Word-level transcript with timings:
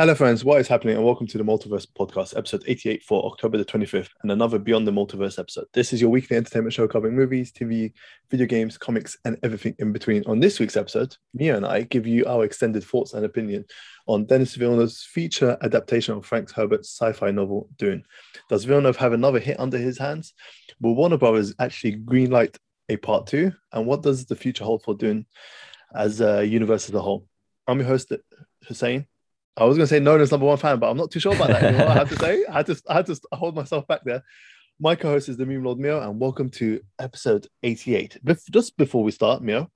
Hello, 0.00 0.14
friends. 0.14 0.44
What 0.44 0.60
is 0.60 0.68
happening? 0.68 0.94
And 0.94 1.04
welcome 1.04 1.26
to 1.26 1.38
the 1.38 1.42
Multiverse 1.42 1.88
Podcast, 1.98 2.36
episode 2.36 2.62
88 2.68 3.02
for 3.02 3.26
October 3.26 3.58
the 3.58 3.64
25th, 3.64 4.10
and 4.22 4.30
another 4.30 4.56
Beyond 4.56 4.86
the 4.86 4.92
Multiverse 4.92 5.40
episode. 5.40 5.64
This 5.74 5.92
is 5.92 6.00
your 6.00 6.08
weekly 6.08 6.36
entertainment 6.36 6.72
show 6.72 6.86
covering 6.86 7.16
movies, 7.16 7.50
TV, 7.50 7.92
video 8.30 8.46
games, 8.46 8.78
comics, 8.78 9.18
and 9.24 9.36
everything 9.42 9.74
in 9.80 9.90
between. 9.90 10.22
On 10.26 10.38
this 10.38 10.60
week's 10.60 10.76
episode, 10.76 11.16
Mia 11.34 11.56
and 11.56 11.66
I 11.66 11.82
give 11.82 12.06
you 12.06 12.24
our 12.26 12.44
extended 12.44 12.84
thoughts 12.84 13.14
and 13.14 13.24
opinion 13.24 13.64
on 14.06 14.24
Denis 14.24 14.54
Villeneuve's 14.54 15.02
feature 15.02 15.58
adaptation 15.62 16.14
of 16.14 16.24
Frank 16.24 16.52
Herbert's 16.52 16.96
sci 16.96 17.12
fi 17.14 17.32
novel, 17.32 17.68
Dune. 17.76 18.04
Does 18.48 18.66
Villeneuve 18.66 18.98
have 18.98 19.14
another 19.14 19.40
hit 19.40 19.58
under 19.58 19.78
his 19.78 19.98
hands? 19.98 20.32
Will 20.80 20.94
Warner 20.94 21.18
Brothers 21.18 21.56
actually 21.58 21.98
greenlight 21.98 22.56
a 22.88 22.98
part 22.98 23.26
two? 23.26 23.50
And 23.72 23.84
what 23.84 24.02
does 24.02 24.26
the 24.26 24.36
future 24.36 24.62
hold 24.62 24.84
for 24.84 24.94
Dune 24.94 25.26
as 25.92 26.20
a 26.20 26.44
universe 26.46 26.88
as 26.88 26.94
a 26.94 27.02
whole? 27.02 27.26
I'm 27.66 27.80
your 27.80 27.88
host, 27.88 28.12
Hussein. 28.68 29.08
I 29.58 29.64
was 29.64 29.76
going 29.76 29.88
to 29.88 29.92
say 29.92 29.98
known 29.98 30.20
as 30.20 30.30
number 30.30 30.46
one 30.46 30.56
fan, 30.56 30.78
but 30.78 30.88
I'm 30.88 30.96
not 30.96 31.10
too 31.10 31.18
sure 31.20 31.34
about 31.34 31.48
that 31.48 31.62
anymore. 31.64 31.88
I 31.88 31.94
have 31.94 32.08
to 32.10 32.16
say, 32.16 32.44
I 32.48 32.52
had 32.58 32.66
to, 32.66 32.80
I 32.88 32.94
had 32.94 33.06
to 33.06 33.20
hold 33.32 33.56
myself 33.56 33.86
back 33.88 34.02
there. 34.04 34.22
My 34.80 34.94
co-host 34.94 35.28
is 35.28 35.36
the 35.36 35.44
Meme 35.44 35.64
Lord 35.64 35.78
Mio, 35.78 36.00
and 36.00 36.20
welcome 36.20 36.48
to 36.50 36.80
episode 37.00 37.48
88. 37.64 38.18
Bef- 38.24 38.48
just 38.50 38.76
before 38.76 39.02
we 39.02 39.10
start, 39.10 39.42
Mio, 39.42 39.68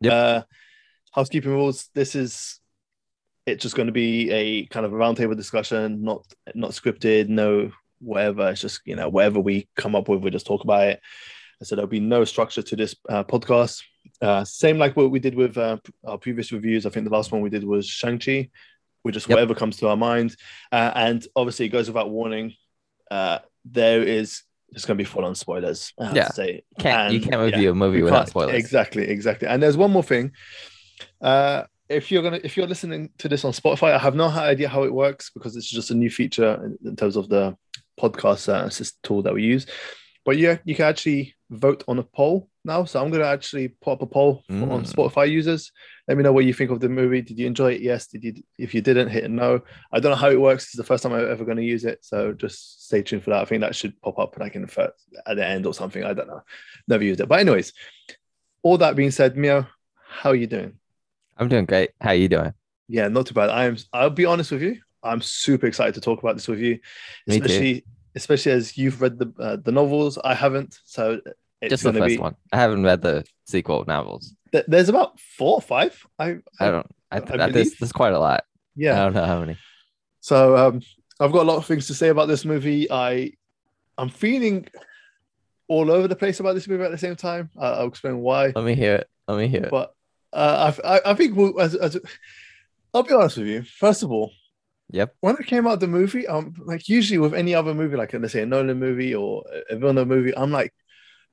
Yep. 0.00 0.12
uh, 0.12 0.42
housekeeping 1.12 1.50
rules. 1.50 1.88
This 1.94 2.14
is 2.14 2.60
it's 3.46 3.62
just 3.62 3.74
going 3.74 3.86
to 3.88 3.92
be 3.92 4.30
a 4.30 4.66
kind 4.66 4.86
of 4.86 4.92
a 4.92 4.96
roundtable 4.96 5.36
discussion, 5.36 6.04
not 6.04 6.24
not 6.54 6.70
scripted, 6.70 7.28
no 7.28 7.72
whatever. 7.98 8.50
It's 8.50 8.60
just 8.60 8.82
you 8.84 8.94
know 8.94 9.08
whatever 9.08 9.40
we 9.40 9.68
come 9.76 9.96
up 9.96 10.08
with, 10.08 10.22
we 10.22 10.30
just 10.30 10.46
talk 10.46 10.62
about 10.62 10.86
it. 10.86 11.00
So 11.64 11.74
there'll 11.74 11.88
be 11.88 11.98
no 11.98 12.24
structure 12.24 12.62
to 12.62 12.76
this 12.76 12.94
uh, 13.08 13.24
podcast. 13.24 13.82
Uh, 14.22 14.44
same 14.44 14.78
like 14.78 14.96
what 14.96 15.10
we 15.10 15.18
did 15.18 15.34
with 15.34 15.58
uh, 15.58 15.78
our 16.06 16.18
previous 16.18 16.52
reviews. 16.52 16.86
I 16.86 16.90
think 16.90 17.04
the 17.08 17.12
last 17.12 17.32
one 17.32 17.40
we 17.40 17.50
did 17.50 17.64
was 17.64 17.88
Shang 17.88 18.20
Chi. 18.20 18.50
We 19.04 19.12
just 19.12 19.28
Yep. 19.28 19.36
whatever 19.36 19.54
comes 19.54 19.76
to 19.78 19.88
our 19.88 19.96
mind, 19.96 20.36
uh, 20.72 20.92
and 20.94 21.26
obviously 21.36 21.66
it 21.66 21.70
goes 21.70 21.86
without 21.88 22.10
warning. 22.10 22.54
Uh, 23.10 23.38
there 23.64 24.02
is 24.02 24.42
there's 24.70 24.84
going 24.84 24.98
to 24.98 25.02
be 25.02 25.08
full 25.08 25.24
on 25.24 25.34
spoilers. 25.34 25.94
I 25.98 26.06
have 26.06 26.16
Yeah. 26.16 26.24
to 26.26 26.32
say 26.34 26.62
Can't 26.78 27.12
you 27.14 27.20
can't 27.20 27.32
yeah, 27.34 27.42
review 27.42 27.70
a 27.70 27.74
movie 27.74 28.02
without 28.02 28.28
spoilers? 28.28 28.54
Exactly, 28.54 29.08
exactly. 29.08 29.48
And 29.48 29.62
there's 29.62 29.78
one 29.78 29.90
more 29.90 30.02
thing. 30.02 30.32
Uh, 31.20 31.64
if 31.88 32.10
you're 32.10 32.22
gonna 32.22 32.40
if 32.44 32.56
you're 32.56 32.66
listening 32.66 33.10
to 33.18 33.28
this 33.28 33.44
on 33.46 33.52
Spotify, 33.52 33.92
I 33.94 33.98
have 33.98 34.14
no 34.14 34.26
idea 34.28 34.68
how 34.68 34.82
it 34.82 34.92
works 34.92 35.30
because 35.32 35.56
it's 35.56 35.70
just 35.70 35.90
a 35.90 35.94
new 35.94 36.10
feature 36.10 36.60
in, 36.64 36.88
in 36.90 36.96
terms 36.96 37.16
of 37.16 37.28
the 37.30 37.56
podcast 37.98 38.48
uh, 38.52 38.66
assist 38.66 39.02
tool 39.02 39.22
that 39.22 39.32
we 39.34 39.42
use. 39.42 39.66
But 40.24 40.36
yeah, 40.36 40.58
you 40.64 40.74
can 40.74 40.84
actually 40.84 41.34
vote 41.50 41.82
on 41.88 41.98
a 41.98 42.02
poll 42.02 42.50
now. 42.68 42.84
So 42.84 43.02
I'm 43.02 43.10
gonna 43.10 43.24
actually 43.24 43.68
put 43.68 43.94
up 43.94 44.02
a 44.02 44.06
poll 44.06 44.44
for- 44.46 44.52
on 44.54 44.84
Mm. 44.84 44.92
Spotify 44.94 45.28
users. 45.28 45.72
Let 46.06 46.16
me 46.16 46.22
know 46.22 46.32
what 46.32 46.44
you 46.44 46.54
think 46.54 46.70
of 46.70 46.78
the 46.80 46.88
movie. 46.88 47.20
Did 47.22 47.38
you 47.38 47.46
enjoy 47.46 47.72
it? 47.72 47.80
Yes. 47.80 48.06
Did 48.06 48.22
you? 48.22 48.34
If 48.56 48.74
you 48.74 48.80
didn't, 48.80 49.08
hit 49.08 49.24
a 49.24 49.28
no. 49.28 49.60
I 49.92 49.98
don't 50.00 50.10
know 50.12 50.16
how 50.16 50.30
it 50.30 50.40
works. 50.40 50.64
It's 50.66 50.76
the 50.76 50.84
first 50.84 51.02
time 51.02 51.12
I'm 51.12 51.28
ever 51.28 51.44
going 51.44 51.56
to 51.58 51.64
use 51.64 51.84
it, 51.84 51.98
so 52.04 52.32
just 52.32 52.86
stay 52.86 53.02
tuned 53.02 53.24
for 53.24 53.30
that. 53.30 53.42
I 53.42 53.44
think 53.44 53.60
that 53.62 53.74
should 53.74 54.00
pop 54.00 54.18
up 54.18 54.38
like 54.38 54.54
in 54.54 54.62
the 54.62 54.68
first 54.68 54.94
at 55.26 55.36
the 55.36 55.44
end 55.46 55.66
or 55.66 55.74
something. 55.74 56.04
I 56.04 56.14
don't 56.14 56.28
know. 56.28 56.42
Never 56.86 57.02
used 57.04 57.20
it, 57.20 57.28
but 57.28 57.40
anyways. 57.40 57.72
All 58.62 58.78
that 58.78 58.96
being 58.96 59.10
said, 59.10 59.36
Mio, 59.36 59.66
how 60.08 60.30
are 60.30 60.34
you 60.34 60.46
doing? 60.46 60.78
I'm 61.36 61.48
doing 61.48 61.64
great. 61.64 61.90
How 62.00 62.10
are 62.10 62.14
you 62.14 62.28
doing? 62.28 62.52
Yeah, 62.88 63.08
not 63.08 63.26
too 63.26 63.34
bad. 63.34 63.50
I 63.50 63.66
am. 63.66 63.76
I'll 63.92 64.10
be 64.10 64.24
honest 64.24 64.50
with 64.50 64.62
you. 64.62 64.78
I'm 65.02 65.20
super 65.22 65.66
excited 65.66 65.94
to 65.94 66.00
talk 66.00 66.18
about 66.20 66.34
this 66.36 66.48
with 66.48 66.58
you, 66.58 66.80
especially 67.28 67.84
especially 68.16 68.52
as 68.52 68.76
you've 68.76 69.00
read 69.00 69.18
the 69.18 69.32
uh, 69.38 69.56
the 69.56 69.70
novels. 69.70 70.18
I 70.24 70.34
haven't, 70.34 70.78
so 70.84 71.20
it's 71.60 71.70
Just 71.70 71.82
the 71.84 71.92
first 71.92 72.16
be. 72.16 72.18
one. 72.18 72.34
I 72.52 72.56
haven't 72.56 72.82
read 72.84 73.02
the 73.02 73.24
sequel 73.46 73.84
novels. 73.86 74.34
th- 74.52 74.64
There's 74.68 74.88
about 74.88 75.18
four 75.20 75.54
or 75.56 75.60
five. 75.62 76.06
I, 76.18 76.38
I 76.60 76.70
don't. 76.70 76.86
I, 77.10 77.20
th- 77.20 77.40
I 77.40 77.44
I 77.46 77.50
there's, 77.50 77.74
there's 77.76 77.92
quite 77.92 78.12
a 78.12 78.18
lot. 78.18 78.44
yeah. 78.76 78.92
I 79.00 79.04
don't 79.04 79.14
know 79.14 79.24
how 79.24 79.40
many. 79.40 79.56
So 80.20 80.56
um, 80.56 80.82
I've 81.20 81.32
got 81.32 81.42
a 81.42 81.48
lot 81.50 81.56
of 81.56 81.66
things 81.66 81.86
to 81.88 81.94
say 81.94 82.08
about 82.08 82.28
this 82.28 82.44
movie. 82.44 82.90
I 82.90 83.32
I'm 83.96 84.08
feeling 84.10 84.68
all 85.68 85.90
over 85.90 86.08
the 86.08 86.16
place 86.16 86.40
about 86.40 86.54
this 86.54 86.68
movie 86.68 86.84
at 86.84 86.90
the 86.90 86.98
same 86.98 87.16
time. 87.16 87.50
Uh, 87.56 87.76
I'll 87.78 87.88
explain 87.88 88.18
why. 88.18 88.52
Let 88.54 88.64
me 88.64 88.74
hear 88.74 88.94
it. 88.96 89.08
Let 89.26 89.38
me 89.38 89.48
hear 89.48 89.64
it. 89.64 89.70
But 89.70 89.94
uh, 90.32 90.72
I, 90.84 90.96
I 90.96 91.00
I 91.10 91.14
think 91.14 91.36
we'll, 91.36 91.58
as, 91.60 91.74
as 91.74 91.98
I'll 92.94 93.02
be 93.02 93.14
honest 93.14 93.38
with 93.38 93.46
you. 93.48 93.62
First 93.62 94.02
of 94.02 94.10
all, 94.10 94.30
Yep. 94.90 95.14
when 95.20 95.36
it 95.36 95.46
came 95.46 95.66
out 95.66 95.80
the 95.80 95.86
movie, 95.86 96.26
um, 96.26 96.54
like 96.64 96.88
usually 96.88 97.18
with 97.18 97.34
any 97.34 97.54
other 97.54 97.74
movie, 97.74 97.96
like 97.96 98.12
let's 98.14 98.32
say 98.32 98.42
a 98.42 98.46
Nolan 98.46 98.78
movie 98.78 99.14
or 99.14 99.44
a 99.68 99.76
Villeneuve 99.76 100.08
movie, 100.08 100.34
I'm 100.36 100.50
like 100.50 100.72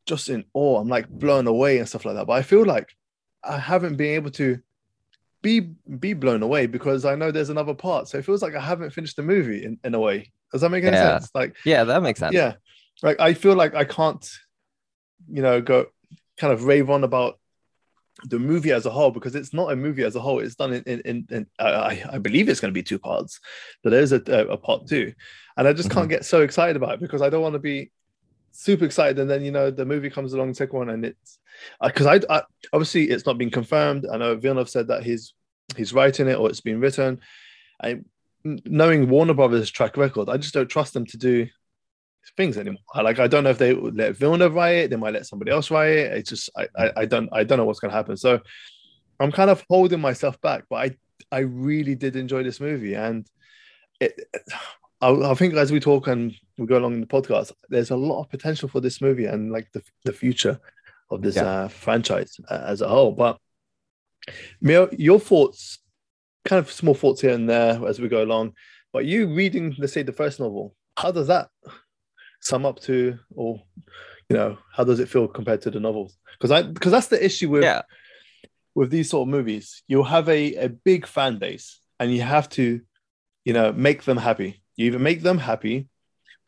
just 0.05 0.29
in 0.29 0.45
awe. 0.53 0.79
I'm 0.79 0.87
like 0.87 1.09
blown 1.09 1.47
away 1.47 1.79
and 1.79 1.87
stuff 1.87 2.05
like 2.05 2.15
that. 2.15 2.27
But 2.27 2.33
I 2.33 2.41
feel 2.41 2.65
like 2.65 2.95
I 3.43 3.57
haven't 3.57 3.95
been 3.95 4.15
able 4.15 4.31
to 4.31 4.59
be 5.41 5.59
be 5.99 6.13
blown 6.13 6.41
away 6.41 6.65
because 6.65 7.05
I 7.05 7.15
know 7.15 7.31
there's 7.31 7.49
another 7.49 7.73
part. 7.73 8.07
So 8.07 8.17
it 8.17 8.25
feels 8.25 8.41
like 8.41 8.55
I 8.55 8.61
haven't 8.61 8.91
finished 8.91 9.15
the 9.15 9.23
movie 9.23 9.63
in, 9.63 9.79
in 9.83 9.93
a 9.93 9.99
way. 9.99 10.31
Does 10.51 10.61
that 10.61 10.69
make 10.69 10.83
any 10.83 10.95
Yeah. 10.95 11.19
sense? 11.19 11.31
Like 11.35 11.55
Yeah, 11.65 11.83
that 11.83 12.01
makes 12.01 12.19
sense. 12.19 12.33
yeah, 12.33 12.53
like 13.03 13.19
I 13.19 13.33
feel 13.33 13.55
like 13.55 13.75
I 13.75 13.83
can't, 13.83 14.27
you 15.29 15.41
know, 15.41 15.61
go 15.61 15.87
kind 16.37 16.51
of 16.51 16.63
rave 16.65 16.89
on 16.89 17.03
about 17.03 17.39
the 18.23 18.39
movie 18.39 18.71
as 18.71 18.85
a 18.85 18.89
whole 18.89 19.11
because 19.11 19.35
it's 19.35 19.53
not 19.53 19.71
a 19.71 19.75
movie 19.75 20.03
as 20.03 20.15
a 20.15 20.19
whole. 20.19 20.39
It's 20.39 20.55
done 20.55 20.73
in 20.73 20.83
in, 20.83 20.99
in, 21.01 21.27
in 21.29 21.47
I, 21.59 22.03
I 22.13 22.17
believe 22.17 22.49
it's 22.49 22.59
going 22.59 22.73
to 22.73 22.77
be 22.77 22.83
two 22.83 22.99
parts, 22.99 23.39
but 23.83 23.89
there's 23.89 24.13
a, 24.13 24.21
a, 24.27 24.53
a 24.53 24.57
part 24.57 24.87
two, 24.87 25.13
and 25.57 25.67
I 25.67 25.73
just 25.73 25.89
can't 25.89 26.03
mm-hmm. 26.03 26.11
get 26.11 26.25
so 26.25 26.41
excited 26.41 26.75
about 26.75 26.93
it 26.95 26.99
because 27.01 27.21
I 27.21 27.29
don't 27.29 27.41
want 27.41 27.53
to 27.53 27.59
be 27.59 27.91
super 28.55 28.85
excited 28.85 29.19
and 29.19 29.29
then 29.29 29.43
you 29.43 29.51
know 29.51 29.69
the 29.69 29.85
movie 29.85 30.09
comes 30.09 30.33
along 30.33 30.53
second 30.53 30.77
one 30.77 30.89
and 30.89 31.05
it's 31.05 31.39
uh, 31.81 31.87
because 31.87 32.05
I, 32.05 32.19
I 32.33 32.43
obviously 32.73 33.05
it's 33.05 33.25
not 33.25 33.37
been 33.37 33.49
confirmed. 33.49 34.05
I 34.11 34.17
know 34.17 34.35
Villeneuve 34.35 34.69
said 34.69 34.87
that 34.87 35.03
he's 35.03 35.33
he's 35.75 35.93
writing 35.93 36.27
it 36.27 36.35
or 36.35 36.49
it's 36.49 36.61
been 36.61 36.79
written. 36.79 37.19
I 37.81 38.01
knowing 38.43 39.09
Warner 39.09 39.33
Brothers 39.33 39.71
track 39.71 39.97
record, 39.97 40.29
I 40.29 40.37
just 40.37 40.53
don't 40.53 40.69
trust 40.69 40.93
them 40.93 41.05
to 41.07 41.17
do 41.17 41.47
things 42.37 42.57
anymore. 42.57 42.81
Like 42.95 43.19
I 43.19 43.27
don't 43.27 43.43
know 43.43 43.49
if 43.49 43.57
they 43.57 43.73
would 43.73 43.95
let 43.95 44.15
Villeneuve 44.17 44.53
write 44.53 44.75
it, 44.75 44.89
they 44.89 44.95
might 44.95 45.13
let 45.13 45.25
somebody 45.25 45.51
else 45.51 45.71
write 45.71 45.91
it. 45.91 46.13
It's 46.13 46.29
just 46.29 46.49
I 46.57 46.67
I, 46.77 46.91
I 46.97 47.05
don't 47.05 47.29
I 47.31 47.43
don't 47.43 47.57
know 47.57 47.65
what's 47.65 47.79
gonna 47.79 47.93
happen. 47.93 48.17
So 48.17 48.39
I'm 49.19 49.31
kind 49.31 49.49
of 49.49 49.63
holding 49.69 50.01
myself 50.01 50.39
back, 50.41 50.65
but 50.69 50.75
I 50.75 50.97
I 51.31 51.39
really 51.39 51.95
did 51.95 52.15
enjoy 52.15 52.43
this 52.43 52.59
movie 52.59 52.95
and 52.95 53.27
it 53.99 54.19
I, 55.05 55.31
I 55.31 55.33
think 55.35 55.53
as 55.55 55.71
we 55.71 55.79
talk 55.79 56.07
and 56.07 56.33
we 56.57 56.65
go 56.65 56.77
along 56.77 56.93
in 56.95 57.01
the 57.01 57.07
podcast, 57.07 57.51
there's 57.69 57.91
a 57.91 57.95
lot 57.95 58.21
of 58.21 58.29
potential 58.29 58.67
for 58.69 58.81
this 58.81 59.01
movie 59.01 59.25
and 59.25 59.51
like 59.51 59.71
the, 59.71 59.83
the 60.03 60.13
future 60.13 60.59
of 61.11 61.21
this 61.21 61.35
Yeah. 61.35 61.43
uh, 61.63 61.67
franchise 61.67 62.39
uh, 62.49 62.63
as 62.65 62.81
a 62.81 62.87
whole. 62.87 63.11
But 63.11 63.37
Mio, 64.61 64.89
your 64.97 65.19
thoughts, 65.19 65.79
kind 66.45 66.59
of 66.59 66.71
small 66.71 66.95
thoughts 66.95 67.21
here 67.21 67.33
and 67.33 67.47
there 67.49 67.85
as 67.87 67.99
we 67.99 68.07
go 68.07 68.23
along. 68.23 68.53
But 68.93 69.05
you 69.05 69.33
reading, 69.33 69.75
let's 69.77 69.93
say, 69.93 70.03
the 70.03 70.13
first 70.13 70.39
novel, 70.39 70.75
how 70.97 71.11
does 71.11 71.27
that 71.27 71.49
sum 72.41 72.65
up 72.65 72.79
to, 72.81 73.19
or 73.35 73.61
you 74.29 74.35
know, 74.37 74.57
how 74.73 74.83
does 74.83 74.99
it 74.99 75.09
feel 75.09 75.27
compared 75.27 75.61
to 75.63 75.71
the 75.71 75.79
novels? 75.79 76.17
Because 76.37 76.51
I, 76.51 76.63
because 76.63 76.91
that's 76.91 77.07
the 77.07 77.23
issue 77.23 77.49
with 77.49 77.63
Yeah. 77.63 77.81
with 78.73 78.89
these 78.89 79.09
sort 79.09 79.27
of 79.27 79.31
movies. 79.31 79.83
You'll 79.87 80.03
have 80.17 80.27
a 80.29 80.55
a 80.55 80.69
big 80.69 81.05
fan 81.05 81.37
base, 81.37 81.79
and 81.99 82.11
you 82.13 82.21
have 82.21 82.47
to, 82.51 82.81
you 83.43 83.53
know, 83.53 83.71
make 83.73 84.03
them 84.03 84.17
happy. 84.17 84.61
You 84.75 84.87
either 84.87 84.99
make 84.99 85.21
them 85.21 85.37
happy, 85.37 85.87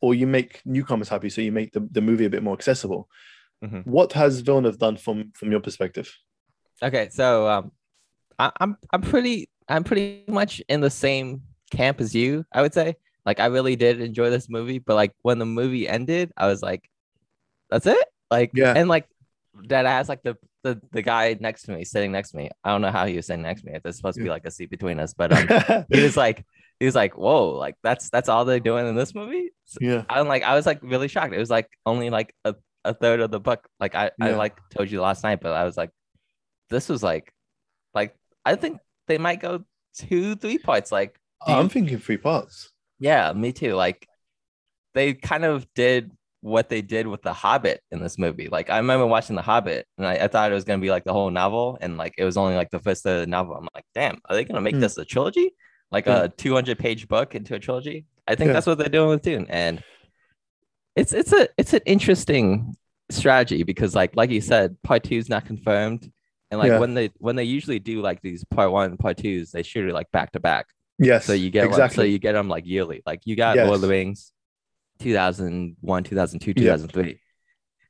or 0.01 0.13
you 0.13 0.27
make 0.27 0.61
newcomers 0.65 1.09
happy. 1.09 1.29
So 1.29 1.41
you 1.41 1.51
make 1.51 1.73
the, 1.73 1.88
the 1.91 2.01
movie 2.01 2.25
a 2.25 2.29
bit 2.29 2.43
more 2.43 2.53
accessible. 2.53 3.09
Mhm. 3.63 3.85
What 3.88 4.13
has 4.13 4.41
Villeneuve 4.41 4.77
done 4.77 4.97
from 4.97 5.31
from 5.33 5.51
your 5.51 5.59
perspective? 5.61 6.13
Okay. 6.83 7.09
So 7.11 7.47
um, 7.47 7.71
I, 8.38 8.51
I'm 8.59 8.77
I'm 8.91 9.01
pretty 9.01 9.49
I'm 9.67 9.83
pretty 9.83 10.23
much 10.27 10.61
in 10.69 10.81
the 10.81 10.89
same 10.89 11.41
camp 11.71 11.99
as 11.99 12.13
you. 12.13 12.45
I 12.51 12.61
would 12.61 12.73
say. 12.73 12.95
Like 13.25 13.39
I 13.41 13.47
really 13.47 13.75
did 13.75 13.99
enjoy 13.99 14.29
this 14.29 14.47
movie, 14.47 14.79
but 14.79 14.95
like 14.95 15.11
when 15.21 15.38
the 15.38 15.45
movie 15.45 15.85
ended, 15.88 16.31
I 16.38 16.47
was 16.47 16.61
like, 16.61 16.89
"That's 17.69 17.85
it." 17.85 18.07
Like 18.31 18.51
Yeah. 18.53 18.73
and 18.73 18.88
like 18.88 19.07
that 19.67 19.85
has 19.85 20.07
like 20.07 20.23
the 20.23 20.38
the 20.63 20.79
the 20.91 21.01
guy 21.01 21.35
next 21.39 21.63
to 21.63 21.71
me 21.71 21.83
sitting 21.83 22.11
next 22.11 22.31
to 22.31 22.38
me. 22.38 22.49
I 22.63 22.69
don't 22.69 22.81
know 22.81 22.91
how 22.91 23.05
he 23.05 23.15
was 23.17 23.25
sitting 23.25 23.41
next 23.41 23.61
to 23.61 23.67
me. 23.67 23.73
If 23.73 23.83
there's 23.83 23.97
supposed 23.97 24.17
to 24.17 24.23
be 24.23 24.29
like 24.29 24.45
a 24.45 24.51
seat 24.51 24.69
between 24.69 24.99
us, 24.99 25.13
but 25.13 25.33
um, 25.33 25.85
he 25.91 26.01
was 26.01 26.15
like 26.15 26.45
he 26.79 26.85
was 26.85 26.95
like 26.95 27.18
whoa 27.18 27.51
like 27.51 27.75
that's 27.83 28.09
that's 28.09 28.29
all 28.29 28.45
they're 28.45 28.59
doing 28.59 28.88
in 28.88 28.95
this 28.95 29.13
movie? 29.15 29.51
So 29.65 29.79
yeah, 29.81 30.03
i'm 30.09 30.27
like 30.27 30.44
i 30.44 30.56
was 30.56 30.65
like 30.65 30.79
really 30.81 31.07
shocked. 31.07 31.33
It 31.33 31.39
was 31.39 31.50
like 31.50 31.68
only 31.85 32.09
like 32.09 32.33
a, 32.45 32.56
a 32.85 32.94
third 32.94 33.19
of 33.19 33.31
the 33.31 33.39
book. 33.39 33.68
Like 33.79 33.95
i 33.95 34.12
i 34.21 34.31
like 34.31 34.57
told 34.69 34.89
you 34.91 35.01
last 35.01 35.24
night 35.24 35.39
but 35.41 35.51
i 35.53 35.63
was 35.63 35.75
like 35.77 35.89
this 36.69 36.88
was 36.89 37.01
like 37.03 37.31
like 37.94 38.15
i 38.45 38.56
think 38.56 38.79
they 39.07 39.18
might 39.18 39.39
go 39.41 39.63
two 39.97 40.35
three 40.35 40.57
parts 40.57 40.91
like 40.91 41.18
I'm 41.45 41.63
you- 41.63 41.69
thinking 41.69 42.00
three 42.00 42.18
parts. 42.18 42.71
yeah 43.00 43.31
me 43.33 43.51
too. 43.53 43.73
Like 43.73 44.07
they 44.94 45.13
kind 45.13 45.45
of 45.45 45.68
did 45.75 46.12
what 46.41 46.69
they 46.69 46.81
did 46.81 47.07
with 47.07 47.21
the 47.23 47.33
hobbit 47.33 47.81
in 47.91 48.00
this 48.01 48.18
movie. 48.18 48.47
Like 48.50 48.69
i 48.69 48.77
remember 48.77 49.06
watching 49.06 49.35
the 49.35 49.41
hobbit 49.41 49.85
and 49.97 50.06
i, 50.07 50.13
I 50.15 50.27
thought 50.27 50.51
it 50.51 50.56
was 50.56 50.63
going 50.63 50.80
to 50.80 50.83
be 50.85 50.91
like 50.91 51.03
the 51.03 51.13
whole 51.13 51.30
novel 51.31 51.77
and 51.81 51.97
like 51.97 52.13
it 52.18 52.23
was 52.23 52.38
only 52.38 52.56
like 52.56 52.69
the 52.69 52.80
first 52.80 53.06
of 53.06 53.19
the 53.21 53.27
novel. 53.27 53.56
I'm 53.56 53.68
like 53.73 53.85
damn 53.95 54.19
are 54.30 54.35
they 54.35 54.45
going 54.45 54.56
to 54.56 54.62
make 54.62 54.75
Hmm. 54.75 54.81
this 54.81 54.97
a 54.97 55.06
trilogy 55.06 55.51
like 55.92 56.06
Yeah. 56.06 56.24
a 56.24 56.30
200 56.30 56.78
page 56.80 57.07
book 57.07 57.36
into 57.36 57.56
a 57.56 57.60
trilogy 57.60 58.06
i 58.28 58.36
think 58.36 58.48
Yeah. 58.48 58.54
that's 58.54 58.68
what 58.68 58.78
they're 58.78 58.89
doing 58.89 59.10
with 59.10 59.22
dune 59.22 59.45
and 59.50 59.84
it's 60.95 61.13
it's 61.13 61.34
a 61.34 61.48
it's 61.57 61.74
an 61.74 61.81
interesting 61.86 62.75
strategy 63.10 63.63
because 63.63 63.95
like 63.95 64.16
like 64.16 64.30
you 64.31 64.42
said 64.42 64.81
part 64.84 65.04
two 65.04 65.16
is 65.16 65.30
not 65.30 65.45
confirmed 65.45 66.12
and 66.51 66.60
like 66.60 66.69
Yeah. 66.69 66.80
when 66.80 66.94
they 66.94 67.10
when 67.19 67.36
they 67.36 67.44
usually 67.44 67.80
do 67.80 68.01
like 68.01 68.22
these 68.22 68.44
part 68.45 68.72
one 68.72 68.98
part 68.98 69.18
twos 69.18 69.51
they 69.51 69.63
shoot 69.63 69.88
it 69.89 69.94
like 69.94 70.12
back 70.12 70.31
to 70.34 70.39
back 70.39 70.68
Yes. 71.00 71.25
So 71.25 71.34
you 71.34 71.51
get 71.51 71.66
exactly. 71.66 71.95
so 71.95 72.01
you 72.01 72.18
get 72.18 72.31
them 72.33 72.50
like 72.50 72.66
yearly. 72.66 73.04
Like 73.06 73.22
you 73.25 73.36
got 73.36 73.56
Lord 73.56 73.75
of 73.75 73.81
the 73.81 73.88
Yes. 73.88 73.92
Rings, 73.92 74.33
2001, 74.98 76.04
2002, 76.04 76.54
Yeah. 76.57 76.75
2003. 76.75 77.19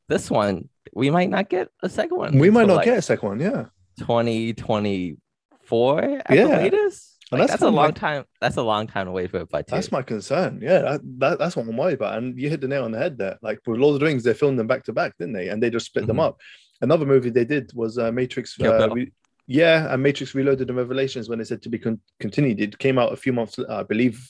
This 0.09 0.29
one 0.29 0.67
we 0.93 1.09
might 1.09 1.29
not 1.29 1.47
get 1.49 1.69
a 1.81 1.87
second 1.87 2.17
one. 2.17 2.37
we 2.37 2.49
might 2.49 2.67
not 2.67 2.75
like, 2.77 2.85
get 2.85 2.97
a 2.97 3.01
second 3.01 3.29
one. 3.29 3.39
Yeah. 3.39 3.67
2024 3.99 6.01
at 6.25 6.35
Yeah. 6.35 6.43
the 6.43 6.49
latest. 6.49 7.06
Like, 7.31 7.39
that's 7.41 7.51
that's, 7.51 7.61
a 7.63 7.65
long 7.69 7.85
like- 7.87 7.95
time. 7.95 8.23
That's 8.39 8.55
a 8.57 8.61
long 8.63 8.87
time 8.87 9.05
to 9.07 9.11
wait 9.11 9.31
for 9.31 9.37
it. 9.39 9.49
But 9.51 9.67
That's 9.67 9.91
my 9.91 10.01
concern. 10.01 10.59
Yeah, 10.61 10.79
that, 10.79 11.01
that, 11.19 11.39
that's 11.39 11.55
what 11.57 11.67
I'm 11.67 11.75
worried 11.75 11.95
about. 11.95 12.17
And 12.17 12.39
you 12.39 12.49
hit 12.49 12.61
the 12.61 12.67
nail 12.69 12.85
on 12.85 12.91
the 12.91 12.97
head 12.99 13.17
there. 13.17 13.37
Like 13.41 13.59
with 13.67 13.79
Lord 13.79 13.95
of 13.95 13.99
the 13.99 14.05
Rings, 14.05 14.23
they 14.23 14.33
filmed 14.33 14.57
them 14.57 14.67
back 14.67 14.83
to 14.85 14.93
back, 14.93 15.17
didn't 15.17 15.33
they? 15.33 15.49
And 15.49 15.61
they 15.61 15.69
just 15.69 15.87
split 15.87 16.07
them 16.07 16.17
Mhm. 16.17 16.27
up. 16.27 16.39
Another 16.81 17.05
movie 17.05 17.29
they 17.29 17.43
did 17.45 17.71
was 17.73 17.97
uh, 17.97 18.11
Matrix. 18.11 18.55
Uh. 18.61 18.89
Re- 18.91 19.11
yeah, 19.47 19.93
and 19.93 20.03
Matrix 20.03 20.35
Reloaded 20.35 20.69
and 20.69 20.77
Revelations 20.77 21.27
when 21.29 21.39
they 21.39 21.45
said 21.45 21.61
to 21.63 21.69
be 21.69 21.79
con- 21.79 22.01
continued. 22.19 22.59
It 22.61 22.77
came 22.79 22.97
out 22.99 23.13
a 23.13 23.17
few 23.17 23.33
months, 23.33 23.57
I 23.69 23.83
believe, 23.83 24.29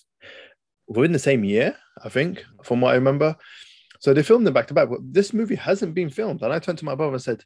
within 0.88 1.12
the 1.12 1.20
same 1.20 1.44
year, 1.44 1.76
I 2.04 2.10
think, 2.10 2.46
from 2.64 2.82
what 2.82 2.92
I 2.92 2.96
remember. 2.96 3.36
So 4.00 4.14
they 4.14 4.24
filmed 4.24 4.46
them 4.46 4.54
back 4.54 4.68
to 4.68 4.74
back. 4.74 4.90
But 4.90 5.00
this 5.04 5.34
movie 5.34 5.56
hasn't 5.56 5.94
been 5.96 6.10
filmed. 6.10 6.42
And 6.42 6.54
I 6.54 6.60
turned 6.60 6.78
to 6.80 6.86
my 6.86 6.96
brother 6.96 7.14
and 7.14 7.22
said, 7.22 7.44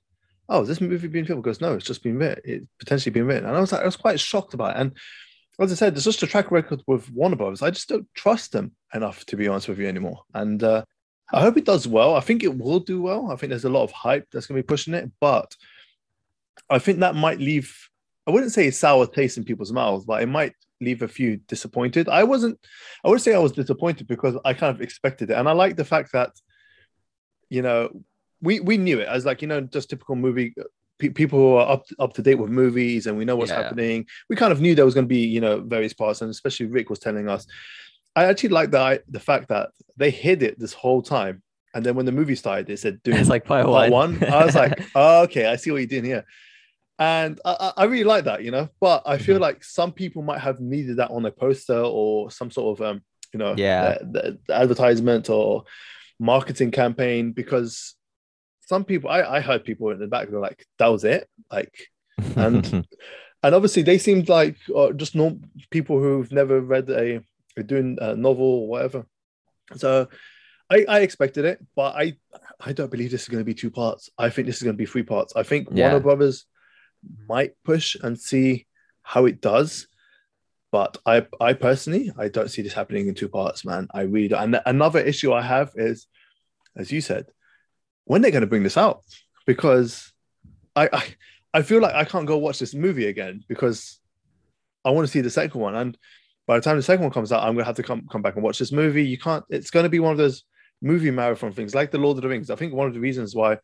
Oh, 0.50 0.66
this 0.66 0.82
movie 0.82 1.08
been 1.08 1.26
filmed? 1.26 1.40
He 1.46 1.50
goes, 1.50 1.62
No, 1.62 1.74
it's 1.76 1.86
just 1.86 2.04
been 2.04 2.18
written. 2.18 2.42
It's 2.44 2.66
potentially 2.78 3.12
been 3.14 3.26
written. 3.26 3.46
And 3.48 3.56
I 3.56 3.60
was 3.62 3.72
like, 3.72 3.82
I 3.82 3.86
was 3.86 3.96
quite 3.96 4.20
shocked 4.20 4.54
about 4.54 4.76
it. 4.76 4.82
And 4.82 4.98
as 5.60 5.72
I 5.72 5.76
said, 5.76 5.94
there's 5.94 6.06
just 6.06 6.24
a 6.24 6.28
track 6.28 6.52
record 6.52 6.82
with 6.88 7.12
Warner 7.12 7.36
Brothers. 7.36 7.62
I 7.62 7.72
just 7.72 7.90
don't 7.90 8.08
trust 8.14 8.52
them 8.52 8.72
enough, 8.94 9.26
to 9.26 9.36
be 9.36 9.48
honest 9.48 9.68
with 9.68 9.80
you, 9.80 9.88
anymore. 9.88 10.24
And 10.34 10.64
uh, 10.64 10.84
I 11.32 11.42
hope 11.42 11.58
it 11.58 11.66
does 11.66 11.88
well. 11.88 12.16
I 12.16 12.20
think 12.20 12.44
it 12.44 12.58
will 12.58 12.80
do 12.80 13.02
well. 13.02 13.32
I 13.32 13.36
think 13.36 13.50
there's 13.50 13.66
a 13.66 13.70
lot 13.70 13.84
of 13.84 13.92
hype 13.92 14.28
that's 14.32 14.48
going 14.48 14.58
to 14.58 14.64
be 14.64 14.68
pushing 14.68 14.94
it, 14.94 15.12
but 15.20 15.56
I 16.70 16.80
think 16.80 17.00
that 17.00 17.16
might 17.16 17.40
leave, 17.40 17.76
I 18.26 18.32
wouldn't 18.32 18.54
say 18.54 18.72
sour 18.72 19.06
taste 19.06 19.38
in 19.38 19.44
people's 19.44 19.72
mouths, 19.72 20.06
but 20.06 20.24
it 20.24 20.28
might 20.28 20.54
leave 20.80 21.02
a 21.02 21.08
few 21.08 21.38
disappointed. 21.48 22.10
I 22.10 22.24
wasn't, 22.24 22.60
I 23.04 23.10
would 23.10 23.22
say 23.22 23.34
I 23.34 23.40
was 23.40 23.52
disappointed 23.52 24.08
because 24.08 24.36
I 24.44 24.54
kind 24.54 24.74
of 24.76 24.82
expected 24.82 25.30
it. 25.30 25.38
And 25.38 25.48
I 25.48 25.52
like 25.52 25.76
the 25.76 25.86
fact 25.86 26.14
that, 26.14 26.32
you 27.50 27.62
know, 27.62 28.04
we, 28.42 28.60
we 28.60 28.78
knew 28.78 29.00
it 29.00 29.08
as 29.08 29.26
like, 29.26 29.42
you 29.42 29.48
know, 29.48 29.62
just 29.62 29.90
typical 29.90 30.16
movie 30.16 30.56
pe- 31.02 31.10
people 31.22 31.40
who 31.40 31.56
are 31.56 31.68
up, 31.74 31.84
up 32.00 32.14
to 32.14 32.22
date 32.22 32.36
with 32.36 32.50
movies 32.52 33.08
and 33.08 33.18
we 33.18 33.26
know 33.26 33.36
what's 33.36 33.52
Yeah. 33.52 33.62
happening. 33.64 34.06
We 34.30 34.36
kind 34.36 34.54
of 34.54 34.62
knew 34.62 34.74
there 34.76 34.86
was 34.86 34.94
going 34.94 35.06
to 35.10 35.16
be, 35.20 35.26
you 35.36 35.42
know, 35.42 35.60
various 35.62 35.94
parts, 35.94 36.22
and 36.22 36.30
especially 36.32 36.68
Rick 36.68 36.90
was 36.90 37.00
telling 37.00 37.28
us. 37.28 37.46
I 38.16 38.26
actually 38.26 38.50
like 38.50 38.72
the 38.72 39.02
the 39.10 39.20
fact 39.20 39.48
that 39.50 39.70
they 39.98 40.12
hid 40.12 40.44
it 40.44 40.60
this 40.60 40.74
whole 40.74 41.02
time, 41.02 41.42
and 41.74 41.86
then 41.86 41.96
when 41.96 42.06
the 42.06 42.12
movie 42.20 42.36
started, 42.36 42.68
they 42.68 42.76
said, 42.76 43.02
"Dune 43.04 43.16
it's 43.18 43.30
like 43.30 43.46
part, 43.46 43.66
part 43.66 43.90
one. 43.92 44.20
one." 44.20 44.34
I 44.34 44.46
was 44.46 44.56
like, 44.56 44.74
oh, 44.96 45.24
"Okay, 45.24 45.46
I 45.46 45.56
see 45.56 45.72
what 45.72 45.78
you're 45.78 45.88
doing 45.96 46.06
here," 46.14 46.26
and 47.00 47.40
I, 47.46 47.72
I 47.78 47.84
really 47.86 48.04
like 48.14 48.26
that, 48.26 48.44
you 48.44 48.52
know. 48.52 48.68
But 48.82 49.04
I 49.06 49.18
feel 49.18 49.38
Mhm. 49.38 49.42
like 49.48 49.64
some 49.64 49.92
people 49.94 50.22
might 50.24 50.40
have 50.48 50.60
needed 50.60 50.98
that 50.98 51.10
on 51.12 51.26
a 51.26 51.32
poster 51.32 51.80
or 51.82 52.30
some 52.32 52.52
sort 52.52 52.68
of, 52.80 52.86
um, 52.88 53.02
you 53.34 53.40
know, 53.40 53.56
Yeah. 53.58 53.98
advertisement 54.50 55.30
or 55.30 55.64
marketing 56.20 56.72
campaign 56.72 57.32
because 57.32 57.96
some 58.72 58.84
people, 58.92 59.10
I, 59.18 59.22
I 59.38 59.40
heard 59.42 59.64
people 59.70 59.90
in 59.92 60.00
the 60.00 60.08
back 60.16 60.30
were 60.30 60.40
like, 60.50 60.60
"That 60.80 60.88
was 60.96 61.04
it," 61.16 61.28
like 61.58 61.74
and- 62.46 62.88
and 63.44 63.56
obviously 63.58 63.84
they 63.84 63.98
seemed 63.98 64.30
like 64.30 64.56
uh, 64.80 64.92
just 65.02 65.16
normal 65.16 65.40
people 65.76 65.98
who've 66.00 66.32
never 66.32 66.62
read 66.74 66.88
a, 67.04 67.08
a 67.60 67.64
Dune 67.70 67.98
a 68.00 68.16
novel 68.16 68.52
or 68.62 68.68
whatever. 68.72 69.02
So 69.84 69.90
I, 70.70 70.78
I 70.96 70.98
expected 71.08 71.44
it, 71.52 71.58
but 71.76 71.92
I 72.04 72.06
I 72.68 72.72
don't 72.78 72.92
believe 72.94 73.10
this 73.12 73.24
is 73.24 73.32
going 73.34 73.44
to 73.46 73.52
be 73.54 73.62
two 73.64 73.72
parts. 73.72 74.04
I 74.26 74.30
think 74.30 74.46
this 74.46 74.58
is 74.60 74.64
going 74.64 74.78
to 74.78 74.84
be 74.86 74.92
three 74.92 75.08
parts. 75.16 75.32
I 75.36 75.44
think 75.50 75.68
Yeah. 75.72 75.86
Warner 75.90 76.04
Brothers 76.08 76.46
might 77.34 77.54
push 77.70 77.88
and 78.04 78.14
see 78.30 78.68
how 79.02 79.26
it 79.32 79.42
does, 79.42 79.88
but 80.72 80.92
I 81.14 81.26
I 81.50 81.52
personally 81.68 82.06
I 82.24 82.28
don't 82.36 82.52
see 82.54 82.62
this 82.64 82.78
happening 82.80 83.08
in 83.10 83.16
two 83.16 83.32
parts, 83.40 83.66
man. 83.66 83.84
I 84.00 84.02
really 84.14 84.30
don't. 84.32 84.44
And 84.44 84.62
another 84.76 85.02
issue 85.12 85.32
I 85.34 85.42
have 85.56 85.70
is, 85.76 85.98
as 86.82 86.92
you 86.96 87.02
said, 87.02 87.26
when 88.06 88.22
they're 88.22 88.32
going 88.32 88.42
to 88.42 88.48
bring 88.48 88.64
this 88.64 88.78
out 88.78 89.02
because 89.46 90.12
I, 90.76 90.90
I 90.92 91.04
I 91.54 91.62
feel 91.62 91.82
like 91.82 91.94
I 91.96 92.06
can't 92.06 92.28
go 92.28 92.38
watch 92.38 92.60
this 92.60 92.74
movie 92.74 93.08
again 93.08 93.44
because 93.48 94.00
I 94.86 94.92
want 94.92 95.08
to 95.08 95.12
see 95.12 95.22
the 95.22 95.30
second 95.30 95.60
one. 95.60 95.76
And 95.76 95.98
by 96.48 96.58
the 96.58 96.62
time 96.62 96.78
the 96.78 96.84
second 96.84 97.04
one 97.04 97.12
comes 97.12 97.32
out, 97.32 97.44
I'm 97.44 97.54
gonna 97.54 97.66
have 97.66 97.76
to 97.76 97.84
come 97.84 98.08
come 98.10 98.22
back 98.22 98.36
and 98.36 98.44
watch 98.44 98.60
this 98.60 98.72
movie. 98.72 99.06
You 99.06 99.18
can't. 99.18 99.44
It's 99.50 99.72
going 99.72 99.84
to 99.84 99.90
be 99.90 100.00
one 100.00 100.12
of 100.12 100.18
those 100.18 100.44
movie 100.82 101.12
marathon 101.12 101.52
things, 101.52 101.76
like 101.76 101.92
the 101.92 101.98
Lord 101.98 102.18
of 102.18 102.24
the 102.24 102.30
Rings. 102.30 102.50
I 102.50 102.56
think 102.56 102.74
one 102.74 102.88
of 102.88 102.94
the 102.94 103.00
reasons 103.00 103.36
why 103.36 103.58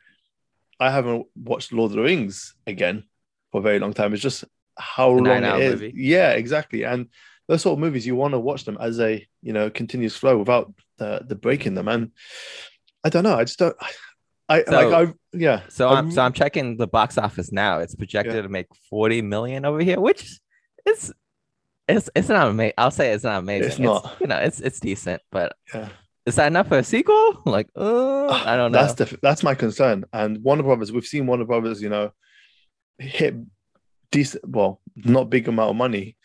I 0.80 0.92
haven't 0.92 1.26
watched 1.36 1.74
Lord 1.74 1.92
of 1.92 1.98
the 1.98 2.04
Rings 2.04 2.56
again 2.68 3.04
for 3.52 3.60
a 3.60 3.64
very 3.64 3.80
long 3.80 3.94
time 3.94 4.14
is 4.14 4.22
just 4.22 4.44
how 4.78 5.12
a 5.12 5.14
long 5.14 5.44
it 5.44 5.62
is. 5.62 5.74
movie. 5.74 5.94
Yeah, 5.96 6.32
exactly. 6.32 6.84
And 6.84 7.08
those 7.48 7.62
sort 7.62 7.74
of 7.74 7.80
movies, 7.80 8.06
you 8.06 8.16
want 8.16 8.34
to 8.34 8.40
watch 8.40 8.66
them 8.66 8.78
as 8.80 9.00
a 9.00 9.26
you 9.42 9.54
know 9.54 9.70
continuous 9.70 10.16
flow 10.16 10.38
without 10.38 10.74
the 10.98 11.22
the 11.26 11.36
break 11.36 11.66
in 11.66 11.74
them. 11.74 11.88
And 11.88 12.12
I 13.04 13.10
don't 13.10 13.24
know. 13.24 13.38
I 13.38 13.46
just 13.46 13.60
don't. 13.60 13.76
I 14.50 14.64
So- 14.64 14.72
like. 14.90 15.10
I 15.10 15.14
yeah. 15.34 15.62
So 15.70 15.90
I 15.90 15.98
I'm 15.98 16.12
so 16.12 16.22
I'm 16.22 16.34
checking 16.34 16.78
the 16.78 16.88
box 16.88 17.18
office 17.18 17.52
now. 17.52 17.80
It's 17.80 17.96
projected 17.96 18.36
Yeah. 18.36 18.42
to 18.44 18.50
make 18.50 18.68
40 18.90 19.22
million 19.22 19.66
over 19.66 19.80
here, 19.82 20.00
which 20.00 20.40
is 20.86 21.14
it's 21.88 22.10
it's 22.16 22.30
not 22.30 22.48
amazing. 22.50 22.74
I'll 22.78 22.92
say 22.92 23.12
it's 23.12 23.24
not 23.24 23.40
amazing. 23.40 23.70
It's 23.70 23.80
not. 23.80 24.18
you 24.20 24.28
know, 24.28 24.38
it's 24.38 24.60
it's 24.60 24.80
decent, 24.80 25.22
but 25.32 25.56
Yeah. 25.74 25.90
is 26.26 26.36
that 26.36 26.48
enough 26.48 26.68
for 26.70 26.78
a 26.80 26.84
sequel? 26.84 27.42
Like, 27.46 27.68
uh, 27.76 28.28
I 28.28 28.56
don't 28.58 28.72
know. 28.72 28.80
That's 28.86 28.94
the 28.94 29.18
that's 29.22 29.44
my 29.44 29.56
concern. 29.56 30.06
And 30.14 30.44
Warner 30.44 30.64
Brothers, 30.64 30.92
we've 30.92 31.06
seen 31.06 31.28
Warner 31.28 31.46
Brothers, 31.46 31.82
you 31.82 31.90
know, 31.90 32.12
hit 33.00 33.36
decent, 34.12 34.48
well, 34.48 34.82
not 34.96 35.30
big 35.30 35.48
amount 35.48 35.70
of 35.72 35.76
money, 35.76 36.16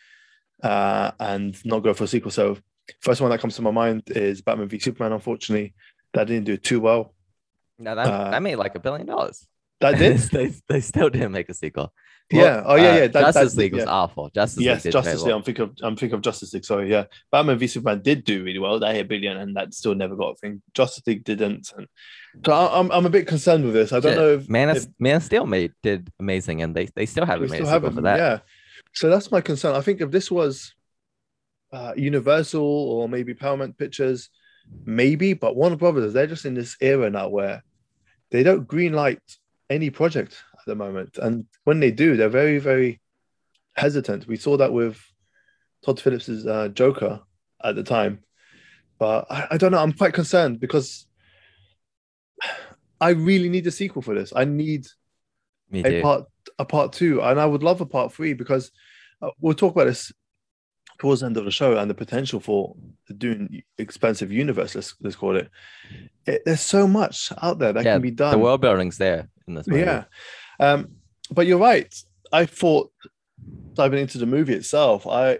uh, 0.63 1.11
and 1.19 1.57
not 1.65 1.79
go 1.83 1.93
for 1.93 2.05
a 2.05 2.07
sequel. 2.07 2.31
So, 2.31 2.57
first 3.01 3.21
one 3.21 3.29
that 3.31 3.39
comes 3.41 3.55
to 3.57 3.61
my 3.61 3.71
mind 3.71 4.03
is 4.07 4.41
Batman 4.41 4.67
v 4.69 4.79
Superman. 4.79 5.11
Unfortunately, 5.13 5.73
that 6.13 6.27
didn't 6.27 6.45
do 6.45 6.57
too 6.57 6.79
well. 6.81 7.12
No, 7.83 7.95
that, 7.95 8.07
uh, 8.07 8.31
that 8.31 8.41
made 8.41 8.55
like 8.55 8.75
a 8.75 8.79
billion 8.79 9.07
dollars. 9.07 9.47
That 9.81 9.97
did, 9.97 10.17
they, 10.19 10.53
they 10.69 10.79
still 10.81 11.09
didn't 11.09 11.31
make 11.33 11.49
a 11.49 11.53
sequel. 11.53 11.93
yeah. 12.31 12.63
Oh 12.65 12.75
yeah, 12.75 12.81
Uh, 12.91 12.95
yeah. 12.95 12.99
That, 13.07 13.13
Justice 13.13 13.33
that's- 13.35 13.55
League 13.57 13.73
was 13.73 13.83
yeah. 13.83 13.89
awful. 13.91 14.29
Justice 14.29 14.63
Yes, 14.63 14.77
League 14.77 14.83
did 14.83 14.91
Justice 14.93 15.19
League. 15.21 15.27
well. 15.27 15.37
I'm 15.37 15.43
thinking 15.43 15.63
of 15.65 15.71
I'm 15.83 15.95
thinking 15.97 16.15
of 16.15 16.21
Justice 16.21 16.53
League. 16.53 16.63
Sorry, 16.65 16.89
yeah. 16.89 17.05
Batman 17.31 17.57
v 17.57 17.67
Superman 17.67 18.01
did 18.01 18.23
do 18.23 18.43
really 18.43 18.59
well. 18.59 18.79
They 18.79 18.93
hit 18.95 19.05
a 19.05 19.07
billion, 19.09 19.37
and 19.37 19.55
that 19.57 19.73
still 19.73 19.93
never 19.95 20.15
got 20.15 20.31
a 20.31 20.35
thing. 20.35 20.61
Justice 20.73 21.03
League 21.05 21.23
didn't, 21.25 21.71
and 21.77 21.87
so 22.45 22.53
I'm 22.53 22.91
I'm 22.91 23.05
a 23.05 23.09
bit 23.09 23.27
concerned 23.27 23.65
with 23.65 23.73
this. 23.73 23.91
I 23.91 23.99
don't 23.99 24.11
Shit. 24.13 24.17
know 24.19 24.29
if 24.35 24.49
Man 24.49 24.69
of 24.69 24.77
if- 24.77 24.87
Man 24.99 25.17
of 25.17 25.23
Steel 25.23 25.45
made 25.45 25.73
did 25.83 26.09
amazing, 26.19 26.61
and 26.61 26.73
they 26.73 26.85
they 26.95 27.05
still 27.05 27.25
haven't 27.25 27.49
made 27.51 27.57
still 27.57 27.69
a 27.69 27.73
sequel 27.73 27.91
for 27.91 28.01
that. 28.01 28.17
Yeah. 28.17 28.39
So 28.93 29.09
that's 29.09 29.31
my 29.31 29.41
concern. 29.41 29.75
I 29.75 29.81
think 29.81 29.99
if 30.01 30.11
this 30.11 30.31
was 30.31 30.73
uh, 31.73 31.93
Universal 31.97 32.61
or 32.63 33.09
maybe 33.09 33.33
Paramount 33.33 33.77
Pictures, 33.77 34.29
maybe, 34.85 35.33
but 35.33 35.55
Warner 35.55 35.75
Brothers, 35.75 36.13
they're 36.13 36.27
just 36.27 36.45
in 36.45 36.53
this 36.53 36.77
era 36.79 37.09
now 37.09 37.27
where 37.29 37.63
they 38.33 38.41
don't 38.41 38.67
greenlight 38.67 39.19
any 39.69 39.91
project 39.91 40.43
at 40.55 40.65
the 40.65 40.75
moment. 40.75 41.19
And 41.19 41.45
when 41.65 41.79
they 41.79 41.91
do, 41.91 42.17
they're 42.17 42.29
very, 42.29 42.57
very 42.57 42.99
hesitant. 43.75 44.27
We 44.27 44.37
saw 44.37 44.57
that 44.57 44.73
with 44.73 44.99
Todd 45.85 46.01
Phillips's 46.01 46.47
uh, 46.47 46.69
Joker 46.69 47.21
at 47.63 47.75
the 47.75 47.83
time. 47.83 48.23
But 48.97 49.27
I, 49.29 49.47
I 49.51 49.57
don't 49.57 49.71
know. 49.71 49.77
I'm 49.77 49.93
quite 49.93 50.15
concerned 50.15 50.59
because 50.59 51.05
I 52.99 53.09
really 53.09 53.49
need 53.49 53.67
a 53.67 53.71
sequel 53.71 54.01
for 54.01 54.15
this. 54.15 54.33
I 54.35 54.45
need 54.45 54.87
a 55.71 56.01
part 56.01 56.25
a 56.57 56.65
part 56.65 56.93
two, 56.93 57.21
and 57.21 57.39
I 57.39 57.45
would 57.45 57.63
love 57.63 57.81
a 57.81 57.85
part 57.85 58.13
three 58.13 58.33
because 58.33 58.71
uh, 59.21 59.29
we'll 59.41 59.53
talk 59.53 59.73
about 59.73 59.85
this 59.85 60.11
towards 60.99 61.21
the 61.21 61.27
end 61.27 61.37
of 61.37 61.45
the 61.45 61.51
show 61.51 61.77
and 61.77 61.89
the 61.89 61.93
potential 61.93 62.39
for 62.39 62.75
doing 63.17 63.63
expensive 63.77 64.31
universe. 64.31 64.75
Let's 64.75 64.95
let's 65.01 65.15
call 65.15 65.35
it. 65.35 65.49
it 66.25 66.43
there's 66.45 66.61
so 66.61 66.87
much 66.87 67.31
out 67.41 67.59
there 67.59 67.73
that 67.73 67.83
Yeah, 67.83 67.93
can 67.95 68.01
be 68.01 68.11
done. 68.11 68.31
the 68.31 68.37
world 68.39 68.61
building's 68.61 68.97
there 68.97 69.29
in 69.47 69.55
this 69.55 69.67
movie. 69.67 69.81
yeah, 69.81 70.03
um, 70.59 70.89
but 71.31 71.47
you're 71.47 71.57
right. 71.59 71.93
I 72.31 72.45
thought 72.45 72.91
diving 73.73 73.99
into 73.99 74.17
the 74.17 74.25
movie 74.25 74.53
itself, 74.53 75.05
I 75.07 75.39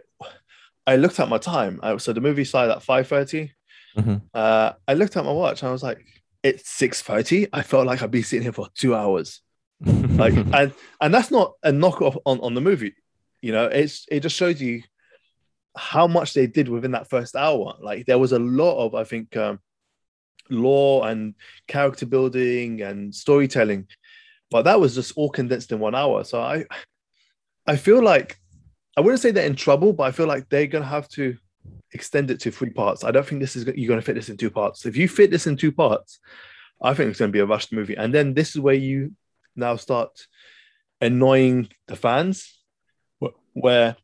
I 0.86 0.96
looked 0.98 1.20
at 1.20 1.30
my 1.30 1.38
time. 1.38 1.80
I, 1.82 1.98
so 1.98 2.14
the 2.14 2.22
movie 2.22 2.44
started 2.44 2.74
at 2.74 2.84
five 2.84 3.10
Mhm. 3.10 4.22
Uh, 4.34 4.74
I 4.88 4.96
looked 4.96 5.16
at 5.18 5.24
my 5.24 5.32
watch 5.32 5.62
and 5.62 5.70
I 5.70 5.72
was 5.72 5.84
like, 5.84 6.04
it's 6.42 6.68
six 6.70 7.02
thirty. 7.02 7.48
I 7.54 7.62
felt 7.62 7.86
like 7.86 8.02
I'd 8.02 8.10
be 8.12 8.24
sitting 8.24 8.44
here 8.44 8.52
for 8.52 8.68
two 8.76 8.96
hours 8.96 9.42
like 9.86 10.34
and 10.54 10.72
and 11.02 11.14
that's 11.14 11.30
not 11.32 11.54
a 11.64 11.72
knockoff 11.72 12.16
on, 12.26 12.40
on 12.40 12.54
the 12.54 12.62
movie 12.62 12.94
you 13.42 13.52
know 13.52 13.66
it's 13.66 14.06
it 14.10 14.22
just 14.22 14.34
shows 14.36 14.62
you 14.62 14.82
how 15.76 16.08
much 16.08 16.34
they 16.34 16.48
did 16.48 16.70
within 16.70 16.92
that 16.92 17.10
first 17.10 17.36
hour. 17.36 17.76
Like 17.82 18.06
there 18.06 18.20
was 18.20 18.32
a 18.32 18.40
lot 18.40 18.78
of 18.86 18.96
i 18.96 19.04
think 19.04 19.36
um 19.38 19.60
lore 20.50 21.08
and 21.08 21.36
character 21.68 22.06
building 22.06 22.82
and 22.82 23.16
storytelling 23.16 23.88
but 24.52 24.64
that 24.64 24.80
was 24.80 24.94
just 24.94 25.14
all 25.16 25.30
condensed 25.30 25.72
in 25.72 25.80
one 25.80 25.96
hour. 25.96 26.24
So 26.24 26.42
i 26.42 26.66
i 27.66 27.76
feel 27.76 28.04
like 28.04 28.38
i 28.98 29.02
wouldn't 29.02 29.22
say 29.22 29.32
they're 29.32 29.46
in 29.46 29.56
trouble 29.56 29.94
but 29.94 30.04
i 30.04 30.12
feel 30.12 30.28
like 30.28 30.50
they're 30.50 30.68
gonna 30.68 30.86
have 30.86 31.10
to 31.10 31.38
extend 31.94 32.30
it 32.30 32.40
to 32.42 32.52
three 32.52 32.72
parts. 32.72 33.04
I 33.04 33.12
don't 33.12 33.26
think 33.26 33.42
this 33.42 33.56
is 33.56 33.66
you're 33.76 33.90
gonna 33.90 34.02
fit 34.02 34.16
this 34.16 34.30
in 34.30 34.38
two 34.38 34.52
parts. 34.52 34.86
If 34.86 34.98
you 34.98 35.08
fit 35.08 35.32
this 35.32 35.48
in 35.48 35.58
two 35.58 35.72
parts 35.72 36.20
i 36.82 36.94
think 36.94 37.10
it's 37.10 37.20
gonna 37.20 37.32
be 37.32 37.40
a 37.40 37.46
rushed 37.46 37.74
movie. 37.74 37.96
And 37.96 38.14
then 38.14 38.34
this 38.34 38.50
is 38.50 38.60
where 38.60 38.76
you 38.76 39.14
now 39.56 39.76
start 39.76 40.28
annoying 41.02 41.70
the 41.88 41.96
fans 41.96 42.60
where 43.54 43.96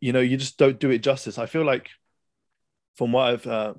you 0.00 0.12
know, 0.12 0.20
you 0.20 0.36
just 0.36 0.58
don't 0.58 0.78
do 0.78 0.90
it 0.90 0.98
justice. 0.98 1.38
I 1.38 1.46
feel 1.46 1.64
like, 1.64 1.88
from 2.96 3.12
what 3.12 3.28
I've 3.28 3.46
uh, 3.46 3.74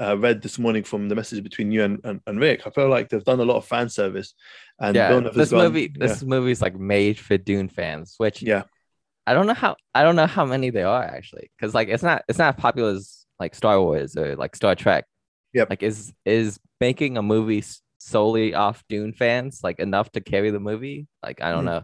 uh, 0.00 0.16
read 0.18 0.42
this 0.42 0.58
morning 0.58 0.84
from 0.84 1.08
the 1.08 1.14
message 1.14 1.42
between 1.42 1.72
you 1.72 1.82
and, 1.84 2.00
and, 2.04 2.20
and 2.26 2.38
Rick, 2.38 2.66
I 2.66 2.70
feel 2.70 2.88
like 2.88 3.08
they've 3.08 3.24
done 3.24 3.40
a 3.40 3.44
lot 3.44 3.56
of 3.56 3.64
fan 3.64 3.88
service. 3.88 4.34
And 4.78 4.94
yeah, 4.94 5.20
this 5.34 5.50
gone- 5.50 5.64
movie, 5.64 5.92
yeah. 5.96 6.06
this 6.06 6.22
movie 6.22 6.50
is 6.50 6.60
like 6.62 6.76
made 6.78 7.18
for 7.18 7.36
Dune 7.38 7.68
fans, 7.68 8.14
which 8.18 8.42
Yeah. 8.42 8.64
I 9.26 9.34
don't 9.34 9.46
know 9.48 9.54
how 9.54 9.74
I 9.92 10.04
don't 10.04 10.14
know 10.14 10.26
how 10.28 10.44
many 10.44 10.70
there 10.70 10.86
are 10.86 11.02
actually, 11.02 11.50
because 11.58 11.74
like 11.74 11.88
it's 11.88 12.02
not 12.04 12.22
it's 12.28 12.38
not 12.38 12.54
as 12.56 12.60
popular 12.60 12.90
as 12.92 13.26
like 13.40 13.56
Star 13.56 13.80
Wars 13.80 14.16
or 14.16 14.36
like 14.36 14.54
Star 14.54 14.76
Trek. 14.76 15.04
yeah 15.52 15.64
Like 15.68 15.82
is 15.82 16.12
is 16.24 16.60
making 16.80 17.16
a 17.16 17.22
movie 17.22 17.64
solely 17.98 18.54
off 18.54 18.84
Dune 18.88 19.12
fans 19.12 19.62
like 19.64 19.80
enough 19.80 20.12
to 20.12 20.20
carry 20.20 20.50
the 20.50 20.60
movie? 20.60 21.08
Like 21.24 21.42
I 21.42 21.50
don't 21.50 21.64
Mhm. 21.64 21.66
know. 21.66 21.82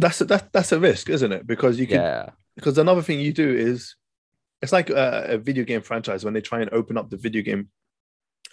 That's 0.00 0.20
a, 0.20 0.24
that, 0.26 0.52
that's 0.52 0.72
a 0.72 0.80
risk, 0.80 1.10
isn't 1.10 1.32
it? 1.32 1.46
Because 1.46 1.78
you 1.78 1.86
can 1.86 2.00
Yeah, 2.00 2.30
because 2.56 2.78
another 2.78 3.02
thing 3.02 3.20
you 3.20 3.32
do 3.32 3.48
is 3.48 3.94
it's 4.62 4.72
like 4.72 4.90
a, 4.90 5.26
a 5.28 5.38
video 5.38 5.64
game 5.64 5.82
franchise 5.82 6.24
when 6.24 6.34
they 6.34 6.40
try 6.40 6.60
and 6.60 6.72
open 6.72 6.96
up 6.98 7.10
the 7.10 7.16
video 7.16 7.42
game 7.42 7.68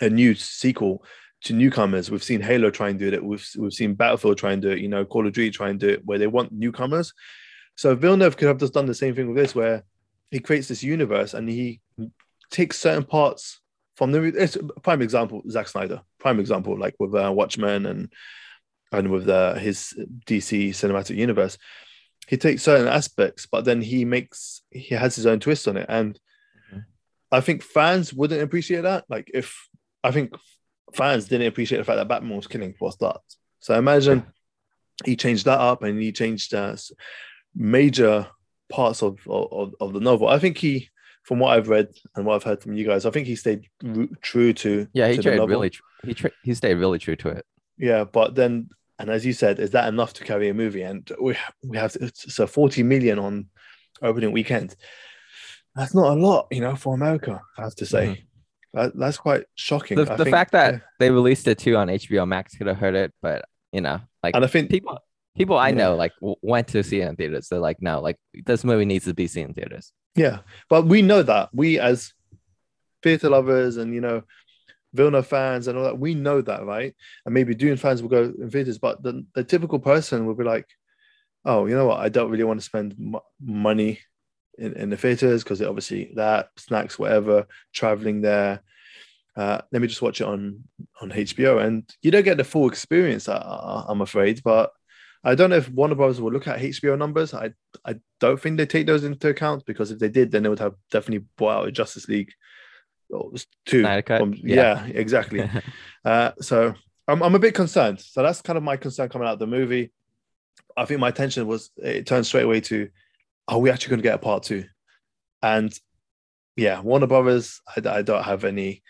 a 0.01 0.10
new 0.10 0.36
sequel 0.36 1.04
to 1.44 1.54
newcomers. 1.54 2.10
We've 2.10 2.24
seen 2.24 2.42
halo 2.42 2.70
try 2.70 2.89
and 2.89 3.00
do 3.00 3.12
it. 3.12 3.24
We've, 3.24 3.46
we've 3.58 3.74
seen 3.74 3.94
battlefield 3.94 4.38
try 4.38 4.54
and 4.54 4.62
do 4.62 4.70
it. 4.70 4.80
You 4.80 4.88
know 4.88 5.06
call 5.06 5.27
of 5.27 5.34
duty 5.34 5.51
try 5.51 5.70
and 5.70 5.80
do 5.80 5.89
it 5.89 6.06
where 6.06 6.18
they 6.18 6.27
want 6.27 6.51
newcomers. 6.51 7.13
So 7.75 7.96
villeneuve 7.96 8.38
could 8.38 8.48
have 8.48 8.58
just 8.58 8.74
done 8.74 8.88
the 8.88 8.96
same 8.96 9.16
thing 9.16 9.27
with 9.27 9.38
this 9.38 9.54
where 9.54 9.84
he 10.32 10.39
creates 10.39 10.68
this 10.68 10.84
universe 10.84 11.34
and 11.34 11.48
he 11.48 11.82
takes 12.50 12.80
certain 12.80 13.04
parts 13.04 13.60
from 13.96 14.12
the 14.12 14.24
it's 14.24 14.56
a 14.56 14.63
prime 14.63 15.01
example 15.01 15.44
Zack 15.50 15.68
snyder. 15.68 16.01
Prime 16.20 16.39
example 16.39 16.77
like 16.77 16.96
with 17.00 17.13
uh, 17.13 17.32
watchmen 17.32 17.86
and 17.86 18.12
and 18.91 19.12
with 19.12 19.27
uh, 19.29 19.56
his 19.56 19.94
dc 20.25 20.70
cinematic 20.70 21.15
universe 21.15 21.58
he 22.27 22.36
takes 22.36 22.62
certain 22.63 22.89
aspects, 22.89 23.46
but 23.50 23.63
then 23.63 23.82
he 23.82 24.03
makes 24.03 24.62
he 24.70 24.94
has 24.96 25.15
his 25.15 25.25
own 25.25 25.39
twist 25.39 25.65
on 25.65 25.77
it. 25.77 25.86
And 25.88 26.20
Mhm. 26.74 26.84
I 27.32 27.39
think 27.39 27.63
fans 27.63 28.13
wouldn't 28.13 28.41
appreciate 28.41 28.82
that. 28.82 29.06
Like 29.08 29.32
if 29.34 29.56
I 30.03 30.12
think 30.12 30.34
fans 30.94 31.29
didn't 31.29 31.48
appreciate 31.48 31.77
the 31.77 31.86
fact 31.86 31.96
that 31.98 32.10
Batman 32.10 32.36
was 32.36 32.48
killing 32.48 32.74
for 32.77 32.91
starts. 32.91 33.38
So 33.60 33.75
imagine 33.77 34.25
he 35.06 35.15
changed 35.15 35.46
that 35.46 35.60
up 35.60 35.84
and 35.84 36.01
he 36.01 36.12
changed 36.12 36.53
uh, 36.53 36.75
major 37.56 38.27
parts 38.70 39.01
of, 39.03 39.20
of 39.27 39.74
of 39.79 39.94
the 39.94 40.00
novel. 40.01 40.27
I 40.27 40.39
think 40.39 40.58
he, 40.58 40.89
from 41.24 41.39
what 41.39 41.53
I've 41.58 41.70
read 41.70 41.88
and 42.15 42.25
what 42.25 42.36
I've 42.36 42.44
heard 42.44 42.62
from 42.62 42.74
you 42.74 42.86
guys, 42.86 43.06
I 43.06 43.12
think 43.12 43.27
he 43.27 43.36
stayed 43.36 43.67
ru- 43.84 44.13
true 44.22 44.53
to 44.53 44.88
yeah. 44.94 45.08
He 45.08 45.15
to 45.17 45.22
the 45.29 45.36
novel. 45.38 45.48
really. 45.48 45.70
Tr- 45.70 45.82
he 46.06 46.13
tra- 46.13 46.32
he 46.44 46.53
stayed 46.53 46.75
really 46.75 47.00
true 47.00 47.15
to 47.17 47.29
it. 47.29 47.46
Yeah, 47.78 48.04
but 48.06 48.36
then, 48.36 48.70
and 49.00 49.10
as 49.10 49.26
you 49.26 49.34
said, 49.34 49.60
is 49.60 49.72
that 49.72 49.88
enough 49.88 50.14
to 50.14 50.24
carry 50.24 50.50
a 50.50 50.54
movie? 50.54 50.82
And 50.82 51.10
we 51.22 51.36
we 51.64 51.78
have 51.78 51.96
so 52.14 52.48
forty 52.48 52.84
million 52.84 53.20
on 53.20 53.48
opening 54.02 54.32
weekend. 54.32 54.76
That's 55.76 55.94
not 55.94 56.18
a 56.18 56.20
lot, 56.20 56.48
you 56.52 56.62
know, 56.62 56.76
for 56.76 56.96
America. 56.96 57.40
I 57.58 57.62
have 57.62 57.76
to 57.76 57.86
say, 57.86 58.26
that, 58.74 58.98
that's 58.98 59.18
quite 59.18 59.44
shocking. 59.56 59.98
Mm-hmm. 59.98 60.10
The, 60.12 60.18
the 60.18 60.24
think, 60.26 60.36
fact 60.36 60.52
that 60.54 60.74
yeah. 60.74 60.80
they 61.00 61.12
released 61.12 61.48
it 61.48 61.60
too 61.60 61.76
on 61.76 61.88
HBO 61.88 62.28
Max 62.28 62.56
could 62.56 62.68
have 62.68 62.78
hurt 62.78 62.96
it, 62.96 63.14
but 63.22 63.46
you 63.72 63.82
know, 63.82 64.00
like 64.24 64.36
and 64.36 64.44
I 64.44 64.48
think 64.48 64.70
people 64.70 64.98
people 65.36 65.58
I 65.58 65.70
Yeah. 65.70 65.76
know 65.76 65.96
like 65.96 66.14
w- 66.20 66.36
went 66.42 66.68
to 66.70 66.84
see 66.84 67.02
it 67.02 67.08
in 67.08 67.16
theaters. 67.16 67.48
They're 67.50 67.60
like, 67.60 67.82
no, 67.82 68.02
like 68.02 68.18
this 68.46 68.64
movie 68.64 68.86
needs 68.86 69.06
to 69.06 69.14
be 69.14 69.28
seen 69.28 69.48
in 69.50 69.54
theaters. 69.54 69.92
Yeah, 70.16 70.40
but 70.70 70.86
we 70.88 71.02
know 71.02 71.22
that 71.24 71.50
we 71.54 71.80
as 71.80 72.14
theater 73.04 73.30
lovers 73.30 73.78
and 73.78 73.94
you 73.94 74.02
know 74.02 74.24
Villeneuve 74.94 75.27
fans 75.27 75.67
and 75.67 75.77
all 75.77 75.84
that, 75.84 76.00
we 76.00 76.13
know 76.13 76.41
that, 76.41 76.65
right? 76.65 76.96
And 77.25 77.34
maybe 77.34 77.56
Dune 77.56 77.77
fans 77.77 78.01
will 78.01 78.10
go 78.10 78.34
in 78.39 78.50
theaters, 78.50 78.77
but 78.77 79.03
the, 79.03 79.25
the 79.36 79.44
typical 79.44 79.79
person 79.79 80.25
will 80.25 80.36
be 80.36 80.44
like, 80.44 80.67
"Oh, 81.46 81.65
you 81.65 81.75
know 81.75 81.88
what? 81.88 82.00
I 82.00 82.10
don't 82.10 82.32
really 82.32 82.44
want 82.44 82.60
to 82.60 82.65
spend 82.65 82.96
m- 83.00 83.22
money 83.41 84.00
in, 84.58 84.74
in 84.74 84.89
the 84.89 84.98
theaters 84.98 85.44
because 85.44 85.62
obviously 85.62 86.12
that 86.15 86.50
snacks, 86.58 86.98
whatever, 86.98 87.48
traveling 87.74 88.22
there. 88.22 88.62
Uh, 89.36 89.62
let 89.72 89.82
me 89.82 89.88
just 89.88 90.01
watch 90.01 90.20
it 90.20 90.27
on 90.27 90.63
on 91.01 91.12
HBO, 91.12 91.63
and 91.63 91.89
you 92.01 92.10
don't 92.12 92.24
get 92.24 92.38
the 92.38 92.44
full 92.44 92.67
experience. 92.67 93.29
I, 93.29 93.84
I'm 93.88 94.01
afraid, 94.01 94.41
but 94.44 94.72
I 95.24 95.36
don't 95.36 95.50
know 95.50 95.58
if 95.58 95.70
Warner 95.70 95.96
Bros. 95.96 96.22
will 96.22 96.32
look 96.32 96.48
at 96.48 96.60
HBO 96.60 96.98
numbers. 96.98 97.34
I 97.34 97.51
I 97.86 97.96
don't 98.20 98.41
think 98.41 98.58
they 98.58 98.65
take 98.65 98.88
those 98.88 99.03
into 99.03 99.29
account 99.29 99.65
because 99.65 99.91
if 99.91 100.00
they 100.00 100.10
did, 100.10 100.32
then 100.32 100.44
they 100.44 100.50
would 100.50 100.60
have 100.60 100.75
definitely 100.91 101.27
bought 101.38 101.65
out 101.65 101.74
Justice 101.74 102.08
League 102.08 102.32
two. 103.66 103.86
From- 104.20 104.34
Yeah. 104.34 104.86
yeah. 104.86 104.94
exactly. 104.94 105.50
uh, 106.06 106.32
so 106.42 106.74
I'm, 107.08 107.24
I'm 107.24 107.36
a 107.36 107.40
bit 107.40 107.54
concerned. 107.54 108.00
So 108.02 108.22
that's 108.22 108.42
kind 108.42 108.58
of 108.58 108.64
my 108.64 108.78
concern 108.78 109.10
coming 109.10 109.28
out 109.28 109.34
of 109.34 109.40
the 109.40 109.48
movie. 109.48 109.92
I 110.76 110.86
think 110.86 111.00
my 111.00 111.10
attention 111.10 111.48
was 111.48 111.72
it 111.78 112.06
turned 112.06 112.26
straight 112.26 112.44
away 112.44 112.62
to, 112.62 112.90
are 113.48 113.60
we 113.60 113.70
actually 113.70 113.92
going 113.92 114.00
to 114.00 114.04
get 114.04 114.16
a 114.16 114.20
part 114.20 114.44
two? 114.44 114.66
And 115.42 115.74
yeah, 116.56 116.82
Warner 116.82 117.08
Brothers, 117.08 117.62
I, 117.76 117.98
I 117.98 118.02
don't 118.02 118.24
have 118.24 118.44
any 118.44 118.84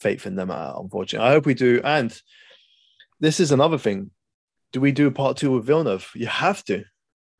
faith 0.00 0.26
in 0.26 0.36
them, 0.36 0.50
uh, 0.50 0.74
unfortunately. 0.78 1.26
I 1.28 1.32
hope 1.32 1.46
we 1.46 1.54
do. 1.54 1.80
And 1.82 2.16
this 3.20 3.40
is 3.40 3.50
another 3.52 3.78
thing. 3.78 4.10
Do 4.72 4.80
we 4.80 4.92
do 4.92 5.10
part 5.10 5.36
two 5.38 5.52
with 5.52 5.64
Villeneuve? 5.64 6.10
You 6.14 6.26
have 6.26 6.62
to. 6.64 6.84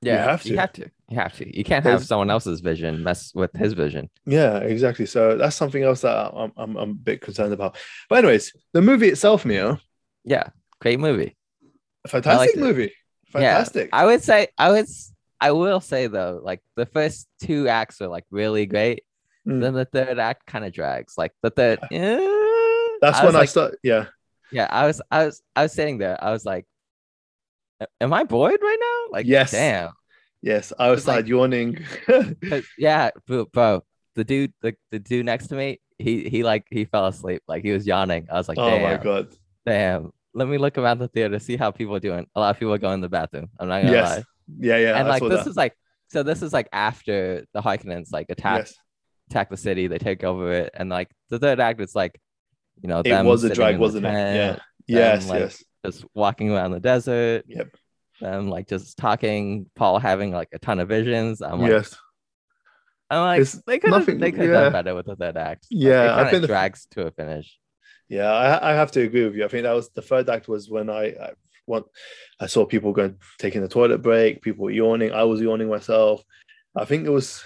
Yeah, 0.00 0.24
have 0.30 0.44
You 0.46 0.56
have 0.58 0.72
to. 0.74 0.90
You 1.08 1.16
have 1.18 1.36
to. 1.38 1.56
You 1.56 1.64
can't 1.64 1.84
have 1.84 1.92
There's- 2.00 2.06
someone 2.06 2.30
else's 2.30 2.60
vision 2.60 3.02
mess 3.02 3.32
with 3.34 3.52
his 3.56 3.72
vision. 3.72 4.10
Yeah, 4.26 4.58
exactly. 4.58 5.06
So 5.06 5.36
that's 5.36 5.56
something 5.56 5.82
else 5.82 6.02
that 6.02 6.32
I'm, 6.34 6.52
I'm, 6.56 6.76
I'm 6.76 6.90
a 6.90 6.94
bit 6.94 7.20
concerned 7.20 7.52
about. 7.52 7.76
But 8.08 8.18
anyways, 8.18 8.52
the 8.72 8.82
movie 8.82 9.08
itself, 9.08 9.44
Mio, 9.44 9.78
Yeah, 10.24 10.48
great 10.80 11.00
movie. 11.00 11.36
fantastic 12.06 12.56
movie. 12.56 12.92
Fantastic. 13.32 13.88
Yeah, 13.92 13.98
I 14.00 14.06
would 14.06 14.22
say 14.22 14.48
I 14.56 14.70
would. 14.70 14.86
I 15.40 15.52
will 15.52 15.80
say 15.80 16.06
though, 16.08 16.40
like 16.42 16.60
the 16.76 16.86
first 16.86 17.28
two 17.42 17.68
acts 17.68 18.00
are 18.00 18.08
like 18.08 18.24
really 18.30 18.66
great. 18.66 19.04
Mm. 19.46 19.60
Then 19.60 19.74
the 19.74 19.84
third 19.84 20.18
act 20.18 20.46
kind 20.46 20.64
of 20.64 20.72
drags. 20.72 21.14
Like 21.16 21.32
the 21.42 21.50
third. 21.50 21.78
eh, 21.92 22.16
that's 23.00 23.18
I 23.20 23.24
when 23.24 23.36
I 23.36 23.40
like, 23.40 23.48
start. 23.48 23.78
Yeah. 23.82 24.06
Yeah, 24.50 24.66
I 24.70 24.86
was. 24.86 25.00
I 25.10 25.26
was. 25.26 25.42
I 25.54 25.62
was 25.64 25.72
sitting 25.72 25.98
there. 25.98 26.16
I 26.22 26.32
was 26.32 26.44
like, 26.46 26.64
"A- 26.64 26.67
"Am 28.00 28.12
I 28.12 28.24
bored 28.24 28.58
right 28.60 28.78
now?" 28.80 29.12
Like, 29.12 29.26
Yes. 29.26 29.52
damn. 29.52 29.90
Yes. 30.42 30.72
I 30.78 30.90
was 30.90 31.06
like- 31.06 31.26
yawning. 31.26 31.78
Uh, 32.08 32.60
yeah, 32.78 33.10
bro, 33.26 33.46
bro, 33.46 33.82
the 34.14 34.24
dude, 34.24 34.52
the, 34.62 34.74
the 34.90 34.98
dude 34.98 35.26
next 35.26 35.48
to 35.48 35.54
me, 35.56 35.80
he 35.98 36.28
he 36.28 36.42
like 36.44 36.64
he 36.70 36.84
fell 36.84 37.06
asleep, 37.06 37.42
like 37.48 37.62
he 37.64 37.72
was 37.72 37.86
yawning. 37.86 38.26
I 38.30 38.34
was 38.34 38.48
like, 38.48 38.58
oh 38.58 38.78
my 38.78 38.96
god. 38.96 39.28
damn. 39.66 40.10
Let 40.34 40.46
me 40.46 40.58
look 40.58 40.78
around 40.78 40.98
the 40.98 41.08
theater, 41.08 41.38
see 41.40 41.56
how 41.56 41.70
people 41.72 41.96
are 41.96 42.00
doing. 42.00 42.26
A 42.36 42.40
lot 42.40 42.50
of 42.50 42.58
people 42.60 42.72
are 42.72 42.78
going 42.78 43.00
to 43.00 43.06
the 43.06 43.10
bathroom. 43.10 43.48
I'm 43.58 43.68
not 43.68 43.82
gonna 43.82 43.92
Yes. 43.92 44.16
lie. 44.18 44.24
Yeah, 44.60 44.76
yeah. 44.76 44.98
and 44.98 45.08
I 45.08 45.10
like 45.10 45.22
this 45.22 45.44
that. 45.44 45.50
is 45.50 45.56
like, 45.56 45.74
so 46.08 46.22
this 46.22 46.42
is 46.42 46.52
like 46.52 46.68
after 46.72 47.44
the 47.52 47.60
Harkonnens 47.60 48.12
like 48.12 48.26
attack 48.30 48.58
yes. 48.60 48.74
attack 49.30 49.50
the 49.50 49.56
city, 49.56 49.88
they 49.88 49.98
take 49.98 50.22
over 50.24 50.52
it, 50.52 50.70
and 50.74 50.88
like 50.88 51.10
the 51.30 51.38
third 51.38 51.58
act, 51.60 51.80
it's 51.80 51.94
like, 51.96 52.20
you 52.80 52.88
know, 52.88 53.00
It 53.04 53.24
was 53.24 53.42
a 53.44 53.52
drag, 53.52 53.78
wasn't 53.78 54.06
it? 54.06 54.10
Yeah. 54.10 54.46
tent, 54.50 54.62
Yes. 54.86 55.28
like, 55.28 55.40
yes. 55.40 55.64
Just 55.84 56.04
walking 56.14 56.50
around 56.52 56.72
the 56.72 56.80
desert. 56.80 57.44
Yep. 57.48 57.68
Them 58.20 58.48
like 58.50 58.66
just 58.68 58.98
talking, 58.98 59.70
Paul 59.76 59.98
having 59.98 60.32
like 60.32 60.48
a 60.52 60.58
ton 60.58 60.80
of 60.80 60.88
visions. 60.88 61.40
I'm 61.40 61.60
like, 61.60 61.70
yes. 61.70 61.96
I'm 63.10 63.20
like, 63.20 63.40
It's 63.40 63.62
they 63.66 63.78
could 63.78 63.90
have 63.92 64.00
nothing- 64.00 64.18
they 64.18 64.32
could 64.32 64.40
have 64.42 64.50
yeah. 64.50 64.60
done 64.64 64.72
better 64.72 64.94
with 64.94 65.06
the 65.06 65.16
third 65.16 65.36
act. 65.36 65.66
Yeah, 65.70 66.04
it 66.20 66.26
I 66.26 66.30
think 66.30 66.42
the- 66.42 66.48
drags 66.48 66.86
to 66.92 67.06
a 67.06 67.10
finish. 67.10 67.58
Yeah, 68.08 68.30
I, 68.30 68.70
I 68.70 68.74
have 68.74 68.90
to 68.92 69.02
agree 69.02 69.24
with 69.24 69.34
you. 69.34 69.44
I 69.44 69.48
think 69.48 69.64
that 69.64 69.72
was 69.72 69.90
the 69.90 70.02
third 70.02 70.28
act 70.30 70.48
was 70.48 70.70
when 70.70 70.88
I, 70.90 71.08
I 71.08 71.30
want 71.66 71.86
I 72.40 72.46
saw 72.46 72.64
people 72.64 72.92
going 72.92 73.16
taking 73.38 73.60
the 73.60 73.68
toilet 73.68 73.98
break, 74.02 74.40
people 74.42 74.70
yawning. 74.70 75.12
I 75.12 75.24
was 75.24 75.40
yawning 75.42 75.68
myself. 75.68 76.22
I 76.74 76.86
think 76.86 77.06
it 77.06 77.10
was 77.10 77.44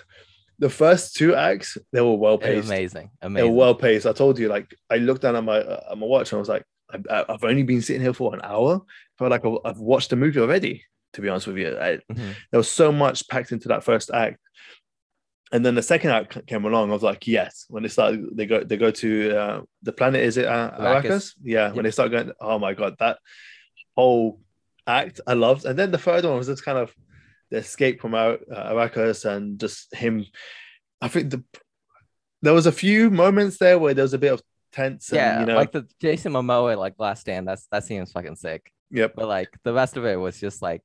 the 0.61 0.71
first 0.71 1.17
two 1.17 1.35
acts. 1.35 1.77
They 1.93 2.01
were 2.01 2.15
well 2.15 2.39
paced. 2.39 2.69
amazing, 2.69 3.11
They 3.21 3.27
amazing. 3.27 3.51
were 3.51 3.57
well 3.57 3.75
paced. 3.75 4.07
I 4.07 4.13
told 4.13 4.39
you, 4.39 4.49
like 4.49 4.73
I 4.89 4.97
looked 4.99 5.23
down 5.23 5.35
at 5.37 5.43
my 5.45 5.59
uh, 5.59 5.83
at 5.91 5.99
my 5.99 6.07
watch 6.07 6.31
and 6.33 6.39
I 6.39 6.41
was 6.41 6.49
like, 6.49 6.65
I, 7.11 7.25
I've 7.29 7.45
only 7.45 7.63
been 7.63 7.83
sitting 7.83 8.03
here 8.03 8.13
for 8.15 8.35
an 8.35 8.41
hour. 8.45 8.83
I 8.85 9.13
felt 9.19 9.31
like 9.31 9.45
I've- 9.45 9.81
watched 9.81 10.11
the 10.11 10.17
movie 10.17 10.41
already. 10.41 10.85
To 11.15 11.21
be 11.21 11.29
honest 11.29 11.47
with 11.47 11.59
you, 11.59 11.77
I, 11.79 11.99
Mhm. 12.11 12.35
there 12.51 12.59
was 12.59 12.71
so 12.71 12.91
much 12.91 13.29
packed 13.29 13.53
into 13.53 13.69
that 13.69 13.85
first 13.85 14.11
act. 14.11 14.39
And 15.53 15.67
then 15.67 15.75
the 15.75 15.83
second 15.83 16.11
act 16.11 16.47
came 16.47 16.65
along. 16.65 16.89
I 16.91 16.95
was 16.95 17.03
like, 17.03 17.27
yes. 17.27 17.67
When 17.69 17.83
they 17.83 17.91
start, 17.91 18.15
they 18.33 18.47
go 18.47 18.65
they 18.65 18.79
go 18.79 18.91
to 18.91 19.37
uh, 19.37 19.61
the 19.83 19.93
planet. 19.93 20.23
Is 20.23 20.39
it 20.39 20.47
uh, 20.47 20.71
Arrakis. 20.79 21.35
Yeah. 21.43 21.73
When 21.73 21.85
they 21.85 21.91
start 21.91 22.11
going, 22.11 22.33
oh 22.41 22.59
my 22.59 22.73
god, 22.73 22.95
that 23.01 23.19
whole 23.95 24.41
act 24.87 25.21
I 25.27 25.35
loved. 25.35 25.67
And 25.67 25.79
then 25.79 25.91
the 25.91 25.99
third 25.99 26.25
one 26.25 26.39
was 26.39 26.47
just 26.47 26.65
kind 26.65 26.79
of 26.79 26.95
the 27.51 27.59
escape 27.59 28.01
from 28.01 28.15
Ar- 28.15 28.39
uh, 28.51 28.73
Arrakis 28.73 29.27
and 29.27 29.61
just 29.61 29.95
him. 29.95 30.25
I 31.03 31.09
think 31.09 31.31
the 31.31 31.45
there 32.41 32.55
was 32.55 32.67
a 32.67 32.73
few 32.73 33.11
moments 33.11 33.59
there 33.59 33.79
where 33.79 33.93
there 33.93 34.05
was 34.05 34.15
a 34.15 34.19
bit 34.19 34.33
of 34.33 34.43
tense. 34.73 35.11
And, 35.11 35.17
Yeah, 35.17 35.41
you 35.41 35.47
know, 35.47 35.57
like 35.57 35.73
the 35.73 35.87
Jason 36.01 36.33
Momoa 36.33 36.77
like 36.77 36.95
Last 36.99 37.21
Stand. 37.23 37.47
That's 37.49 37.67
that 37.73 37.85
seems 37.85 38.13
fucking 38.13 38.37
sick. 38.37 38.71
yep. 38.91 39.15
But 39.17 39.29
like 39.29 39.51
the 39.65 39.73
rest 39.73 39.97
of 39.97 40.05
it 40.05 40.17
was 40.17 40.39
just 40.41 40.63
like 40.63 40.83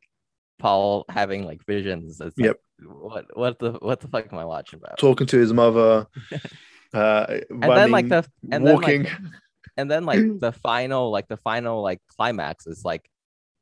Paul 0.60 1.06
having 1.10 1.46
like 1.46 1.66
visions. 1.66 2.20
It's 2.22 2.38
like, 2.38 2.46
Yep. 2.48 2.58
what 2.84 3.26
what 3.38 3.60
the 3.60 3.72
what 3.74 4.00
the 4.00 4.08
fuck 4.08 4.32
am 4.32 4.40
I 4.40 4.46
watching 4.46 4.80
about? 4.84 4.98
Talking 4.98 5.28
to 5.28 5.38
his 5.38 5.54
mother. 5.54 6.08
Uh, 6.94 7.42
And 7.50 7.64
then 7.64 7.92
like 7.92 8.08
the 8.08 8.26
and 8.50 8.66
then 8.66 8.80
like 8.80 9.12
and 9.78 9.92
then 9.92 10.06
like 10.06 10.20
the 10.40 10.54
final 10.54 11.12
like 11.12 11.28
the 11.28 11.36
final 11.36 11.82
like 11.84 12.00
climax 12.16 12.66
is 12.66 12.86
like 12.86 13.10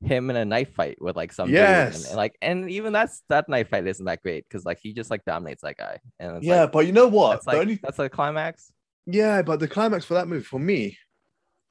him 0.03 0.29
in 0.29 0.35
a 0.35 0.45
knife 0.45 0.73
fight 0.75 1.01
with 1.01 1.15
like 1.15 1.33
some 1.33 1.49
Yes. 1.49 2.07
and, 2.07 2.17
like 2.17 2.37
and 2.39 2.69
even 2.69 2.93
that's 2.93 3.23
that 3.29 3.49
knife 3.49 3.69
fight 3.69 3.87
isn't 3.87 4.05
that 4.05 4.21
great 4.21 4.45
because 4.47 4.63
like 4.63 4.77
he 4.79 4.93
just 4.93 5.09
like 5.09 5.25
dominates 5.25 5.63
that 5.63 5.75
guy 5.75 5.97
and 6.19 6.37
it's 6.37 6.45
yeah, 6.45 6.61
like, 6.61 6.71
but 6.71 6.85
you 6.85 6.91
know 6.91 7.07
what? 7.07 7.31
that's 7.31 7.47
like 7.47 7.57
only 7.57 7.79
that's 7.81 7.97
a 7.97 8.09
climax 8.09 8.71
yeah, 9.05 9.41
but 9.41 9.59
the 9.59 9.67
climax 9.67 10.05
for 10.05 10.15
that 10.15 10.27
movie 10.27 10.43
for 10.43 10.59
me, 10.59 10.97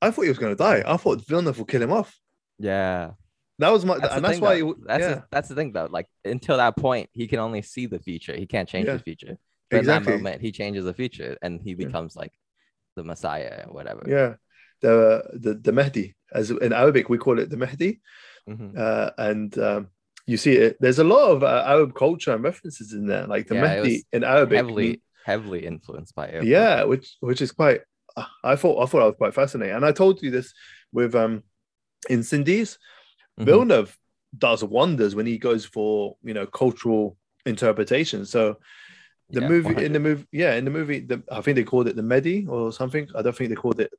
I 0.00 0.10
thought 0.10 0.22
he 0.22 0.28
was 0.28 0.38
gonna 0.38 0.54
die. 0.56 0.82
I 0.86 0.96
thought 0.96 1.26
Villeneuve 1.26 1.58
would 1.58 1.68
kill 1.68 1.82
him 1.82 1.92
off. 1.92 2.16
yeah 2.58 3.12
That 3.58 3.70
was 3.70 3.84
my, 3.84 3.98
that's 3.98 4.14
and 4.16 4.24
that's 4.24 4.40
why. 4.40 4.60
though. 4.60 4.70
It, 4.70 4.76
that's 4.86 5.00
yeah, 5.02 5.14
the, 5.14 5.24
that's 5.30 5.48
the 5.48 5.54
thing 5.54 5.72
though 5.72 5.88
like 5.90 6.08
until 6.24 6.56
that 6.58 6.76
point 6.76 7.08
he 7.12 7.26
can 7.26 7.38
only 7.40 7.62
see 7.62 7.86
the 7.86 7.98
future 7.98 8.34
he 8.36 8.46
can't 8.46 8.68
change 8.68 8.86
Yeah. 8.86 8.96
the 8.98 9.02
future 9.10 9.36
but 9.70 9.78
exactly. 9.78 10.12
in 10.14 10.18
that 10.18 10.22
moment 10.22 10.42
he 10.42 10.52
changes 10.52 10.84
the 10.84 10.94
future 10.94 11.36
and 11.42 11.60
he 11.60 11.70
Yeah. 11.70 11.86
becomes 11.86 12.14
like 12.16 12.32
the 12.96 13.02
messiah 13.04 13.64
or 13.66 13.72
whatever 13.74 14.02
Yeah, 14.06 14.34
the 14.80 14.96
the 15.44 15.54
the 15.66 15.72
Mehdi, 15.72 16.14
as 16.32 16.50
in 16.50 16.72
Arabic 16.72 17.08
we 17.08 17.18
call 17.18 17.38
it 17.42 17.48
the 17.50 17.56
Mehdi, 17.64 18.00
Mhm. 18.48 18.76
uh, 18.78 19.10
and 19.18 19.50
um, 19.58 19.88
you 20.26 20.36
see 20.36 20.54
it. 20.66 20.76
There's 20.80 20.98
a 21.00 21.04
lot 21.14 21.30
of 21.32 21.42
uh, 21.42 21.62
Arab 21.74 21.94
culture 21.94 22.32
and 22.34 22.42
references 22.44 22.92
in 22.92 23.06
there, 23.06 23.26
like 23.26 23.46
the 23.48 23.54
Yeah, 23.56 23.64
Mehdi 23.64 23.80
was 23.82 24.04
in 24.12 24.22
Arabic. 24.24 24.58
heavily 24.58 25.02
heavily 25.24 25.66
influenced 25.66 26.14
by 26.14 26.28
Arab 26.30 26.44
yeah, 26.44 26.84
which 26.84 27.16
which 27.20 27.42
is 27.42 27.52
quite. 27.52 27.80
I 28.44 28.54
thought 28.56 28.80
I 28.82 28.86
thought 28.86 29.00
that 29.00 29.06
was 29.06 29.14
quite 29.16 29.34
fascinating, 29.34 29.74
and 29.74 29.84
I 29.84 29.92
told 29.92 30.22
you 30.22 30.30
this 30.30 30.52
with 30.92 31.14
um 31.14 31.42
Incendies. 32.08 32.78
Mhm. 33.40 33.46
Villeneuve 33.46 33.98
does 34.38 34.62
wonders 34.62 35.14
when 35.14 35.26
he 35.26 35.38
goes 35.38 35.64
for 35.64 36.16
you 36.22 36.34
know 36.34 36.46
cultural 36.46 37.16
interpretation. 37.46 38.26
So 38.26 38.58
the 39.30 39.40
Yeah, 39.40 39.48
movie 39.48 39.68
100. 39.68 39.86
in 39.86 39.92
the 39.92 40.00
movie, 40.00 40.26
yeah, 40.32 40.54
in 40.54 40.64
the 40.64 40.70
movie, 40.70 41.00
the, 41.00 41.22
I 41.30 41.40
think 41.40 41.56
they 41.56 41.64
called 41.64 41.88
it 41.88 41.96
the 41.96 42.02
Mehdi 42.02 42.48
or 42.48 42.72
something. 42.72 43.08
I 43.16 43.22
don't 43.22 43.34
think 43.36 43.48
they 43.50 43.56
called 43.56 43.80
it. 43.80 43.90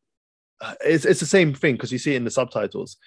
It's 0.82 1.06
it's 1.06 1.20
the 1.20 1.26
same 1.26 1.54
thing 1.54 1.76
because 1.76 1.92
you 1.92 1.98
see 2.00 2.14
it 2.14 2.18
in 2.18 2.24
the 2.24 2.32
subtitles. 2.32 2.98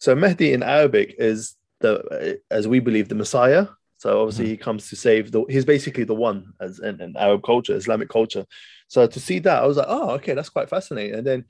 So 0.00 0.16
Mehdi 0.16 0.52
in 0.52 0.62
Arabic 0.62 1.14
is 1.18 1.54
the 1.80 2.40
as 2.50 2.66
we 2.66 2.80
believe 2.80 3.08
the 3.08 3.14
Messiah. 3.14 3.66
So 3.98 4.20
obviously 4.20 4.46
he 4.48 4.56
comes 4.56 4.88
to 4.90 4.96
save 4.96 5.32
the. 5.32 5.44
He's 5.48 5.64
basically 5.64 6.04
the 6.04 6.14
one 6.14 6.52
as 6.60 6.78
in, 6.80 7.00
in 7.00 7.16
Arab 7.16 7.42
culture, 7.42 7.74
Islamic 7.74 8.08
culture. 8.08 8.44
So 8.88 9.06
to 9.06 9.20
see 9.20 9.38
that, 9.40 9.62
I 9.62 9.66
was 9.66 9.78
like, 9.78 9.86
oh, 9.88 10.10
okay, 10.10 10.34
that's 10.34 10.50
quite 10.50 10.68
fascinating. 10.68 11.14
And 11.14 11.26
then 11.26 11.44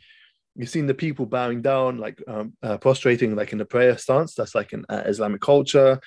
you've 0.55 0.71
seen 0.71 0.87
the 0.87 0.95
people 0.95 1.27
bowing 1.27 1.61
down, 1.61 1.99
like 1.99 2.23
um, 2.29 2.55
uh, 2.63 2.79
prostrating, 2.79 3.35
like 3.37 3.53
in 3.53 3.59
the 3.59 3.65
prayer 3.65 3.99
stance. 3.99 4.35
That's 4.35 4.55
like 4.55 4.73
in 4.73 4.85
uh, 4.89 5.03
Islamic 5.07 5.41
culture. 5.41 6.01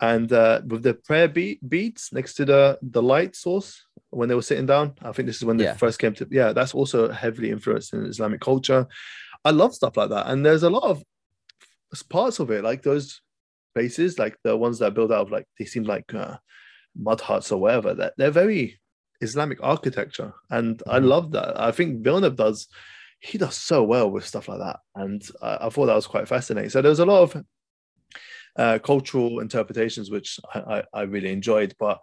And 0.00 0.32
uh, 0.32 0.60
with 0.66 0.82
the 0.82 0.94
prayer 0.94 1.28
be- 1.28 1.60
beads 1.66 2.10
next 2.12 2.34
to 2.34 2.44
the 2.44 2.78
the 2.82 3.02
light 3.02 3.34
source 3.34 3.86
when 4.10 4.28
they 4.28 4.34
were 4.34 4.42
sitting 4.42 4.66
down, 4.66 4.94
I 5.02 5.12
think 5.12 5.26
this 5.26 5.36
is 5.36 5.44
when 5.44 5.56
they 5.56 5.64
Yeah. 5.64 5.76
first 5.76 5.98
came 5.98 6.14
to. 6.14 6.28
Yeah, 6.30 6.52
that's 6.52 6.74
also 6.74 7.10
heavily 7.10 7.50
influenced 7.50 7.94
in 7.94 8.04
Islamic 8.04 8.40
culture. 8.40 8.86
I 9.44 9.50
love 9.50 9.74
stuff 9.74 9.96
like 9.96 10.10
that, 10.10 10.26
and 10.28 10.44
there's 10.44 10.62
a 10.62 10.70
lot 10.70 10.84
of 10.84 11.02
parts 12.08 12.40
of 12.40 12.50
it, 12.50 12.64
like 12.64 12.82
those 12.82 13.20
places, 13.74 14.18
like 14.18 14.36
the 14.44 14.56
ones 14.56 14.78
that 14.78 14.88
are 14.88 14.94
built 14.94 15.12
out 15.12 15.26
of 15.26 15.30
like 15.30 15.46
they 15.58 15.64
seem 15.64 15.84
like 15.84 16.12
uh, 16.14 16.36
mud 16.96 17.20
huts 17.20 17.52
or 17.52 17.60
whatever. 17.60 17.94
That 17.94 18.14
they're 18.16 18.30
very 18.30 18.80
Islamic 19.20 19.58
architecture, 19.62 20.32
and 20.50 20.82
I 20.86 20.98
Mhm. 20.98 21.06
love 21.06 21.32
that. 21.32 21.60
I 21.60 21.72
think 21.72 22.02
Villeneuve 22.04 22.36
does. 22.36 22.68
He 23.20 23.38
does 23.38 23.56
so 23.56 23.82
well 23.82 24.10
with 24.10 24.26
stuff 24.26 24.48
like 24.48 24.58
that, 24.58 24.80
and 24.94 25.22
I, 25.42 25.66
I 25.66 25.68
thought 25.70 25.86
that 25.86 25.94
was 25.94 26.06
quite 26.06 26.28
fascinating. 26.28 26.70
So 26.70 26.82
there's 26.82 26.98
a 27.00 27.06
lot 27.06 27.22
of 27.22 27.44
uh, 28.56 28.78
cultural 28.78 29.40
interpretations 29.40 30.10
which 30.10 30.38
I, 30.54 30.58
I, 30.60 30.84
I 30.92 31.02
really 31.02 31.32
enjoyed. 31.32 31.74
But 31.78 32.00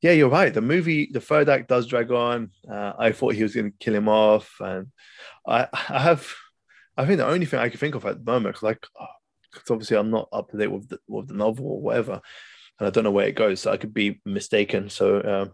yeah, 0.00 0.12
you're 0.12 0.28
right. 0.28 0.52
The 0.52 0.60
movie, 0.60 1.10
the 1.12 1.20
third 1.20 1.48
act 1.48 1.68
does 1.68 1.86
drag 1.86 2.10
on. 2.10 2.50
Uh, 2.70 2.92
I 2.98 3.12
thought 3.12 3.34
he 3.34 3.42
was 3.42 3.54
going 3.54 3.70
to 3.72 3.76
kill 3.78 3.94
him 3.94 4.08
off, 4.08 4.54
and 4.60 4.88
I, 5.46 5.68
I 5.72 5.98
have, 5.98 6.26
I 6.96 7.06
think 7.06 7.18
the 7.18 7.26
only 7.26 7.46
thing 7.46 7.60
I 7.60 7.68
can 7.68 7.78
think 7.78 7.94
of 7.94 8.04
at 8.06 8.24
the 8.24 8.30
moment, 8.32 8.62
like, 8.62 8.84
because 9.52 9.70
obviously 9.70 9.96
I'm 9.96 10.10
not 10.10 10.28
up 10.32 10.50
to 10.50 10.56
date 10.56 10.68
with 10.68 10.88
the, 10.88 10.98
with 11.08 11.28
the 11.28 11.34
novel 11.34 11.66
or 11.66 11.80
whatever, 11.80 12.20
and 12.78 12.86
I 12.86 12.90
don't 12.90 13.04
know 13.04 13.10
where 13.10 13.28
it 13.28 13.34
goes, 13.36 13.60
so 13.60 13.70
I 13.72 13.76
could 13.76 13.94
be 13.94 14.20
mistaken. 14.24 14.88
So 14.88 15.16
um, 15.22 15.52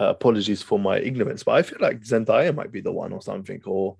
uh, 0.00 0.08
apologies 0.10 0.62
for 0.62 0.78
my 0.78 0.98
ignorance, 0.98 1.42
but 1.42 1.52
I 1.52 1.62
feel 1.62 1.78
like 1.80 2.00
Zendaya 2.02 2.54
might 2.54 2.72
be 2.72 2.80
the 2.80 2.92
one 2.92 3.12
or 3.12 3.22
something, 3.22 3.62
or 3.64 3.96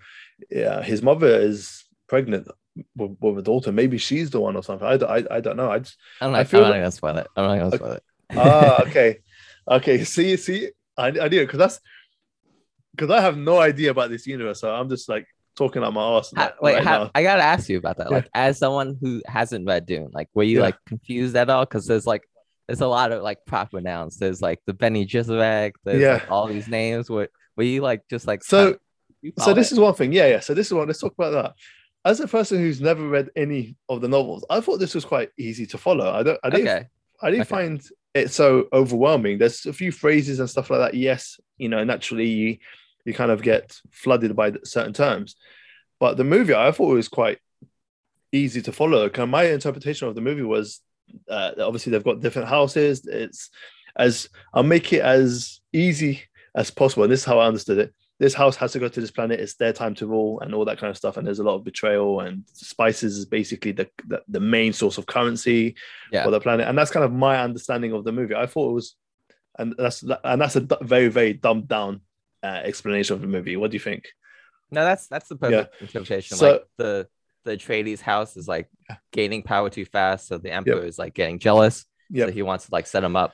yeah, 0.50 0.82
his 0.82 1.02
mother 1.02 1.28
is 1.28 1.84
pregnant 2.08 2.48
with, 2.96 3.16
with 3.20 3.38
a 3.38 3.42
daughter. 3.42 3.72
Maybe 3.72 3.96
she's 3.98 4.30
the 4.30 4.40
one 4.40 4.56
or 4.56 4.62
something. 4.62 4.86
I, 4.86 4.96
don't- 4.98 5.10
I, 5.30 5.36
I 5.36 5.40
don't 5.40 5.56
know. 5.56 5.70
I 5.70 5.78
just 5.78 5.96
I 6.20 6.28
not, 6.28 6.46
feel 6.48 6.60
I'm 6.60 6.64
not 6.64 6.70
like- 6.72 6.80
gonna 6.82 6.92
spoil 6.92 7.16
it. 7.18 7.26
I'm 7.36 7.44
not 7.46 7.58
gonna 7.58 7.76
spoil 7.76 7.92
it. 7.92 8.02
ah 8.36 8.82
okay 8.82 9.18
okay 9.70 10.02
see 10.04 10.36
see 10.36 10.70
i, 10.98 11.06
I 11.06 11.26
it 11.26 11.30
because 11.30 11.58
that's 11.58 11.80
because 12.92 13.08
i 13.10 13.20
have 13.20 13.36
no 13.36 13.58
idea 13.60 13.92
about 13.92 14.10
this 14.10 14.26
universe 14.26 14.60
so 14.60 14.74
i'm 14.74 14.88
just 14.88 15.08
like 15.08 15.26
talking 15.56 15.82
out 15.82 15.92
my 15.92 16.18
ass 16.18 16.32
like, 16.32 16.60
wait, 16.62 16.74
right 16.74 16.84
ha- 16.84 17.10
I 17.14 17.22
gotta 17.22 17.42
ask 17.42 17.68
you 17.68 17.78
about 17.78 17.96
that. 17.98 18.10
Like, 18.10 18.28
as 18.34 18.58
someone 18.58 18.96
who 19.00 19.22
hasn't 19.26 19.66
read 19.66 19.86
Dune, 19.86 20.10
like, 20.12 20.28
were 20.34 20.42
you 20.44 20.58
Yeah. 20.58 20.64
like 20.64 20.76
confused 20.86 21.34
at 21.36 21.50
all? 21.50 21.64
Because 21.64 21.86
there's 21.86 22.06
like, 22.06 22.22
there's 22.68 22.80
a 22.80 22.86
lot 22.86 23.12
of 23.12 23.22
like 23.22 23.44
proper 23.46 23.80
nouns. 23.80 24.18
There's 24.18 24.42
like 24.42 24.60
the 24.66 24.74
Bene 24.74 25.04
Gesserit. 25.06 25.72
There's 25.84 26.00
Yeah. 26.02 26.14
like 26.14 26.30
all 26.30 26.46
these 26.46 26.68
names. 26.68 27.08
Were 27.10 27.28
were 27.56 27.64
you 27.64 27.80
like 27.80 28.02
just 28.08 28.26
like 28.26 28.44
So- 28.44 28.76
so 29.38 29.54
this 29.54 29.72
it? 29.72 29.74
is 29.74 29.80
one 29.80 29.94
thing 29.94 30.12
yeah 30.12 30.26
yeah 30.26 30.38
so 30.40 30.54
this 30.54 30.66
is 30.68 30.72
one. 30.74 30.86
let's 30.86 31.00
talk 31.00 31.14
about 31.18 31.30
that 31.32 31.54
as 32.04 32.20
a 32.20 32.28
person 32.28 32.58
who's 32.58 32.80
never 32.80 33.08
read 33.08 33.28
any 33.34 33.74
of 33.88 34.00
the 34.00 34.06
novels 34.06 34.44
i 34.50 34.60
thought 34.60 34.78
this 34.78 34.94
was 34.94 35.04
quite 35.04 35.30
easy 35.36 35.66
to 35.66 35.76
follow 35.78 36.12
i 36.12 36.22
don't 36.22 36.38
i 36.44 36.50
didn't 36.50 36.68
okay. 36.68 36.86
I 37.22 37.30
didn't 37.30 37.40
Okay. 37.42 37.48
find 37.48 37.82
it 38.14 38.30
so 38.30 38.68
overwhelming. 38.74 39.38
There's 39.38 39.64
a 39.66 39.72
few 39.72 39.90
phrases 39.90 40.38
and 40.38 40.48
stuff 40.50 40.68
like 40.70 40.80
that. 40.80 40.94
Yes, 40.94 41.40
you 41.56 41.70
know, 41.70 41.82
naturally 41.82 42.60
you, 43.06 43.14
kind 43.14 43.30
of 43.30 43.42
get 43.42 43.78
flooded 43.90 44.34
by 44.36 44.52
certain 44.64 44.92
terms. 44.92 45.36
But 45.98 46.16
the 46.16 46.24
movie, 46.24 46.54
I 46.54 46.70
thought 46.72 46.92
it 46.92 46.96
was 46.96 47.08
quite 47.08 47.38
easy 48.32 48.60
to 48.62 48.72
follow. 48.72 49.08
Kind 49.08 49.24
of 49.24 49.30
my 49.30 49.44
interpretation 49.44 50.08
of 50.08 50.14
the 50.14 50.20
movie 50.20 50.42
was 50.42 50.80
uh, 51.30 51.52
obviously 51.60 51.92
they've 51.92 52.04
got 52.04 52.20
different 52.20 52.48
houses. 52.48 53.06
It's 53.06 53.50
as 53.96 54.28
I'll 54.52 54.62
make 54.62 54.92
it 54.92 55.00
as 55.02 55.60
easy 55.72 56.22
as 56.54 56.70
possible. 56.70 57.04
And 57.04 57.12
this 57.12 57.20
is 57.20 57.26
how 57.26 57.38
I 57.38 57.46
understood 57.46 57.78
it. 57.78 57.94
This 58.18 58.34
house 58.34 58.56
has 58.56 58.72
to 58.72 58.78
go 58.78 58.88
to 58.88 59.00
this 59.00 59.10
planet. 59.10 59.40
It's 59.40 59.54
their 59.56 59.74
time 59.74 59.94
to 59.96 60.06
rule 60.06 60.40
and 60.40 60.54
all 60.54 60.64
that 60.64 60.78
kind 60.78 60.90
of 60.90 60.96
stuff. 60.96 61.16
And 61.16 61.26
there's 61.26 61.38
a 61.38 61.44
lot 61.44 61.56
of 61.56 61.64
betrayal 61.64 62.20
and 62.20 62.44
spices 62.52 63.18
is 63.18 63.26
basically 63.26 63.72
the, 63.72 63.88
the, 64.06 64.22
the 64.28 64.40
main 64.40 64.72
source 64.72 64.96
of 64.96 65.06
currency 65.06 65.76
Yeah. 66.10 66.24
for 66.24 66.30
the 66.30 66.40
planet. 66.40 66.66
And 66.66 66.76
that's 66.78 66.90
kind 66.90 67.04
of 67.04 67.12
my 67.12 67.38
understanding 67.40 67.92
of 67.92 68.04
the 68.04 68.12
movie. 68.12 68.34
I 68.34 68.46
thought 68.46 68.70
it 68.70 68.74
was, 68.74 68.96
and 69.58 69.74
that's 69.78 70.02
and 70.02 70.40
that's 70.40 70.56
a 70.56 70.66
very 70.82 71.08
very 71.08 71.32
dumbed 71.32 71.68
down 71.68 72.00
uh, 72.46 72.60
explanation 72.64 73.14
of 73.14 73.20
the 73.20 73.26
movie. 73.26 73.56
What 73.56 73.70
do 73.70 73.74
you 73.76 73.80
think? 73.80 74.04
No, 74.70 74.84
that's 74.84 75.06
that's 75.08 75.28
the 75.28 75.36
perfect 75.36 75.80
interpretation. 75.80 76.36
So- 76.36 76.52
like 76.52 76.64
the 76.76 77.08
the 77.44 77.56
Atreides 77.56 78.00
house 78.00 78.36
is 78.36 78.48
like 78.48 78.68
gaining 79.12 79.42
power 79.42 79.70
too 79.70 79.84
fast, 79.84 80.26
so 80.26 80.38
the 80.38 80.50
Emperor 80.50 80.84
is 80.84 80.98
like 80.98 81.14
getting 81.14 81.38
jealous. 81.38 81.84
Yep. 82.10 82.28
So 82.28 82.32
he 82.32 82.42
wants 82.42 82.66
to 82.66 82.72
like 82.72 82.86
set 82.86 83.04
him 83.04 83.16
up. 83.16 83.32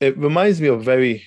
It 0.00 0.18
reminds 0.18 0.60
me 0.60 0.68
of 0.68 0.82
very. 0.82 1.24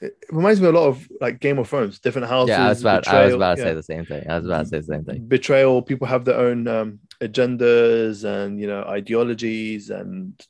It 0.00 0.16
reminds 0.30 0.60
me 0.60 0.68
a 0.68 0.72
lot 0.72 0.86
of 0.86 1.08
like 1.20 1.40
Game 1.40 1.58
of 1.58 1.68
Thrones, 1.68 1.98
different 1.98 2.28
houses. 2.28 2.50
yeah, 2.50 2.66
I 2.66 2.68
was 2.68 2.80
about 2.80 3.08
I 3.08 3.24
was 3.24 3.34
about 3.34 3.56
to 3.56 3.62
yeah. 3.62 3.68
say 3.68 3.74
the 3.74 3.82
same 3.82 4.04
thing. 4.04 4.28
I 4.28 4.36
was 4.36 4.46
about 4.46 4.62
to 4.64 4.68
say 4.68 4.78
the 4.78 4.84
same 4.84 5.04
thing. 5.04 5.26
betrayal 5.26 5.82
people 5.82 6.06
have 6.06 6.24
their 6.24 6.38
own 6.38 6.68
um, 6.68 7.00
agendas 7.20 8.24
and 8.24 8.60
you 8.60 8.66
know 8.66 8.82
ideologies 8.82 9.90
and 9.90 10.40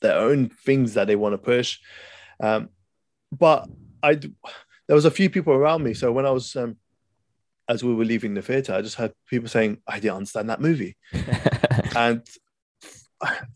their 0.00 0.18
own 0.18 0.48
things 0.48 0.94
that 0.94 1.06
they 1.06 1.16
want 1.16 1.34
to 1.34 1.38
push 1.38 1.78
um, 2.40 2.68
but 3.30 3.68
i 4.02 4.18
there 4.86 4.94
was 4.94 5.04
a 5.04 5.10
few 5.10 5.30
people 5.30 5.52
around 5.54 5.82
me. 5.82 5.94
So 5.94 6.12
when 6.12 6.26
i 6.26 6.30
was 6.30 6.54
um, 6.56 6.76
as 7.68 7.82
we 7.82 7.94
were 7.94 8.04
leaving 8.04 8.34
the 8.34 8.42
theater 8.42 8.74
i 8.74 8.82
just 8.82 8.96
heard 8.96 9.12
people 9.26 9.48
saying 9.48 9.78
i 9.86 9.98
didn't 10.00 10.16
understand 10.16 10.50
that 10.50 10.60
movie. 10.60 10.96
And 11.96 12.22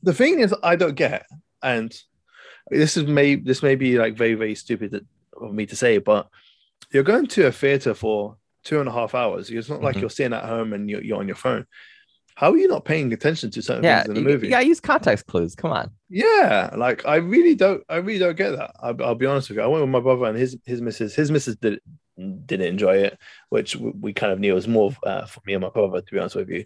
the 0.02 0.14
thing 0.14 0.38
is 0.40 0.54
i 0.62 0.76
don't 0.76 0.94
get 0.94 1.26
and 1.62 1.92
this 2.70 2.96
is 2.96 3.04
may 3.06 3.34
this 3.34 3.62
may 3.62 3.74
be 3.74 3.98
like 3.98 4.16
very 4.16 4.34
very 4.34 4.54
stupid 4.54 5.04
of 5.40 5.52
me 5.52 5.66
to 5.66 5.76
say 5.76 5.98
but 5.98 6.28
you're 6.92 7.02
going 7.02 7.26
to 7.26 7.46
a 7.46 7.52
theater 7.52 7.94
for 7.94 8.36
two 8.64 8.80
and 8.80 8.88
a 8.88 8.92
half 8.92 9.14
hours. 9.14 9.50
It's 9.50 9.68
not 9.68 9.82
like 9.82 9.96
Mhm. 9.96 10.00
you're 10.02 10.10
sitting 10.10 10.32
at 10.32 10.44
home 10.44 10.72
and 10.72 10.88
you're, 10.90 11.02
you're 11.02 11.18
on 11.18 11.26
your 11.28 11.36
phone 11.36 11.66
how 12.38 12.52
are 12.52 12.56
you 12.56 12.68
not 12.68 12.84
paying 12.84 13.12
attention 13.12 13.50
to 13.50 13.60
certain 13.60 13.82
yeah, 13.82 14.04
things 14.04 14.08
in 14.08 14.14
you, 14.14 14.22
the 14.22 14.30
movie 14.30 14.46
you 14.46 14.52
gotta 14.52 14.66
use 14.66 14.80
context 14.80 15.26
clues. 15.26 15.54
Come 15.54 15.72
on. 15.72 15.90
yeah 16.08 16.70
like 16.76 17.04
i 17.04 17.16
really 17.16 17.54
don't 17.54 17.82
i 17.88 17.96
really 17.96 18.18
don't 18.18 18.36
get 18.36 18.52
that 18.56 18.70
I'll, 18.80 18.96
I'll 19.02 19.14
be 19.14 19.26
honest 19.26 19.48
with 19.48 19.58
you 19.58 19.62
i 19.64 19.66
went 19.66 19.82
with 19.82 19.90
my 19.90 20.00
brother 20.00 20.24
and 20.26 20.38
his 20.38 20.56
his 20.64 20.80
missus 20.80 21.14
his 21.14 21.30
missus 21.30 21.56
did, 21.56 21.80
didn't 22.16 22.66
enjoy 22.66 22.96
it 22.98 23.18
which 23.50 23.76
we, 23.76 24.12
kind 24.12 24.32
of 24.32 24.38
knew 24.40 24.54
was 24.54 24.66
more 24.68 24.92
uh, 25.04 25.26
for 25.26 25.40
me 25.46 25.54
and 25.54 25.62
my 25.62 25.68
brother 25.68 26.00
to 26.00 26.12
be 26.12 26.18
honest 26.18 26.36
with 26.36 26.48
you 26.48 26.64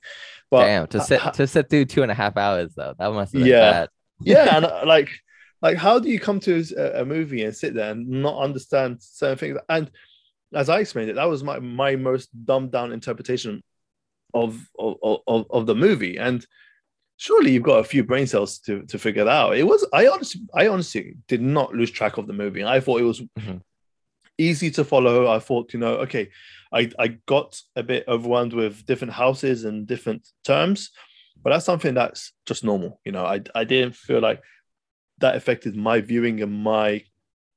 but 0.50 0.66
Damn, 0.66 0.87
to 0.88 1.00
sit 1.00 1.20
to 1.35 1.46
sit 1.46 1.70
through 1.70 1.87
two 1.87 2.02
and 2.02 2.12
a 2.12 2.14
half 2.14 2.37
hours 2.37 2.74
though. 2.76 2.94
That 2.98 3.12
must 3.12 3.32
have 3.32 3.42
Yeah. 3.42 3.61
bad. 3.61 3.88
yeah 4.24 4.56
and 4.56 4.64
uh, 4.66 4.82
like 4.87 5.11
like 5.61 5.76
how 5.76 5.98
do 5.98 6.08
you 6.08 6.20
come 6.20 6.38
to 6.40 6.62
a, 6.76 7.00
a 7.02 7.04
movie 7.04 7.42
and 7.44 7.56
sit 7.56 7.74
there 7.74 7.90
and 7.92 8.06
not 8.08 8.38
understand 8.38 8.98
certain 9.00 9.38
things 9.38 9.58
and 9.68 9.90
as 10.54 10.68
i 10.68 10.80
explained 10.80 11.11
it 11.11 11.14
that 11.14 11.28
was 11.28 11.42
my 11.42 11.58
my 11.58 11.96
most 11.96 12.28
dumbed 12.44 12.70
down 12.70 12.92
interpretation 12.92 13.62
of 14.34 14.68
of 14.78 14.96
of, 15.26 15.46
of 15.50 15.66
the 15.66 15.74
movie 15.74 16.16
and 16.16 16.46
surely 17.16 17.52
you've 17.52 17.62
got 17.62 17.78
a 17.80 17.84
few 17.84 18.02
brain 18.04 18.26
cells 18.26 18.58
to 18.58 18.82
to 18.86 18.98
figure 18.98 19.24
that 19.24 19.30
out 19.30 19.56
it 19.56 19.64
was 19.66 19.86
i 19.92 20.06
honestly 20.08 20.40
i 20.54 20.66
honestly 20.68 21.14
did 21.28 21.40
not 21.42 21.74
lose 21.74 21.90
track 21.90 22.16
of 22.18 22.26
the 22.26 22.32
movie 22.32 22.64
i 22.64 22.80
thought 22.80 23.00
it 23.00 23.04
was 23.04 23.20
Mhm. 23.38 23.60
easy 24.38 24.70
to 24.70 24.84
follow 24.84 25.30
i 25.30 25.38
thought 25.38 25.72
you 25.72 25.78
know 25.80 25.94
okay 25.96 26.30
i 26.72 26.90
i 26.98 27.08
got 27.26 27.60
a 27.76 27.82
bit 27.82 28.04
overwhelmed 28.08 28.54
with 28.54 28.84
different 28.86 29.12
houses 29.12 29.64
and 29.64 29.86
different 29.86 30.26
terms 30.44 30.90
but 31.42 31.50
that's 31.50 31.64
something 31.66 31.94
that's 31.94 32.32
just 32.46 32.62
normal. 32.62 33.00
You 33.04 33.10
know, 33.10 33.24
I 33.24 33.40
I 33.52 33.64
didn't 33.64 33.96
feel 33.96 34.20
like 34.20 34.40
that 35.18 35.34
affected 35.34 35.74
my 35.74 36.00
viewing 36.00 36.40
and 36.40 36.52
my 36.62 37.02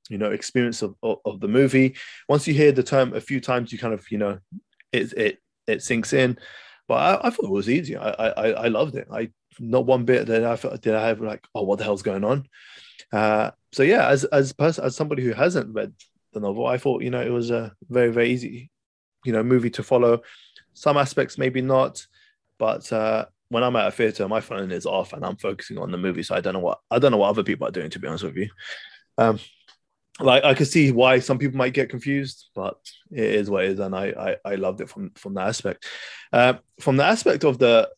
you 0.09 0.17
know 0.17 0.31
experience 0.31 0.81
of, 0.81 0.95
of, 1.03 1.17
of 1.23 1.39
the 1.39 1.47
movie. 1.47 1.95
Once 2.27 2.47
you 2.47 2.55
hear 2.55 2.71
the 2.71 2.81
term 2.81 3.13
a 3.13 3.21
few 3.21 3.39
times, 3.39 3.71
you 3.71 3.77
kind 3.77 3.93
of 3.93 4.03
you 4.09 4.17
know 4.17 4.39
it 4.91 5.13
it 5.13 5.37
it 5.67 5.83
sinks 5.83 6.13
in. 6.13 6.39
But 6.87 6.95
I, 6.95 7.27
I 7.27 7.29
thought 7.29 7.45
it 7.45 7.51
was 7.51 7.69
easy. 7.69 7.97
I, 7.97 8.09
I 8.09 8.49
I 8.51 8.67
loved 8.67 8.95
it. 8.95 9.07
I 9.11 9.29
not 9.59 9.85
one 9.85 10.05
bit 10.05 10.27
that 10.27 10.43
I 10.43 10.55
felt 10.55 10.81
did 10.81 10.95
I 10.95 11.07
have 11.07 11.21
like 11.21 11.45
oh 11.55 11.63
what 11.63 11.77
the 11.77 11.83
hell's 11.83 12.03
going 12.03 12.23
on. 12.23 12.47
Uh, 13.11 13.51
so 13.71 13.83
yeah, 13.83 14.07
as 14.07 14.23
as 14.25 14.53
person 14.53 14.83
as 14.85 14.95
somebody 14.95 15.23
who 15.23 15.33
hasn't 15.33 15.73
read 15.73 15.93
the 16.33 16.39
novel, 16.39 16.67
I 16.67 16.77
thought 16.77 17.01
you 17.01 17.09
know 17.09 17.21
it 17.21 17.31
was 17.31 17.51
a 17.51 17.73
very 17.89 18.11
very 18.11 18.29
easy 18.31 18.69
you 19.25 19.33
know 19.33 19.43
movie 19.43 19.71
to 19.71 19.83
follow. 19.83 20.21
Some 20.73 20.97
aspects 20.97 21.37
maybe 21.37 21.61
not, 21.61 22.05
but 22.59 22.91
uh, 22.93 23.25
when 23.49 23.63
I'm 23.63 23.75
at 23.75 23.87
a 23.87 23.91
theater, 23.91 24.27
my 24.27 24.41
phone 24.41 24.71
is 24.71 24.85
off 24.85 25.13
and 25.13 25.25
I'm 25.25 25.37
focusing 25.37 25.77
on 25.77 25.91
the 25.91 25.97
movie. 25.97 26.23
So 26.23 26.35
I 26.35 26.41
don't 26.41 26.53
know 26.53 26.59
what 26.59 26.79
I 26.89 26.99
don't 26.99 27.11
know 27.11 27.17
what 27.17 27.29
other 27.29 27.43
people 27.43 27.67
are 27.67 27.71
doing. 27.71 27.89
To 27.89 27.99
be 27.99 28.07
honest 28.07 28.23
with 28.23 28.37
you, 28.37 28.49
um, 29.17 29.39
like 30.19 30.43
I 30.43 30.53
could 30.53 30.67
see 30.67 30.91
why 30.91 31.19
some 31.19 31.37
people 31.37 31.57
might 31.57 31.73
get 31.73 31.89
confused, 31.89 32.49
but 32.55 32.77
it 33.11 33.23
is 33.23 33.49
what 33.49 33.65
it 33.65 33.71
is, 33.71 33.79
and 33.79 33.95
I 33.95 34.37
I, 34.45 34.51
I 34.53 34.55
loved 34.55 34.81
it 34.81 34.89
from 34.89 35.11
from 35.15 35.33
that 35.35 35.47
aspect. 35.47 35.85
Uh, 36.31 36.53
from 36.79 36.97
the 36.97 37.03
aspect 37.03 37.43
of 37.43 37.57
the 37.57 37.89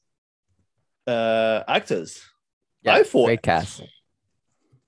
uh, 1.06 1.64
actors, 1.68 2.22
Yeah, 2.84 2.96
I 2.96 3.04
thought 3.04 3.26
great 3.26 3.42
cast. 3.42 3.82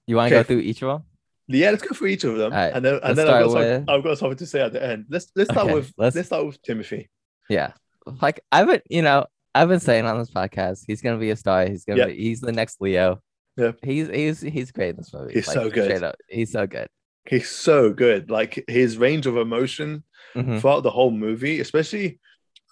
You 0.08 0.16
want 0.16 0.30
to 0.30 0.36
Okay. 0.36 0.44
go 0.44 0.48
through 0.48 0.60
each 0.64 0.82
of 0.82 0.90
them? 0.90 1.04
Yeah, 1.48 1.72
let's 1.72 1.84
go 1.84 1.96
through 1.96 2.08
each 2.10 2.24
of 2.24 2.36
them, 2.38 2.52
right, 2.52 2.74
and 2.74 2.84
then 2.86 3.00
and 3.04 3.18
then 3.18 3.28
I've 3.28 3.46
got, 3.46 3.54
with- 3.56 3.90
I've 3.90 4.04
got 4.04 4.18
something 4.18 4.38
to 4.38 4.46
say 4.46 4.62
at 4.62 4.74
the 4.74 4.84
end. 4.84 5.06
Let's 5.10 5.32
let's 5.36 5.50
start 5.52 5.66
Okay, 5.68 5.76
with 5.76 5.94
let's- 5.98 6.16
let's 6.16 6.28
start 6.28 6.46
with 6.46 6.62
Timothy. 6.62 7.10
Yeah. 7.50 7.74
Like 8.22 8.40
I've 8.52 8.68
been, 8.68 8.82
you 8.90 9.02
know, 9.02 9.26
I've 9.54 9.68
been 9.70 9.80
saying 9.80 10.06
on 10.06 10.18
this 10.20 10.30
podcast, 10.32 10.84
he's 10.88 11.02
gonna 11.02 11.18
be 11.18 11.30
a 11.32 11.36
star. 11.36 11.66
He's 11.68 11.86
gonna 11.86 12.00
Yeah. 12.00 12.06
be 12.08 12.18
he's 12.18 12.42
the 12.42 12.52
next 12.52 12.80
Leo. 12.82 13.22
Yeah. 13.58 13.72
He's 13.84 14.08
he's 14.08 14.42
he's 14.42 14.72
great 14.72 14.90
in 14.92 14.96
this 14.98 15.14
movie. 15.14 15.34
He's 15.34 15.48
like, 15.48 15.54
so 15.56 15.70
good. 15.70 16.04
up, 16.04 16.16
He's 16.28 16.52
so 16.52 16.66
good. 16.68 16.88
He's 17.30 17.50
so 17.50 17.94
good. 17.94 18.30
Like 18.30 18.64
his 18.68 18.98
range 18.98 19.26
of 19.28 19.38
emotion 19.38 20.04
Mhm. 20.36 20.60
throughout 20.62 20.82
the 20.84 20.92
whole 20.92 21.12
movie, 21.12 21.60
especially. 21.60 22.20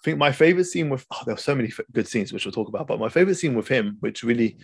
think 0.04 0.18
my 0.18 0.30
favorite 0.30 0.66
scene 0.66 0.90
with 0.90 1.04
oh, 1.12 1.22
there 1.26 1.34
were 1.34 1.40
so 1.40 1.54
many 1.56 1.72
good 1.92 2.06
scenes 2.06 2.32
which 2.32 2.44
we'll 2.44 2.52
talk 2.52 2.68
about, 2.68 2.86
but 2.86 3.00
my 3.00 3.08
favorite 3.08 3.34
scene 3.34 3.54
with 3.56 3.66
him, 3.68 3.96
which 4.00 4.22
really 4.22 4.56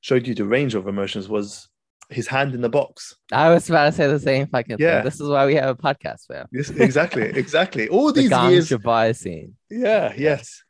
showed 0.00 0.26
you 0.26 0.34
the 0.34 0.44
range 0.44 0.74
of 0.74 0.88
emotions, 0.88 1.28
was 1.28 1.68
his 2.10 2.26
hand 2.26 2.54
in 2.54 2.60
the 2.60 2.68
box. 2.68 3.14
I 3.30 3.50
was 3.50 3.68
about 3.70 3.86
to 3.86 3.92
say 3.92 4.06
the 4.08 4.18
same 4.18 4.46
fucking 4.48 4.76
Yeah. 4.80 4.96
thing. 4.96 5.04
This 5.04 5.20
is 5.20 5.28
why 5.28 5.46
we 5.46 5.54
have 5.56 5.68
a 5.68 5.74
podcast, 5.80 6.28
man. 6.30 6.46
Yes, 6.52 6.70
exactly, 6.70 7.22
exactly. 7.44 7.88
All 7.88 8.12
The 8.12 8.22
these 8.22 8.30
Gom 8.30 8.52
Jabbar, 8.52 9.14
scene. 9.14 9.54
yeah, 9.70 10.12
yes. 10.16 10.62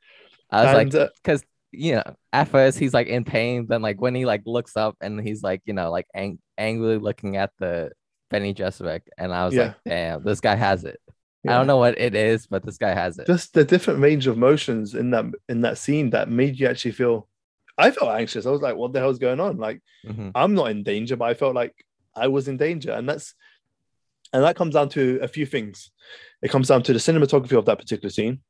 I 0.51 0.65
was 0.65 0.75
like, 0.75 0.83
and 0.89 0.95
uh, 0.95 1.09
because 1.23 1.43
you 1.71 1.95
know, 1.97 2.15
at 2.33 2.49
first 2.49 2.79
he's 2.79 2.93
like 2.95 3.07
in 3.09 3.25
pain, 3.25 3.67
then 3.69 3.81
like 3.83 4.01
when 4.01 4.15
he 4.15 4.25
like 4.27 4.43
looks 4.47 4.77
up 4.77 4.97
and 5.01 5.21
he's 5.21 5.43
like, 5.43 5.63
you 5.67 5.75
know, 5.75 5.91
like 5.91 6.07
ang- 6.15 6.41
angrily 6.59 6.99
looking 6.99 7.37
at 7.37 7.53
the 7.59 7.91
Bene 8.31 8.53
Gesserit, 8.55 9.03
and 9.17 9.33
I 9.33 9.45
was 9.47 9.55
Yeah. 9.55 9.63
like, 9.69 9.75
damn, 9.87 10.23
this 10.25 10.41
guy 10.41 10.55
has 10.55 10.85
it. 10.85 11.01
I 11.47 11.53
don't 11.53 11.67
know 11.67 11.79
what 11.79 11.99
it 11.99 12.15
is, 12.15 12.47
but 12.47 12.63
this 12.65 12.77
guy 12.77 12.93
has 12.93 13.19
it. 13.19 13.27
just 13.27 13.55
the 13.55 13.65
different 13.65 14.01
range 14.01 14.27
of 14.27 14.37
motions 14.37 14.95
in 14.95 15.11
that 15.13 15.25
in 15.49 15.63
that 15.63 15.79
scene 15.79 16.11
that 16.11 16.29
made 16.29 16.59
you 16.61 16.67
actually 16.67 16.91
feel. 16.93 17.27
I 17.79 17.91
felt 17.91 18.11
anxious. 18.11 18.45
I 18.45 18.51
was 18.51 18.61
like, 18.61 18.77
"What 18.77 18.93
the 18.93 18.99
hell's 18.99 19.19
going 19.21 19.41
on?" 19.41 19.57
Like, 19.57 19.81
Mhm. 20.05 20.33
I'm 20.35 20.55
not 20.55 20.71
in 20.73 20.83
danger, 20.83 21.17
but 21.17 21.27
I 21.27 21.35
felt 21.35 21.55
like 21.55 21.87
I 22.15 22.27
was 22.29 22.49
in 22.49 22.57
danger, 22.59 22.93
and 22.93 23.09
that's 23.09 23.35
and 24.33 24.43
that 24.45 24.57
comes 24.57 24.75
down 24.75 24.91
to 24.91 25.21
a 25.23 25.29
few 25.29 25.47
things. 25.47 25.91
It 26.43 26.51
comes 26.51 26.69
down 26.69 26.83
to 26.83 26.93
the 26.93 26.99
cinematography 26.99 27.57
of 27.57 27.65
that 27.65 27.79
particular 27.79 28.11
scene. 28.11 28.43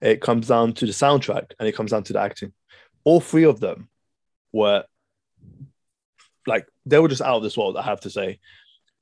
It 0.00 0.22
comes 0.22 0.48
down 0.48 0.72
to 0.74 0.86
the 0.86 0.92
soundtrack, 0.92 1.52
and 1.58 1.68
it 1.68 1.72
comes 1.72 1.90
down 1.90 2.04
to 2.04 2.14
the 2.14 2.20
acting. 2.20 2.54
All 3.04 3.20
three 3.20 3.44
of 3.44 3.60
them 3.60 3.90
were 4.52 4.84
like 6.46 6.66
they 6.86 6.98
were 6.98 7.08
just 7.08 7.20
out 7.22 7.36
of 7.36 7.42
this 7.42 7.56
world. 7.58 7.76
I 7.76 7.82
have 7.82 8.00
to 8.02 8.10
say, 8.10 8.38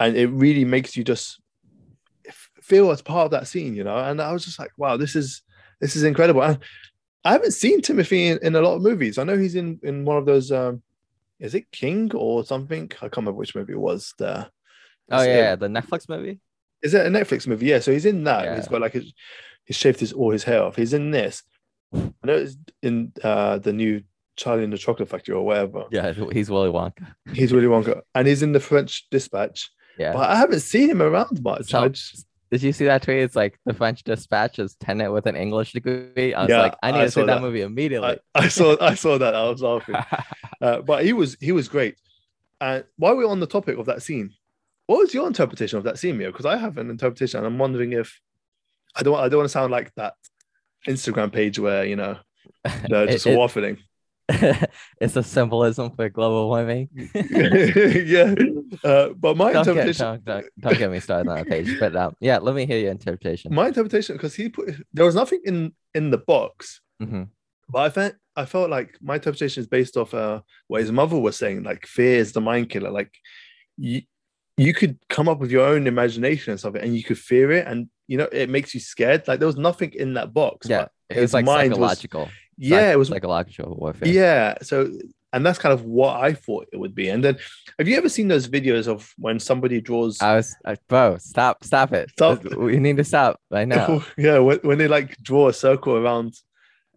and 0.01 0.17
it 0.17 0.29
really 0.29 0.65
makes 0.65 0.97
you 0.97 1.05
just 1.05 1.41
feel 2.63 2.91
as 2.91 3.03
part 3.03 3.27
of 3.27 3.31
that 3.33 3.49
scene, 3.49 3.75
you 3.75 3.85
know. 3.85 3.97
And 3.97 4.21
I 4.21 4.33
was 4.33 4.45
just 4.45 4.59
like, 4.59 4.73
wow, 4.77 4.97
this 4.97 5.17
is 5.17 5.43
this 5.81 5.97
is 5.97 6.05
incredible. 6.05 6.43
And 6.43 6.59
I 7.25 7.33
haven't 7.33 7.53
seen 7.53 7.81
Timothy 7.81 8.29
in, 8.29 8.39
in 8.43 8.55
a 8.57 8.61
lot 8.61 8.77
of 8.77 8.83
movies. 8.83 9.19
I 9.19 9.25
know 9.25 9.37
he's 9.37 9.55
in 9.55 9.81
in 9.83 10.05
one 10.05 10.17
of 10.17 10.27
those. 10.27 10.53
Um, 10.53 10.83
is 11.41 11.55
it 11.55 11.71
King 11.71 12.11
or 12.15 12.45
something? 12.45 12.85
I 12.85 13.09
can't 13.09 13.17
remember 13.17 13.39
which 13.39 13.55
movie 13.55 13.75
it 13.75 13.81
was. 13.81 14.15
There. 14.19 14.49
Oh 15.11 15.23
yeah, 15.23 15.57
the 15.57 15.69
Netflix 15.69 16.09
movie. 16.09 16.41
Is 16.83 16.95
it 16.95 17.07
a 17.07 17.11
Netflix 17.11 17.47
movie? 17.47 17.67
Yeah. 17.67 17.81
So 17.81 17.93
he's 17.93 18.07
in 18.07 18.25
that. 18.25 18.45
Yeah. 18.45 18.57
He's 18.57 18.69
got 18.69 18.81
like 18.81 18.93
his, 18.93 19.13
he's 19.65 19.77
shaved 19.77 20.01
his 20.01 20.13
all 20.13 20.31
his 20.31 20.45
hair 20.45 20.63
off. 20.63 20.77
He's 20.77 20.93
in 20.93 21.11
this. 21.11 21.43
I 21.95 22.13
know 22.25 22.35
it's 22.35 22.57
in 22.83 23.13
uh 23.25 23.59
the 23.59 23.73
new 23.73 24.03
Charlie 24.37 24.65
and 24.65 24.73
the 24.73 24.79
Chocolate 24.79 25.09
Factory 25.09 25.35
or 25.35 25.45
whatever. 25.45 25.85
Yeah, 25.91 26.13
he's 26.33 26.51
Willy 26.51 26.71
Wonka. 26.71 27.15
He's 27.33 27.53
Willy 27.53 27.67
Wonka, 27.67 28.03
and 28.15 28.29
he's 28.29 28.43
in 28.43 28.53
the 28.53 28.61
French 28.61 29.09
Dispatch. 29.11 29.71
Yeah. 29.99 30.13
But 30.13 30.31
I 30.31 30.37
haven't 30.37 30.61
seen 30.61 30.91
him 30.91 31.03
around 31.03 31.43
much. 31.43 31.71
So- 31.71 31.81
I 31.85 31.89
just- 31.89 32.25
Did 32.51 32.63
you 32.63 32.73
see 32.73 32.87
that 32.87 33.03
tweet? 33.03 33.19
It's 33.19 33.37
like 33.37 33.59
the 33.67 33.75
French 33.75 34.05
Dispatch 34.05 34.59
is 34.59 34.75
Tenet 34.77 35.13
with 35.13 35.27
an 35.27 35.37
English 35.37 35.73
degree. 35.75 36.33
I 36.33 36.43
was 36.45 36.49
Yeah, 36.51 36.63
like, 36.63 36.77
I 36.83 36.93
need 36.93 37.01
I 37.01 37.05
to 37.05 37.11
see 37.11 37.21
that, 37.21 37.27
that. 37.27 37.43
movie 37.43 37.61
immediately. 37.61 38.09
I, 38.35 38.45
I 38.45 38.49
saw 38.49 38.75
I 38.81 38.95
saw 38.95 39.19
that. 39.19 39.35
I 39.35 39.49
was 39.51 39.61
laughing. 39.63 39.97
Uh, 40.61 40.81
but 40.81 41.05
he 41.05 41.13
was 41.13 41.37
he 41.41 41.53
was 41.53 41.69
great. 41.69 41.95
And 42.61 42.83
while 42.97 43.17
we're 43.17 43.29
on 43.29 43.39
the 43.39 43.47
topic 43.47 43.79
of 43.79 43.87
that 43.87 44.03
scene, 44.03 44.33
what 44.87 44.99
was 44.99 45.15
your 45.15 45.27
interpretation 45.29 45.79
of 45.79 45.85
that 45.85 45.99
scene, 46.01 46.17
Mio? 46.19 46.33
Because 46.33 46.47
I 46.47 46.57
have 46.57 46.79
an 46.79 46.91
interpretation, 46.91 47.39
and 47.39 47.47
I'm 47.47 47.59
wondering 47.59 47.93
if 47.93 48.19
I 48.97 49.05
don't 49.05 49.15
I 49.21 49.29
don't 49.29 49.39
want 49.39 49.45
to 49.51 49.53
sound 49.53 49.71
like 49.71 49.95
that 49.95 50.15
Instagram 50.89 51.31
page 51.33 51.59
where 51.61 51.85
you 51.85 51.95
know 51.97 52.17
they're 52.89 53.07
just 53.07 53.27
it- 53.27 53.39
waffling. 53.39 53.79
it's 55.01 55.17
a 55.17 55.23
symbolism 55.23 55.91
for 55.97 56.09
global 56.11 56.49
warming. 56.49 56.89
yeah, 57.15 58.35
uh, 58.85 59.09
but 59.17 59.37
my 59.37 59.53
don't, 59.53 59.65
get, 59.65 59.89
interpretation, 59.89 60.07
don't, 60.07 60.25
don't, 60.25 60.47
don't 60.61 60.79
get 60.79 60.91
me 60.91 61.01
started 61.01 61.31
on 61.31 61.37
that 61.39 61.49
page. 61.49 61.79
But 61.81 61.97
um, 61.97 62.15
yeah, 62.21 62.39
let 62.39 62.55
me 62.55 62.67
hear 62.67 62.79
your 62.79 62.91
interpretation. 62.91 63.55
my 63.55 63.69
interpretation, 63.69 64.17
because 64.17 64.35
he 64.35 64.49
put 64.51 64.75
there 64.93 65.07
was 65.07 65.15
nothing 65.15 65.41
in 65.45 65.73
in 65.95 66.11
the 66.11 66.19
box, 66.19 66.81
Mhm. 67.03 67.29
but 67.71 67.79
I 67.79 67.91
felt 67.91 68.15
I 68.37 68.45
felt 68.45 68.69
like 68.71 68.99
my 69.01 69.15
interpretation 69.15 69.63
is 69.63 69.67
based 69.67 69.97
off 69.97 70.13
uh, 70.13 70.43
what 70.67 70.81
his 70.83 70.93
mother 70.93 71.19
was 71.19 71.37
saying, 71.37 71.63
like 71.63 71.87
fear 71.87 72.19
is 72.19 72.33
the 72.33 72.41
mind 72.41 72.69
killer. 72.69 72.91
Like 72.91 73.13
you 73.79 74.03
you 74.59 74.75
could 74.75 74.99
come 75.09 75.29
up 75.29 75.39
with 75.39 75.51
your 75.51 75.67
own 75.67 75.87
imagination 75.87 76.51
and 76.51 76.61
something, 76.61 76.83
and 76.83 76.95
you 76.97 77.03
could 77.03 77.19
fear 77.19 77.51
it, 77.53 77.67
and 77.67 77.89
you 78.09 78.19
know 78.19 78.29
it 78.31 78.51
makes 78.51 78.75
you 78.75 78.81
scared. 78.81 79.27
Like 79.27 79.39
there 79.39 79.47
was 79.47 79.57
nothing 79.57 79.93
in 79.95 80.15
that 80.15 80.35
box. 80.35 80.69
Yeah, 80.69 80.89
but 81.09 81.17
it 81.17 81.21
was 81.23 81.33
like 81.33 81.47
mind 81.47 81.71
was- 81.71 81.79
psychological. 81.99 82.29
Yeah, 82.59 82.93
it 82.93 82.99
was 82.99 83.09
psychological 83.09 83.75
warfare. 83.77 84.09
Yeah. 84.09 84.55
So, 84.63 84.93
and 85.33 85.45
that's 85.47 85.59
kind 85.59 85.73
of 85.73 85.85
what 85.85 86.17
I 86.21 86.33
thought 86.33 86.69
it 86.73 86.79
would 86.79 86.95
be. 86.95 87.09
And 87.09 87.23
then, 87.23 87.39
have 87.79 87.87
you 87.89 87.97
ever 87.97 88.09
seen 88.09 88.29
those 88.29 88.49
videos 88.49 88.89
of 88.89 89.13
when 89.19 89.39
somebody 89.39 89.81
draws? 89.81 90.21
I 90.21 90.37
was, 90.37 90.57
uh, 90.65 90.77
bro, 90.89 91.19
stop, 91.19 91.63
stop 91.65 91.93
it. 91.93 92.11
Stop. 92.11 92.45
We 92.57 92.79
need 92.79 92.97
to 92.97 93.05
stop 93.05 93.41
right 93.51 93.69
now. 93.77 94.05
yeah, 94.17 94.39
when, 94.39 94.59
when 94.61 94.79
they 94.79 94.89
like 94.89 95.17
draw 95.23 95.49
a 95.49 95.53
circle 95.53 95.97
around 95.97 96.35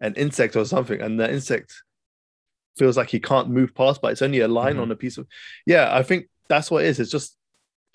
an 0.00 0.14
insect 0.14 0.56
or 0.56 0.64
something, 0.64 1.00
and 1.00 1.20
the 1.20 1.30
insect 1.32 1.72
feels 2.76 2.96
like 2.96 3.10
he 3.10 3.20
can't 3.20 3.50
move 3.50 3.74
past, 3.74 4.00
but 4.00 4.12
it's 4.12 4.22
only 4.22 4.40
a 4.40 4.48
line 4.48 4.76
Mhm. 4.76 4.82
on 4.82 4.90
a 4.90 4.96
piece 4.96 5.18
of. 5.18 5.26
Yeah, 5.66 5.94
I 5.94 6.02
think 6.02 6.28
that's 6.48 6.70
what 6.70 6.84
it 6.84 6.88
is. 6.88 6.98
It's 7.00 7.10
just, 7.10 7.36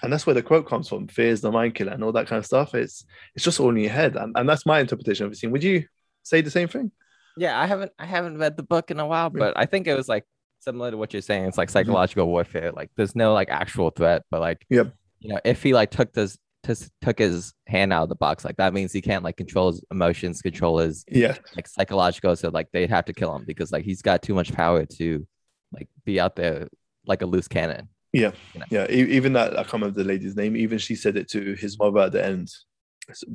and 0.03 0.13
that's 0.13 0.25
where 0.27 0.35
the 0.35 0.43
quote 0.43 0.67
comes 0.67 0.87
from: 0.87 1.07
"Fear 1.07 1.29
is 1.29 1.41
the 1.41 1.51
mind 1.51 1.73
killer," 1.75 1.91
and 1.91 2.03
all 2.03 2.11
that 2.11 2.27
kind 2.27 2.37
of 2.37 2.45
stuff. 2.45 2.75
It's 2.75 3.03
it's 3.35 3.43
just 3.43 3.59
all 3.59 3.69
in 3.71 3.77
your 3.77 3.91
head, 3.91 4.15
and, 4.15 4.37
and 4.37 4.47
that's 4.47 4.65
my 4.67 4.79
interpretation 4.79 5.25
of 5.25 5.31
the 5.31 5.35
scene. 5.35 5.51
Would 5.51 5.63
you 5.63 5.85
say 6.23 6.41
the 6.41 6.51
same 6.51 6.67
thing? 6.67 6.91
Yeah, 7.37 7.59
I 7.59 7.65
haven't, 7.65 7.91
I 7.99 8.05
haven't 8.05 8.37
read 8.37 8.57
the 8.57 8.63
book 8.63 8.91
in 8.91 8.99
a 8.99 9.07
while, 9.07 9.29
but 9.29 9.53
I 9.55 9.65
think 9.65 9.87
it 9.87 9.95
was 9.95 10.09
like 10.09 10.25
similar 10.59 10.91
to 10.91 10.97
what 10.97 11.13
you're 11.13 11.21
saying. 11.21 11.45
It's 11.45 11.57
like 11.57 11.69
mm-hmm. 11.69 11.73
psychological 11.73 12.27
warfare. 12.27 12.71
Like 12.71 12.91
there's 12.95 13.15
no 13.15 13.33
like 13.33 13.49
actual 13.49 13.89
threat, 13.89 14.23
but 14.31 14.41
like, 14.41 14.65
Yep. 14.69 14.93
you 15.19 15.29
know, 15.29 15.39
if 15.45 15.63
he 15.63 15.73
like 15.73 15.91
took 15.91 16.13
this, 16.13 16.37
tis- 16.63 16.89
took 17.01 17.19
his 17.19 17.53
hand 17.67 17.93
out 17.93 18.03
of 18.03 18.09
the 18.09 18.15
box, 18.15 18.43
like 18.43 18.57
that 18.57 18.73
means 18.73 18.91
he 18.91 19.01
can't 19.01 19.23
like 19.23 19.37
control 19.37 19.71
his 19.71 19.83
emotions, 19.91 20.41
control 20.41 20.79
his 20.79 21.05
Yeah, 21.07 21.37
like 21.55 21.67
psychological. 21.67 22.35
So 22.35 22.49
like 22.49 22.67
they'd 22.73 22.89
have 22.89 23.05
to 23.05 23.13
kill 23.13 23.35
him 23.35 23.45
because 23.45 23.71
like 23.71 23.85
he's 23.85 24.01
got 24.01 24.21
too 24.21 24.33
much 24.33 24.51
power 24.53 24.85
to 24.97 25.25
like 25.71 25.87
be 26.05 26.19
out 26.19 26.35
there 26.35 26.67
like 27.05 27.21
a 27.21 27.25
loose 27.25 27.47
cannon. 27.47 27.89
Yeah, 28.13 28.31
you 28.53 28.59
know? 28.59 28.65
yeah. 28.69 28.87
Even 28.89 29.33
that, 29.33 29.53
I 29.53 29.63
can't 29.63 29.73
remember 29.73 30.01
the 30.01 30.07
lady's 30.07 30.35
name. 30.35 30.55
Even 30.55 30.77
she 30.77 30.95
said 30.95 31.17
it 31.17 31.29
to 31.29 31.53
his 31.53 31.77
mother 31.77 31.99
at 31.99 32.11
the 32.13 32.25
end. 32.25 32.49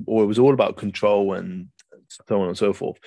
Or 0.07 0.23
it 0.23 0.27
was 0.27 0.39
all 0.39 0.53
about 0.53 0.77
control 0.77 1.33
and 1.35 1.69
so 2.29 2.41
on 2.43 2.49
and 2.49 2.59
so 2.59 2.73
forth. 2.73 2.99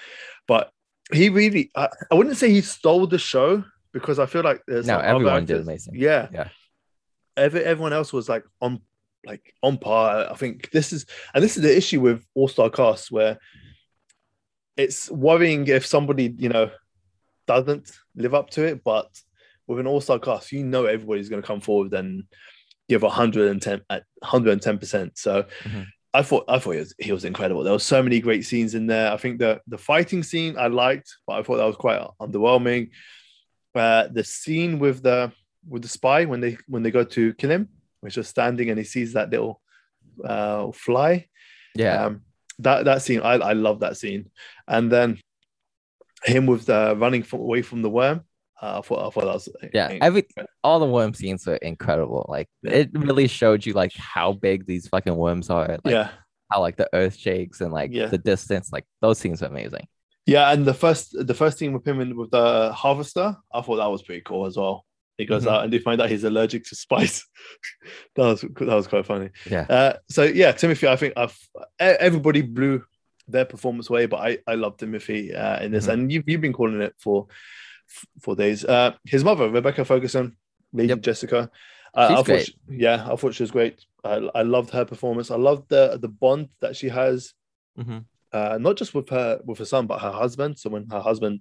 But 0.47 0.71
he 1.13 1.29
really, 1.29 1.71
I, 1.75 1.89
I 2.11 2.15
wouldn't 2.15 2.37
say 2.37 2.49
he 2.49 2.61
stole 2.61 3.07
the 3.07 3.19
show 3.19 3.63
because 3.93 4.19
I 4.19 4.25
feel 4.25 4.43
like 4.43 4.61
there's 4.67 4.87
No, 4.87 4.99
everyone 4.99 5.45
did 5.45 5.61
amazing. 5.61 5.95
Yeah, 5.95 6.27
Yeah. 6.31 6.49
Every, 7.37 7.63
everyone 7.63 7.93
else 7.93 8.13
was 8.13 8.29
like 8.29 8.43
on, 8.61 8.81
like 9.25 9.53
on 9.61 9.77
par. 9.77 10.27
I 10.31 10.35
think 10.35 10.71
this 10.71 10.93
is, 10.93 11.05
and 11.33 11.43
this 11.43 11.57
is 11.57 11.63
the 11.63 11.75
issue 11.75 11.99
with 12.01 12.25
All 12.33 12.47
Star 12.47 12.69
casts 12.69 13.11
where 13.11 13.37
it's 14.77 15.09
worrying 15.09 15.67
if 15.67 15.85
somebody 15.85 16.33
you 16.37 16.49
know 16.49 16.69
doesn't 17.47 17.91
live 18.15 18.33
up 18.33 18.49
to 18.51 18.63
it, 18.63 18.83
but 18.83 19.07
with 19.67 19.79
an 19.79 19.87
all-star 19.87 20.19
cast, 20.19 20.51
you 20.51 20.63
know 20.63 20.85
everybody's 20.85 21.29
going 21.29 21.41
to 21.41 21.47
come 21.47 21.61
forward 21.61 21.93
and 21.93 22.23
give 22.87 23.01
110 23.01 23.81
at 23.89 24.03
110 24.19 24.77
percent. 24.77 25.17
So 25.17 25.45
Mhm. 25.63 25.85
I 26.15 26.21
thought 26.21 26.45
I 26.47 26.59
thought 26.59 26.71
he 26.71 26.79
was, 26.79 26.95
he 26.97 27.11
was 27.11 27.25
incredible. 27.25 27.63
There 27.63 27.73
were 27.73 27.79
so 27.79 28.01
many 28.01 28.19
great 28.19 28.45
scenes 28.45 28.75
in 28.75 28.87
there. 28.87 29.11
I 29.11 29.17
think 29.17 29.39
the 29.39 29.61
the 29.67 29.77
fighting 29.77 30.23
scene 30.23 30.57
I 30.57 30.67
liked, 30.67 31.15
but 31.27 31.39
I 31.39 31.43
thought 31.43 31.57
that 31.57 31.65
was 31.65 31.75
quite 31.75 32.01
underwhelming. 32.21 32.91
Uh, 33.73 34.07
the 34.07 34.23
scene 34.23 34.79
with 34.79 35.03
the 35.03 35.31
with 35.67 35.81
the 35.81 35.87
spy 35.87 36.25
when 36.25 36.39
they 36.39 36.57
when 36.67 36.83
they 36.83 36.91
go 36.91 37.03
to 37.03 37.33
kill 37.33 37.51
him, 37.51 37.69
he's 38.01 38.15
just 38.15 38.29
standing 38.29 38.69
and 38.69 38.79
he 38.79 38.85
sees 38.85 39.13
that 39.13 39.29
little 39.29 39.61
uh, 40.23 40.71
fly. 40.71 41.27
Yeah. 41.75 42.05
Um, 42.05 42.21
that 42.59 42.85
that 42.85 43.01
scene, 43.01 43.21
I 43.21 43.33
I 43.33 43.53
love 43.53 43.81
that 43.81 43.97
scene. 43.97 44.31
And 44.67 44.91
then 44.91 45.19
him 46.23 46.45
with 46.45 46.65
the 46.65 46.95
running 46.97 47.25
away 47.31 47.61
from 47.61 47.81
the 47.81 47.89
worm. 47.89 48.23
Uh, 48.61 48.79
I 48.79 48.81
thought 48.81 49.07
I 49.07 49.09
thought 49.09 49.25
that 49.25 49.33
was 49.33 49.49
yeah. 49.73 49.97
Every 50.01 50.25
all 50.63 50.79
the 50.79 50.85
worm 50.85 51.13
scenes 51.13 51.45
were 51.45 51.57
incredible. 51.57 52.25
Like 52.29 52.47
it 52.63 52.89
really 52.93 53.27
showed 53.27 53.65
you 53.65 53.73
like 53.73 53.93
how 53.95 54.31
big 54.33 54.65
these 54.65 54.87
fucking 54.87 55.15
worms 55.15 55.49
are. 55.49 55.67
Like 55.83 55.91
yeah. 55.91 56.09
how 56.51 56.61
like 56.61 56.77
the 56.77 56.89
earth 56.93 57.17
shakes 57.17 57.59
and 57.61 57.73
like 57.73 57.91
Yeah. 57.93 58.07
the 58.07 58.17
distance. 58.17 58.71
Like 58.71 58.85
those 59.01 59.17
scenes 59.19 59.43
are 59.43 59.47
amazing. 59.47 59.87
Yeah, 60.25 60.51
and 60.51 60.65
the 60.65 60.73
first 60.73 61.15
the 61.27 61.33
first 61.33 61.57
scene 61.57 61.73
with 61.73 61.85
him 61.87 61.99
and 61.99 62.15
with 62.15 62.31
the 62.31 62.71
harvester, 62.73 63.35
I 63.53 63.61
thought 63.61 63.75
that 63.75 63.87
was 63.91 64.01
pretty 64.03 64.21
cool 64.21 64.45
as 64.45 64.55
well. 64.57 64.85
He 65.17 65.25
goes 65.25 65.45
Mhm. 65.45 65.51
out 65.51 65.63
and 65.65 65.71
they 65.73 65.79
find 65.79 66.01
out 66.01 66.09
he's 66.09 66.23
allergic 66.23 66.65
to 66.65 66.75
spice. 66.75 67.25
that 68.15 68.23
was 68.23 68.41
that 68.41 68.59
was 68.67 68.87
quite 68.87 69.05
funny. 69.05 69.29
Yeah. 69.49 69.65
Uh, 69.69 69.93
so 70.09 70.23
yeah, 70.23 70.51
Timothy, 70.53 70.87
I 70.87 70.95
think 70.95 71.13
I've 71.17 71.37
everybody 71.79 72.41
blew 72.41 72.83
their 73.27 73.45
performance 73.45 73.89
away, 73.89 74.05
but 74.05 74.17
I 74.21 74.37
I 74.47 74.55
love 74.55 74.77
Timothy 74.77 75.33
uh, 75.35 75.61
in 75.63 75.71
this, 75.73 75.87
Mhm. 75.87 75.93
and 75.93 76.11
you've 76.11 76.23
you've 76.27 76.41
been 76.41 76.53
calling 76.53 76.81
it 76.81 76.95
for 76.97 77.27
for 78.21 78.35
days. 78.35 78.65
Uh, 78.65 78.93
his 79.05 79.23
mother, 79.23 79.49
Rebecca 79.49 79.85
Ferguson, 79.85 80.37
Lady 80.73 80.89
Yep. 80.89 81.01
Jessica. 81.01 81.49
Uh, 81.93 82.15
I 82.19 82.23
thought 82.23 82.41
she- 82.41 82.55
yeah, 82.69 83.07
I 83.11 83.15
thought 83.15 83.33
she 83.35 83.43
was 83.43 83.51
great. 83.51 83.85
I, 84.03 84.29
I 84.35 84.41
loved 84.43 84.71
her 84.71 84.85
performance. 84.85 85.31
I 85.31 85.37
loved 85.37 85.69
the 85.69 85.97
the 86.01 86.09
bond 86.09 86.49
that 86.61 86.75
she 86.75 86.89
has 86.89 87.33
hmm 87.77 87.99
uh, 88.33 88.57
not 88.59 88.75
just 88.75 88.93
with 88.93 89.09
her 89.09 89.39
with 89.45 89.59
her 89.59 89.65
son, 89.65 89.87
but 89.87 90.01
her 90.01 90.11
husband. 90.11 90.59
So 90.59 90.69
when 90.69 90.89
her 90.89 90.99
husband 90.99 91.39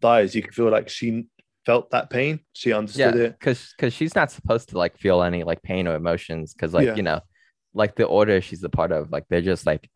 dies, 0.00 0.34
you 0.34 0.42
can 0.42 0.52
feel 0.52 0.70
like 0.70 0.88
she 0.88 1.24
felt 1.66 1.90
that 1.90 2.08
pain. 2.10 2.40
She 2.52 2.72
understood 2.72 3.16
Yeah, 3.16 3.20
it. 3.20 3.32
because 3.38 3.74
because 3.76 3.92
she's 3.92 4.14
not 4.14 4.30
supposed 4.30 4.68
to 4.70 4.78
like 4.78 4.96
feel 4.98 5.22
any 5.22 5.42
like 5.44 5.62
pain 5.62 5.88
or 5.88 5.94
emotions 5.96 6.54
because 6.54 6.72
like 6.72 6.86
Yeah. 6.86 6.96
you 6.96 7.02
know, 7.02 7.20
like 7.74 7.96
the 7.96 8.04
order 8.04 8.40
she's 8.40 8.62
a 8.62 8.68
part 8.68 8.92
of, 8.92 9.10
like 9.10 9.24
they're 9.28 9.42
just 9.42 9.66
like, 9.66 9.90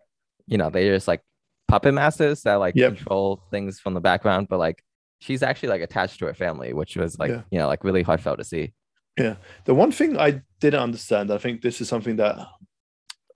you 0.47 0.59
know, 0.59 0.71
they're 0.71 0.95
just 0.95 1.09
like 1.09 1.21
puppet 1.69 1.95
masters 1.95 2.43
that 2.43 2.57
like 2.57 2.75
Yep. 2.75 2.97
control 2.97 3.43
things 3.51 3.79
from 3.81 3.95
the 3.95 4.01
background, 4.01 4.49
but 4.49 4.59
like 4.59 4.83
she's 5.25 5.43
actually 5.43 5.71
like 5.71 5.81
attached 5.83 6.19
to 6.19 6.27
her 6.27 6.35
family, 6.35 6.73
which 6.75 6.97
was 6.97 7.19
like 7.19 7.31
Yeah. 7.31 7.43
you 7.51 7.59
know 7.59 7.67
like 7.67 7.83
really 7.85 8.03
heartfelt 8.03 8.39
to 8.39 8.45
see. 8.45 8.73
Yeah. 9.19 9.37
The 9.65 9.75
one 9.75 9.93
thing 9.93 10.19
I 10.19 10.43
didn't 10.61 10.81
understand, 10.89 11.31
I 11.31 11.39
think 11.39 11.63
this 11.63 11.81
is 11.81 11.89
something 11.89 12.17
that 12.17 12.37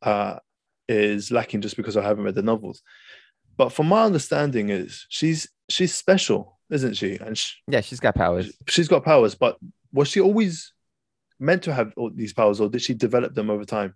uh, 0.02 0.38
is 0.88 1.30
lacking 1.30 1.60
just 1.62 1.76
because 1.76 1.96
I 1.96 2.02
haven't 2.02 2.24
read 2.24 2.34
the 2.34 2.42
novels. 2.42 2.82
But 3.56 3.70
from 3.72 3.86
my 3.88 4.02
understanding, 4.04 4.68
is 4.70 5.06
she's 5.08 5.48
she's 5.68 5.94
special, 5.94 6.58
isn't 6.70 6.94
she? 6.94 7.16
And 7.16 7.36
sh 7.38 7.54
Yeah, 7.68 7.80
she's 7.80 8.00
got 8.00 8.14
powers. 8.14 8.52
she's 8.68 8.88
got 8.88 9.04
powers. 9.04 9.34
But 9.34 9.56
was 9.92 10.08
she 10.08 10.20
always 10.20 10.72
meant 11.40 11.62
to 11.64 11.72
have 11.72 11.92
all 11.96 12.10
these 12.10 12.32
powers, 12.32 12.60
or 12.60 12.68
did 12.68 12.82
she 12.82 12.94
develop 12.94 13.34
them 13.34 13.48
over 13.50 13.64
time? 13.64 13.94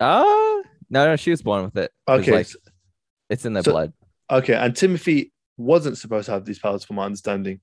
Oh 0.00 0.62
no, 0.88 1.04
no, 1.06 1.16
she 1.16 1.30
was 1.30 1.42
born 1.42 1.64
with 1.64 1.76
it. 1.76 1.90
Okay, 2.08 2.32
like 2.32 2.48
it's 3.28 3.44
in 3.44 3.52
their 3.54 3.62
so- 3.62 3.72
blood. 3.72 3.92
okay. 4.30 4.54
And 4.54 4.74
Timothy 4.74 5.32
wasn't 5.60 5.98
supposed 5.98 6.26
to 6.26 6.32
have 6.32 6.44
these 6.44 6.58
powers, 6.58 6.84
from 6.84 6.96
my 6.96 7.04
understanding, 7.04 7.60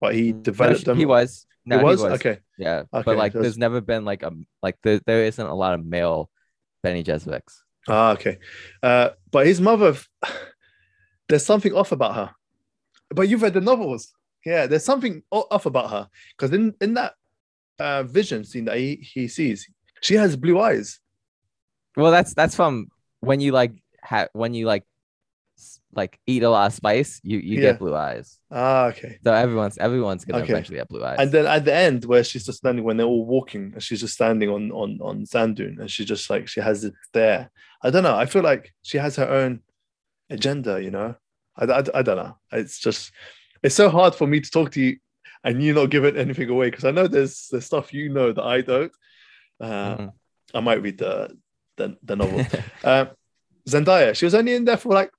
but 0.00 0.14
he 0.14 0.32
No, 0.32 0.40
developed 0.40 0.80
she- 0.80 0.84
them. 0.84 0.98
He 0.98 1.06
was. 1.06 1.46
No, 1.66 1.78
he 1.78 1.84
was? 1.84 2.02
okay. 2.02 2.38
Yeah, 2.58 2.80
Okay, 2.92 3.02
but 3.04 3.16
like, 3.16 3.32
that's- 3.32 3.42
there's 3.42 3.58
never 3.58 3.80
been 3.80 4.04
like 4.04 4.22
a 4.22 4.32
like 4.62 4.76
there, 4.82 5.00
there 5.06 5.24
isn't 5.24 5.46
a 5.46 5.54
lot 5.54 5.74
of 5.74 5.84
male 5.84 6.30
Bene 6.82 7.02
Gesserits. 7.04 7.62
Ah, 7.88 8.12
okay. 8.12 8.38
Uh, 8.82 9.10
but 9.30 9.46
his 9.46 9.60
mother, 9.60 9.94
there's 11.28 11.44
something 11.44 11.74
off 11.74 11.92
about 11.92 12.14
her. 12.14 12.30
But 13.10 13.28
you've 13.28 13.42
read 13.42 13.54
the 13.54 13.60
novels. 13.60 14.12
Yeah, 14.44 14.66
there's 14.66 14.84
something 14.84 15.22
off 15.30 15.66
about 15.66 15.90
her. 15.90 16.08
Because 16.36 16.52
in, 16.54 16.74
in 16.80 16.94
that 16.94 17.14
uh, 17.78 18.02
vision 18.04 18.44
scene 18.44 18.64
that 18.66 18.76
he, 18.78 18.96
he 18.96 19.28
sees, 19.28 19.68
she 20.00 20.14
has 20.14 20.36
blue 20.36 20.58
eyes. 20.60 20.98
Well, 21.96 22.10
that's 22.10 22.32
that's 22.34 22.54
from 22.54 22.88
when 23.20 23.40
you 23.40 23.52
like 23.52 23.72
have 24.02 24.28
when 24.32 24.54
you 24.54 24.64
like 24.66 24.84
like 25.92 26.18
eat 26.26 26.42
a 26.42 26.50
lot 26.50 26.66
of 26.68 26.72
spice, 26.72 27.20
you 27.22 27.38
you 27.38 27.56
Yeah. 27.56 27.60
get 27.72 27.78
blue 27.78 27.94
eyes. 27.94 28.38
Ah, 28.50 28.86
okay. 28.90 29.18
So 29.24 29.32
everyone's 29.32 29.76
everyone's 29.78 30.24
gonna 30.24 30.42
Okay. 30.42 30.52
eventually 30.52 30.78
have 30.78 30.88
blue 30.88 31.04
eyes. 31.04 31.18
And 31.18 31.30
then 31.32 31.46
at 31.46 31.64
the 31.64 31.74
end, 31.74 32.04
where 32.04 32.24
she's 32.24 32.44
just 32.46 32.58
standing, 32.58 32.84
when 32.84 32.96
they're 32.96 33.06
all 33.14 33.26
walking, 33.26 33.64
and 33.74 33.82
she's 33.82 34.00
just 34.00 34.14
standing 34.14 34.48
on 34.48 34.70
on 34.72 34.98
on 35.02 35.26
sand 35.26 35.56
dune, 35.56 35.78
and 35.80 35.90
she 35.90 36.04
just 36.04 36.28
like 36.30 36.46
she 36.48 36.60
has 36.60 36.84
it 36.84 36.94
there. 37.12 37.50
I 37.82 37.90
don't 37.90 38.02
know. 38.02 38.16
I 38.16 38.26
feel 38.26 38.42
like 38.42 38.72
she 38.82 38.98
has 38.98 39.16
her 39.16 39.28
own 39.28 39.60
agenda. 40.28 40.82
You 40.82 40.90
know, 40.90 41.14
I, 41.56 41.64
I, 41.64 41.82
I 41.94 42.02
don't 42.02 42.16
know. 42.16 42.36
It's 42.52 42.78
just 42.78 43.12
it's 43.62 43.74
so 43.74 43.88
hard 43.90 44.14
for 44.14 44.26
me 44.26 44.40
to 44.40 44.50
talk 44.50 44.70
to 44.72 44.80
you 44.80 44.96
and 45.44 45.62
you 45.62 45.72
not 45.74 45.90
giving 45.90 46.16
anything 46.16 46.48
away 46.50 46.70
because 46.70 46.84
I 46.84 46.90
know 46.90 47.06
there's 47.06 47.48
there's 47.50 47.66
stuff 47.66 47.92
you 47.92 48.08
know 48.08 48.32
that 48.32 48.44
I 48.44 48.60
don't. 48.60 48.92
Uh, 49.60 49.96
Mhm. 49.96 50.12
I 50.54 50.60
might 50.60 50.82
read 50.82 50.98
the 50.98 51.36
the, 51.76 51.96
the 52.02 52.16
novel. 52.16 52.44
uh, 52.84 53.06
Zendaya, 53.68 54.14
she 54.14 54.24
was 54.24 54.34
only 54.34 54.54
in 54.54 54.64
there 54.64 54.76
for 54.76 54.92
like 54.92 55.10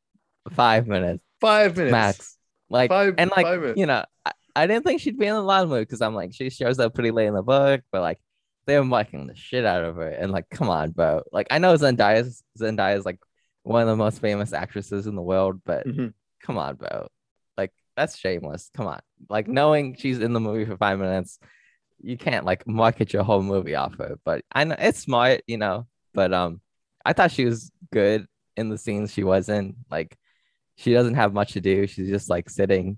Five 0.50 0.88
minutes 0.88 1.24
five 1.40 1.76
minutes. 1.78 1.92
max. 1.92 2.38
Like 2.70 2.90
Five- 2.90 3.16
and 3.18 3.30
like 3.32 3.46
five 3.46 3.78
you 3.78 3.86
know, 3.86 4.04
I, 4.26 4.32
I 4.56 4.68
didn't 4.68 4.84
think 4.86 5.02
she'd 5.02 5.18
be 5.20 5.26
in 5.28 5.34
the 5.36 5.42
lot 5.42 5.68
mood 5.68 5.88
because 5.88 6.02
I'm 6.02 6.16
like 6.16 6.34
she 6.34 6.50
shows 6.50 6.80
up 6.80 6.94
pretty 6.94 7.12
late 7.12 7.28
in 7.28 7.34
the 7.34 7.42
book, 7.44 7.82
but 7.92 8.02
like 8.02 8.20
they're 8.66 8.84
mucking 8.84 9.28
the 9.28 9.36
shit 9.36 9.66
out 9.66 9.84
of 9.84 9.96
her. 9.96 10.08
And 10.10 10.32
like, 10.32 10.50
come 10.50 10.70
on, 10.70 10.92
bro. 10.92 11.24
Like 11.32 11.48
I 11.52 11.58
know 11.58 11.74
Zendaya's 11.76 12.44
Zendaya's 12.60 13.06
like 13.06 13.20
one 13.64 13.82
of 13.82 13.88
the 13.88 13.96
most 13.96 14.20
famous 14.22 14.54
actresses 14.54 15.08
in 15.08 15.16
the 15.16 15.22
world, 15.22 15.62
but 15.66 15.86
Mhm. 15.88 16.14
come 16.42 16.58
on, 16.58 16.76
bro. 16.76 17.08
Like 17.58 17.72
that's 17.96 18.18
shameless. 18.18 18.70
Come 18.76 18.88
on. 18.88 19.00
Like 19.30 19.48
knowing 19.48 19.96
she's 19.98 20.20
in 20.20 20.34
the 20.34 20.40
movie 20.40 20.66
for 20.66 20.78
five 20.78 21.00
minutes, 21.00 21.40
you 22.02 22.18
can't 22.18 22.46
like 22.46 22.66
market 22.68 23.14
your 23.14 23.24
whole 23.24 23.44
movie 23.44 23.76
off 23.76 23.96
her. 23.98 24.18
But 24.24 24.44
I 24.52 24.64
know 24.64 24.76
it's 24.80 25.00
smart, 25.00 25.42
you 25.48 25.58
know. 25.58 25.88
But 26.14 26.34
um, 26.34 26.62
I 27.06 27.14
thought 27.14 27.32
she 27.32 27.46
was 27.46 27.72
good 27.92 28.26
in 28.58 28.70
the 28.70 28.78
scenes 28.78 29.12
she 29.14 29.24
was 29.24 29.50
in. 29.50 29.76
Like 29.90 30.18
she 30.82 30.94
doesn't 30.94 31.16
have 31.16 31.34
much 31.34 31.54
to 31.54 31.62
do. 31.62 31.88
She's 31.88 32.10
just 32.10 32.30
like 32.30 32.50
sitting. 32.50 32.98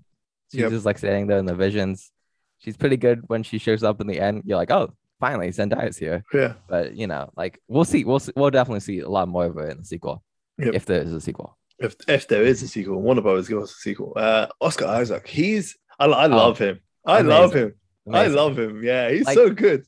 She's 0.50 0.60
Yep. 0.62 0.70
just 0.70 0.86
like 0.86 0.98
sitting 0.98 1.26
there 1.26 1.38
in 1.38 1.46
the 1.46 1.54
visions. 1.54 2.10
She's 2.58 2.76
pretty 2.76 2.96
good 2.96 3.22
when 3.26 3.42
she 3.42 3.58
shows 3.58 3.82
up 3.82 4.00
in 4.00 4.06
the 4.06 4.18
end. 4.20 4.42
You're 4.46 4.56
like, 4.56 4.70
oh, 4.70 4.92
finally 5.20 5.48
Zendaya's 5.48 5.96
here. 5.98 6.24
Yeah. 6.32 6.54
But 6.68 6.94
you 6.96 7.06
know, 7.06 7.30
like 7.36 7.60
we'll 7.68 7.84
see. 7.84 8.04
We'll 8.04 8.20
see, 8.20 8.32
we'll 8.36 8.50
definitely 8.50 8.80
see 8.80 9.00
a 9.00 9.08
lot 9.08 9.28
more 9.28 9.46
of 9.46 9.54
her 9.54 9.68
in 9.68 9.78
the 9.78 9.84
sequel, 9.84 10.22
Yep. 10.58 10.74
if 10.74 10.86
there 10.86 11.02
is 11.02 11.12
a 11.12 11.20
sequel. 11.20 11.58
if 11.78 11.94
if 12.08 12.28
there 12.28 12.42
is 12.42 12.62
a 12.62 12.68
sequel, 12.68 13.00
Brothers 13.20 13.48
give 13.48 13.58
us 13.58 13.72
a 13.72 13.74
sequel. 13.74 14.12
Uh, 14.16 14.46
Oscar 14.60 14.86
Isaac, 14.86 15.26
he's 15.26 15.76
I, 15.98 16.06
I 16.06 16.26
love 16.26 16.58
him. 16.58 16.80
I 17.04 17.20
love 17.20 17.50
amazing. 17.52 17.68
him. 18.06 18.14
I 18.14 18.26
love 18.28 18.58
him. 18.58 18.82
Yeah, 18.82 19.10
he's 19.10 19.26
Like- 19.26 19.34
so 19.36 19.50
good. 19.50 19.84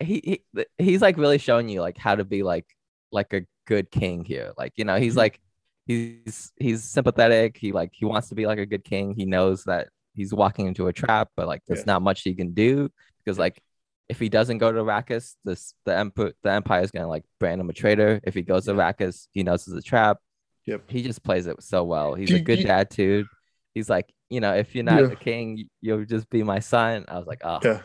he, 0.00 0.40
he 0.54 0.64
he's 0.78 1.02
like 1.02 1.16
really 1.18 1.38
showing 1.38 1.68
you 1.68 1.80
like 1.82 1.98
how 1.98 2.14
to 2.14 2.24
be 2.24 2.42
like 2.42 2.66
like 3.12 3.32
a 3.32 3.42
good 3.66 3.90
king 3.90 4.24
here. 4.24 4.52
Like 4.56 4.72
you 4.76 4.84
know, 4.84 4.96
he's 4.96 5.14
Mhm. 5.14 5.18
like 5.24 5.40
he's 5.88 6.52
he's 6.56 6.84
sympathetic. 6.84 7.56
He 7.56 7.72
like 7.72 7.90
he 7.92 8.04
wants 8.04 8.28
to 8.28 8.34
be 8.36 8.46
like 8.46 8.58
a 8.60 8.66
good 8.66 8.84
king. 8.84 9.14
He 9.16 9.24
knows 9.24 9.64
that 9.64 9.88
he's 10.14 10.32
walking 10.32 10.66
into 10.68 10.86
a 10.86 10.92
trap, 10.92 11.30
but 11.36 11.48
like 11.48 11.62
there's 11.66 11.80
Yeah. 11.80 11.92
not 11.94 12.02
much 12.02 12.22
he 12.22 12.34
can 12.34 12.52
do 12.52 12.90
because 13.24 13.38
like 13.38 13.60
if 14.08 14.18
he 14.20 14.28
doesn't 14.28 14.58
go 14.58 14.70
to 14.72 14.78
Arrakis, 14.84 15.34
this 15.44 15.74
the 15.84 15.96
emperor 15.96 16.32
the 16.44 16.50
empire 16.52 16.82
is 16.82 16.90
gonna 16.92 17.08
like 17.08 17.24
brand 17.40 17.60
him 17.60 17.68
a 17.70 17.72
traitor. 17.72 18.20
If 18.22 18.34
he 18.34 18.42
goes 18.42 18.66
to 18.66 18.72
Arrakis, 18.74 19.26
he 19.32 19.42
knows 19.42 19.66
it's 19.66 19.76
a 19.76 19.82
trap. 19.82 20.18
Yep. 20.66 20.82
He 20.88 21.02
just 21.02 21.22
plays 21.24 21.46
it 21.46 21.62
so 21.62 21.82
well. 21.84 22.14
He's 22.14 22.28
Do 22.28 22.36
a 22.36 22.40
good 22.40 22.58
you- 22.60 22.64
dad 22.66 22.90
too. 22.90 23.26
He's 23.74 23.88
like, 23.90 24.12
you 24.28 24.40
know, 24.40 24.54
if 24.54 24.74
you're 24.74 24.84
not 24.84 25.00
Yeah. 25.00 25.12
a 25.12 25.16
king, 25.16 25.68
you'll 25.80 26.04
just 26.04 26.28
be 26.30 26.42
my 26.42 26.58
son. 26.58 27.04
I 27.08 27.16
was 27.18 27.26
like, 27.26 27.40
oh, 27.44 27.60
Yeah, 27.64 27.82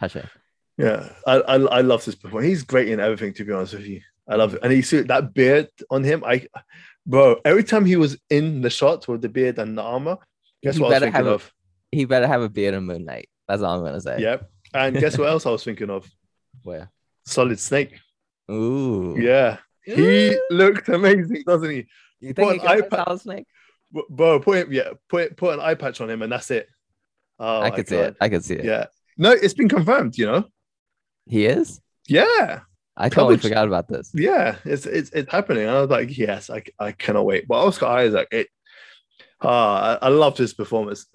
touching. 0.00 0.28
yeah. 0.76 1.12
I, 1.26 1.34
I 1.40 1.54
I 1.54 1.80
love 1.82 2.04
this 2.04 2.14
performance. 2.16 2.48
He's 2.48 2.62
great 2.64 2.88
in 2.88 3.00
everything. 3.00 3.32
To 3.34 3.44
be 3.44 3.52
honest 3.52 3.74
with 3.74 3.86
you, 3.86 4.00
I 4.28 4.34
love 4.36 4.54
it. 4.54 4.60
And 4.62 4.72
you 4.72 4.82
see 4.82 5.00
that 5.02 5.32
beard 5.34 5.68
on 5.90 6.04
him. 6.04 6.24
I, 6.24 6.46
bro. 7.06 7.40
Every 7.44 7.64
time 7.64 7.84
he 7.84 7.96
was 7.96 8.16
in 8.30 8.60
the 8.62 8.70
shot 8.70 9.06
with 9.08 9.22
the 9.22 9.28
beard 9.28 9.58
and 9.58 9.76
the 9.78 9.82
armor, 9.82 10.18
guess 10.62 10.76
He 10.76 10.82
what 10.82 10.88
I 10.92 10.94
was 10.94 11.02
thinking 11.04 11.26
a- 11.26 11.30
of? 11.30 11.52
He 11.92 12.04
better 12.04 12.26
have 12.26 12.42
a 12.42 12.48
beard 12.48 12.74
in 12.74 12.84
Moon 12.84 13.04
Knight. 13.04 13.28
That's 13.48 13.62
all 13.62 13.78
I'm 13.78 13.84
gonna 13.84 14.00
say. 14.00 14.18
Yep. 14.20 14.50
And 14.74 14.96
guess 14.98 15.16
what 15.16 15.28
else 15.28 15.46
I 15.46 15.50
was 15.50 15.64
thinking 15.64 15.88
of? 15.90 16.10
Where? 16.64 16.90
Solid 17.24 17.58
Snake. 17.60 17.98
Ooh. 18.50 19.16
Yeah, 19.18 19.58
he 19.84 20.36
looked 20.50 20.88
amazing, 20.88 21.42
doesn't 21.46 21.70
he? 21.70 21.86
You 22.20 22.32
think 22.32 22.52
he 22.52 22.58
Put 22.58 22.68
an 22.70 22.80
could 22.82 22.88
play 22.90 22.98
iPad- 22.98 23.04
Solid 23.06 23.20
Snake? 23.20 23.46
Bro, 24.10 24.40
put 24.40 24.58
him. 24.58 24.72
Yeah, 24.72 24.90
put 25.08 25.36
put 25.36 25.54
an 25.54 25.60
eye 25.60 25.74
patch 25.74 26.00
on 26.00 26.10
him, 26.10 26.22
and 26.22 26.30
that's 26.32 26.50
it. 26.50 26.68
Oh, 27.38 27.60
I 27.60 27.70
could 27.70 27.88
see 27.88 27.96
God. 27.96 28.04
it. 28.08 28.16
I 28.20 28.28
could 28.28 28.44
see 28.44 28.54
it. 28.54 28.64
Yeah. 28.64 28.86
No, 29.16 29.30
it's 29.30 29.54
been 29.54 29.68
confirmed. 29.68 30.18
You 30.18 30.26
know. 30.26 30.44
He 31.26 31.46
is. 31.46 31.80
Yeah. 32.08 32.60
I 32.96 33.08
totally 33.08 33.36
forgot 33.36 33.66
about 33.66 33.88
this. 33.88 34.10
Yeah, 34.14 34.56
it's 34.64 34.86
it's 34.86 35.10
it's 35.10 35.30
happening. 35.30 35.68
I 35.68 35.80
was 35.80 35.90
like, 35.90 36.16
yes, 36.16 36.48
I, 36.50 36.62
I 36.78 36.92
cannot 36.92 37.26
wait. 37.26 37.46
But 37.46 37.64
Oscar 37.64 37.86
Isaac, 37.86 38.28
it 38.30 38.48
ah, 39.42 39.98
I, 40.02 40.06
I 40.06 40.08
loved 40.08 40.38
his 40.38 40.54
performance 40.54 41.06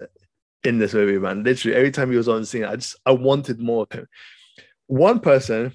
in 0.64 0.78
this 0.78 0.94
movie, 0.94 1.18
man. 1.18 1.42
Literally, 1.42 1.76
every 1.76 1.90
time 1.90 2.10
he 2.10 2.16
was 2.16 2.28
on 2.28 2.44
scene, 2.44 2.64
I 2.64 2.76
just 2.76 2.96
I 3.04 3.12
wanted 3.12 3.58
more 3.60 3.86
of 3.90 3.98
him. 3.98 4.06
One 4.86 5.20
person 5.20 5.72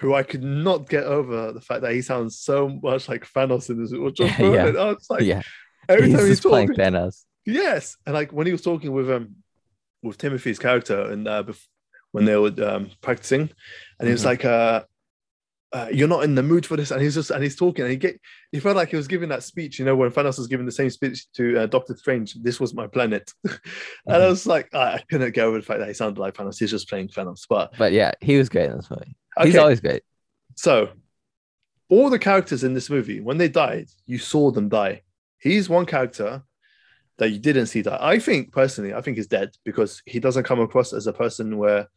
who 0.00 0.14
I 0.14 0.22
could 0.22 0.42
not 0.42 0.88
get 0.88 1.04
over 1.04 1.52
the 1.52 1.60
fact 1.60 1.80
that 1.82 1.92
he 1.92 2.02
sounds 2.02 2.38
so 2.38 2.68
much 2.68 3.08
like 3.08 3.26
Thanos 3.32 3.68
in 3.70 3.80
this. 3.82 3.92
Or 3.92 4.10
Josh 4.12 4.38
Yeah. 4.38 4.66
I 4.66 4.84
was 4.92 5.06
like, 5.08 5.22
yeah, 5.22 5.42
every 5.88 6.06
he's 6.08 6.16
time 6.16 6.26
he's 6.26 6.36
just 6.40 6.42
playing 6.48 6.68
talking, 6.68 6.84
Thanos. 6.84 7.24
yes, 7.46 7.96
and 8.06 8.14
like 8.14 8.32
when 8.32 8.46
he 8.46 8.52
was 8.52 8.62
talking 8.62 8.92
with 8.92 9.10
um 9.10 9.36
with 10.02 10.18
Timothy's 10.18 10.58
character 10.58 11.10
and 11.10 11.26
uh, 11.26 11.42
bef- 11.42 11.66
when 12.12 12.24
they 12.26 12.36
were 12.36 12.52
um, 12.64 12.90
practicing, 13.00 13.50
and 13.98 14.06
he 14.06 14.12
was 14.12 14.22
Mhm. 14.22 14.26
like, 14.26 14.44
uh, 14.44 14.82
uh, 15.72 15.88
"You're 15.92 16.08
not 16.08 16.24
in 16.24 16.34
the 16.34 16.42
mood 16.42 16.64
for 16.64 16.76
this," 16.76 16.90
and 16.90 17.00
he's 17.02 17.14
just 17.14 17.30
and 17.30 17.42
he's 17.42 17.56
talking, 17.56 17.82
and 17.84 17.90
he 17.90 17.96
get 17.96 18.20
he 18.52 18.60
felt 18.60 18.76
like 18.76 18.88
he 18.90 18.96
was 18.96 19.08
giving 19.08 19.28
that 19.30 19.42
speech, 19.42 19.78
you 19.78 19.84
know, 19.84 19.96
when 19.96 20.10
Thanos 20.10 20.38
was 20.38 20.46
giving 20.46 20.66
the 20.66 20.72
same 20.72 20.90
speech 20.90 21.30
to 21.32 21.60
uh, 21.60 21.66
Doctor 21.66 21.96
Strange. 21.96 22.34
This 22.34 22.58
was 22.60 22.74
my 22.74 22.86
planet, 22.86 23.32
and 23.44 23.58
I 24.06 24.18
Mhm. 24.18 24.28
was 24.30 24.46
like, 24.46 24.72
I, 24.74 24.94
I 24.94 25.04
couldn't 25.10 25.32
get 25.34 25.44
over 25.44 25.58
the 25.58 25.64
fact 25.64 25.80
that 25.80 25.88
he 25.88 25.94
sounded 25.94 26.20
like 26.20 26.34
Thanos. 26.34 26.58
He's 26.58 26.70
just 26.70 26.88
playing 26.88 27.08
Thanos, 27.08 27.46
but 27.48 27.72
But 27.76 27.92
yeah, 27.92 28.12
he 28.20 28.36
was 28.38 28.48
great 28.48 28.70
in 28.70 28.76
this 28.76 28.90
movie. 28.90 29.16
He's 29.42 29.54
okay. 29.54 29.58
always 29.58 29.80
great. 29.80 30.02
So, 30.56 30.90
all 31.88 32.10
the 32.10 32.18
characters 32.18 32.64
in 32.64 32.74
this 32.74 32.90
movie, 32.90 33.20
when 33.20 33.38
they 33.38 33.48
died, 33.48 33.88
you 34.06 34.18
saw 34.18 34.50
them 34.50 34.68
die. 34.68 35.02
He's 35.38 35.68
one 35.68 35.86
character 35.86 36.42
that 37.18 37.30
you 37.30 37.38
didn't 37.40 37.66
see 37.66 37.82
die. 37.82 37.98
I 38.00 38.20
think 38.20 38.52
personally, 38.52 38.94
I 38.94 39.00
think 39.00 39.16
he's 39.16 39.26
dead 39.26 39.50
because 39.64 40.02
he 40.06 40.20
doesn't 40.20 40.44
come 40.44 40.60
across 40.60 40.92
as 40.92 41.06
a 41.08 41.12
person 41.12 41.58
where 41.58 41.88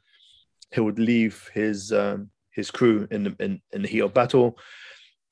he 0.72 0.80
would 0.82 0.98
leave 0.98 1.48
his 1.54 1.92
um, 1.92 2.31
his 2.52 2.72
crew 2.72 3.08
in 3.12 3.24
the 3.24 3.36
in, 3.40 3.62
in 3.72 3.82
the 3.82 3.88
heat 3.88 4.00
of 4.02 4.14
battle. 4.14 4.58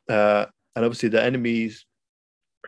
Uh, 0.07 0.45
and 0.75 0.85
obviously, 0.85 1.09
the 1.09 1.23
enemies 1.23 1.85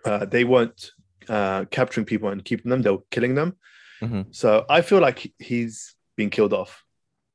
uh, 0.06 0.26
they 0.26 0.44
weren't 0.44 0.92
uh, 1.30 1.66
capturing 1.72 2.06
people 2.06 2.30
and 2.30 2.44
keeping 2.44 2.70
them; 2.70 2.82
they 2.82 2.90
were 2.92 3.04
killing 3.12 3.36
them. 3.36 3.56
Mhm. 4.02 4.34
So 4.36 4.66
I 4.70 4.82
feel 4.82 5.00
like 5.00 5.20
he- 5.20 5.34
he's 5.40 5.96
been 6.18 6.30
killed 6.30 6.54
off. 6.54 6.84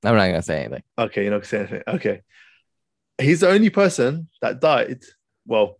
I'm 0.04 0.14
not 0.16 0.26
gonna 0.26 0.42
say 0.42 0.60
anything. 0.64 0.82
Okay, 0.98 1.22
you're 1.22 1.30
not 1.30 1.38
gonna 1.38 1.46
say 1.48 1.58
anything. 1.58 1.82
Okay. 1.88 2.22
He's 3.18 3.40
the 3.40 3.48
only 3.48 3.70
person 3.70 4.28
that 4.42 4.60
died, 4.60 5.02
well, 5.46 5.78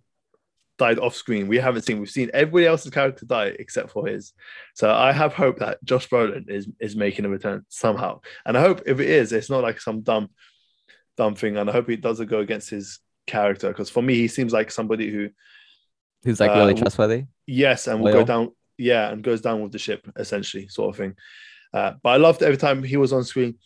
died 0.79 0.99
off 0.99 1.15
screen. 1.15 1.49
We 1.49 1.59
haven't 1.59 1.83
seen, 1.83 2.01
we've 2.01 2.09
seen 2.11 2.31
everybody 2.33 2.67
else's 2.67 2.91
character 2.93 3.27
die 3.27 3.53
except 3.59 3.91
for 3.91 4.07
his. 4.07 4.33
So 4.75 4.91
I 4.91 5.13
have 5.13 5.35
hope 5.35 5.59
that 5.59 5.83
Josh 5.85 6.09
Brolin 6.09 6.49
is 6.49 6.67
is 6.81 6.97
making 6.97 7.25
a 7.25 7.29
return 7.29 7.65
somehow. 7.69 8.21
And 8.47 8.57
I 8.57 8.61
hope 8.63 8.83
if 8.87 9.01
it 9.01 9.09
is, 9.11 9.33
it's 9.33 9.51
not 9.51 9.63
like 9.63 9.81
some 9.81 10.01
dumb, 10.01 10.31
dumb 11.17 11.35
thing. 11.35 11.57
And 11.57 11.69
I 11.69 11.73
hope 11.73 11.89
it 11.91 12.01
doesn't 12.01 12.27
go 12.29 12.41
against 12.41 12.71
his 12.71 13.01
character. 13.27 13.69
Because 13.69 13.91
for 13.91 14.03
me, 14.03 14.15
he 14.15 14.29
seems 14.29 14.53
like 14.53 14.71
somebody 14.71 15.11
who, 15.11 15.29
Who's 16.25 16.41
like 16.41 16.51
Uh, 16.51 16.57
really 16.57 16.75
trustworthy? 16.75 17.27
yes, 17.47 17.87
and 17.87 18.01
will 18.01 18.13
go 18.13 18.25
down, 18.25 18.51
yeah, 18.79 19.11
and 19.11 19.23
goes 19.23 19.41
down 19.41 19.63
with 19.63 19.71
the 19.73 19.79
ship, 19.79 20.09
essentially, 20.17 20.67
sort 20.69 20.91
of 20.91 20.97
thing. 20.97 21.15
Uh, 21.73 21.93
but 22.03 22.11
I 22.11 22.17
loved 22.17 22.43
every 22.43 22.57
time 22.57 22.83
he 22.83 22.97
was 22.97 23.13
on 23.13 23.23
screen. 23.23 23.57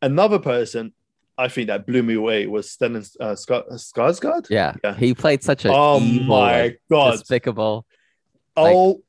Another 0.00 0.38
person 0.38 0.94
I 1.36 1.48
think 1.48 1.66
that 1.68 1.86
blew 1.86 2.02
me 2.02 2.14
away 2.14 2.46
was 2.46 2.68
Stellan 2.68 3.06
uh, 3.20 3.32
Skar- 3.34 3.70
Skarsgård. 3.72 4.48
Yeah. 4.50 4.74
Yeah. 4.84 4.94
He 4.94 5.14
played 5.14 5.42
such 5.42 5.64
a 5.66 5.70
Oh 5.72 6.00
evil, 6.00 6.26
my 6.26 6.76
god! 6.90 7.12
despicable. 7.18 7.84
like- 8.56 8.74
oh 8.74 9.02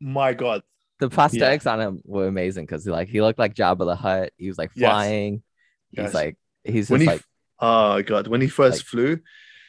my 0.00 0.32
god! 0.32 0.62
The 1.00 1.08
prosthetics 1.10 1.70
on 1.70 1.80
him 1.80 2.00
were 2.04 2.28
amazing 2.28 2.64
because 2.64 2.86
like 2.86 3.08
he 3.08 3.20
looked 3.20 3.38
like 3.38 3.54
Jabba 3.54 3.84
the 3.86 3.96
Hutt. 3.96 4.32
He 4.38 4.48
was 4.48 4.56
like 4.58 4.72
flying. 4.72 5.42
Yes. 5.90 6.06
He's 6.08 6.14
like 6.14 6.36
he's 6.64 6.90
When 6.90 7.00
just 7.00 7.10
he 7.10 7.14
like 7.16 7.24
Oh 7.60 8.02
god! 8.02 8.26
When 8.26 8.40
he 8.40 8.48
first 8.48 8.78
Like- 8.80 8.86
flew, 8.86 9.18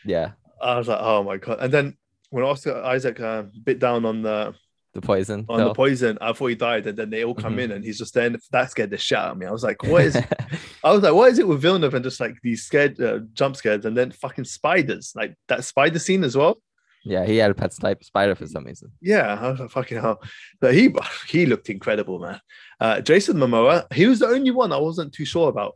yeah, 0.06 0.32
I 0.62 0.77
was 0.77 0.88
like, 0.88 0.99
oh 1.01 1.23
my 1.23 1.38
god! 1.38 1.60
And 1.62 1.71
then 1.71 1.97
when 2.32 2.43
Oscar 2.43 2.82
Isaac 2.84 3.19
uh, 3.19 3.43
bit 3.63 3.77
down 3.79 4.06
on 4.06 4.23
the 4.23 4.56
the 4.95 5.01
poison. 5.01 5.45
on 5.49 5.60
the 5.60 5.73
poison, 5.73 6.17
I 6.21 6.34
thought 6.34 6.47
he 6.47 6.56
died, 6.56 6.86
and 6.88 6.97
then 6.97 7.10
they 7.12 7.23
all 7.23 7.36
come 7.36 7.58
Mhm. 7.58 7.62
in, 7.62 7.71
and 7.71 7.84
he's 7.86 7.97
just 7.99 8.13
there. 8.15 8.25
And 8.27 8.38
that 8.51 8.71
scared 8.71 8.89
the 8.91 8.97
shit 8.97 9.17
out 9.17 9.32
of 9.32 9.38
me. 9.38 9.45
I 9.45 9.51
was 9.51 9.63
like, 9.63 9.82
what 9.84 10.03
is? 10.06 10.15
I 10.84 10.91
was 10.91 11.01
like, 11.03 11.13
what 11.13 11.32
is 11.32 11.39
it 11.39 11.47
with 11.47 11.62
Villeneuve 11.62 11.93
and 11.93 12.03
just 12.03 12.19
like 12.19 12.36
these 12.43 12.63
scared 12.63 12.99
uh, 13.01 13.19
jump 13.34 13.56
scares, 13.56 13.86
and 13.86 13.95
then 13.97 14.12
fucking 14.12 14.45
spiders, 14.45 15.13
like 15.15 15.36
that 15.47 15.63
spider 15.63 15.99
scene 15.99 16.23
as 16.23 16.36
well. 16.36 16.62
yeah, 17.06 17.25
he 17.25 17.38
had 17.38 17.51
a 17.51 17.53
pet 17.56 17.73
type 17.79 18.03
spider 18.03 18.34
for 18.36 18.47
some 18.47 18.65
reason. 18.65 18.91
Yeah, 19.01 19.38
I 19.39 19.49
was 19.51 19.60
like, 19.60 19.69
fucking 19.71 19.99
hell. 20.01 20.21
But 20.62 20.73
he 20.73 20.93
he 21.27 21.45
looked 21.45 21.69
incredible, 21.69 22.19
man. 22.19 22.39
Uh, 22.79 23.01
Jason 23.01 23.38
Momoa, 23.38 23.91
he 23.93 24.06
was 24.08 24.19
the 24.19 24.27
only 24.27 24.51
one 24.51 24.71
I 24.71 24.77
wasn't 24.77 25.13
too 25.13 25.25
sure 25.25 25.49
about. 25.49 25.73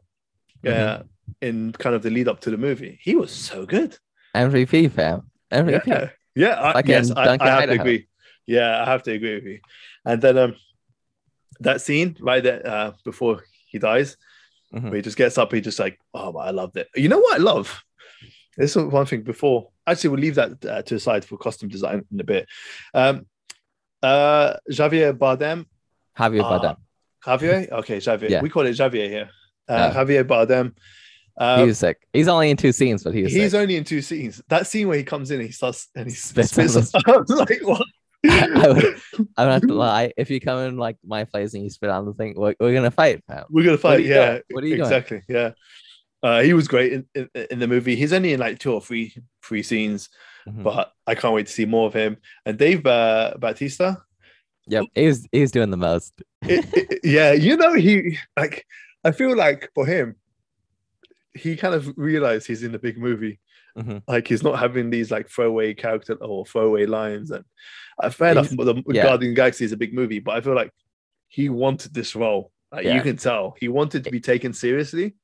Yeah, 0.69 1.01
in 1.41 1.71
kind 1.73 1.95
of 1.95 2.01
the 2.03 2.09
lead 2.09 2.27
up 2.27 2.39
to 2.41 2.49
the 2.51 2.57
movie, 2.57 2.99
he 3.01 3.15
was 3.15 3.31
so 3.31 3.65
good. 3.65 3.97
MVP 4.35 4.91
fam. 4.91 5.29
MVP. 5.51 5.85
Yeah, 5.87 6.09
yeah. 6.35 6.55
I, 6.61 6.73
Fucking 6.73 6.89
yes, 6.89 7.11
I, 7.11 7.37
I 7.39 7.49
have 7.49 7.65
to 7.69 7.71
agree. 7.71 8.07
Yeah, 8.45 8.81
I 8.81 8.85
have 8.85 9.03
to 9.03 9.11
agree 9.11 9.35
with 9.35 9.43
you. 9.45 9.59
And 10.05 10.21
then 10.21 10.37
um, 10.37 10.55
that 11.59 11.81
scene 11.81 12.15
right 12.21 12.43
there 12.43 12.65
uh, 12.65 12.91
before 13.03 13.43
he 13.69 13.79
dies, 13.79 14.17
Mhm. 14.73 14.83
where 14.83 14.95
he 14.97 15.01
just 15.01 15.15
gets 15.17 15.37
up, 15.37 15.53
he 15.53 15.61
just 15.61 15.79
like, 15.79 15.97
oh, 16.13 16.35
I 16.37 16.51
loved 16.51 16.75
it. 16.75 16.87
You 16.95 17.07
know 17.07 17.19
what 17.19 17.35
I 17.35 17.41
love? 17.41 17.81
This 18.57 18.75
is 18.75 18.83
one 18.83 19.05
thing 19.05 19.21
before. 19.21 19.69
Actually, 19.85 20.09
we'll 20.09 20.19
leave 20.19 20.35
that 20.35 20.65
uh, 20.65 20.81
to 20.81 20.95
the 20.95 20.99
side 20.99 21.23
for 21.23 21.37
costume 21.37 21.69
design 21.69 22.03
in 22.11 22.19
a 22.19 22.23
bit. 22.25 22.47
Um, 22.93 23.25
uh, 24.03 24.55
Javier 24.69 25.13
Bardem, 25.17 25.65
Javier 26.19 26.43
Ah, 26.43 26.59
Bardem. 26.59 26.77
Javier. 27.25 27.71
Okay, 27.71 27.97
Javier. 27.97 28.29
Yeah. 28.29 28.41
We 28.41 28.49
call 28.49 28.65
it 28.65 28.75
Javier 28.75 29.07
here. 29.09 29.29
Uh, 29.69 29.91
Yeah. 29.93 30.03
Javier 30.03 30.23
Bardem. 30.23 30.73
he 31.39 31.43
Um, 31.45 31.67
was 31.67 31.77
sick. 31.79 31.97
He's 32.13 32.27
only 32.27 32.49
in 32.49 32.57
two 32.57 32.71
scenes, 32.71 33.03
but 33.03 33.13
he 33.13 33.23
was 33.23 33.33
he's 33.33 33.51
sick. 33.51 33.59
only 33.61 33.75
in 33.75 33.83
two 33.83 34.01
scenes. 34.01 34.41
That 34.49 34.65
scene 34.67 34.87
where 34.87 34.97
he 34.97 35.03
comes 35.03 35.29
in, 35.31 35.39
and 35.39 35.47
he 35.47 35.51
starts 35.53 35.87
and 35.95 36.07
he 36.07 36.13
Spits 36.15 36.51
spits. 36.51 36.75
on 36.75 36.83
spits 36.83 37.03
I 37.07 37.17
was 37.17 37.29
like, 37.29 37.59
what? 37.63 37.85
I 38.27 38.67
would, 38.69 38.85
I 39.37 39.43
don't 39.43 39.53
have 39.53 39.61
to 39.67 39.73
lie. 39.75 40.11
If 40.17 40.31
you 40.31 40.39
come 40.41 40.57
in 40.59 40.77
like 40.77 40.97
my 41.05 41.23
place 41.25 41.53
and 41.53 41.63
you 41.63 41.69
spit 41.69 41.89
on 41.91 42.05
the 42.05 42.13
thing, 42.13 42.33
we're, 42.35 42.55
we're 42.59 42.73
gonna 42.73 42.89
fight, 42.91 43.23
fam. 43.27 43.43
We're 43.49 43.63
gonna 43.65 43.77
fight. 43.77 44.01
you 44.03 44.09
Yeah, 44.09 44.29
doing? 44.29 44.41
What 44.51 44.63
are 44.63 44.67
you 44.67 44.75
doing? 44.77 44.87
exactly. 44.87 45.21
Yeah, 45.29 45.51
uh, 46.23 46.41
he 46.41 46.53
was 46.53 46.67
great 46.67 46.93
in, 46.93 47.05
in, 47.13 47.29
in 47.51 47.59
the 47.59 47.67
movie. 47.67 47.95
He's 47.95 48.13
only 48.13 48.33
in 48.33 48.39
like 48.39 48.57
two 48.57 48.73
or 48.73 48.81
three 48.81 49.13
three 49.43 49.61
scenes, 49.61 50.09
Mhm. 50.49 50.63
but 50.63 50.91
I 51.05 51.13
can't 51.13 51.33
wait 51.35 51.45
to 51.45 51.51
see 51.53 51.65
more 51.65 51.85
of 51.87 51.93
him. 51.93 52.17
And 52.45 52.57
Dave 52.57 52.83
uh, 52.87 53.35
Bautista, 53.37 54.01
Yep, 54.67 54.85
he 54.95 55.05
was 55.07 55.27
he 55.31 55.41
was 55.41 55.51
doing 55.51 55.69
the 55.69 55.77
most. 55.77 56.13
it- 56.41 56.65
it- 56.73 56.99
yeah, 57.03 57.33
you 57.33 57.55
know 57.55 57.73
he 57.75 58.17
like. 58.35 58.65
I 59.03 59.11
feel 59.11 59.35
like 59.35 59.69
for 59.75 59.85
him, 59.85 60.15
he 61.33 61.55
kind 61.55 61.75
of 61.75 61.93
realized 61.97 62.47
he's 62.47 62.63
in 62.63 62.73
a 62.75 62.79
big 62.79 62.97
movie. 62.97 63.39
Mhm. 63.77 64.01
Like 64.07 64.27
he's 64.27 64.41
not 64.43 64.57
having 64.59 64.89
these 64.89 65.11
like 65.11 65.29
throwaway 65.29 65.73
character 65.75 66.13
or 66.15 66.45
throwaway 66.45 66.85
lines. 66.87 67.29
And 67.31 67.45
uh, 68.01 68.09
fair 68.09 68.31
enough, 68.31 68.49
He's- 68.49 68.65
the 68.65 68.83
yeah. 68.87 69.03
Guardian 69.03 69.33
Galaxy 69.35 69.65
is 69.65 69.71
a 69.71 69.77
big 69.77 69.93
movie, 69.93 70.19
but 70.19 70.35
I 70.35 70.41
feel 70.41 70.55
like 70.55 70.71
he 71.27 71.49
wanted 71.49 71.93
this 71.93 72.15
role. 72.15 72.51
Like, 72.71 72.85
Yeah. 72.85 72.95
You 72.95 73.01
can 73.01 73.17
tell 73.17 73.55
he 73.59 73.67
wanted 73.67 74.03
to 74.05 74.11
be 74.11 74.19
taken 74.19 74.51
seriously. 74.53 75.15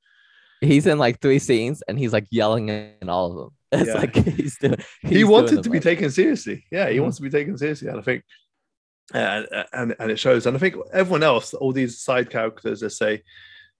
He's 0.62 0.86
in 0.88 0.98
like 1.00 1.20
three 1.20 1.40
scenes 1.40 1.82
and 1.88 1.98
he's 1.98 2.14
like 2.14 2.28
yelling 2.30 2.70
in 2.70 3.10
all 3.10 3.32
of 3.32 3.38
them. 3.38 3.50
It's 3.82 3.88
Yeah. 3.88 3.94
like 3.96 4.16
he's 4.16 4.58
doing. 4.60 4.76
he 5.02 5.08
he's 5.08 5.18
doing 5.22 5.32
wanted 5.32 5.64
to 5.64 5.70
be 5.72 5.78
most. 5.78 5.84
taken 5.84 6.12
seriously. 6.12 6.64
Yeah, 6.72 6.90
he 6.90 6.98
Mhm. 7.00 7.02
wants 7.02 7.18
to 7.18 7.24
be 7.24 7.32
taken 7.32 7.58
seriously, 7.58 7.88
and 7.88 7.98
I 7.98 8.04
think, 8.04 8.24
and, 9.16 9.48
and 9.74 9.96
and 10.00 10.12
it 10.12 10.20
shows. 10.20 10.46
And 10.46 10.56
I 10.56 10.60
think 10.60 10.76
everyone 10.94 11.24
else, 11.24 11.56
all 11.56 11.72
these 11.74 12.00
side 12.00 12.30
characters, 12.30 12.82
they 12.82 12.90
say 12.90 13.24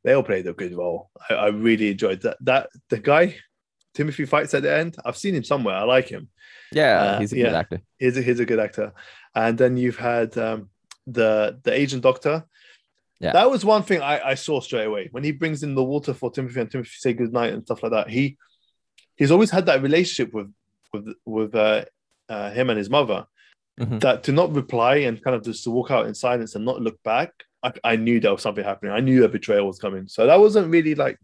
they 0.04 0.14
all 0.14 0.24
played 0.24 0.48
a 0.48 0.54
good 0.54 0.76
role. 0.76 1.10
I, 1.30 1.34
I 1.36 1.48
really 1.48 1.92
enjoyed 1.92 2.22
that. 2.22 2.38
That 2.42 2.70
the 2.90 3.00
guy, 3.00 3.38
Timothy 3.94 4.26
fights 4.26 4.54
at 4.54 4.64
the 4.64 4.76
end. 4.76 4.96
I've 5.06 5.18
seen 5.18 5.36
him 5.36 5.44
somewhere. 5.44 5.76
I 5.76 5.84
like 5.84 6.10
him. 6.10 6.30
Yeah, 6.72 7.02
uh, 7.02 7.20
he's 7.20 7.34
a 7.34 7.36
good 7.36 7.54
actor. 7.54 7.82
He's 7.98 8.18
a, 8.18 8.22
he's 8.22 8.40
a 8.40 8.46
good 8.46 8.60
actor. 8.60 8.94
And 9.36 9.58
then 9.58 9.78
you've 9.78 9.98
had 9.98 10.38
um, 10.38 10.70
the 11.08 11.60
the 11.64 11.74
agent 11.74 12.04
doctor. 12.04 12.46
Yeah. 13.20 13.32
That 13.32 13.50
was 13.50 13.64
one 13.64 13.84
thing 13.84 14.02
I, 14.02 14.32
I 14.32 14.34
saw 14.34 14.60
straight 14.60 14.86
away 14.86 15.08
when 15.12 15.24
he 15.24 15.32
brings 15.32 15.64
in 15.64 15.76
the 15.76 15.84
water 15.84 16.14
for 16.14 16.30
Timothy 16.30 16.60
and 16.60 16.70
Timothy 16.70 16.92
say 16.98 17.14
goodnight 17.14 17.54
and 17.54 17.64
stuff 17.64 17.82
like 17.82 17.94
that. 17.94 18.10
He 18.10 18.38
he's 19.16 19.32
always 19.32 19.50
had 19.50 19.66
that 19.68 19.82
relationship 19.82 20.34
with 20.34 20.52
with 20.92 21.16
with 21.26 21.56
uh, 21.56 21.86
uh, 22.28 22.52
him 22.52 22.70
and 22.70 22.78
his 22.78 22.90
mother. 22.90 23.26
Mhm. 23.80 24.02
That 24.02 24.24
to 24.24 24.32
not 24.32 24.54
reply 24.54 24.98
and 24.98 25.24
kind 25.24 25.36
of 25.36 25.44
just 25.44 25.64
to 25.64 25.72
walk 25.72 25.90
out 25.90 26.06
in 26.06 26.14
silence 26.14 26.54
and 26.56 26.66
not 26.66 26.82
look 26.82 27.02
back, 27.04 27.32
I, 27.64 27.72
I 27.84 27.96
knew 27.96 28.20
there 28.20 28.32
was 28.32 28.42
something 28.42 28.64
happening. 28.64 28.92
I 28.94 29.00
knew 29.00 29.24
a 29.24 29.30
betrayal 29.30 29.66
was 29.68 29.80
coming. 29.80 30.08
So 30.08 30.28
that 30.28 30.40
wasn't 30.40 30.70
really 30.70 30.96
like 30.96 31.18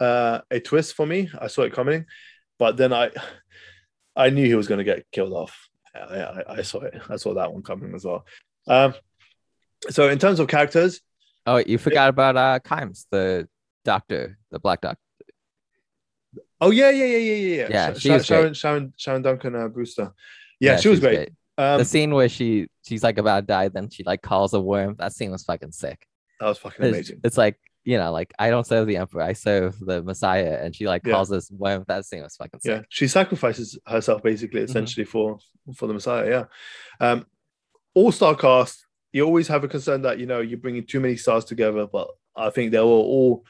uh, 0.00 0.40
a 0.50 0.60
twist 0.60 0.94
for 0.94 1.06
me. 1.06 1.28
I 1.40 1.48
saw 1.48 1.62
it 1.62 1.72
coming, 1.72 2.06
but 2.58 2.76
then 2.76 2.92
I 2.92 3.10
I 4.14 4.30
knew 4.30 4.46
he 4.46 4.54
was 4.54 4.68
going 4.68 4.78
to 4.78 4.84
get 4.84 5.04
killed 5.12 5.32
off. 5.32 5.68
I, 5.94 5.98
I, 5.98 6.54
I 6.58 6.62
saw 6.62 6.82
it. 6.82 6.94
I 7.08 7.16
saw 7.16 7.34
that 7.34 7.52
one 7.52 7.62
coming 7.62 7.94
as 7.94 8.04
well. 8.04 8.24
Um, 8.68 8.94
so 9.90 10.08
in 10.08 10.18
terms 10.18 10.40
of 10.40 10.48
characters, 10.48 11.00
Oh, 11.48 11.58
you 11.58 11.78
forgot 11.78 12.08
about 12.08 12.36
uh 12.36 12.58
Kynes, 12.58 13.06
the 13.10 13.48
doctor, 13.84 14.36
the 14.50 14.58
black 14.58 14.80
doctor. 14.80 15.00
oh 16.60 16.70
yeah, 16.70 16.90
yeah, 16.90 17.04
yeah, 17.04 17.16
yeah, 17.18 17.34
yeah, 17.34 17.56
yeah. 17.56 17.68
Yeah, 17.70 17.92
Sh- 17.94 18.00
she 18.00 18.10
was 18.10 18.26
Sharon, 18.26 18.42
great. 18.46 18.56
Sharon, 18.56 18.92
Sharon 18.96 19.22
Duncan 19.22 19.54
uh, 19.54 19.68
Brewster. 19.68 20.12
Yeah, 20.58 20.76
she 20.76 20.88
was 20.88 20.98
she's 20.98 21.04
great. 21.04 21.30
Um, 21.58 21.78
the 21.78 21.84
scene 21.84 22.12
where 22.14 22.28
she 22.28 22.68
she's 22.82 23.02
like 23.02 23.18
about 23.18 23.40
to 23.40 23.46
die, 23.46 23.68
then 23.68 23.88
she 23.90 24.02
like 24.04 24.22
calls 24.22 24.52
a 24.54 24.60
worm. 24.60 24.94
That 24.98 25.12
scene 25.12 25.30
was 25.30 25.42
fucking 25.44 25.72
sick. 25.72 26.06
that 26.40 26.46
was 26.48 26.58
fucking 26.58 26.84
It's, 26.84 26.94
amazing. 26.94 27.20
it's 27.24 27.38
like 27.38 27.58
you 27.84 27.96
know, 27.98 28.10
like 28.12 28.32
I 28.38 28.50
don't 28.50 28.66
serve 28.66 28.86
the 28.88 28.96
emperor, 28.96 29.22
I 29.22 29.32
serve 29.32 29.78
the 29.78 30.02
Messiah, 30.02 30.58
and 30.62 30.74
she 30.74 30.86
like 30.86 31.02
Yeah. 31.06 31.12
calls 31.14 31.28
this 31.28 31.50
worm. 31.50 31.84
That 31.88 32.04
scene 32.04 32.22
was 32.22 32.36
fucking 32.36 32.60
sick. 32.60 32.70
Yeah, 32.70 32.82
she 32.88 33.06
sacrifices 33.08 33.78
herself 33.86 34.22
basically, 34.22 34.60
Mm-hmm. 34.62 34.70
essentially 34.70 35.04
for 35.06 35.38
for 35.74 35.86
the 35.86 35.94
Messiah. 35.94 36.28
Yeah, 36.28 36.44
um, 37.06 37.26
all 37.94 38.12
star 38.12 38.34
cast. 38.34 38.84
You 39.12 39.24
always 39.24 39.48
have 39.48 39.64
a 39.64 39.68
concern 39.68 40.02
that 40.02 40.18
you 40.18 40.26
know 40.26 40.40
you're 40.40 40.58
bringing 40.58 40.84
too 40.84 41.00
many 41.00 41.16
stars 41.16 41.44
together, 41.44 41.86
but 41.86 42.08
I 42.36 42.50
think 42.50 42.72
they 42.72 42.80
were 42.80 42.84
all 42.86 43.44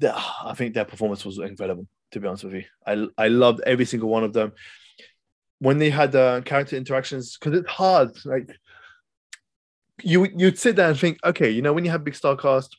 I 0.02 0.54
think 0.54 0.74
their 0.74 0.84
performance 0.84 1.24
was 1.24 1.38
incredible. 1.38 1.86
To 2.12 2.20
be 2.20 2.26
honest 2.28 2.44
with 2.44 2.54
you, 2.54 2.64
I 2.86 3.06
I 3.18 3.28
loved 3.28 3.60
every 3.66 3.84
single 3.84 4.08
one 4.08 4.24
of 4.24 4.32
them. 4.32 4.52
When 5.60 5.78
they 5.78 5.90
had 5.90 6.14
uh, 6.14 6.40
character 6.42 6.76
interactions, 6.76 7.36
because 7.36 7.58
it's 7.58 7.68
hard. 7.68 8.10
Like 8.24 8.48
you 10.02 10.28
you'd 10.36 10.58
sit 10.58 10.76
there 10.76 10.88
and 10.88 10.98
think, 10.98 11.18
okay, 11.24 11.50
you 11.50 11.62
know, 11.62 11.72
when 11.72 11.84
you 11.84 11.90
have 11.90 12.04
big 12.04 12.14
star 12.14 12.36
cast, 12.36 12.76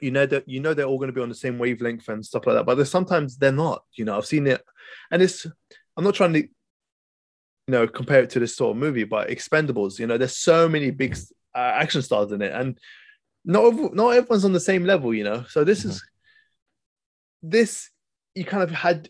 you 0.00 0.10
know 0.10 0.26
that 0.26 0.48
you 0.48 0.60
know 0.60 0.74
they're 0.74 0.86
all 0.86 0.98
going 0.98 1.08
to 1.08 1.14
be 1.14 1.20
on 1.20 1.28
the 1.28 1.34
same 1.34 1.58
wavelength 1.58 2.08
and 2.08 2.24
stuff 2.24 2.46
like 2.46 2.56
that. 2.56 2.66
But 2.66 2.76
there's 2.76 2.90
sometimes 2.90 3.36
they're 3.36 3.52
not. 3.52 3.84
You 3.94 4.04
know, 4.04 4.16
I've 4.16 4.26
seen 4.26 4.46
it, 4.46 4.62
and 5.10 5.22
it's. 5.22 5.46
I'm 5.96 6.04
not 6.04 6.14
trying 6.14 6.32
to, 6.34 6.40
you 6.40 6.48
know, 7.68 7.86
compare 7.86 8.22
it 8.22 8.30
to 8.30 8.40
this 8.40 8.56
sort 8.56 8.70
of 8.70 8.80
movie, 8.80 9.04
but 9.04 9.28
Expendables. 9.28 9.98
You 9.98 10.06
know, 10.06 10.16
there's 10.16 10.36
so 10.36 10.68
many 10.68 10.90
big 10.90 11.16
uh, 11.54 11.58
action 11.58 12.02
stars 12.02 12.32
in 12.32 12.42
it, 12.42 12.52
and 12.52 12.78
not 13.44 13.94
not 13.94 14.10
everyone's 14.10 14.44
on 14.44 14.52
the 14.52 14.60
same 14.60 14.84
level. 14.84 15.14
You 15.14 15.24
know, 15.24 15.44
so 15.48 15.64
this 15.64 15.84
is 15.84 16.02
this. 17.42 17.90
You 18.34 18.44
kind 18.44 18.62
of 18.62 18.70
had 18.70 19.08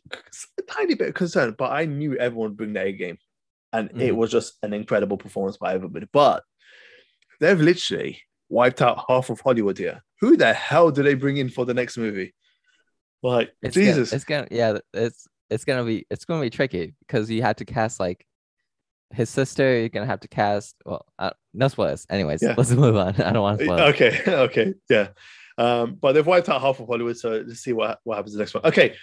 a 0.59 0.62
tiny 0.62 0.95
bit 0.95 1.09
of 1.09 1.14
concern, 1.14 1.55
but 1.59 1.71
I 1.73 1.85
knew 1.85 2.16
everyone 2.16 2.51
would 2.51 2.57
bring 2.57 2.73
their 2.73 2.87
A 2.87 2.93
game, 2.93 3.18
and 3.73 3.91
it 4.01 4.12
Mhm. 4.12 4.16
was 4.16 4.31
just 4.31 4.55
an 4.62 4.73
incredible 4.73 5.16
performance 5.18 5.57
by 5.59 5.75
everybody. 5.75 6.07
But 6.12 6.43
they've 7.39 7.61
literally 7.61 8.21
wiped 8.49 8.81
out 8.83 9.05
half 9.09 9.31
of 9.31 9.41
Hollywood 9.41 9.79
here. 9.79 10.03
Who 10.21 10.37
the 10.37 10.53
hell 10.55 10.91
do 10.91 11.03
they 11.03 11.14
bring 11.14 11.37
in 11.37 11.49
for 11.51 11.64
the 11.66 11.75
next 11.75 11.97
movie? 11.99 12.35
Like 13.23 13.53
It's 13.62 13.75
Jesus, 13.75 14.11
Gonna, 14.11 14.16
it's 14.16 14.25
gonna 14.25 14.49
yeah. 14.51 14.79
It's 14.95 15.27
it's 15.51 15.64
gonna 15.64 15.85
be 15.85 16.07
it's 16.11 16.25
gonna 16.25 16.41
be 16.41 16.49
tricky 16.51 16.95
because 17.01 17.31
you 17.31 17.43
had 17.43 17.59
to 17.59 17.64
cast 17.66 18.01
like 18.01 18.25
his 19.12 19.29
sister. 19.29 19.79
You're 19.81 19.89
gonna 19.91 20.07
have 20.07 20.21
to 20.21 20.29
cast. 20.29 20.75
Well, 20.87 21.05
uh, 21.18 21.33
no 21.53 21.68
spoilers. 21.68 22.07
Anyways, 22.09 22.41
Yeah. 22.43 22.55
let's 22.57 22.71
move 22.71 22.97
on. 22.97 23.14
I 23.21 23.33
don't 23.33 23.43
want 23.43 23.59
to 23.59 23.64
spoil. 23.66 23.79
it. 23.79 23.83
okay, 23.95 24.23
okay, 24.47 24.75
yeah. 24.89 25.09
Um, 25.61 25.97
but 26.01 26.13
they've 26.13 26.27
wiped 26.27 26.49
out 26.49 26.61
half 26.61 26.81
of 26.81 26.87
Hollywood, 26.89 27.17
so 27.19 27.43
let's 27.47 27.61
see 27.61 27.73
what 27.73 28.01
what 28.05 28.17
happens 28.17 28.33
the 28.35 28.39
next 28.39 28.55
one. 28.55 28.65
Okay, 28.65 28.95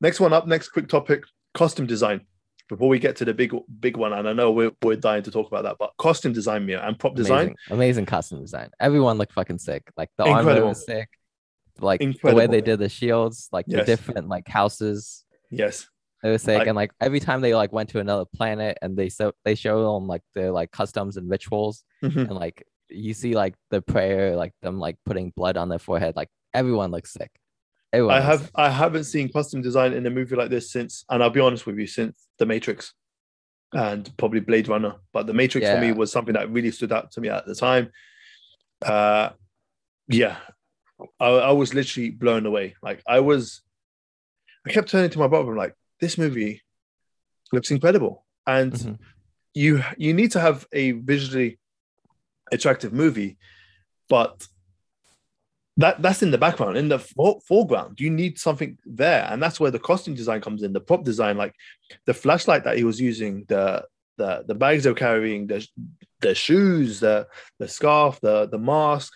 next 0.00 0.20
one 0.20 0.32
up. 0.32 0.46
Next 0.46 0.68
quick 0.68 0.88
topic: 0.88 1.24
costume 1.54 1.86
design. 1.86 2.20
Before 2.68 2.88
we 2.88 2.98
get 2.98 3.16
to 3.16 3.24
the 3.26 3.34
big 3.34 3.54
big 3.80 3.96
one, 3.98 4.12
and 4.14 4.26
I 4.28 4.32
know 4.32 4.50
we're, 4.52 4.70
we're 4.82 4.96
dying 4.96 5.22
to 5.24 5.30
talk 5.30 5.48
about 5.48 5.64
that, 5.64 5.76
but 5.78 5.90
costume 5.98 6.32
design, 6.32 6.64
Mia, 6.64 6.80
and 6.86 6.98
prop 6.98 7.14
design, 7.14 7.48
Amazing, 7.48 7.56
amazing 7.70 8.06
costume 8.06 8.40
design. 8.40 8.70
Everyone 8.80 9.18
looked 9.18 9.32
fucking 9.34 9.58
sick. 9.58 9.82
Like 9.98 10.08
the 10.16 10.24
armor 10.24 10.38
Incredible. 10.40 10.68
was 10.68 10.86
sick. 10.86 11.08
Like 11.80 12.00
the 12.00 12.34
way 12.34 12.46
they 12.46 12.60
did 12.62 12.78
the 12.78 12.88
shields, 12.88 13.48
like 13.52 13.66
Yes. 13.68 13.80
the 13.80 13.84
different 13.84 14.28
like 14.28 14.46
houses. 14.48 15.24
yes, 15.50 15.88
It 16.22 16.28
was 16.30 16.40
sick, 16.42 16.58
Like- 16.60 16.68
and 16.68 16.76
like 16.76 16.92
every 17.00 17.20
time 17.20 17.40
they 17.42 17.54
like 17.54 17.72
went 17.72 17.88
to 17.90 17.98
another 17.98 18.24
planet 18.24 18.78
and 18.80 18.96
they 18.96 19.08
so 19.10 19.32
they 19.44 19.56
show 19.56 19.94
them 19.94 20.06
like 20.06 20.22
their 20.34 20.50
like 20.52 20.70
customs 20.70 21.16
and 21.18 21.28
rituals, 21.28 21.84
Mhm. 22.02 22.16
and 22.28 22.30
like 22.30 22.64
you 22.88 23.14
see 23.14 23.34
like 23.34 23.54
the 23.70 23.80
prayer, 23.82 24.36
like 24.36 24.52
them 24.62 24.78
like 24.78 24.96
putting 25.04 25.30
blood 25.36 25.56
on 25.56 25.68
their 25.68 25.78
forehead. 25.78 26.16
Like 26.16 26.28
everyone 26.52 26.90
looks 26.90 27.12
sick. 27.12 27.30
Everyone 27.92 28.14
I 28.16 28.18
looks 28.18 28.28
have 28.30 28.40
sick. 28.42 28.50
I 28.54 28.70
haven't 28.70 29.04
seen 29.04 29.32
costume 29.32 29.62
design 29.62 29.92
in 29.92 30.06
a 30.06 30.10
movie 30.10 30.36
like 30.36 30.50
this 30.50 30.70
since, 30.72 31.04
and 31.08 31.22
I'll 31.22 31.30
be 31.30 31.40
honest 31.40 31.66
with 31.66 31.78
you, 31.78 31.86
since 31.86 32.28
The 32.38 32.46
Matrix 32.46 32.92
and 33.72 34.14
probably 34.16 34.40
Blade 34.40 34.68
Runner. 34.68 34.94
But 35.12 35.26
The 35.26 35.34
Matrix 35.34 35.68
for 35.68 35.78
me 35.80 35.92
was 35.92 36.12
something 36.12 36.34
that 36.34 36.50
really 36.50 36.70
stood 36.70 36.92
out 36.92 37.10
to 37.12 37.20
me 37.20 37.28
at 37.28 37.46
the 37.46 37.54
time. 37.54 37.90
Uh, 38.84 39.30
yeah, 40.08 40.36
I, 41.18 41.28
I 41.28 41.52
was 41.52 41.74
literally 41.74 42.10
blown 42.10 42.46
away. 42.46 42.74
Like 42.82 43.02
I 43.06 43.20
was, 43.20 43.62
I 44.66 44.70
kept 44.70 44.90
turning 44.90 45.10
to 45.10 45.18
my 45.18 45.26
brother, 45.28 45.50
I'm 45.50 45.56
like, 45.56 45.74
this 46.00 46.18
movie 46.18 46.62
looks 47.52 47.70
incredible, 47.70 48.24
and 48.46 48.72
Mhm. 48.72 48.98
you 49.54 49.82
you 49.96 50.12
need 50.12 50.32
to 50.32 50.40
have 50.40 50.66
a 50.72 50.92
visually 50.92 51.58
attractive 52.52 52.92
movie, 52.92 53.36
but 54.08 54.46
that 55.76 56.00
that's 56.00 56.22
in 56.22 56.30
the 56.30 56.38
background 56.38 56.76
in 56.76 56.88
the 56.88 56.98
fore- 56.98 57.40
foreground. 57.46 57.98
You 58.00 58.10
need 58.10 58.38
something 58.38 58.78
there. 58.84 59.26
And 59.30 59.42
that's 59.42 59.58
where 59.58 59.70
the 59.70 59.78
costume 59.78 60.14
design 60.14 60.40
comes 60.40 60.62
in 60.62 60.72
the 60.72 60.80
prop 60.80 61.04
design 61.04 61.36
like 61.36 61.54
the 62.06 62.14
flashlight 62.14 62.64
that 62.64 62.76
he 62.76 62.84
was 62.84 63.00
using 63.00 63.44
the 63.48 63.84
the 64.16 64.44
the 64.46 64.54
bags 64.54 64.84
they're 64.84 64.94
carrying 64.94 65.48
the 65.48 65.66
the 66.20 66.34
shoes 66.34 67.00
the 67.00 67.26
the 67.58 67.66
scarf 67.66 68.20
the 68.20 68.46
the 68.46 68.58
mask 68.58 69.12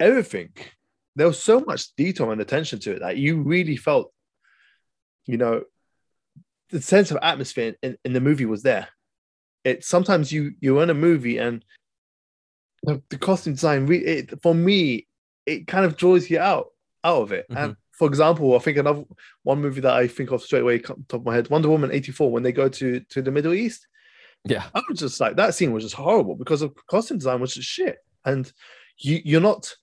everything. 0.00 0.50
There 1.16 1.28
was 1.28 1.40
so 1.40 1.60
much 1.60 1.94
detail 1.94 2.32
and 2.32 2.40
attention 2.40 2.80
to 2.80 2.92
it 2.92 3.00
that 3.00 3.16
you 3.16 3.42
really 3.42 3.76
felt 3.76 4.12
you 5.26 5.36
know 5.36 5.62
the 6.70 6.82
sense 6.82 7.12
of 7.12 7.18
atmosphere 7.22 7.76
in, 7.82 7.96
in 8.04 8.12
the 8.12 8.20
movie 8.20 8.46
was 8.46 8.64
there. 8.64 8.88
It 9.62 9.84
sometimes 9.84 10.32
you 10.32 10.54
you're 10.60 10.82
in 10.82 10.90
a 10.90 10.94
movie 10.94 11.38
and 11.38 11.64
the, 12.84 13.02
the 13.10 13.18
costume 13.18 13.54
design 13.54 13.86
re- 13.86 14.04
it, 14.04 14.42
for 14.42 14.54
me 14.54 15.06
it 15.46 15.66
kind 15.66 15.84
of 15.84 15.96
draws 15.96 16.30
you 16.30 16.38
out 16.38 16.68
out 17.04 17.22
of 17.22 17.32
it. 17.32 17.46
And 17.50 17.72
mm-hmm. 17.72 17.72
for 17.92 18.08
example, 18.08 18.56
I 18.56 18.58
think 18.58 18.78
another 18.78 19.04
one 19.42 19.60
movie 19.60 19.82
that 19.82 19.92
I 19.92 20.08
think 20.08 20.30
of 20.30 20.42
straight 20.42 20.62
away, 20.62 20.78
top 20.78 20.98
of 21.12 21.24
my 21.24 21.34
head, 21.34 21.50
Wonder 21.50 21.68
Woman 21.68 21.92
eighty 21.92 22.12
four, 22.12 22.30
when 22.30 22.42
they 22.42 22.52
go 22.52 22.68
to 22.68 23.00
to 23.00 23.22
the 23.22 23.30
Middle 23.30 23.54
East, 23.54 23.86
Yeah. 24.44 24.64
I 24.74 24.82
was 24.88 24.98
just 24.98 25.20
like 25.20 25.36
that 25.36 25.54
scene 25.54 25.72
was 25.72 25.84
just 25.84 25.94
horrible 25.94 26.34
because 26.34 26.60
the 26.60 26.70
costume 26.88 27.18
design 27.18 27.40
was 27.40 27.54
just 27.54 27.68
shit, 27.68 27.98
and 28.24 28.50
you 28.98 29.20
you're 29.24 29.40
not 29.40 29.74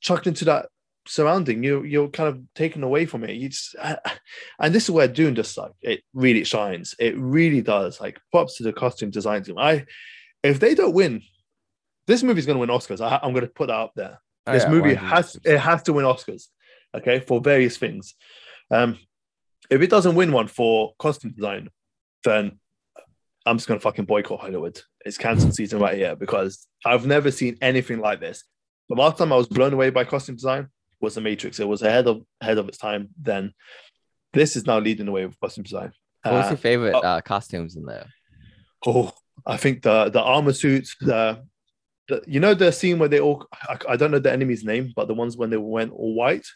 chucked 0.00 0.26
into 0.26 0.44
that 0.44 0.66
surrounding. 1.06 1.62
You 1.62 1.82
you're 1.82 2.08
kind 2.08 2.28
of 2.28 2.40
taken 2.54 2.82
away 2.82 3.06
from 3.06 3.24
it. 3.24 3.36
You 3.36 3.48
just, 3.48 3.74
and 4.58 4.74
this 4.74 4.84
is 4.84 4.90
where 4.90 5.08
Dune 5.08 5.34
just 5.34 5.56
like 5.56 5.72
it 5.80 6.02
really 6.12 6.44
shines. 6.44 6.94
It 6.98 7.16
really 7.16 7.62
does. 7.62 8.00
Like 8.00 8.20
props 8.30 8.56
to 8.56 8.64
the 8.64 8.72
costume 8.72 9.10
design 9.10 9.42
team. 9.42 9.58
I 9.58 9.86
if 10.42 10.60
they 10.60 10.74
don't 10.74 10.94
win, 10.94 11.22
this 12.06 12.22
movie's 12.22 12.46
going 12.46 12.56
to 12.56 12.60
win 12.60 12.68
Oscars. 12.68 13.00
I, 13.00 13.20
I'm 13.22 13.32
going 13.32 13.46
to 13.46 13.52
put 13.52 13.68
that 13.68 13.74
up 13.76 13.92
there 13.94 14.18
Oh, 14.46 14.52
this 14.52 14.64
yeah, 14.64 14.70
movie 14.70 14.94
has 14.94 15.36
it 15.44 15.58
has 15.58 15.82
to 15.84 15.92
win 15.92 16.04
Oscars, 16.04 16.48
okay, 16.94 17.20
for 17.20 17.40
various 17.40 17.76
things. 17.76 18.14
Um, 18.70 18.98
if 19.70 19.80
it 19.80 19.90
doesn't 19.90 20.16
win 20.16 20.32
one 20.32 20.48
for 20.48 20.94
costume 20.98 21.32
design, 21.32 21.68
then 22.24 22.58
I'm 23.46 23.58
just 23.58 23.68
gonna 23.68 23.80
fucking 23.80 24.06
boycott 24.06 24.40
Hollywood. 24.40 24.80
It's 25.04 25.18
cancelled 25.18 25.54
season 25.56 25.78
right 25.78 25.96
here 25.96 26.16
because 26.16 26.66
I've 26.84 27.06
never 27.06 27.30
seen 27.30 27.56
anything 27.60 28.00
like 28.00 28.20
this. 28.20 28.44
The 28.88 28.96
last 28.96 29.16
time 29.18 29.32
I 29.32 29.36
was 29.36 29.46
blown 29.46 29.72
away 29.72 29.90
by 29.90 30.04
costume 30.04 30.34
design 30.34 30.68
was 31.00 31.14
The 31.14 31.20
Matrix. 31.20 31.60
It 31.60 31.68
was 31.68 31.82
ahead 31.82 32.08
of 32.08 32.22
ahead 32.40 32.58
of 32.58 32.68
its 32.68 32.78
time. 32.78 33.10
Then 33.20 33.52
this 34.32 34.56
is 34.56 34.66
now 34.66 34.80
leading 34.80 35.06
the 35.06 35.12
way 35.12 35.24
with 35.24 35.38
costume 35.38 35.64
design. 35.64 35.92
What 36.24 36.34
was 36.34 36.46
Uh, 36.46 36.50
your 36.50 36.56
favorite 36.56 36.94
oh. 36.94 37.00
uh, 37.00 37.20
costumes 37.20 37.76
in 37.76 37.84
there? 37.84 38.06
Oh, 38.84 39.12
I 39.46 39.56
think 39.56 39.82
the 39.82 40.10
the 40.10 40.20
armor 40.20 40.52
suits, 40.52 40.96
the, 41.00 41.44
the 42.08 42.22
you 42.26 42.40
know 42.40 42.54
the 42.54 42.72
scene 42.72 42.98
where 42.98 43.08
they 43.08 43.20
all 43.20 43.46
I, 43.68 43.78
I 43.90 43.96
don't 43.96 44.10
know 44.10 44.18
the 44.18 44.32
enemy's 44.32 44.64
name, 44.64 44.92
but 44.96 45.08
the 45.08 45.14
ones 45.14 45.36
when 45.36 45.50
they 45.50 45.56
went 45.56 45.92
all 45.92 46.14
white. 46.14 46.46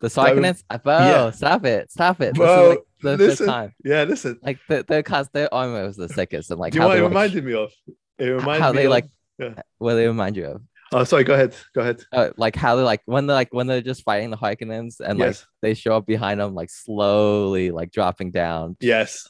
The 0.00 0.08
Sarkanists? 0.08 0.62
Bro, 0.82 0.98
yeah. 0.98 1.30
stop 1.30 1.64
it. 1.64 1.90
Stop 1.90 2.20
it. 2.20 2.34
Bro, 2.34 2.68
this 2.68 2.76
is 2.76 2.76
like 2.76 3.18
the 3.18 3.24
listen. 3.26 3.46
time. 3.46 3.74
Yeah, 3.82 4.02
listen. 4.04 4.38
Like 4.42 4.58
the, 4.68 4.84
their 4.86 5.02
cost 5.02 5.32
their 5.32 5.52
armor 5.54 5.86
was 5.86 5.96
the 5.96 6.08
sickest 6.08 6.50
and 6.50 6.60
like 6.60 6.72
Do 6.74 6.78
you 6.78 6.82
how 6.82 6.88
know 6.88 6.90
what 6.90 6.94
they 6.94 7.00
it 7.00 7.04
like, 7.04 7.10
reminded 7.10 7.44
me 7.44 7.54
of? 7.54 7.72
It 8.18 8.24
reminded 8.26 8.62
how 8.62 8.72
me 8.72 8.76
they 8.78 8.84
of, 8.86 8.90
like 8.90 9.06
yeah. 9.38 9.54
what 9.78 9.94
they 9.94 10.06
remind 10.06 10.36
you 10.36 10.46
of. 10.46 10.62
Oh, 10.92 11.02
sorry. 11.04 11.24
Go 11.24 11.32
ahead. 11.34 11.54
Go 11.74 11.80
ahead. 11.80 12.02
Uh, 12.12 12.30
like 12.36 12.54
how 12.56 12.76
they 12.76 12.82
like 12.82 13.00
when 13.06 13.26
they're 13.26 13.34
like 13.36 13.52
when 13.54 13.66
they're 13.66 13.80
just 13.80 14.02
fighting 14.02 14.30
the 14.30 14.36
Harkonnens 14.36 15.00
and 15.00 15.18
like 15.18 15.36
they 15.62 15.72
show 15.74 15.96
up 15.96 16.06
behind 16.06 16.40
them 16.40 16.54
like 16.54 16.68
slowly 16.70 17.70
like 17.70 17.90
dropping 17.90 18.32
down. 18.32 18.76
Yes, 18.80 19.28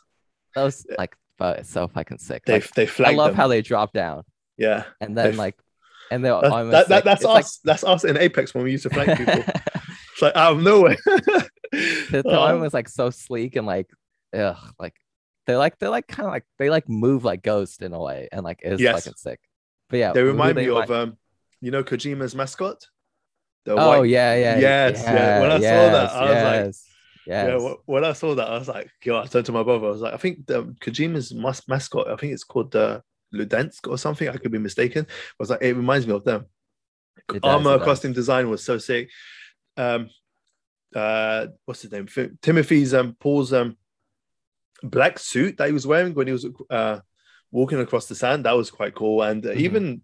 That 0.54 0.64
was 0.64 0.84
like 0.98 1.16
but 1.38 1.60
it's 1.60 1.70
so 1.70 1.86
fucking 1.86 2.18
sick. 2.18 2.44
they 2.44 2.54
Like, 2.54 2.70
they 2.74 2.88
I 3.04 3.12
love 3.12 3.28
them. 3.28 3.36
how 3.36 3.46
they 3.48 3.62
drop 3.62 3.92
down 3.92 4.24
yeah, 4.58 4.84
and 5.00 5.16
then 5.16 5.32
They- 5.32 5.36
like 5.36 5.54
and 6.10 6.24
their 6.24 6.40
that, 6.40 6.50
armor. 6.52 6.70
that, 6.72 6.88
that- 6.88 7.04
that's 7.04 7.24
us. 7.24 7.58
That's 7.64 7.84
us 7.84 8.04
in 8.04 8.16
Apex 8.16 8.54
when 8.54 8.64
we 8.64 8.70
used 8.72 8.84
to 8.84 8.90
flank 8.90 9.18
people. 9.18 9.42
it's 10.12 10.22
like 10.22 10.36
out 10.36 10.52
of 10.56 10.62
nowhere. 10.62 10.96
the, 11.72 12.22
Oh, 12.24 12.38
armor 12.40 12.60
was 12.60 12.74
like 12.74 12.88
so 12.88 13.10
sleek 13.10 13.56
and 13.56 13.66
like 13.66 13.88
ugh, 14.36 14.56
like 14.78 14.94
they're 15.46 15.58
like 15.58 15.78
they're 15.78 15.90
like 15.90 16.06
kind 16.08 16.26
of 16.26 16.32
like 16.32 16.44
they 16.58 16.70
like 16.70 16.88
move 16.88 17.24
like 17.24 17.42
ghost 17.42 17.82
in 17.82 17.92
a 17.92 18.00
way 18.00 18.28
and 18.32 18.42
like 18.44 18.60
it's 18.62 18.80
Yes. 18.80 18.94
fucking 19.04 19.16
sick. 19.16 19.40
But 19.88 19.98
yeah, 19.98 20.12
they 20.12 20.22
remind 20.22 20.56
they 20.56 20.66
me 20.66 20.72
of 20.72 20.90
um, 20.90 21.16
you 21.60 21.70
know, 21.70 21.82
Kojima's 21.84 22.34
mascot. 22.34 22.84
The 23.64 23.72
oh 23.74 24.00
white- 24.00 24.10
yeah, 24.10 24.34
yeah, 24.34 24.58
Yes, 24.58 25.02
yeah. 25.04 25.40
When 25.40 25.50
I 25.50 25.56
saw 25.58 25.60
that, 25.92 26.10
I 26.12 26.22
was 26.22 26.30
like, 26.30 26.64
yes, 26.66 26.84
yes. 27.26 27.60
Yeah, 27.62 27.74
when 27.86 28.04
I 28.04 28.12
saw 28.12 28.34
that, 28.36 28.48
I 28.48 28.58
was 28.58 28.68
like, 28.68 28.90
God, 29.04 29.24
I 29.24 29.28
turned 29.28 29.46
to 29.46 29.52
my 29.52 29.62
brother. 29.64 29.86
I 29.86 29.90
was 29.90 30.00
like, 30.00 30.14
I 30.14 30.16
think 30.16 30.46
the 30.46 30.64
Kojima's 30.80 31.34
mas- 31.34 31.66
mascot, 31.68 32.08
I 32.08 32.16
think 32.16 32.32
it's 32.32 32.44
called 32.44 32.70
the 32.72 33.02
Ludens 33.34 33.78
or 33.86 33.98
something. 33.98 34.28
I 34.28 34.36
could 34.36 34.52
be 34.52 34.58
mistaken. 34.58 35.06
I 35.08 35.34
was 35.38 35.50
like, 35.50 35.62
it 35.62 35.74
reminds 35.74 36.06
me 36.06 36.14
of 36.14 36.24
them. 36.24 36.46
Does, 37.28 37.40
Armor 37.42 37.78
costume 37.78 38.12
design 38.12 38.50
was 38.50 38.62
so 38.62 38.78
sick. 38.78 39.10
Um, 39.76 40.10
uh, 40.94 41.48
what's 41.64 41.82
his 41.82 41.92
name? 41.92 42.06
Timothy's 42.40 42.94
um, 42.94 43.16
Paul's 43.18 43.52
um, 43.52 43.76
black 44.82 45.18
suit 45.18 45.56
that 45.58 45.66
he 45.66 45.72
was 45.72 45.86
wearing 45.86 46.14
when 46.14 46.26
he 46.26 46.32
was 46.32 46.46
uh, 46.70 47.00
walking 47.50 47.80
across 47.80 48.06
the 48.06 48.14
sand. 48.14 48.44
That 48.44 48.56
was 48.56 48.70
quite 48.70 48.94
cool. 48.94 49.22
And 49.22 49.44
uh, 49.44 49.50
Mhm. 49.50 49.56
even 49.56 50.02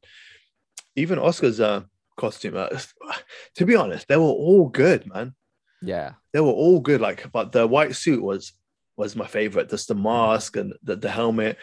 even 0.96 1.18
Oscar's 1.18 1.60
uh, 1.60 1.82
costume. 2.16 2.56
Uh, 2.56 2.68
to 3.56 3.64
be 3.64 3.76
honest, 3.76 4.08
they 4.08 4.16
were 4.16 4.24
all 4.24 4.68
good, 4.68 5.06
man 5.06 5.34
yeah, 5.82 6.12
they 6.32 6.40
were 6.40 6.52
all 6.52 6.80
good 6.80 7.00
like 7.00 7.30
but 7.32 7.52
the 7.52 7.66
white 7.66 7.96
suit 7.96 8.22
was 8.22 8.52
was 8.96 9.16
my 9.16 9.26
favorite 9.26 9.68
just 9.68 9.88
the 9.88 9.94
mask 9.94 10.56
and 10.56 10.72
the, 10.82 10.94
the 10.94 11.10
helmet 11.10 11.56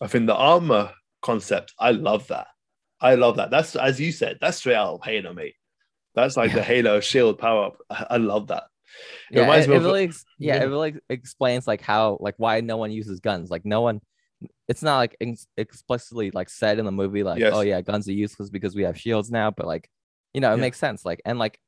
i 0.00 0.06
think 0.06 0.26
the 0.26 0.34
armor 0.34 0.92
concept 1.24 1.72
i 1.78 1.90
love 1.90 2.26
that 2.28 2.46
i 3.00 3.14
love 3.14 3.36
that 3.36 3.50
that's 3.50 3.74
as 3.76 3.98
you 3.98 4.12
said 4.12 4.36
that's 4.40 4.58
straight 4.58 4.76
out 4.76 4.94
of 4.94 5.04
halo 5.04 5.32
mate 5.32 5.54
that's 6.14 6.36
like 6.36 6.52
the 6.52 6.62
halo 6.62 7.00
shield 7.00 7.38
power 7.38 7.66
up 7.66 7.76
I, 8.10 8.18
love 8.18 8.46
that 8.48 8.64
It 9.32 9.36
yeah, 9.38 9.40
reminds 9.42 9.66
it, 9.66 9.70
me 9.70 9.74
it 9.74 9.78
of- 9.78 9.84
really, 9.84 10.04
yeah, 10.38 10.56
yeah. 10.56 10.62
it 10.62 10.66
really 10.66 10.94
explains 11.08 11.66
like 11.66 11.80
how, 11.80 12.18
like, 12.20 12.34
why 12.36 12.60
no 12.60 12.76
one 12.76 12.92
uses 12.92 13.18
guns. 13.18 13.50
Like, 13.50 13.64
no 13.64 13.80
one, 13.80 14.00
it's 14.68 14.82
not 14.82 14.98
like 14.98 15.16
ex- 15.20 15.48
explicitly 15.56 16.30
like 16.30 16.48
said 16.48 16.78
in 16.78 16.84
the 16.84 16.92
movie, 16.92 17.24
like, 17.24 17.40
Yes. 17.40 17.52
oh 17.56 17.62
yeah, 17.62 17.80
guns 17.80 18.06
are 18.08 18.12
useless 18.12 18.50
because 18.50 18.76
we 18.76 18.84
have 18.84 18.96
shields 19.00 19.30
now. 19.32 19.50
But 19.50 19.66
like, 19.66 19.88
you 20.34 20.40
know, 20.40 20.52
it 20.52 20.56
Yeah. 20.58 20.66
makes 20.66 20.78
sense. 20.78 21.04
Like, 21.04 21.20
and 21.24 21.36
like, 21.38 21.58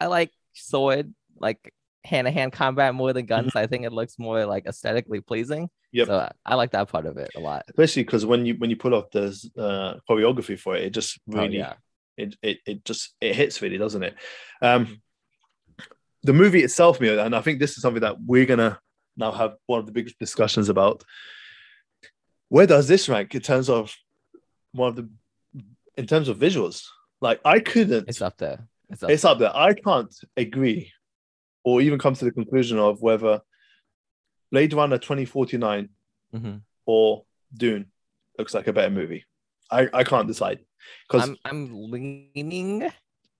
I 0.00 0.06
like 0.06 0.32
sword, 0.54 1.14
like 1.38 1.60
hand 2.08 2.26
to 2.26 2.30
hand 2.30 2.52
combat 2.52 2.94
more 2.94 3.12
than 3.12 3.26
guns. 3.26 3.54
I 3.54 3.66
think 3.66 3.84
it 3.84 3.92
looks 3.92 4.18
more 4.18 4.44
like 4.46 4.66
aesthetically 4.66 5.20
pleasing. 5.20 5.64
Mm-hmm. 5.64 5.96
Yep. 5.98 6.06
So 6.08 6.18
I, 6.18 6.30
I 6.44 6.54
like 6.54 6.72
that 6.72 6.88
part 6.88 7.06
of 7.06 7.16
it 7.18 7.30
a 7.36 7.40
lot. 7.40 7.64
especially 7.68 8.04
because 8.04 8.24
when 8.26 8.44
you 8.46 8.54
when 8.54 8.70
you 8.70 8.76
pull 8.76 8.94
off 8.94 9.10
the 9.10 9.26
uh, 9.56 9.94
choreography 10.08 10.58
for 10.58 10.76
it, 10.76 10.84
it 10.84 10.90
just 10.90 11.18
Oh, 11.32 11.38
really 11.38 11.58
yeah. 11.58 11.74
it, 12.16 12.36
it 12.42 12.58
it 12.66 12.84
just 12.84 13.14
it 13.20 13.34
hits 13.36 13.62
really, 13.62 13.78
doesn't 13.78 14.02
it? 14.02 14.14
Um, 14.60 15.00
the 16.24 16.32
movie 16.32 16.62
itself, 16.64 17.00
Mio, 17.00 17.24
and 17.24 17.34
I 17.34 17.40
think 17.40 17.58
this 17.58 17.76
is 17.76 17.82
something 17.82 18.02
that 18.02 18.16
we're 18.20 18.46
gonna 18.46 18.78
now 19.16 19.32
have 19.32 19.54
one 19.66 19.80
of 19.80 19.86
the 19.86 19.92
biggest 19.92 20.18
discussions 20.18 20.68
about. 20.68 21.04
Where 22.48 22.66
does 22.66 22.88
this 22.88 23.08
rank 23.08 23.34
in 23.34 23.42
terms 23.42 23.68
of 23.68 23.94
one 24.72 24.88
of 24.90 24.96
the 24.96 25.08
in 25.96 26.06
terms 26.06 26.28
of 26.28 26.38
visuals? 26.38 26.84
Like 27.20 27.40
I 27.44 27.60
couldn't. 27.60 28.08
It's 28.08 28.22
up 28.22 28.36
there. 28.38 28.66
It's 28.90 29.02
up 29.02 29.10
it's 29.10 29.24
up 29.24 29.38
there. 29.38 29.54
I 29.54 29.74
can't 29.74 30.14
agree 30.36 30.92
or 31.68 31.80
even 31.82 31.98
come 31.98 32.14
to 32.14 32.24
the 32.24 32.32
conclusion 32.32 32.78
of 32.78 33.02
whether 33.02 33.40
Blade 34.50 34.72
Runner 34.72 34.96
2049 34.98 35.90
Mhm. 36.34 36.62
or 36.86 37.24
Dune 37.54 37.86
looks 38.38 38.54
like 38.54 38.66
a 38.68 38.72
better 38.72 38.90
movie. 38.90 39.24
I, 39.70 39.88
I 39.92 40.02
can't 40.04 40.26
decide 40.26 40.60
because 41.06 41.28
I'm 41.28 41.36
I'm 41.44 41.90
leaning 41.90 42.90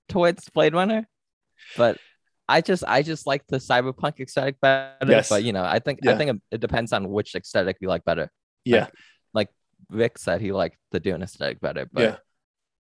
towards 0.09 0.49
Blade 0.51 0.75
Runner, 0.75 1.07
but 1.77 1.97
I 2.49 2.61
just 2.61 2.85
I 2.87 3.03
just 3.03 3.27
like 3.27 3.47
the 3.49 3.57
cyberpunk 3.59 4.21
aesthetic 4.21 4.61
better. 4.61 4.97
Yes. 5.07 5.29
But 5.31 5.43
you 5.45 5.53
know, 5.53 5.65
I 5.65 5.79
think 5.79 6.01
Yeah. 6.03 6.13
I 6.13 6.17
think 6.19 6.43
it- 6.51 6.61
depends 6.61 6.93
on 6.93 7.09
which 7.09 7.35
aesthetic 7.35 7.77
you 7.81 7.89
like 7.89 8.05
better. 8.05 8.31
yeah, 8.65 8.89
Like 9.33 9.49
Vic 9.91 10.19
said 10.19 10.41
he 10.43 10.53
liked 10.53 10.77
the 10.93 11.01
Dune 11.01 11.23
aesthetic 11.23 11.61
better, 11.61 11.89
but 11.93 12.03
Yeah. 12.03 12.17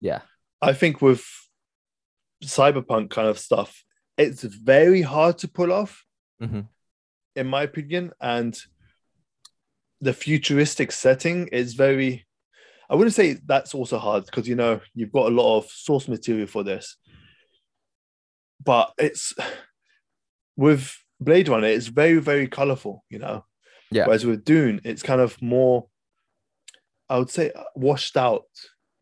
yeah, 0.09 0.21
I 0.61 0.73
think 0.73 1.01
with 1.01 1.23
cyberpunk 2.43 3.09
kind 3.09 3.27
of 3.27 3.37
stuff, 3.39 3.83
it's 4.21 4.43
very 4.43 5.01
hard 5.01 5.37
to 5.39 5.47
pull 5.47 5.71
off, 5.71 6.05
Mhm. 6.41 6.67
in 7.35 7.47
my 7.47 7.63
opinion. 7.63 8.11
And 8.21 8.57
the 9.99 10.13
futuristic 10.13 10.91
setting 10.91 11.47
is 11.49 11.73
very, 11.75 12.25
I 12.89 12.95
wouldn't 12.95 13.13
say 13.15 13.33
that's 13.45 13.73
also 13.75 13.97
hard 13.97 14.25
because 14.25 14.47
you 14.47 14.55
know 14.55 14.81
you've 14.95 15.11
got 15.11 15.27
a 15.31 15.35
lot 15.35 15.57
of 15.57 15.69
source 15.69 16.07
material 16.07 16.47
for 16.47 16.63
this, 16.63 16.97
but 18.63 18.93
it's 18.97 19.33
with 20.55 20.97
Blade 21.19 21.47
Runner, 21.49 21.67
it's 21.67 21.87
very, 21.87 22.19
very 22.19 22.47
colorful, 22.47 23.05
you 23.09 23.19
know. 23.19 23.45
Yeah. 23.91 24.05
Whereas 24.07 24.25
with 24.25 24.43
Dune, 24.45 24.81
it's 24.83 25.03
kind 25.03 25.21
of 25.21 25.39
more, 25.41 25.87
I 27.09 27.17
would 27.19 27.29
say, 27.29 27.51
washed 27.75 28.17
out. 28.17 28.45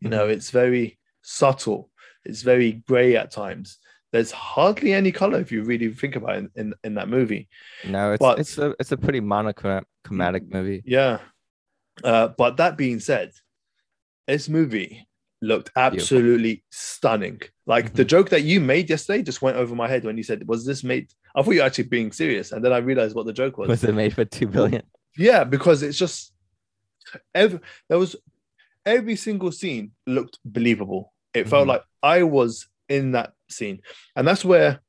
You 0.00 0.08
know, 0.08 0.24
Mm-hmm. 0.24 0.32
it's 0.32 0.50
very 0.50 0.98
subtle. 1.22 1.90
It's 2.24 2.42
very 2.42 2.72
gray 2.72 3.16
at 3.16 3.30
times. 3.30 3.78
There's 4.12 4.32
hardly 4.32 4.92
any 4.92 5.12
color 5.12 5.38
if 5.38 5.52
you 5.52 5.62
really 5.62 5.92
think 5.92 6.16
about 6.16 6.36
it 6.36 6.50
in, 6.56 6.66
in, 6.66 6.74
in 6.84 6.94
that 6.94 7.08
movie. 7.08 7.48
no, 7.86 8.12
it's 8.12 8.20
But- 8.20 8.38
it's 8.40 8.58
a 8.58 8.74
it's 8.80 8.92
a 8.92 8.96
pretty 8.96 9.20
monochromatic 9.20 10.52
movie. 10.52 10.82
Yeah. 10.84 11.18
Uh, 12.02 12.28
but 12.28 12.56
that 12.56 12.76
being 12.76 12.98
said, 13.00 13.32
this 14.26 14.48
movie 14.48 15.06
looked 15.42 15.70
absolutely 15.76 16.64
stunning. 16.70 17.40
Like 17.66 17.92
the 17.94 18.04
Mhm. 18.04 18.08
joke 18.08 18.28
that 18.30 18.42
you 18.42 18.60
made 18.60 18.90
yesterday 18.90 19.22
just 19.22 19.42
went 19.42 19.56
over 19.56 19.74
my 19.74 19.88
head 19.88 20.04
when 20.04 20.16
you 20.16 20.22
said, 20.22 20.46
Was 20.48 20.64
this 20.66 20.82
made? 20.82 21.12
I 21.34 21.42
thought 21.42 21.52
you 21.52 21.60
were 21.60 21.66
actually 21.66 21.84
being 21.84 22.10
serious. 22.12 22.52
And 22.52 22.64
then 22.64 22.72
I 22.72 22.78
realized 22.78 23.14
what 23.14 23.26
the 23.26 23.32
joke 23.32 23.58
was. 23.58 23.68
Was 23.68 23.84
it 23.84 23.94
made 23.94 24.14
for 24.14 24.24
two 24.24 24.46
billion? 24.48 24.82
Yeah, 25.16 25.44
because 25.44 25.82
it's 25.82 25.98
just 25.98 26.32
every 27.34 27.60
there 27.88 27.98
was 27.98 28.16
every 28.86 29.16
single 29.16 29.52
scene 29.52 29.92
looked 30.06 30.38
believable. 30.44 31.12
It 31.34 31.48
felt 31.48 31.64
Mhm. 31.66 31.68
like 31.68 31.84
I 32.02 32.22
was 32.22 32.66
in 32.88 33.12
that 33.12 33.34
scene, 33.50 33.80
and 34.16 34.26
that's 34.26 34.44
where 34.44 34.80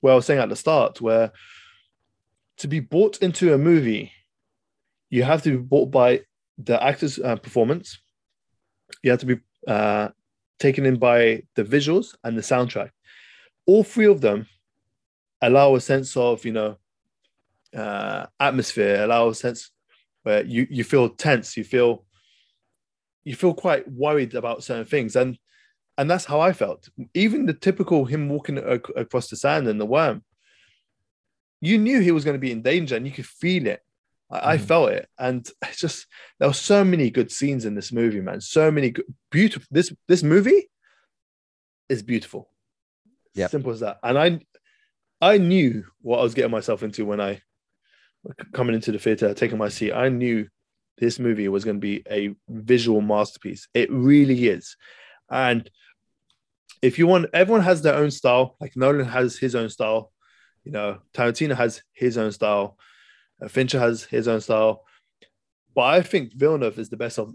where 0.00 0.12
I 0.12 0.16
was 0.16 0.26
saying 0.26 0.40
at 0.40 0.48
the 0.48 0.56
start, 0.56 1.00
where 1.00 1.32
to 2.58 2.68
be 2.68 2.80
bought 2.80 3.18
into 3.18 3.54
a 3.54 3.58
movie, 3.58 4.12
you 5.10 5.22
have 5.22 5.42
to 5.42 5.50
be 5.50 5.56
bought 5.56 5.90
by 5.90 6.22
the 6.58 6.82
actor's 6.82 7.18
uh, 7.18 7.36
performance. 7.36 7.98
You 9.02 9.10
have 9.10 9.20
to 9.20 9.26
be 9.26 9.36
uh, 9.66 10.08
taken 10.58 10.86
in 10.86 10.96
by 10.96 11.42
the 11.54 11.64
visuals 11.64 12.14
and 12.24 12.36
the 12.36 12.42
soundtrack. 12.42 12.90
All 13.66 13.84
three 13.84 14.06
of 14.06 14.20
them 14.20 14.46
allow 15.40 15.74
a 15.74 15.80
sense 15.80 16.16
of 16.16 16.44
you 16.44 16.52
know 16.52 16.76
uh, 17.76 18.26
atmosphere, 18.38 19.02
allow 19.02 19.28
a 19.28 19.34
sense 19.34 19.70
where 20.22 20.44
you 20.44 20.66
you 20.70 20.84
feel 20.84 21.08
tense, 21.08 21.56
you 21.56 21.64
feel 21.64 22.04
you 23.24 23.34
feel 23.34 23.54
quite 23.54 23.90
worried 23.90 24.34
about 24.34 24.64
certain 24.64 24.86
things, 24.86 25.16
and 25.16 25.38
and 25.98 26.10
that's 26.10 26.24
how 26.24 26.40
I 26.40 26.52
felt. 26.52 26.88
Even 27.14 27.46
the 27.46 27.52
typical 27.54 28.04
him 28.04 28.28
walking 28.28 28.58
ac- 28.58 28.92
across 28.96 29.28
the 29.28 29.36
sand 29.36 29.68
and 29.68 29.80
the 29.80 29.86
worm, 29.86 30.24
you 31.60 31.78
knew 31.78 32.00
he 32.00 32.10
was 32.12 32.24
going 32.24 32.34
to 32.34 32.40
be 32.40 32.52
in 32.52 32.62
danger, 32.62 32.96
and 32.96 33.06
you 33.06 33.12
could 33.12 33.26
feel 33.26 33.66
it. 33.66 33.80
I, 34.30 34.54
I 34.54 34.56
Mhm. 34.58 34.60
felt 34.62 34.90
it, 34.90 35.08
and 35.18 35.48
it's 35.68 35.80
just 35.80 36.06
there 36.38 36.48
were 36.48 36.54
so 36.54 36.82
many 36.84 37.10
good 37.10 37.30
scenes 37.30 37.64
in 37.64 37.74
this 37.74 37.92
movie, 37.92 38.20
man. 38.20 38.40
So 38.40 38.70
many 38.70 38.90
good, 38.90 39.04
beautiful. 39.30 39.66
This 39.70 39.92
this 40.08 40.22
movie 40.22 40.70
is 41.88 42.02
beautiful. 42.02 42.48
Yep. 43.34 43.50
simple 43.50 43.72
as 43.72 43.80
that. 43.80 43.98
And 44.02 44.18
I 44.18 44.40
I 45.20 45.38
knew 45.38 45.84
what 46.00 46.18
I 46.18 46.22
was 46.22 46.34
getting 46.34 46.50
myself 46.50 46.82
into 46.82 47.04
when 47.06 47.20
I 47.20 47.40
coming 48.52 48.74
into 48.74 48.92
the 48.92 48.98
theater, 48.98 49.34
taking 49.34 49.58
my 49.58 49.68
seat. 49.68 49.92
I 49.92 50.08
knew 50.08 50.48
this 50.98 51.18
movie 51.18 51.48
was 51.48 51.64
going 51.64 51.76
to 51.76 51.80
be 51.80 52.02
a 52.10 52.34
visual 52.48 53.00
masterpiece. 53.00 53.66
It 53.74 53.90
really 53.90 54.48
is. 54.48 54.76
And 55.32 55.68
if 56.82 56.98
you 56.98 57.06
want, 57.06 57.26
everyone 57.32 57.62
has 57.62 57.82
their 57.82 57.94
own 57.94 58.10
style. 58.10 58.56
Like 58.60 58.76
Nolan 58.76 59.06
has 59.06 59.38
his 59.38 59.54
own 59.54 59.68
style. 59.70 60.12
You 60.64 60.72
know, 60.72 60.98
Tarantino 61.14 61.56
has 61.56 61.82
his 61.92 62.16
own 62.18 62.32
style. 62.32 62.76
Uh, 63.42 63.48
Fincher 63.48 63.78
has 63.80 64.04
his 64.04 64.28
own 64.28 64.40
style. 64.40 64.84
But 65.74 65.82
I 65.82 66.02
think 66.02 66.34
Villeneuve 66.34 66.78
is 66.78 66.90
the 66.90 66.96
best 66.96 67.18
of 67.18 67.34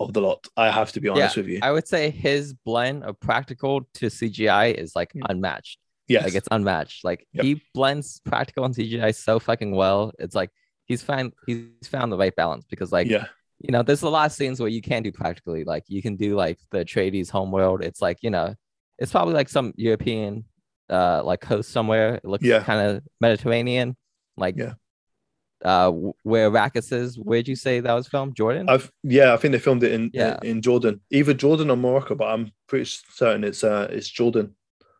of 0.00 0.12
the 0.12 0.20
lot. 0.20 0.46
I 0.56 0.70
have 0.70 0.90
to 0.92 1.00
be 1.00 1.08
honest 1.08 1.36
with 1.36 1.46
you. 1.46 1.60
I 1.62 1.70
would 1.70 1.86
say 1.86 2.10
his 2.10 2.52
blend 2.52 3.04
of 3.04 3.20
practical 3.20 3.82
to 3.94 4.06
CGI 4.06 4.74
is 4.74 4.96
like 4.96 5.12
Mm. 5.12 5.22
unmatched. 5.28 5.78
Yeah, 6.08 6.24
Like 6.24 6.34
it's 6.34 6.48
unmatched. 6.50 7.04
Like 7.04 7.26
Yep. 7.32 7.44
he 7.44 7.62
blends 7.74 8.20
practical 8.24 8.64
and 8.64 8.74
CGI 8.74 9.14
so 9.14 9.38
fucking 9.38 9.70
well. 9.74 10.12
It's 10.18 10.34
like 10.34 10.50
he's 10.86 11.02
found 11.02 11.32
he's 11.46 11.68
found 11.86 12.10
the 12.12 12.16
right 12.18 12.34
balance 12.34 12.64
because 12.68 12.90
like 12.92 13.08
yeah. 13.08 13.26
You 13.66 13.72
know 13.72 13.82
there's 13.82 14.02
a 14.02 14.08
lot 14.08 14.26
of 14.26 14.32
scenes 14.32 14.60
where 14.60 14.68
you 14.76 14.82
can 14.82 15.02
do 15.02 15.10
practically. 15.12 15.64
Like 15.64 15.84
you 15.88 16.02
can 16.06 16.16
do 16.16 16.34
like 16.44 16.58
the 16.70 16.84
Atreides 16.84 17.30
homeworld. 17.30 17.82
It's 17.82 18.00
like 18.06 18.18
you 18.22 18.30
know 18.30 18.54
it's 18.98 19.12
probably 19.12 19.34
like 19.34 19.48
some 19.48 19.72
European 19.76 20.44
uh 20.90 21.22
like 21.24 21.40
coast 21.40 21.70
somewhere. 21.70 22.16
It 22.16 22.24
looks 22.32 22.44
Yeah. 22.44 22.62
kind 22.62 22.80
of 22.88 23.02
Mediterranean. 23.20 23.96
Like 24.36 24.56
Yeah. 24.58 24.74
uh 25.64 25.90
where 26.22 26.50
Arrakis 26.50 26.92
is. 26.92 27.18
Where'd 27.18 27.48
you 27.48 27.56
say 27.56 27.80
that 27.80 27.92
was 27.94 28.06
filmed? 28.08 28.36
Jordan. 28.36 28.68
I've 28.68 28.90
yeah, 29.02 29.32
I 29.32 29.36
think 29.38 29.52
they 29.52 29.58
filmed 29.58 29.82
it 29.82 29.92
in 29.92 30.10
Yeah. 30.12 30.38
in, 30.42 30.60
Jordan, 30.60 31.00
either 31.10 31.32
Jordan 31.34 31.70
or 31.70 31.76
Morocco, 31.76 32.14
but 32.14 32.28
I'm 32.28 32.52
pretty 32.68 32.84
certain 33.20 33.44
it's 33.44 33.64
uh 33.64 33.88
it's 33.90 34.08
Jordan. 34.08 34.54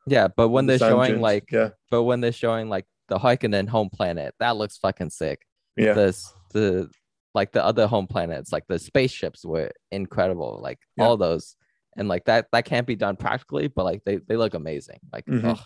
yeah, 0.07 0.29
but 0.29 0.49
when 0.49 0.67
they're 0.67 0.79
showing 0.79 1.11
dunes. 1.13 1.23
like 1.23 1.51
yeah, 1.53 1.71
but 1.91 2.05
when 2.05 2.21
they're 2.23 2.33
showing 2.45 2.69
like 2.71 2.87
the 3.09 3.19
Harkonnen 3.19 3.69
home 3.69 3.91
planet, 3.91 4.35
that 4.41 4.57
looks 4.57 4.79
fucking 4.79 5.11
sick. 5.11 5.47
yeah, 5.77 5.93
This 5.93 6.33
the 6.55 6.89
like 7.35 7.53
the 7.53 7.65
other 7.65 7.87
home 7.87 8.07
planets, 8.07 8.53
like 8.53 8.67
the 8.69 8.79
spaceships 8.79 9.45
were 9.45 9.71
incredible. 9.91 10.61
Like 10.63 10.79
Yeah. 10.97 11.05
all 11.07 11.17
those. 11.17 11.57
And 11.97 12.09
like 12.09 12.25
that 12.27 12.47
that 12.53 12.65
can't 12.65 12.87
be 12.87 12.97
done 12.97 13.17
practically, 13.17 13.69
but 13.69 13.85
like 13.85 14.03
they, 14.05 14.17
they 14.17 14.37
look 14.37 14.55
amazing. 14.55 15.01
Like 15.13 15.27
Mhm. 15.27 15.45
ugh, 15.45 15.61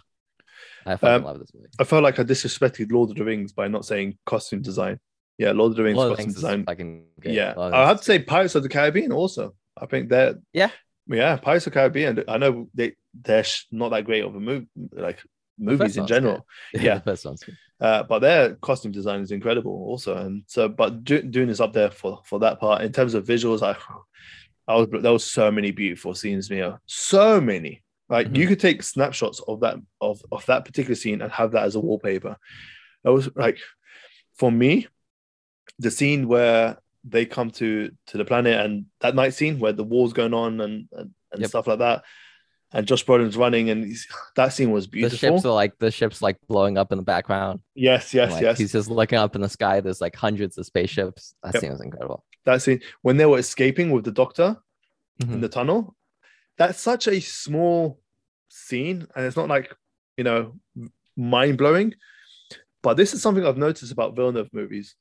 I 0.87 0.97
fucking 0.97 1.17
Um, 1.17 1.25
love 1.25 1.39
this 1.39 1.53
movie. 1.55 1.69
I 1.79 1.85
felt 1.85 2.03
like 2.03 2.19
I 2.19 2.25
disrespected 2.25 2.91
Lord 2.93 3.11
of 3.11 3.17
the 3.17 3.25
Rings 3.25 3.53
by 3.53 3.69
not 3.69 3.85
saying 3.85 4.19
costume 4.27 4.63
design. 4.63 4.99
Yeah, 5.39 5.53
Lord 5.53 5.71
of 5.71 5.77
the 5.77 5.85
Rings 5.85 5.97
Lord 5.97 6.17
costume 6.17 6.33
design. 6.35 6.65
fucking 6.65 7.05
good. 7.21 7.33
Yeah, 7.35 7.55
I 7.57 7.87
have 7.89 7.99
to 7.99 8.05
say. 8.05 8.19
Pirates 8.19 8.55
of 8.57 8.63
the 8.63 8.69
Caribbean 8.69 9.13
also. 9.13 9.55
I 9.77 9.87
think 9.87 10.09
they're 10.09 10.35
Yeah. 10.53 10.71
yeah, 11.07 11.37
Pirates 11.37 11.67
of 11.67 11.73
the 11.73 11.79
Caribbean. 11.79 12.25
I 12.29 12.39
know 12.39 12.69
they 12.75 12.95
they're 13.15 13.45
not 13.71 13.91
that 13.91 14.05
great 14.05 14.25
of 14.25 14.35
a 14.35 14.41
movie, 14.41 14.67
like 14.93 15.23
movies 15.59 15.97
in 15.97 16.07
general. 16.07 16.47
good. 16.73 16.83
Yeah. 16.83 16.95
the 16.97 17.01
first 17.03 17.25
one's 17.25 17.43
good. 17.45 17.57
Uh, 17.81 18.03
but 18.03 18.19
their 18.19 18.55
costume 18.57 18.91
design 18.93 19.21
is 19.21 19.31
incredible 19.31 19.71
also, 19.73 20.17
and 20.17 20.43
so 20.47 20.69
but 20.69 21.05
Du- 21.05 21.23
Dune 21.23 21.49
is 21.49 21.61
up 21.61 21.73
there 21.73 21.91
for 21.91 22.21
for 22.25 22.41
that 22.41 22.59
part 22.59 22.83
in 22.83 22.93
terms 22.93 23.15
of 23.15 23.25
visuals. 23.25 23.63
I, 23.63 23.77
I 24.67 24.77
was 24.77 24.89
there 24.91 25.13
was 25.13 25.25
so 25.25 25.51
many 25.51 25.71
beautiful 25.71 26.15
scenes, 26.15 26.51
Mia, 26.51 26.81
so 26.87 27.41
many. 27.41 27.83
Like 28.09 28.35
you 28.37 28.47
could 28.49 28.59
take 28.59 28.83
snapshots 28.83 29.41
of 29.47 29.61
that 29.61 29.77
of 30.01 30.21
of 30.33 30.45
that 30.47 30.65
particular 30.65 30.95
scene 30.97 31.23
and 31.23 31.31
have 31.31 31.53
that 31.53 31.65
as 31.65 31.77
a 31.77 31.81
wallpaper. 31.81 32.37
That 33.05 33.13
was 33.13 33.29
like 33.37 33.59
for 34.35 34.51
me, 34.51 34.89
the 35.79 35.91
scene 35.91 36.27
where 36.27 36.79
they 37.05 37.27
come 37.27 37.51
to 37.53 37.93
to 38.09 38.19
the 38.19 38.25
planet 38.25 38.59
and 38.61 38.87
that 39.01 39.15
night 39.15 39.35
scene 39.35 39.61
where 39.61 39.73
the 39.73 39.85
war's 39.85 40.13
going 40.13 40.35
on 40.35 40.61
and 40.61 40.89
and, 40.93 41.15
and 41.33 41.41
Yep. 41.43 41.49
stuff 41.51 41.67
like 41.69 41.79
that. 41.79 42.03
And 42.73 42.87
Josh 42.87 43.05
Brolin's 43.05 43.37
running, 43.37 43.71
and 43.71 43.85
he's, 43.85 44.07
that 44.37 44.49
scene 44.53 44.71
was 44.71 44.87
beautiful. 44.87 45.17
The 45.17 45.17
ships 45.37 45.45
are 45.47 45.55
like 45.55 45.79
the 45.79 45.91
ships 45.91 46.21
like 46.21 46.37
blowing 46.49 46.77
up 46.77 46.93
in 46.93 46.99
the 46.99 47.05
background. 47.05 47.61
yes, 47.75 48.13
yes, 48.13 48.33
Like, 48.33 48.43
yes. 48.43 48.59
He's 48.59 48.73
just 48.73 48.91
looking 48.91 49.19
up 49.19 49.35
in 49.35 49.41
the 49.43 49.49
sky. 49.49 49.81
There's 49.81 50.01
like 50.01 50.15
hundreds 50.17 50.59
of 50.59 50.67
spaceships. 50.67 51.35
That 51.43 51.55
Yep. 51.55 51.61
scene 51.61 51.71
was 51.73 51.81
incredible. 51.81 52.25
That 52.45 52.61
scene 52.63 52.81
when 53.03 53.17
they 53.17 53.27
were 53.27 53.39
escaping 53.39 53.91
with 53.91 54.05
the 54.05 54.13
doctor 54.13 54.57
in 55.21 55.29
Mhm. 55.29 55.41
the 55.41 55.49
tunnel. 55.49 55.97
That's 56.59 56.81
such 56.81 57.07
a 57.09 57.21
small 57.21 58.01
scene, 58.49 59.07
and 59.15 59.25
it's 59.27 59.37
not 59.37 59.49
like 59.49 59.75
you 60.17 60.25
know 60.25 60.59
mind 61.17 61.57
blowing. 61.59 61.95
But 62.83 62.97
this 62.97 63.13
is 63.15 63.23
something 63.23 63.45
I've 63.45 63.57
noticed 63.59 63.93
about 63.93 64.15
Villeneuve 64.15 64.53
movies. 64.53 64.95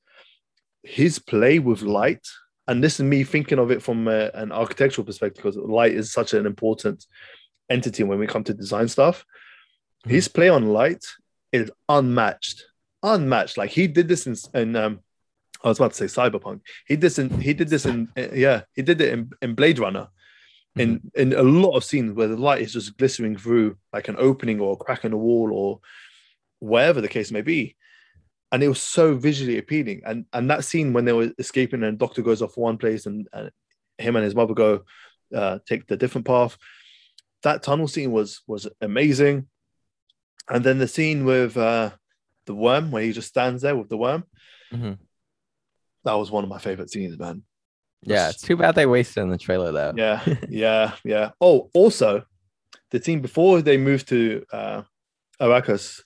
His 0.84 1.20
play 1.20 1.59
with 1.59 1.82
light, 1.82 2.26
and 2.68 2.84
this 2.84 2.99
is 2.99 3.03
me 3.05 3.24
thinking 3.24 3.59
of 3.59 3.72
it 3.72 3.82
from 3.84 4.07
uh, 4.07 4.30
an 4.34 4.51
architectural 4.51 5.05
perspective, 5.05 5.43
because 5.43 5.57
light 5.57 5.93
is 5.93 6.11
such 6.11 6.34
an 6.34 6.45
important 6.45 7.05
entity 7.70 8.03
when 8.03 8.20
we 8.20 8.28
come 8.28 8.43
to 8.45 8.53
design 8.53 8.88
stuff. 8.88 9.26
Mhm. 10.05 10.11
His 10.11 10.28
play 10.28 10.49
on 10.49 10.68
light 10.68 11.05
is 11.51 11.72
unmatched, 11.89 12.65
unmatched. 13.03 13.57
Like 13.57 13.72
he 13.72 13.88
did 13.88 14.07
this 14.07 14.28
in, 14.28 14.36
in 14.53 14.76
um, 14.76 14.99
I 15.63 15.70
was 15.70 15.80
about 15.80 15.93
to 15.93 16.07
say 16.07 16.22
Cyberpunk. 16.22 16.61
He 16.88 16.95
did 16.95 17.01
this 17.01 17.20
in 17.20 17.30
he 17.41 17.53
did 17.53 17.70
this 17.70 17.86
in 17.86 18.09
uh, 18.18 18.28
yeah 18.34 18.61
he 18.74 18.82
did 18.82 19.01
it 19.01 19.13
in, 19.13 19.32
in 19.41 19.55
Blade 19.55 19.80
Runner. 19.80 20.07
In 20.76 21.09
in 21.15 21.34
a 21.34 21.41
lot 21.41 21.76
of 21.76 21.84
scenes 21.84 22.13
where 22.13 22.28
the 22.28 22.38
light 22.38 22.61
is 22.61 22.74
just 22.74 22.97
glistening 22.97 23.36
through 23.36 23.78
like 23.91 24.09
an 24.09 24.15
opening 24.20 24.59
or 24.59 24.74
a 24.74 24.76
crack 24.76 25.05
in 25.05 25.11
the 25.11 25.18
wall 25.18 25.51
or 25.51 25.80
wherever 26.59 27.01
the 27.01 27.07
case 27.07 27.32
may 27.32 27.41
be, 27.41 27.76
and 28.51 28.61
it 28.61 28.68
was 28.68 28.80
so 28.80 29.15
visually 29.15 29.57
appealing. 29.57 30.01
And 30.05 30.26
and 30.34 30.51
that 30.51 30.65
scene 30.65 30.93
when 30.93 31.05
they 31.05 31.13
were 31.13 31.32
escaping 31.39 31.82
and 31.82 31.97
Doctor 31.97 32.22
goes 32.22 32.43
off 32.43 32.57
one 32.57 32.78
place 32.78 33.07
and, 33.07 33.28
and 33.34 33.49
him 33.97 34.15
and 34.15 34.24
his 34.24 34.36
mother 34.36 34.53
go 34.53 34.84
uh, 35.36 35.57
take 35.68 35.88
the 35.88 35.97
different 35.97 36.28
path. 36.28 36.57
That 37.47 37.63
tunnel 37.63 37.87
scene 37.87 38.11
was 38.11 38.41
was 38.45 38.67
amazing. 38.81 39.47
And 40.49 40.63
then 40.65 40.79
the 40.79 40.87
scene 40.87 41.23
with 41.23 41.55
uh, 41.55 41.91
the 42.45 42.53
worm 42.53 42.91
where 42.91 43.03
he 43.03 43.11
just 43.13 43.29
stands 43.29 43.61
there 43.61 43.75
with 43.77 43.87
the 43.89 43.97
worm 43.97 44.23
Mhm. 44.73 44.97
that 46.03 46.13
was 46.21 46.29
one 46.29 46.43
of 46.43 46.49
my 46.49 46.57
favorite 46.59 46.89
scenes, 46.89 47.17
man. 47.17 47.43
Yeah, 48.03 48.27
it's 48.29 48.41
too 48.41 48.57
bad 48.57 48.75
they 48.75 48.85
wasted 48.85 49.23
in 49.23 49.29
the 49.29 49.37
trailer 49.37 49.71
though. 49.71 49.93
Yeah, 49.95 50.19
yeah, 50.65 50.91
yeah. 51.05 51.31
Oh, 51.39 51.69
also, 51.73 52.23
the 52.91 52.99
team 52.99 53.21
before 53.21 53.61
they 53.61 53.77
moved 53.77 54.09
to 54.09 54.43
uh, 54.51 54.81
Arrakis, 55.39 56.01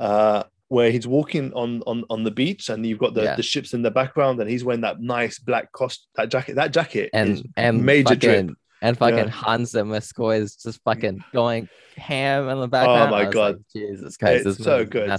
uh, 0.00 0.42
where 0.68 0.90
he's 0.90 1.06
walking 1.06 1.52
on 1.54 1.82
on 1.86 2.04
on 2.10 2.24
the 2.24 2.30
beach, 2.42 2.68
and 2.68 2.84
you've 2.84 2.98
got 3.04 3.14
the, 3.14 3.22
Yeah. 3.22 3.36
the 3.36 3.42
ships 3.52 3.74
in 3.74 3.82
the 3.82 3.90
background, 3.92 4.40
and 4.40 4.50
he's 4.50 4.64
wearing 4.64 4.82
that 4.82 5.00
nice 5.00 5.38
black 5.38 5.70
cost 5.72 6.08
that 6.16 6.30
jacket. 6.34 6.54
That 6.56 6.72
jacket 6.72 7.10
and 7.12 7.30
and 7.56 7.84
major 7.84 8.14
fucking, 8.16 8.56
and 8.82 8.96
fucking 8.98 9.16
Yeah. 9.18 9.28
Hans 9.28 9.70
Zimmer 9.70 10.00
score 10.00 10.34
is 10.34 10.56
just 10.56 10.82
fucking 10.82 11.24
going 11.32 11.68
ham 11.96 12.48
in 12.48 12.60
the 12.60 12.68
background. 12.68 13.12
Oh 13.14 13.16
my 13.16 13.30
God. 13.30 13.56
like, 13.56 13.62
Jesus 13.74 14.16
Christ, 14.16 14.46
It's 14.46 14.62
so 14.62 14.84
good. 14.84 15.10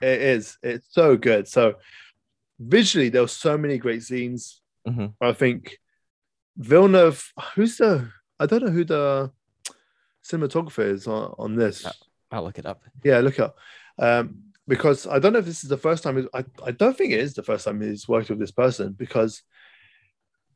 It 0.00 0.20
is. 0.20 0.58
It's 0.62 0.86
so 0.90 1.16
good. 1.16 1.46
So 1.48 1.74
visually, 2.58 3.08
there 3.08 3.22
were 3.22 3.28
so 3.28 3.56
many 3.56 3.78
great 3.78 4.02
scenes. 4.02 4.60
Mhm. 4.86 5.14
I 5.20 5.32
think 5.32 5.78
Villeneuve. 6.56 7.32
Who's 7.54 7.76
the? 7.76 8.10
I 8.40 8.46
don't 8.46 8.64
know 8.64 8.70
who 8.72 8.84
the 8.84 9.30
cinematographer 10.24 10.84
is 10.84 11.06
on, 11.06 11.34
on 11.38 11.56
this. 11.56 11.86
I'll 12.30 12.42
look 12.44 12.58
it 12.58 12.66
up. 12.66 12.82
Yeah, 13.04 13.18
look 13.20 13.38
up. 13.38 13.56
Um, 13.98 14.44
because 14.66 15.06
I 15.06 15.18
don't 15.18 15.32
know 15.32 15.38
if 15.40 15.44
this 15.44 15.62
is 15.64 15.68
the 15.70 15.76
first 15.76 16.02
time. 16.02 16.28
I, 16.32 16.44
I 16.64 16.70
don't 16.70 16.96
think 16.96 17.12
it 17.12 17.20
is 17.20 17.34
the 17.34 17.42
first 17.42 17.64
time 17.64 17.80
he's 17.80 18.08
worked 18.08 18.30
with 18.30 18.38
this 18.38 18.50
person 18.52 18.92
because 18.92 19.42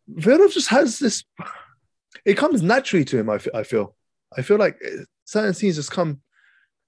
Villeneuve 0.09 0.53
just 0.53 0.69
has 0.69 0.99
this. 0.99 1.25
It 2.25 2.37
comes 2.37 2.63
naturally 2.63 3.05
to 3.07 3.19
him. 3.19 3.31
I 3.31 3.39
feel. 3.39 3.95
I 4.37 4.43
feel. 4.43 4.59
Like 4.59 4.79
uh, 4.85 5.05
certain 5.25 5.55
scenes 5.55 5.77
just 5.77 5.91
come 5.91 6.21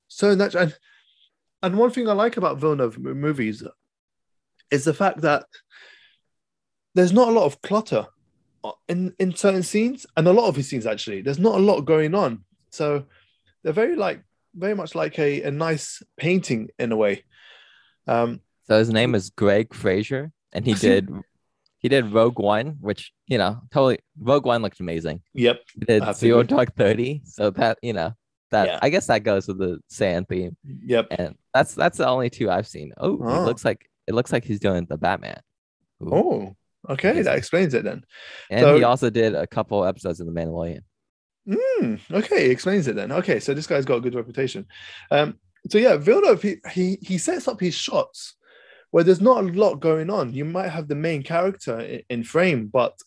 so 0.08 0.34
natural. 0.34 0.64
And, 0.64 0.78
and 1.62 1.76
one 1.76 1.90
thing 1.90 2.08
I 2.08 2.12
like 2.12 2.36
about 2.36 2.58
Villeneuve 2.58 2.98
movies 2.98 3.62
is 4.70 4.84
the 4.84 4.94
fact 4.94 5.22
that 5.22 5.44
there's 6.94 7.12
not 7.12 7.28
a 7.28 7.32
lot 7.32 7.44
of 7.46 7.60
clutter 7.62 8.06
uh, 8.64 8.72
in 8.88 9.14
in 9.18 9.34
certain 9.34 9.62
scenes, 9.62 10.06
and 10.16 10.26
a 10.26 10.32
lot 10.32 10.48
of 10.48 10.56
his 10.56 10.68
scenes 10.68 10.86
actually. 10.86 11.22
There's 11.22 11.38
not 11.38 11.56
a 11.56 11.58
lot 11.58 11.82
going 11.82 12.14
on, 12.14 12.44
so 12.70 13.04
they're 13.62 13.72
very 13.72 13.96
like 13.96 14.22
very 14.54 14.74
much 14.74 14.94
like 14.94 15.18
a, 15.18 15.42
a 15.42 15.50
nice 15.50 16.02
painting 16.16 16.68
in 16.78 16.90
a 16.92 16.96
way. 16.96 17.24
Um, 18.06 18.40
So 18.66 18.78
his 18.78 18.90
name 18.90 19.14
is 19.14 19.30
Greig 19.30 19.74
Fraser, 19.74 20.32
and 20.52 20.64
he 20.66 20.74
did 20.88 21.08
he 21.80 21.88
did 21.88 22.12
Rogue 22.12 22.38
One, 22.38 22.76
which 22.80 23.12
you 23.26 23.38
know 23.38 23.60
totally 23.70 23.98
Rogue 24.20 24.46
One 24.46 24.62
looked 24.62 24.80
amazing. 24.80 25.22
yep. 25.34 25.60
He 25.74 25.80
did 25.86 26.14
Zero. 26.14 26.42
Dark 26.42 26.74
Thirty, 26.76 27.22
so 27.24 27.50
that 27.50 27.78
you 27.82 27.92
know 27.92 28.12
that 28.50 28.66
Yeah. 28.66 28.78
I 28.82 28.88
guess 28.88 29.06
that 29.08 29.24
goes 29.24 29.46
with 29.48 29.58
the 29.58 29.78
sand 29.88 30.26
theme, 30.28 30.56
Yep. 30.64 31.06
and 31.10 31.34
that's 31.54 31.74
that's 31.74 31.98
the 31.98 32.06
only 32.08 32.30
two 32.30 32.50
I've 32.50 32.66
seen. 32.66 32.92
Oh, 32.98 33.18
Oh. 33.22 33.42
it 33.42 33.46
looks 33.46 33.64
like 33.64 33.88
it 34.06 34.14
looks 34.14 34.32
like 34.32 34.44
he's 34.44 34.60
doing 34.60 34.86
the 34.88 34.96
Batman. 34.96 35.40
Ooh. 36.02 36.14
Oh, 36.14 36.56
okay. 36.88 37.20
That 37.22 37.36
explains 37.36 37.74
it 37.74 37.84
then. 37.84 38.04
and 38.50 38.60
so- 38.62 38.76
he 38.76 38.84
also 38.84 39.10
did 39.10 39.34
a 39.34 39.46
couple 39.46 39.84
episodes 39.84 40.20
of 40.20 40.26
The 40.26 40.32
Mandalorian. 40.32 40.80
Mm, 41.48 41.98
okay, 42.10 42.50
explains 42.50 42.88
it 42.88 42.96
then. 42.96 43.10
Okay, 43.10 43.40
so 43.40 43.54
this 43.54 43.66
guy's 43.66 43.84
got 43.86 43.96
a 43.96 44.00
good 44.00 44.14
reputation. 44.14 44.66
Um, 45.10 45.38
so 45.70 45.78
yeah, 45.78 45.96
Villeneuve 45.96 46.42
he, 46.42 46.56
he 46.72 46.98
he 47.02 47.18
sets 47.18 47.48
up 47.48 47.58
his 47.60 47.74
shots 47.74 48.34
where 48.90 49.04
there's 49.04 49.20
not 49.20 49.44
a 49.44 49.48
lot 49.48 49.80
going 49.80 50.10
on. 50.10 50.32
You 50.32 50.44
might 50.44 50.68
have 50.68 50.88
the 50.88 50.94
main 50.94 51.22
character 51.22 52.00
in, 52.08 52.24
frame, 52.24 52.66
but 52.66 52.98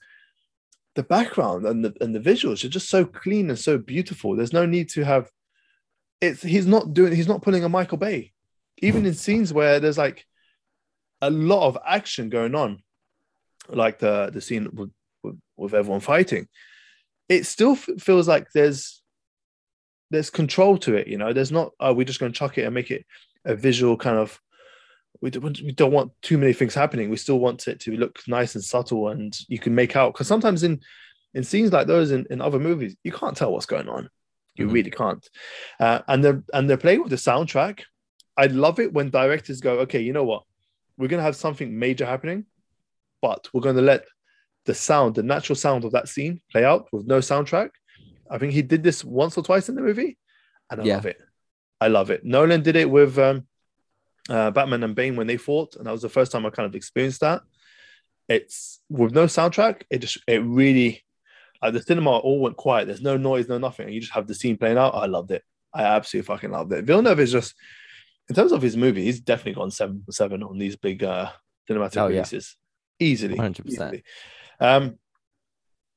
the 0.96 1.04
background 1.04 1.66
and 1.66 1.86
the 1.86 1.94
and 2.02 2.14
the 2.14 2.20
visuals 2.20 2.64
are 2.64 2.70
just 2.70 2.90
so 2.90 3.06
clean 3.06 3.50
and 3.50 3.58
so 3.60 3.78
beautiful. 3.78 4.36
There's 4.36 4.54
no 4.54 4.66
need 4.66 4.90
to 4.90 5.04
have 5.04 5.30
it's 6.20 6.44
he's 6.44 6.68
not 6.68 6.94
doing 6.94 7.16
he's 7.16 7.28
not 7.28 7.42
pulling 7.42 7.64
a 7.64 7.70
Michael 7.70 7.98
Bay. 7.98 8.32
Even 8.82 9.06
in 9.06 9.14
scenes 9.14 9.54
where 9.54 9.80
there's 9.80 9.98
like 9.98 10.26
a 11.22 11.30
lot 11.30 11.68
of 11.68 11.78
action 11.86 12.30
going 12.30 12.56
on, 12.56 12.84
like 13.70 14.00
the 14.00 14.30
the 14.34 14.42
scene 14.42 14.70
with, 14.74 14.92
with, 15.24 15.40
with 15.58 15.74
everyone 15.74 16.02
fighting 16.02 16.48
it 17.32 17.46
still 17.46 17.72
f- 17.72 17.88
feels 17.98 18.28
like 18.28 18.52
there's 18.52 19.02
there's 20.10 20.30
control 20.30 20.78
to 20.78 20.96
it 20.96 21.08
you 21.08 21.18
know 21.18 21.32
there's 21.32 21.52
not 21.52 21.72
oh 21.80 21.94
we're 21.94 22.06
just 22.06 22.20
going 22.20 22.32
to 22.32 22.38
chuck 22.38 22.58
it 22.58 22.64
and 22.64 22.76
make 22.76 22.92
it 22.92 23.06
a 23.46 23.56
visual 23.56 23.96
kind 23.96 24.18
of 24.18 24.38
we 25.22 25.30
don't, 25.30 25.62
we 25.62 25.72
don't 25.72 25.92
want 25.92 26.12
too 26.22 26.38
many 26.38 26.54
things 26.54 26.74
happening 26.74 27.10
we 27.10 27.18
still 27.18 27.40
want 27.40 27.68
it 27.68 27.80
to 27.80 27.96
look 27.96 28.20
nice 28.28 28.56
and 28.56 28.64
subtle 28.64 29.10
and 29.10 29.38
you 29.48 29.60
can 29.60 29.74
make 29.76 29.96
out 29.96 30.14
because 30.14 30.28
sometimes 30.28 30.64
in 30.64 30.80
in 31.34 31.44
scenes 31.44 31.72
like 31.72 31.88
those 31.88 32.12
in, 32.12 32.26
in 32.30 32.42
other 32.42 32.60
movies 32.60 32.96
you 33.04 33.12
can't 33.12 33.38
tell 33.38 33.52
what's 33.52 33.66
going 33.66 33.88
on 33.90 34.10
you 34.56 34.66
Mhm. 34.68 34.74
really 34.74 34.92
can't 34.92 35.28
uh, 35.80 36.00
and 36.08 36.24
they're 36.24 36.44
and 36.54 36.70
they're 36.70 36.78
playing 36.78 37.02
with 37.02 37.10
the 37.12 37.16
soundtrack 37.16 37.82
i 38.38 38.48
love 38.48 38.80
it 38.80 38.92
when 38.94 39.10
directors 39.10 39.62
go 39.62 39.80
okay 39.80 40.02
you 40.02 40.14
know 40.14 40.24
what 40.24 40.44
we're 40.98 41.08
going 41.08 41.20
to 41.20 41.24
have 41.24 41.36
something 41.36 41.78
major 41.78 42.06
happening 42.06 42.46
but 43.22 43.48
we're 43.54 43.62
going 43.62 43.76
to 43.76 43.82
let 43.82 44.06
the 44.66 44.74
sound, 44.76 45.16
the 45.16 45.24
natural 45.24 45.56
sound 45.56 45.86
of 45.86 45.92
that 45.92 46.08
scene 46.08 46.40
play 46.52 46.64
out 46.64 46.88
with 46.92 47.08
no 47.08 47.18
soundtrack. 47.18 47.70
I 48.30 48.38
think 48.38 48.54
he 48.54 48.62
did 48.62 48.84
this 48.84 49.04
once 49.04 49.36
or 49.38 49.44
twice 49.44 49.70
in 49.70 49.76
the 49.76 49.82
movie, 49.82 50.18
and 50.70 50.82
I 50.82 50.86
Yeah. 50.86 50.96
love 50.98 51.06
it. 51.08 51.18
I 51.80 51.88
love 51.88 52.12
it. 52.12 52.24
Nolan 52.24 52.62
did 52.62 52.76
it 52.76 52.88
with 52.90 53.18
um, 53.18 53.48
uh, 54.30 54.52
Batman 54.52 54.84
and 54.84 54.96
Bane 54.96 55.16
when 55.16 55.28
they 55.28 55.38
fought, 55.38 55.76
and 55.76 55.86
that 55.86 55.92
was 55.92 56.02
the 56.02 56.10
first 56.10 56.32
time 56.32 56.46
I 56.46 56.50
kind 56.50 56.68
of 56.68 56.76
experienced 56.76 57.22
that. 57.22 57.42
It's 58.30 58.80
with 58.90 59.14
no 59.14 59.26
soundtrack. 59.26 59.84
It 59.90 60.00
just 60.00 60.20
it 60.28 60.44
really, 60.46 61.04
like 61.62 61.74
the 61.74 61.82
cinema 61.82 62.12
all 62.12 62.40
went 62.40 62.56
quiet. 62.58 62.86
There's 62.88 63.02
no 63.02 63.18
noise, 63.18 63.48
no 63.50 63.58
nothing. 63.58 63.86
And 63.88 63.94
you 63.96 64.00
just 64.02 64.14
have 64.14 64.28
the 64.28 64.36
scene 64.36 64.58
playing 64.58 64.78
out. 64.78 64.96
I 64.96 65.06
loved 65.08 65.32
it. 65.32 65.44
I 65.74 65.84
absolutely 65.84 66.28
fucking 66.28 66.52
loved 66.52 66.72
it. 66.74 66.86
Villeneuve 66.86 67.20
is 67.20 67.32
just, 67.32 67.56
in 68.30 68.36
terms 68.36 68.52
of 68.52 68.62
his 68.62 68.78
movie, 68.78 69.04
he's 69.04 69.20
definitely 69.20 69.54
gone 69.54 69.72
seven 69.72 70.04
for 70.06 70.12
seven 70.12 70.44
on 70.44 70.58
these 70.58 70.76
big 70.76 71.04
uh, 71.04 71.32
cinematic 71.70 71.98
Oh, 71.98 72.08
yeah. 72.08 72.16
releases. 72.18 72.56
Easily, 73.00 73.36
100%. 73.36 74.02
Um, 74.60 74.98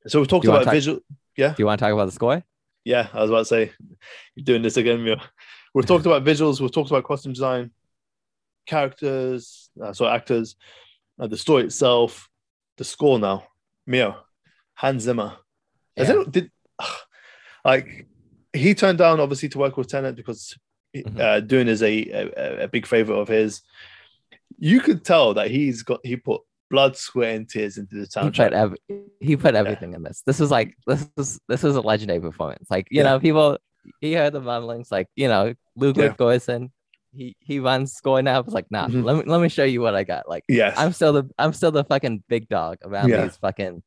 so 0.07 0.19
we've 0.21 0.29
talked 0.29 0.43
Do 0.43 0.49
you 0.49 0.53
wanna 0.53 0.63
about 0.63 0.65
talk- 0.71 0.75
visual. 0.75 1.01
Yeah. 1.37 1.49
Do 1.51 1.57
you 1.59 1.67
want 1.67 1.79
to 1.81 1.85
talk 1.85 1.93
about 1.93 2.07
the 2.07 2.13
score? 2.13 2.43
Yeah, 2.85 3.09
I 3.13 3.21
was 3.23 3.31
about 3.31 3.39
to 3.41 3.45
say, 3.47 3.73
you're 4.35 4.45
doing 4.45 4.63
this 4.63 4.77
again, 4.77 5.03
Mio. 5.05 5.17
We've 5.75 5.87
talked 5.87 6.07
about 6.07 6.25
visuals. 6.25 6.61
We've 6.61 6.71
talked 6.73 6.91
about 6.91 7.05
costume 7.05 7.33
design, 7.33 7.71
characters, 8.67 9.71
uh, 9.83 9.93
so 9.93 10.07
actors, 10.07 10.57
uh, 11.19 11.27
the 11.27 11.37
story 11.37 11.65
itself, 11.65 12.29
the 12.77 12.85
score. 12.85 13.19
Now, 13.19 13.45
Mio, 13.87 14.17
Hans 14.75 15.03
Zimmer. 15.05 15.37
Yeah. 15.97 16.13
it, 16.23 16.33
did 16.33 16.51
like 17.65 18.07
he 18.53 18.75
turned 18.75 18.99
down 18.99 19.21
obviously 19.21 19.49
to 19.51 19.59
work 19.59 19.77
with 19.77 19.89
Tenet 19.89 20.17
because 20.17 20.57
Mhm. 20.97 21.19
uh, 21.19 21.41
Dune 21.41 21.67
is 21.69 21.83
a, 21.83 22.09
a 22.09 22.65
a 22.65 22.69
big 22.69 22.87
favorite 22.87 23.17
of 23.19 23.27
his. 23.27 23.63
You 24.59 24.81
could 24.81 25.05
tell 25.05 25.35
that 25.35 25.51
he's 25.51 25.83
got 25.83 25.99
he 26.05 26.15
put 26.15 26.43
blood, 26.71 26.97
sweat, 26.97 27.35
and 27.35 27.49
tears 27.49 27.79
into 27.79 27.97
the 27.97 28.03
He 28.03 28.07
soundtrack. 28.07 28.37
put 28.37 28.53
every, 28.53 28.79
he 29.21 29.37
put 29.37 29.55
everything 29.57 29.95
in 29.95 30.05
this. 30.05 30.23
This 30.25 30.39
is 30.41 30.53
like 30.53 30.77
this 30.87 31.09
is 31.17 31.41
this 31.49 31.65
is 31.65 31.75
a 31.75 31.81
legendary 31.81 32.21
performance. 32.21 32.69
Like 32.71 32.87
you 32.93 32.99
Yeah. 32.99 33.11
know, 33.11 33.19
people 33.21 33.59
you 34.01 34.17
heard 34.17 34.35
the 34.35 34.41
mumblings, 34.41 34.93
like 34.93 35.09
you 35.17 35.27
know, 35.27 35.55
Ludwig 35.75 36.13
Yeah. 36.13 36.17
Göransson, 36.17 36.71
he 37.15 37.37
he 37.39 37.61
runs 37.61 37.93
scoring 37.93 38.25
now. 38.25 38.41
It's 38.41 38.53
like, 38.53 38.71
nah, 38.71 38.89
Mhm. 38.89 39.05
let 39.05 39.17
me 39.17 39.23
let 39.27 39.41
me 39.41 39.49
show 39.49 39.65
you 39.65 39.81
what 39.81 39.95
I 39.95 40.05
got. 40.05 40.29
Like 40.29 40.45
yes, 40.49 40.75
I'm 40.77 40.93
still 40.93 41.13
the 41.13 41.31
I'm 41.39 41.53
still 41.53 41.71
the 41.71 41.85
fucking 41.85 42.25
big 42.29 42.49
dog 42.49 42.79
around 42.85 43.09
Yeah. 43.09 43.23
these 43.25 43.37
fucking 43.37 43.83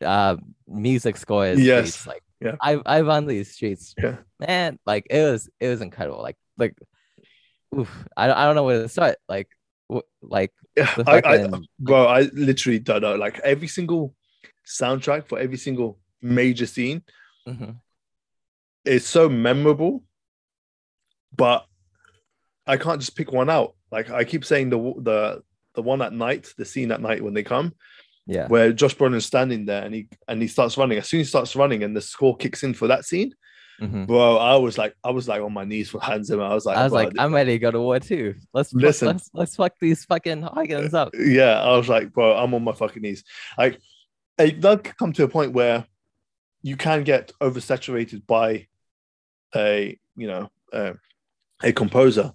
uh 0.00 0.36
music 0.66 1.16
scores. 1.16 1.60
Yes. 1.60 1.88
It's 1.88 2.06
like 2.06 2.22
Yeah. 2.40 2.56
I 2.60 2.80
I 2.84 3.00
run 3.02 3.26
these 3.26 3.52
streets. 3.52 3.94
Yeah. 4.02 4.16
Man, 4.40 4.78
like 4.86 5.06
it 5.10 5.22
was 5.22 5.48
it 5.60 5.68
was 5.68 5.80
incredible. 5.80 6.22
Like 6.22 6.36
like 6.58 6.76
oof, 7.76 7.90
I 8.16 8.26
don't 8.26 8.36
I 8.36 8.46
don't 8.46 8.54
know 8.54 8.64
where 8.64 8.82
to 8.82 8.88
start. 8.88 9.16
Like 9.28 9.48
wh- 9.92 10.06
like 10.22 10.52
the 10.74 11.04
I, 11.06 11.22
I, 11.24 11.48
bro, 11.78 12.06
I 12.06 12.22
literally 12.32 12.78
don't 12.80 13.02
know. 13.02 13.14
Like 13.16 13.38
every 13.40 13.68
single 13.68 14.14
soundtrack 14.66 15.28
for 15.28 15.38
every 15.38 15.56
single 15.58 15.98
major 16.20 16.66
scene 16.66 17.02
mhm. 17.46 17.76
is 18.84 19.06
so 19.06 19.28
memorable, 19.28 20.02
but 21.36 21.66
I 22.66 22.76
can't 22.76 23.00
just 23.00 23.16
pick 23.16 23.32
one 23.32 23.50
out. 23.50 23.74
Like 23.90 24.10
I 24.10 24.24
keep 24.24 24.44
saying 24.44 24.70
the 24.70 24.78
the 24.78 25.42
the 25.74 25.82
one 25.82 26.02
at 26.02 26.12
night, 26.12 26.52
the 26.56 26.64
scene 26.64 26.92
at 26.92 27.00
night 27.00 27.22
when 27.22 27.34
they 27.34 27.42
come, 27.42 27.74
yeah. 28.26 28.46
where 28.48 28.72
Josh 28.72 28.96
Brolin's 28.96 29.26
standing 29.26 29.66
there 29.66 29.84
and 29.84 29.94
he 29.94 30.08
and 30.28 30.40
he 30.40 30.48
starts 30.48 30.76
running. 30.76 30.98
As 30.98 31.08
soon 31.08 31.20
as 31.20 31.26
he 31.26 31.30
starts 31.30 31.56
running 31.56 31.82
and 31.82 31.96
the 31.96 32.00
score 32.00 32.36
kicks 32.36 32.62
in 32.62 32.74
for 32.74 32.88
that 32.88 33.04
scene, 33.04 33.34
mhm. 33.80 34.06
bro, 34.06 34.36
I 34.36 34.56
was 34.56 34.78
like, 34.78 34.94
I 35.04 35.10
was 35.10 35.28
like 35.28 35.42
on 35.42 35.52
my 35.52 35.64
knees 35.64 35.90
for 35.90 36.00
Hans 36.00 36.28
Zimmer. 36.28 36.44
I 36.44 36.54
was 36.54 36.64
like, 36.64 36.76
I 36.76 36.84
was 36.84 36.92
like, 36.92 37.12
I'm 37.18 37.34
ready 37.34 37.52
to 37.52 37.58
go 37.58 37.70
to 37.70 37.80
war 37.80 38.00
too. 38.00 38.34
Let's 38.52 38.72
Listen. 38.72 39.08
let's 39.08 39.30
let's 39.34 39.56
fuck 39.56 39.74
these 39.80 40.04
fucking 40.04 40.42
Huygens 40.42 40.94
up. 40.94 41.10
yeah, 41.18 41.60
I 41.60 41.76
was 41.76 41.88
like, 41.88 42.12
bro, 42.12 42.36
I'm 42.36 42.54
on 42.54 42.64
my 42.64 42.72
fucking 42.72 43.02
knees. 43.02 43.24
Like, 43.58 43.80
it 44.38 44.60
does 44.60 44.80
come 44.98 45.12
to 45.12 45.24
a 45.24 45.28
point 45.28 45.52
where 45.52 45.86
you 46.62 46.76
can 46.76 47.04
get 47.04 47.30
oversaturated 47.40 48.26
by 48.26 48.66
a, 49.54 49.98
you 50.16 50.26
know, 50.26 50.50
uh, 50.72 50.94
a 51.64 51.72
composer 51.72 52.32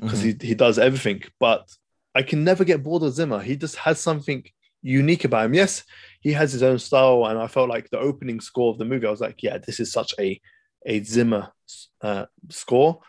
because 0.00 0.20
Mhm. 0.22 0.42
he, 0.42 0.48
he 0.48 0.54
does 0.54 0.78
everything. 0.78 1.22
But 1.40 1.68
I 2.14 2.22
can 2.22 2.44
never 2.44 2.64
get 2.64 2.82
bored 2.82 3.02
of 3.02 3.14
Zimmer. 3.14 3.40
He 3.40 3.56
just 3.56 3.76
has 3.76 3.98
something 4.00 4.44
unique 4.82 5.24
about 5.24 5.46
him. 5.46 5.54
Yes, 5.54 5.84
he 6.20 6.32
has 6.32 6.52
his 6.52 6.62
own 6.62 6.78
style, 6.78 7.24
and 7.26 7.38
I 7.38 7.46
felt 7.46 7.68
like 7.70 7.88
the 7.88 7.98
opening 8.00 8.40
score 8.40 8.70
of 8.72 8.78
the 8.78 8.84
movie, 8.84 9.06
I 9.06 9.10
was 9.10 9.20
like, 9.20 9.42
yeah, 9.42 9.58
this 9.58 9.80
is 9.80 9.92
such 9.92 10.14
a 10.18 10.40
a 10.84 11.02
Zimmer 11.04 11.52
uh, 12.00 12.26
score. 12.50 13.00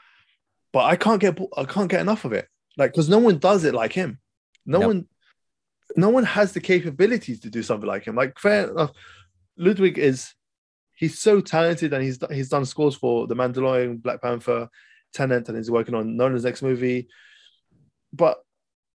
But 0.72 0.86
I 0.86 0.96
can't 0.96 1.20
get 1.20 1.38
I 1.58 1.66
can't 1.66 1.90
get 1.90 2.02
enough 2.02 2.24
of 2.26 2.34
it. 2.34 2.48
Like, 2.78 2.92
because 2.92 3.10
no 3.10 3.20
one 3.20 3.38
does 3.40 3.64
it 3.64 3.74
like 3.74 3.94
him. 3.94 4.20
No 4.66 4.80
Yep. 4.80 4.88
one, 4.88 5.08
no 5.96 6.10
one 6.10 6.24
has 6.24 6.54
the 6.54 6.60
capabilities 6.62 7.40
to 7.42 7.50
do 7.50 7.62
something 7.64 7.88
like 7.88 8.06
him. 8.06 8.16
Like, 8.16 8.40
fair 8.40 8.70
enough, 8.72 8.92
Ludwig 9.58 9.98
is 9.98 10.34
he's 10.96 11.20
so 11.20 11.42
talented, 11.42 11.94
and 11.94 12.04
he's 12.04 12.20
he's 12.32 12.50
done 12.50 12.66
scores 12.66 12.96
for 12.96 13.28
The 13.28 13.36
Mandalorian, 13.36 14.02
Black 14.02 14.22
Panther, 14.22 14.70
Tenet, 15.14 15.48
and 15.48 15.58
he's 15.58 15.72
working 15.72 15.96
on 15.96 16.18
Nolan's 16.18 16.44
next 16.44 16.62
movie. 16.62 17.08
But 18.12 18.38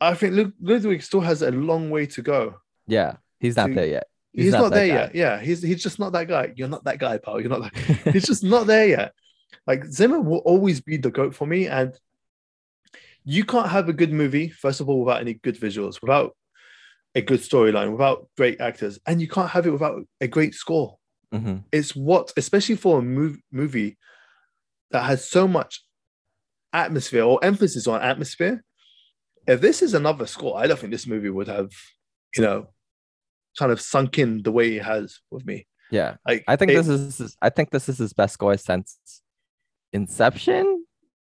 I 0.02 0.14
think 0.14 0.34
Lud- 0.36 0.54
Ludwig 0.62 1.02
still 1.04 1.22
has 1.22 1.42
a 1.42 1.52
long 1.52 1.90
way 1.90 2.06
to 2.08 2.22
go. 2.22 2.56
Yeah, 2.88 3.18
he's 3.40 3.56
not 3.56 3.68
to- 3.68 3.74
there 3.74 3.88
yet. 3.88 4.08
He's, 4.34 4.52
not, 4.52 4.70
that 4.70 4.76
there 4.76 4.88
guy. 4.88 4.94
yet. 4.94 5.16
Yeah, 5.16 5.40
he's 5.42 5.64
he's 5.64 5.82
just 5.82 5.98
not 5.98 6.12
that 6.12 6.28
guy. 6.28 6.54
You're 6.56 6.68
not 6.68 6.84
that 6.84 7.00
guy, 7.00 7.18
pal. 7.18 7.40
You're 7.42 7.50
not 7.50 7.62
that. 7.74 7.74
he's 8.14 8.28
just 8.28 8.44
not 8.44 8.68
there 8.68 8.88
yet. 8.88 9.14
Like 9.66 9.86
Zimmer 9.86 10.20
will 10.20 10.40
always 10.40 10.80
be 10.80 10.98
the 10.98 11.10
goat 11.10 11.34
for 11.34 11.48
me, 11.48 11.66
and 11.68 11.98
you 13.24 13.44
can't 13.46 13.70
have 13.70 13.90
a 13.90 13.94
good 13.94 14.12
movie 14.14 14.50
first 14.50 14.80
of 14.80 14.90
all 14.90 15.04
without 15.04 15.22
any 15.22 15.34
good 15.34 15.60
visuals, 15.60 16.02
without 16.02 16.36
a 17.16 17.22
good 17.22 17.40
storyline, 17.40 17.92
without 17.92 18.28
great 18.38 18.62
actors, 18.62 19.00
and 19.08 19.20
you 19.20 19.28
can't 19.28 19.50
have 19.50 19.66
it 19.66 19.72
without 19.72 20.04
a 20.22 20.28
great 20.28 20.54
score. 20.54 20.98
Mhm. 21.34 21.64
It's 21.72 21.96
what, 21.96 22.32
especially 22.38 22.76
for 22.76 23.00
a 23.00 23.02
mov- 23.02 23.42
movie 23.52 23.98
that 24.92 25.04
has 25.04 25.28
so 25.28 25.48
much 25.48 25.84
atmosphere 26.78 27.24
or 27.24 27.44
emphasis 27.44 27.88
on 27.88 28.02
atmosphere. 28.02 28.64
If 29.48 29.62
this 29.62 29.82
is 29.82 29.94
another 29.94 30.26
score, 30.28 30.58
I 30.58 30.68
don't 30.68 30.78
think 30.80 30.92
this 30.92 31.08
movie 31.08 31.30
would 31.30 31.48
have, 31.48 31.72
you 32.36 32.44
know, 32.44 32.68
kind 33.58 33.72
of 33.72 33.80
sunk 33.82 34.20
in 34.20 34.44
the 34.44 34.52
way 34.52 34.76
it 34.76 34.84
has 34.84 35.20
with 35.32 35.46
me. 35.46 35.66
Yeah, 35.90 36.18
Like 36.28 36.44
I 36.48 36.56
think 36.58 36.72
it- 36.72 36.76
this 36.76 36.88
is 37.20 37.38
I 37.42 37.50
think 37.50 37.72
this 37.72 37.88
is 37.90 37.98
his 37.98 38.14
best 38.14 38.34
score 38.34 38.58
since 38.58 39.00
Inception. 39.94 40.86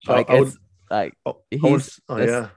Oh, 0.08 0.12
like 0.12 0.30
I 0.30 0.38
would- 0.40 0.48
it's 0.48 0.56
like 0.90 1.14
Oh, 1.26 1.42
he's 1.50 2.00
oh, 2.08 2.16
this- 2.16 2.30
yeah, 2.30 2.48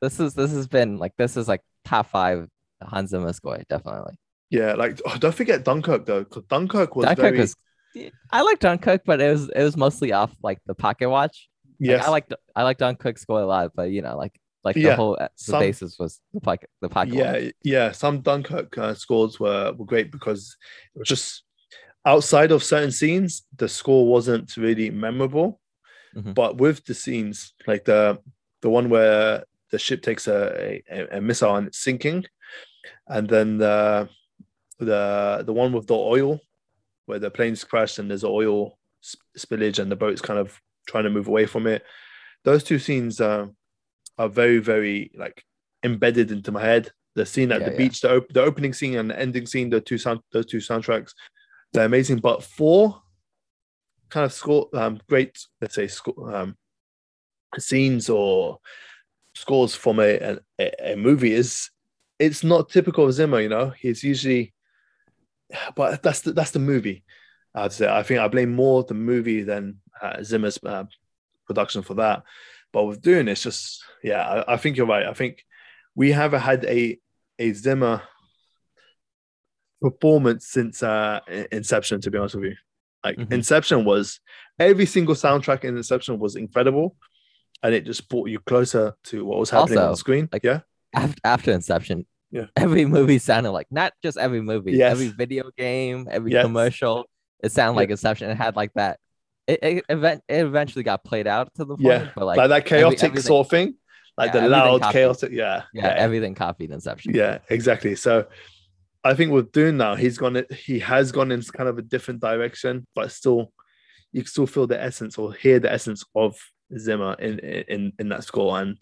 this 0.00 0.20
is 0.20 0.34
this 0.34 0.50
has 0.52 0.66
been 0.66 0.96
like 0.98 1.12
this 1.18 1.36
is 1.36 1.48
like 1.48 1.60
top 1.84 2.06
five 2.08 2.48
Hans 2.82 3.10
Zimmer 3.10 3.32
score 3.32 3.60
definitely. 3.68 4.14
yeah. 4.50 4.72
Like 4.74 5.00
oh, 5.06 5.16
don't 5.18 5.34
forget 5.34 5.64
Dunkirk 5.64 6.06
though, 6.06 6.24
because 6.24 6.44
Dunkirk 6.44 6.96
was 6.96 7.04
Dunkirk 7.06 7.22
very 7.24 7.40
was 7.40 7.54
I 8.32 8.40
like 8.42 8.58
Dunkirk, 8.58 9.02
but 9.04 9.20
it 9.20 9.30
was 9.30 9.48
it 9.50 9.62
was 9.62 9.76
mostly 9.76 10.12
off 10.12 10.34
like 10.42 10.58
the 10.66 10.74
pocket 10.74 11.08
watch. 11.10 11.48
Like. 11.80 12.02
I 12.06 12.10
like 12.10 12.26
I 12.56 12.62
like 12.62 12.78
Dunkirk 12.78 13.18
score 13.18 13.40
a 13.40 13.46
lot, 13.46 13.72
but 13.74 13.90
you 13.90 14.02
know 14.02 14.16
like 14.16 14.38
like 14.64 14.76
Yeah, 14.76 14.90
the 14.90 14.96
whole 14.96 15.14
uh, 15.20 15.28
the 15.28 15.30
some- 15.36 15.60
basis 15.60 15.98
was 15.98 16.20
the 16.32 16.40
pocket 16.40 16.70
the 16.80 16.88
pocket 16.88 17.14
yeah, 17.14 17.32
watch. 17.32 17.52
yeah. 17.62 17.92
Some 17.92 18.20
Dunkirk 18.20 18.76
uh, 18.78 18.94
scores 18.94 19.38
were 19.40 19.72
were 19.72 19.84
great 19.86 20.10
because 20.10 20.56
it 20.94 20.98
was 21.00 21.08
just 21.08 21.42
outside 22.06 22.52
of 22.52 22.62
certain 22.62 22.90
scenes, 22.92 23.46
the 23.56 23.68
score 23.68 24.06
wasn't 24.06 24.56
really 24.56 24.90
memorable. 24.90 25.60
Mhm. 26.16 26.34
But 26.34 26.58
with 26.58 26.84
the 26.84 26.94
scenes, 26.94 27.52
like 27.66 27.84
the 27.84 28.18
the 28.62 28.70
one 28.70 28.88
where 28.88 29.44
the 29.70 29.78
ship 29.78 30.00
takes 30.02 30.28
a, 30.28 30.80
a, 30.90 31.18
a 31.18 31.20
missile 31.20 31.56
and 31.56 31.66
it's 31.66 31.78
sinking, 31.78 32.24
and 33.08 33.28
then 33.28 33.58
the 33.58 34.08
the 34.78 35.42
the 35.44 35.52
one 35.52 35.72
with 35.72 35.86
the 35.88 35.94
oil, 35.96 36.40
where 37.06 37.18
the 37.18 37.30
planes 37.30 37.64
crash 37.64 37.98
and 37.98 38.08
there's 38.10 38.24
oil 38.24 38.78
spillage 39.36 39.78
and 39.78 39.90
the 39.90 39.96
boat's 39.96 40.22
kind 40.22 40.38
of 40.38 40.60
trying 40.86 41.04
to 41.04 41.10
move 41.10 41.28
away 41.28 41.46
from 41.46 41.66
it. 41.66 41.84
Those 42.44 42.64
two 42.64 42.78
scenes 42.78 43.20
uh, 43.20 43.46
are 44.18 44.28
very 44.28 44.58
very 44.58 45.10
like 45.16 45.42
embedded 45.82 46.30
into 46.30 46.52
my 46.52 46.62
head. 46.62 46.90
The 47.14 47.24
scene 47.26 47.52
at 47.52 47.60
Yeah, 47.60 47.66
the 47.68 47.72
yeah. 47.72 47.78
beach, 47.78 48.00
the, 48.00 48.16
op- 48.16 48.32
the 48.32 48.42
opening 48.42 48.72
scene 48.72 48.96
and 48.96 49.10
the 49.10 49.18
ending 49.18 49.46
scene, 49.46 49.70
the 49.70 49.80
two 49.80 49.98
sound 49.98 50.20
those 50.32 50.46
two 50.46 50.58
soundtracks, 50.58 51.12
they're 51.72 51.86
amazing. 51.86 52.18
But 52.18 52.42
four 52.42 53.00
kind 54.10 54.24
of 54.24 54.32
score 54.32 54.68
um 54.74 55.00
great, 55.08 55.38
let's 55.60 55.74
say 55.74 55.86
score 55.86 56.34
um 56.34 56.56
scenes 57.58 58.08
or 58.10 58.58
scores 59.34 59.74
from 59.74 60.00
a, 60.00 60.38
a, 60.58 60.92
a 60.92 60.96
movie 60.96 61.32
is 61.32 61.70
it's 62.18 62.44
not 62.44 62.68
typical 62.68 63.06
of 63.06 63.12
Zimmer, 63.12 63.40
you 63.40 63.48
know. 63.48 63.70
He's 63.70 64.02
usually 64.04 64.52
but 65.76 66.02
that's 66.02 66.20
the 66.22 66.32
that's 66.32 66.50
the 66.52 66.58
movie. 66.58 67.04
I'd 67.54 67.72
say 67.72 67.88
I 67.88 68.02
think 68.02 68.20
I 68.20 68.28
blame 68.28 68.54
more 68.54 68.82
the 68.82 68.94
movie 68.94 69.42
than 69.42 69.80
uh, 70.02 70.22
Zimmer's 70.22 70.58
uh, 70.64 70.84
production 71.46 71.82
for 71.82 71.94
that. 71.94 72.22
But 72.72 72.84
with 72.84 73.00
Dune 73.02 73.28
it's 73.28 73.42
just 73.42 73.84
yeah, 74.02 74.22
I, 74.48 74.54
I 74.54 74.56
think 74.56 74.76
you're 74.76 74.86
right. 74.86 75.06
I 75.06 75.12
think 75.14 75.44
we 75.94 76.12
haven't 76.12 76.40
had 76.40 76.64
a 76.64 76.98
a 77.38 77.52
Zimmer 77.52 78.02
performance 79.80 80.46
since 80.46 80.82
uh 80.82 81.20
Inception. 81.52 82.00
To 82.00 82.10
be 82.10 82.18
honest 82.18 82.34
with 82.34 82.44
you, 82.44 82.56
like 83.04 83.16
Mhm. 83.16 83.32
Inception 83.32 83.84
was 83.84 84.20
every 84.58 84.86
single 84.86 85.14
soundtrack 85.14 85.64
in 85.64 85.76
Inception 85.76 86.18
was 86.18 86.36
incredible, 86.36 86.96
and 87.62 87.74
it 87.74 87.84
just 87.84 88.08
brought 88.08 88.28
you 88.28 88.40
closer 88.40 88.94
to 89.04 89.24
what 89.24 89.38
was 89.38 89.50
happening 89.50 89.78
on 89.78 89.84
Also, 89.84 89.92
the 89.92 89.96
screen. 89.98 90.28
like- 90.32 90.44
yeah, 90.44 90.60
After 90.94 91.20
after 91.24 91.52
Inception, 91.52 92.06
Yeah. 92.30 92.46
every 92.56 92.86
movie 92.86 93.18
sounded 93.18 93.50
like 93.52 93.66
not 93.70 93.92
just 94.02 94.16
every 94.16 94.40
movie, 94.40 94.72
Yes. 94.72 94.92
every 94.92 95.08
video 95.08 95.50
game, 95.56 96.08
every 96.10 96.32
Yes. 96.32 96.44
commercial. 96.44 97.04
It 97.42 97.52
sounded 97.52 97.76
like 97.76 97.90
Inception. 97.90 98.30
It 98.30 98.36
had 98.36 98.56
like 98.56 98.72
that. 98.74 98.98
It, 99.46 99.58
it, 99.62 99.84
event, 99.90 100.22
it 100.28 100.36
eventually 100.44 100.84
got 100.84 101.04
played 101.04 101.26
out 101.26 101.52
to 101.56 101.64
the 101.64 101.76
point, 101.76 101.80
yeah, 101.86 102.10
but 102.16 102.24
like, 102.24 102.38
like, 102.38 102.48
that 102.48 102.64
chaotic 102.66 103.02
everything- 103.02 103.22
sort 103.22 103.46
of 103.46 103.50
thing, 103.50 103.74
like 104.16 104.32
Yeah, 104.32 104.40
the 104.42 104.48
loud 104.48 104.80
copied. 104.80 104.92
chaotic. 104.92 105.32
Yeah, 105.32 105.64
yeah, 105.74 105.88
everything 105.96 106.34
copied 106.34 106.70
Inception. 106.70 107.14
Yeah, 107.14 107.38
exactly. 107.50 107.94
So 107.94 108.26
I 109.04 109.12
think 109.14 109.32
with 109.32 109.52
Dune 109.52 109.76
now, 109.76 109.96
he's 109.96 110.16
gone 110.16 110.44
he 110.50 110.78
has 110.78 111.12
gone 111.12 111.30
in 111.30 111.42
kind 111.42 111.68
of 111.68 111.76
a 111.78 111.82
different 111.82 112.20
direction, 112.20 112.86
but 112.94 113.12
still 113.12 113.52
you 114.12 114.22
can 114.22 114.28
still 114.30 114.46
feel 114.46 114.66
the 114.66 114.80
essence 114.82 115.18
or 115.18 115.34
hear 115.34 115.58
the 115.58 115.70
essence 115.70 116.04
of 116.14 116.36
Zimmer 116.78 117.12
in 117.18 117.38
in 117.40 117.92
in 117.98 118.08
that 118.08 118.24
score. 118.24 118.58
And 118.60 118.78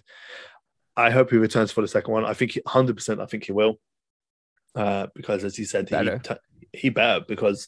I 0.96 1.10
hope 1.10 1.30
he 1.30 1.38
returns 1.38 1.72
for 1.72 1.80
the 1.80 1.88
second 1.88 2.12
one. 2.12 2.24
I 2.24 2.34
think 2.34 2.56
hundred 2.68 2.96
percent 2.96 3.20
I 3.20 3.26
think 3.26 3.44
he 3.44 3.52
will. 3.52 3.80
Uh, 4.76 5.08
because 5.14 5.42
as 5.42 5.56
he 5.56 5.64
said, 5.64 5.88
he 5.88 5.94
Better. 5.96 6.18
t- 6.18 6.34
he 6.72 6.88
better 6.90 7.24
because 7.26 7.66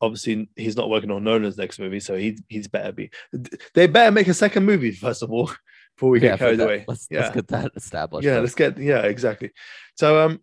obviously 0.00 0.48
he's 0.56 0.76
not 0.76 0.88
working 0.90 1.10
on 1.10 1.24
Nolan's 1.24 1.58
next 1.58 1.78
movie, 1.78 2.00
so 2.00 2.16
he 2.16 2.38
he's 2.48 2.68
better 2.68 2.92
be. 2.92 3.10
They 3.74 3.86
better 3.86 4.10
make 4.10 4.28
a 4.28 4.34
second 4.34 4.64
movie 4.64 4.92
first 4.92 5.22
of 5.22 5.30
all 5.30 5.50
before 5.96 6.10
we 6.10 6.20
Yeah, 6.20 6.30
get 6.30 6.38
carried 6.38 6.60
that- 6.60 6.64
away. 6.64 6.84
Let's, 6.88 7.06
yeah, 7.10 7.20
let's 7.20 7.34
get 7.34 7.48
that 7.48 7.72
established. 7.76 8.24
yeah, 8.26 8.34
though. 8.34 8.40
let's 8.40 8.54
get 8.54 8.78
yeah, 8.78 9.00
exactly. 9.02 9.50
So 9.96 10.20
um, 10.24 10.40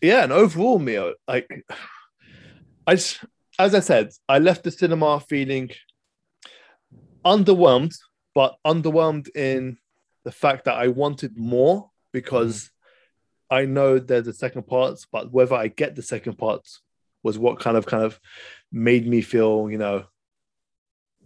yeah, 0.00 0.22
and 0.24 0.32
overall, 0.32 0.78
Mio, 0.78 1.14
like 1.28 1.48
I 2.86 2.94
just 2.94 3.24
as 3.58 3.74
I 3.74 3.80
said, 3.80 4.10
I 4.28 4.38
left 4.38 4.64
the 4.64 4.70
cinema 4.70 5.20
feeling 5.20 5.70
underwhelmed, 7.24 7.94
but 8.34 8.56
underwhelmed 8.66 9.28
in 9.36 9.76
the 10.24 10.32
fact 10.32 10.64
that 10.64 10.74
I 10.76 10.88
wanted 10.88 11.36
more 11.36 11.90
because 12.12 12.70
I 13.50 13.64
know 13.64 13.98
there's 13.98 14.28
a 14.28 14.32
second 14.32 14.66
part, 14.66 14.98
but 15.12 15.30
whether 15.32 15.54
I 15.54 15.68
get 15.68 15.96
the 15.96 16.02
second 16.02 16.38
part 16.38 16.66
was 17.22 17.38
what 17.38 17.60
kind 17.60 17.76
of 17.76 17.86
kind 17.86 18.04
of 18.04 18.18
made 18.72 19.06
me 19.06 19.20
feel, 19.20 19.68
you 19.70 19.78
know, 19.78 20.04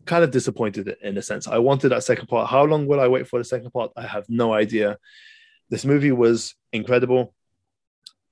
kind 0.07 0.25
of 0.25 0.31
disappointed 0.31 0.97
in 1.03 1.17
a 1.17 1.23
sense. 1.23 1.47
I 1.49 1.59
wanted 1.59 1.89
that 1.91 2.05
second 2.05 2.27
part. 2.29 2.51
How 2.51 2.65
long 2.65 2.87
will 2.87 3.01
I 3.01 3.09
wait 3.09 3.27
for 3.29 3.39
the 3.39 3.45
second 3.45 3.71
part? 3.71 3.93
I 3.97 4.03
have 4.07 4.27
no 4.29 4.53
idea. 4.53 4.99
This 5.71 5.85
movie 5.85 6.13
was 6.13 6.55
incredible. 6.73 7.35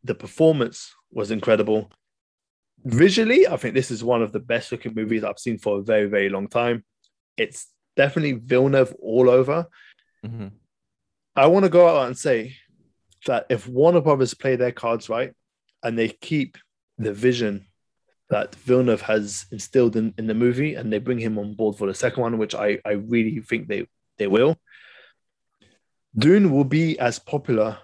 The 0.04 0.14
performance 0.14 0.94
was 1.10 1.30
incredible. 1.30 1.90
visually, 2.84 3.46
I 3.46 3.56
think 3.56 3.74
this 3.74 3.92
is 3.92 4.02
one 4.02 4.22
of 4.22 4.32
the 4.32 4.40
best 4.40 4.72
looking 4.72 4.92
movies 4.94 5.22
I've 5.22 5.38
seen 5.38 5.56
for 5.56 5.78
a 5.78 5.82
very, 5.82 6.06
very 6.08 6.28
long 6.28 6.48
time. 6.48 6.84
It's 7.36 7.68
definitely 7.96 8.32
Villeneuve 8.32 8.92
all 9.00 9.30
over. 9.30 9.68
Mhm. 10.24 10.50
I 11.36 11.46
want 11.46 11.64
to 11.64 11.68
go 11.68 11.86
out 11.86 12.08
and 12.08 12.18
say 12.18 12.56
that 13.26 13.46
if 13.50 13.68
Warner 13.68 14.00
Brothers 14.00 14.34
play 14.34 14.56
their 14.56 14.72
cards 14.72 15.08
right 15.08 15.32
and 15.84 15.96
they 15.96 16.08
keep 16.08 16.58
the 17.02 17.12
vision 17.12 17.66
that 18.30 18.54
Villeneuve 18.54 19.02
has 19.02 19.46
instilled 19.52 19.94
in, 19.96 20.14
in 20.16 20.26
the 20.26 20.34
movie 20.34 20.74
and 20.74 20.92
they 20.92 20.98
bring 20.98 21.18
him 21.18 21.38
on 21.38 21.54
board 21.54 21.76
for 21.76 21.86
the 21.86 21.94
second 21.94 22.22
one, 22.22 22.38
which 22.38 22.54
I, 22.54 22.78
I 22.84 22.92
really 22.92 23.40
think 23.40 23.68
they, 23.68 23.86
they 24.18 24.26
will, 24.26 24.56
Dune 26.16 26.50
will 26.50 26.64
be 26.64 26.98
as 26.98 27.18
popular 27.18 27.78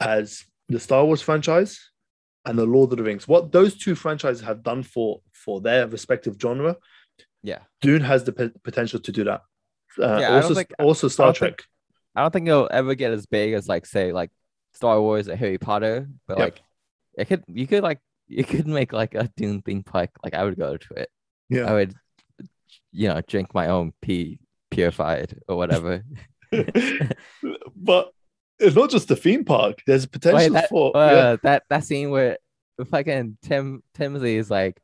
as 0.00 0.44
the 0.68 0.80
Star 0.80 1.04
Wars 1.04 1.22
franchise 1.22 1.90
and 2.44 2.58
the 2.58 2.64
Lord 2.66 2.92
of 2.92 2.98
the 2.98 3.04
Rings. 3.04 3.26
What 3.28 3.52
those 3.52 3.76
two 3.76 3.94
franchises 3.94 4.42
have 4.42 4.62
done 4.62 4.82
for 4.82 5.20
for 5.32 5.60
their 5.60 5.86
respective 5.86 6.36
genre, 6.40 6.76
Yeah. 7.42 7.60
Dune 7.80 8.02
has 8.02 8.24
the 8.24 8.32
p- 8.32 8.52
potential 8.62 9.00
to 9.00 9.12
do 9.12 9.24
that. 9.24 9.40
Uh, 9.98 10.18
Yeah, 10.20 10.32
I 10.32 10.36
also, 10.42 10.54
think- 10.54 10.72
also 10.78 11.08
Star 11.08 11.28
don't 11.28 11.34
Trek. 11.34 11.50
think- 11.58 11.66
I 12.14 12.22
don't 12.22 12.32
think 12.32 12.48
it'll 12.48 12.68
ever 12.70 12.94
get 12.94 13.12
as 13.12 13.24
big 13.26 13.54
as 13.54 13.68
like 13.68 13.86
say 13.86 14.12
like 14.12 14.30
Star 14.74 15.00
Wars 15.00 15.28
or 15.28 15.36
Harry 15.36 15.58
Potter, 15.58 16.08
but 16.26 16.38
Yep. 16.38 16.44
like 16.46 16.62
it 17.18 17.24
could 17.28 17.44
you 17.48 17.66
could 17.66 17.82
like 17.82 18.00
you 18.30 18.44
could 18.44 18.66
make 18.66 18.92
like 18.92 19.14
a 19.14 19.28
Dune 19.36 19.60
theme 19.62 19.82
park. 19.82 20.10
Like 20.22 20.34
I 20.34 20.44
would 20.44 20.56
go 20.56 20.76
to 20.76 20.94
it. 20.94 21.10
Yeah. 21.48 21.64
I 21.64 21.72
would 21.72 21.94
you 22.92 23.08
know 23.08 23.20
drink 23.26 23.54
my 23.54 23.68
own 23.68 23.92
pee 24.00 24.38
purified 24.70 25.38
or 25.48 25.56
whatever. 25.56 26.04
but 27.76 28.12
it's 28.58 28.76
not 28.76 28.90
just 28.90 29.08
the 29.08 29.16
theme 29.16 29.44
park. 29.44 29.82
There's 29.86 30.06
potential 30.06 30.38
Wait, 30.38 30.52
that, 30.52 30.68
for 30.68 30.96
uh, 30.96 31.12
yeah. 31.12 31.36
that 31.42 31.64
that 31.70 31.84
scene 31.84 32.10
where 32.10 32.38
fucking 32.90 33.38
Tim 33.42 33.82
Timothy 33.94 34.36
is 34.36 34.50
like 34.50 34.80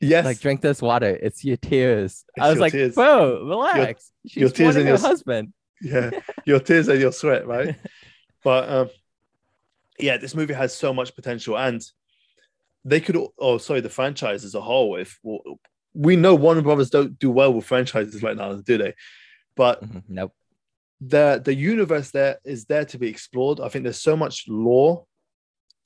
yes, 0.00 0.24
like 0.24 0.40
drink 0.40 0.60
this 0.60 0.80
water. 0.80 1.18
It's 1.20 1.44
your 1.44 1.56
tears. 1.56 2.24
It's 2.36 2.44
I 2.44 2.50
was 2.50 2.58
like, 2.58 2.72
tears. 2.72 2.94
bro, 2.94 3.44
relax. 3.44 4.12
She's 4.26 4.40
your 4.40 4.50
tears 4.50 4.76
and 4.76 4.86
your- 4.86 4.98
husband. 4.98 5.52
yeah, 5.80 6.10
your 6.44 6.60
tears 6.60 6.88
and 6.88 7.00
your 7.00 7.12
sweat, 7.12 7.46
right? 7.46 7.76
but 8.44 8.68
um, 8.68 8.90
yeah, 9.98 10.16
this 10.16 10.34
movie 10.34 10.54
has 10.54 10.74
so 10.74 10.92
much 10.92 11.14
potential, 11.14 11.56
and 11.56 11.82
they 12.84 13.00
could. 13.00 13.16
Oh, 13.38 13.58
sorry, 13.58 13.80
the 13.80 13.88
franchise 13.90 14.44
as 14.44 14.54
a 14.54 14.60
whole. 14.60 14.96
If 14.96 15.18
we 15.94 16.16
know 16.16 16.34
Warner 16.34 16.62
Brothers 16.62 16.90
don't 16.90 17.18
do 17.18 17.30
well 17.30 17.52
with 17.52 17.64
franchises 17.64 18.22
right 18.22 18.36
now, 18.36 18.54
do 18.54 18.78
they? 18.78 18.94
But 19.56 19.82
Mhm, 19.82 20.02
Nope. 20.08 20.32
the 21.00 21.40
the 21.44 21.54
universe 21.54 22.10
there 22.10 22.38
is 22.44 22.64
there 22.66 22.84
to 22.86 22.98
be 22.98 23.08
explored. 23.08 23.60
I 23.60 23.68
think 23.68 23.84
there's 23.84 24.00
so 24.00 24.16
much 24.16 24.44
lore 24.48 25.04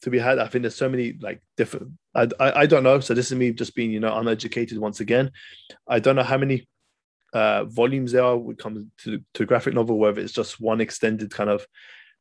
to 0.03 0.11
be 0.11 0.18
had. 0.18 0.38
I 0.38 0.49
think 0.49 0.62
there's 0.62 0.76
so 0.76 0.88
many 0.88 1.16
like 1.20 1.43
different. 1.57 1.93
I, 2.14 2.28
I 2.40 2.61
I 2.62 2.66
don't 2.66 2.82
know. 2.82 3.01
So 3.01 3.14
this 3.14 3.30
is 3.30 3.38
me 3.38 3.53
just 3.53 3.74
being 3.74 3.90
you 3.93 4.01
know 4.01 4.16
uneducated 4.16 4.78
once 4.78 5.01
again. 5.01 5.30
I 5.88 5.99
don't 6.01 6.16
know 6.16 6.22
how 6.22 6.38
many 6.38 6.68
uh 7.32 7.64
volumes 7.64 8.12
there 8.12 8.24
are 8.24 8.36
when 8.36 8.57
it 8.57 8.59
comes 8.62 8.84
to 9.05 9.20
to 9.34 9.47
graphic 9.47 9.74
novel, 9.74 9.99
whether 9.99 10.20
it's 10.20 10.32
just 10.32 10.61
one 10.61 10.80
extended 10.80 11.30
kind 11.30 11.49
of 11.51 11.66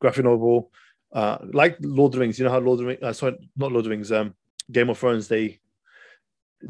graphic 0.00 0.24
novel, 0.24 0.70
uh 1.12 1.38
like 1.52 1.76
Lord 1.80 2.10
of 2.10 2.12
the 2.14 2.20
Rings. 2.20 2.38
You 2.38 2.44
know 2.46 2.52
how 2.52 2.60
Lord 2.60 2.78
of 2.80 2.84
the 2.84 2.86
Rings, 2.86 3.02
uh, 3.02 3.12
sorry, 3.12 3.36
not 3.56 3.72
Lord 3.72 3.80
of 3.80 3.84
the 3.84 3.90
Rings, 3.90 4.10
um, 4.12 4.34
Game 4.72 4.90
of 4.90 4.98
Thrones. 4.98 5.28
They 5.28 5.60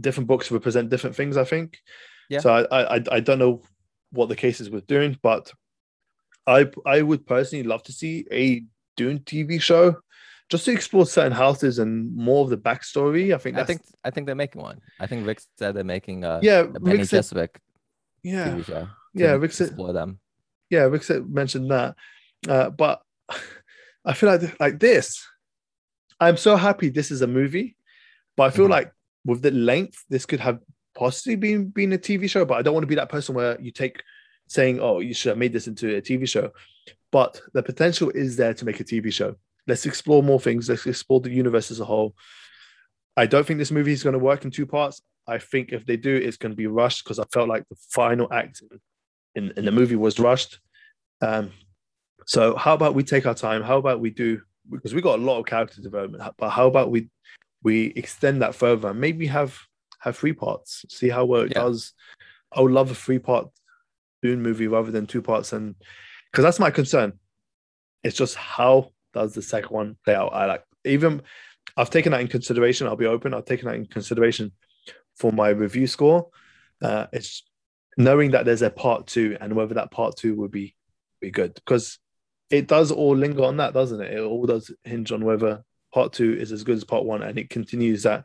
different 0.01 0.27
books 0.27 0.51
represent 0.51 0.91
different 0.91 1.17
things. 1.17 1.37
I 1.37 1.45
think. 1.45 1.79
Yeah. 2.29 2.41
So 2.41 2.53
I 2.71 2.97
I 2.97 3.03
I 3.11 3.21
don't 3.21 3.39
know 3.39 3.63
what 4.11 4.29
the 4.29 4.37
case 4.37 4.61
is 4.61 4.71
with 4.71 4.87
Dune, 4.87 5.19
but 5.23 5.53
I 6.47 6.71
I 6.85 7.03
would 7.03 7.27
personally 7.27 7.65
love 7.65 7.83
to 7.85 7.93
see 7.93 8.27
a 8.31 8.65
Dune 8.97 9.21
TV 9.21 9.61
show 9.61 9.97
just 10.53 10.67
to 10.67 10.73
explore 10.73 11.07
certain 11.07 11.33
houses 11.33 11.79
and 11.79 12.15
more 12.15 12.45
of 12.45 12.51
the 12.51 12.59
backstory. 12.59 13.35
I 13.35 13.39
think 13.39 13.57
I 13.57 13.65
think 13.65 13.81
I 14.05 14.11
think 14.11 14.27
they're 14.27 14.35
making 14.35 14.61
one. 14.61 14.81
I 15.01 15.07
think 15.07 15.27
Rick 15.27 15.41
said 15.59 15.75
they're 15.75 15.85
making 15.85 16.25
a, 16.25 16.41
yeah, 16.43 16.61
a 16.61 16.79
Rick 16.79 17.07
said, 17.07 17.19
Jessup 17.19 17.59
yeah, 18.23 18.49
TV 18.49 18.65
show. 18.67 18.89
yeah, 19.15 19.33
Rick 19.33 19.53
said, 19.53 19.69
explore 19.69 19.93
them. 19.93 20.21
yeah, 20.69 20.83
Rick 20.83 21.05
said, 21.05 21.29
mentioned 21.29 21.71
that, 21.71 21.97
uh, 22.49 22.71
but 22.71 23.01
I 24.05 24.13
feel 24.13 24.29
like 24.29 24.61
like 24.61 24.79
this. 24.79 25.27
I'm 26.21 26.37
so 26.37 26.57
happy 26.57 26.91
this 26.91 27.11
is 27.11 27.23
a 27.23 27.27
movie, 27.27 27.77
but 28.37 28.45
I 28.45 28.51
feel 28.51 28.67
Mhm. 28.67 28.71
like 28.71 28.93
with 29.25 29.43
the 29.43 29.51
length, 29.51 30.05
this 30.09 30.27
could 30.27 30.41
have 30.41 30.59
possibly 30.95 31.37
been 31.37 31.69
been 31.69 31.93
a 31.93 31.99
TV 31.99 32.29
show. 32.29 32.45
But 32.45 32.59
I 32.59 32.63
don't 32.63 32.75
want 32.75 32.85
to 32.85 32.89
be 32.89 32.95
that 32.97 33.09
person 33.09 33.35
where 33.35 33.61
you 33.61 33.71
take 33.71 34.03
saying, 34.49 34.81
"Oh, 34.81 35.01
you 35.01 35.15
should 35.15 35.31
have 35.31 35.39
made 35.39 35.53
this 35.53 35.67
into 35.69 35.97
a 35.97 36.03
TV 36.03 36.27
show." 36.27 36.53
But 37.11 37.41
the 37.53 37.63
potential 37.63 38.11
is 38.11 38.37
there 38.37 38.55
to 38.55 38.65
make 38.65 38.81
a 38.81 38.85
TV 38.85 39.11
show. 39.11 39.37
Let's 39.67 39.87
explore 39.87 40.23
more 40.23 40.41
things. 40.41 40.69
Let's 40.69 40.87
explore 40.87 41.21
the 41.21 41.31
universe 41.31 41.71
as 41.71 41.79
a 41.81 41.85
whole. 41.85 42.17
I 43.17 43.27
don't 43.27 43.47
think 43.47 43.59
this 43.59 43.71
movie 43.71 43.93
is 43.93 44.03
going 44.03 44.15
to 44.15 44.19
work 44.19 44.45
in 44.45 44.51
two 44.51 44.67
parts. 44.67 45.03
I 45.27 45.39
think 45.39 45.73
if 45.73 45.87
they 45.87 45.97
do, 45.97 46.15
it's 46.17 46.37
going 46.39 46.51
to 46.53 46.57
be 46.57 46.67
rushed 46.67 47.05
because 47.05 47.19
I 47.19 47.25
felt 47.33 47.49
like 47.49 47.69
the 47.69 47.77
final 47.91 48.33
act 48.33 48.63
in, 49.35 49.53
in 49.57 49.65
the 49.65 49.71
movie 49.71 49.95
was 49.97 50.19
rushed. 50.19 50.59
Um, 51.21 51.53
so 52.27 52.57
how 52.57 52.75
about 52.75 52.95
we 52.95 53.05
take 53.05 53.27
our 53.27 53.35
time? 53.35 53.63
How 53.63 53.79
about 53.79 54.01
we 54.01 54.11
do 54.11 54.41
because 54.71 54.95
we 54.95 55.03
got 55.03 55.19
a 55.19 55.23
lot 55.23 55.39
of 55.39 55.47
character 55.47 55.81
development, 55.83 56.23
but 56.39 56.51
how 56.51 56.67
about 56.67 56.91
we 56.91 57.09
we 57.63 57.87
extend 57.97 58.43
that 58.43 58.55
further 58.55 58.89
and 58.91 59.01
maybe 59.01 59.27
have 59.27 59.59
have 60.01 60.17
three 60.17 60.33
parts, 60.33 60.85
see 60.89 61.09
how 61.09 61.25
well 61.25 61.43
it 61.43 61.53
Yeah. 61.53 61.63
does. 61.63 61.93
I 62.53 62.61
would 62.61 62.73
love 62.73 62.91
a 62.91 62.95
three 62.95 63.19
part 63.21 63.49
Dune 64.21 64.43
movie 64.43 64.67
rather 64.67 64.91
than 64.91 65.07
two 65.07 65.23
parts, 65.23 65.53
and 65.53 65.75
because 66.31 66.43
that's 66.45 66.59
my 66.61 66.71
concern. 66.71 67.15
It's 68.03 68.17
just 68.17 68.35
how 68.35 68.91
does 69.15 69.35
the 69.35 69.43
second 69.43 69.71
one 69.71 69.97
play 70.05 70.15
out? 70.15 70.33
I 70.33 70.47
like 70.47 70.65
even 70.85 71.23
I've 71.77 71.91
taken 71.91 72.13
that 72.13 72.21
in 72.21 72.29
consideration. 72.29 72.87
I'll 72.87 72.97
be 72.97 73.07
open. 73.07 73.33
I've 73.33 73.45
taken 73.45 73.69
that 73.69 73.77
in 73.77 73.87
consideration 73.87 74.53
for 75.17 75.33
my 75.33 75.51
review 75.51 75.87
score. 75.87 76.29
Uh, 76.81 77.07
it's 77.13 77.45
knowing 77.97 78.33
that 78.33 78.45
there's 78.45 78.63
a 78.63 78.71
part 78.71 79.07
two 79.07 79.37
and 79.41 79.55
whether 79.55 79.75
that 79.75 79.91
part 79.91 80.17
two 80.17 80.35
would 80.37 80.51
be 80.51 80.75
be 81.21 81.31
good 81.31 81.55
because 81.55 81.99
it 82.51 82.67
does 82.67 82.91
all 82.91 83.17
linger 83.17 83.45
on 83.45 83.59
that, 83.59 83.73
doesn't 83.73 84.01
it? 84.01 84.15
It 84.15 84.21
all 84.21 84.47
does 84.47 84.71
hinge 84.83 85.13
on 85.13 85.25
whether 85.25 85.65
part 85.93 86.13
two 86.13 86.35
is 86.35 86.53
as 86.53 86.65
good 86.65 86.77
as 86.77 86.85
part 86.85 87.05
one 87.05 87.23
and 87.23 87.39
it 87.39 87.51
continues 87.51 88.03
that 88.05 88.25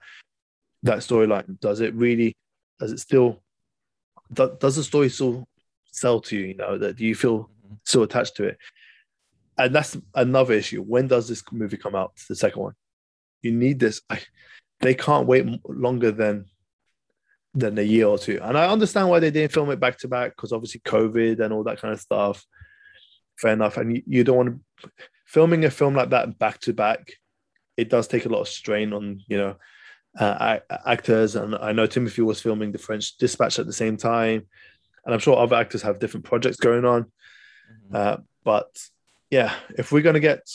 that 0.83 0.99
storyline. 0.99 1.59
Does 1.59 1.81
it 1.81 1.93
really? 1.95 2.35
Does 2.79 2.91
it 2.91 2.99
still? 2.99 3.41
Does 4.33 4.75
the 4.75 4.83
story 4.83 5.09
still 5.09 5.47
sell 5.85 6.19
to 6.21 6.37
you? 6.37 6.47
You 6.47 6.53
know 6.55 6.77
that 6.77 6.97
do 6.97 7.05
you 7.05 7.15
feel 7.15 7.49
Mhm. 7.67 7.79
so 7.85 8.03
attached 8.03 8.35
to 8.37 8.43
it? 8.45 8.57
And 9.57 9.73
that's 9.73 9.97
another 10.13 10.53
issue. 10.53 10.81
When 10.83 11.07
does 11.07 11.27
this 11.27 11.43
movie 11.51 11.77
come 11.77 11.95
out? 11.95 12.13
The 12.29 12.35
second 12.35 12.61
one. 12.61 12.73
You 13.41 13.51
need 13.51 13.79
this. 13.79 14.01
I, 14.09 14.19
they 14.81 14.93
can't 14.93 15.27
wait 15.27 15.45
longer 15.67 16.11
than 16.11 16.45
than 17.53 17.77
a 17.79 17.81
year 17.81 18.05
or 18.05 18.19
two. 18.19 18.39
And 18.41 18.55
I 18.55 18.69
understand 18.69 19.09
why 19.09 19.19
they 19.19 19.31
didn't 19.31 19.51
film 19.51 19.71
it 19.71 19.79
back 19.79 19.97
to 19.99 20.07
back 20.07 20.35
because 20.35 20.53
obviously 20.53 20.79
COVID 20.81 21.39
and 21.39 21.51
all 21.51 21.63
that 21.63 21.79
kind 21.81 21.93
of 21.93 21.99
stuff. 21.99 22.45
Fair 23.39 23.53
enough. 23.53 23.77
And 23.77 23.95
you, 23.95 24.03
you 24.05 24.23
don't 24.23 24.37
want 24.37 24.61
to 24.83 24.89
filming 25.25 25.65
a 25.65 25.71
film 25.71 25.95
like 25.95 26.11
that 26.11 26.37
back 26.37 26.59
to 26.61 26.73
back. 26.73 27.13
It 27.77 27.89
does 27.89 28.07
take 28.07 28.25
a 28.25 28.29
lot 28.29 28.41
of 28.41 28.47
strain 28.47 28.91
on 28.91 29.21
you 29.27 29.37
know 29.37 29.55
uh, 30.19 30.59
actors. 30.85 31.35
And 31.35 31.55
I 31.55 31.71
know 31.71 31.85
Timothy 31.85 32.21
was 32.21 32.41
filming 32.41 32.71
the 32.71 32.77
French 32.77 33.17
Dispatch 33.17 33.59
at 33.59 33.65
the 33.65 33.73
same 33.73 33.97
time, 33.97 34.47
and 35.05 35.13
I'm 35.13 35.19
sure 35.19 35.37
other 35.37 35.55
actors 35.55 35.83
have 35.83 35.99
different 35.99 36.25
projects 36.25 36.57
going 36.57 36.85
on. 36.85 37.11
Mhm. 37.89 37.95
Uh, 37.95 38.17
but 38.43 38.67
yeah, 39.29 39.53
if 39.77 39.91
we're 39.91 40.01
gonna 40.01 40.19
get 40.19 40.47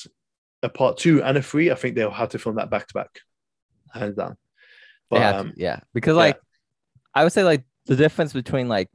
a 0.62 0.68
part 0.68 0.98
two 0.98 1.22
and 1.22 1.36
a 1.36 1.42
three, 1.42 1.70
I 1.70 1.74
think 1.74 1.94
they'll 1.94 2.10
have 2.10 2.30
to 2.30 2.38
film 2.38 2.56
that 2.56 2.70
back 2.70 2.88
to 2.88 2.94
back, 2.94 3.20
hands 3.92 4.16
down. 4.16 4.36
But 5.10 5.18
to, 5.18 5.38
um, 5.38 5.52
yeah, 5.56 5.80
because 5.94 6.14
yeah. 6.14 6.22
like 6.22 6.40
I 7.14 7.24
would 7.24 7.32
say 7.32 7.44
like 7.44 7.64
the 7.86 7.96
difference 7.96 8.32
between 8.32 8.68
like 8.68 8.88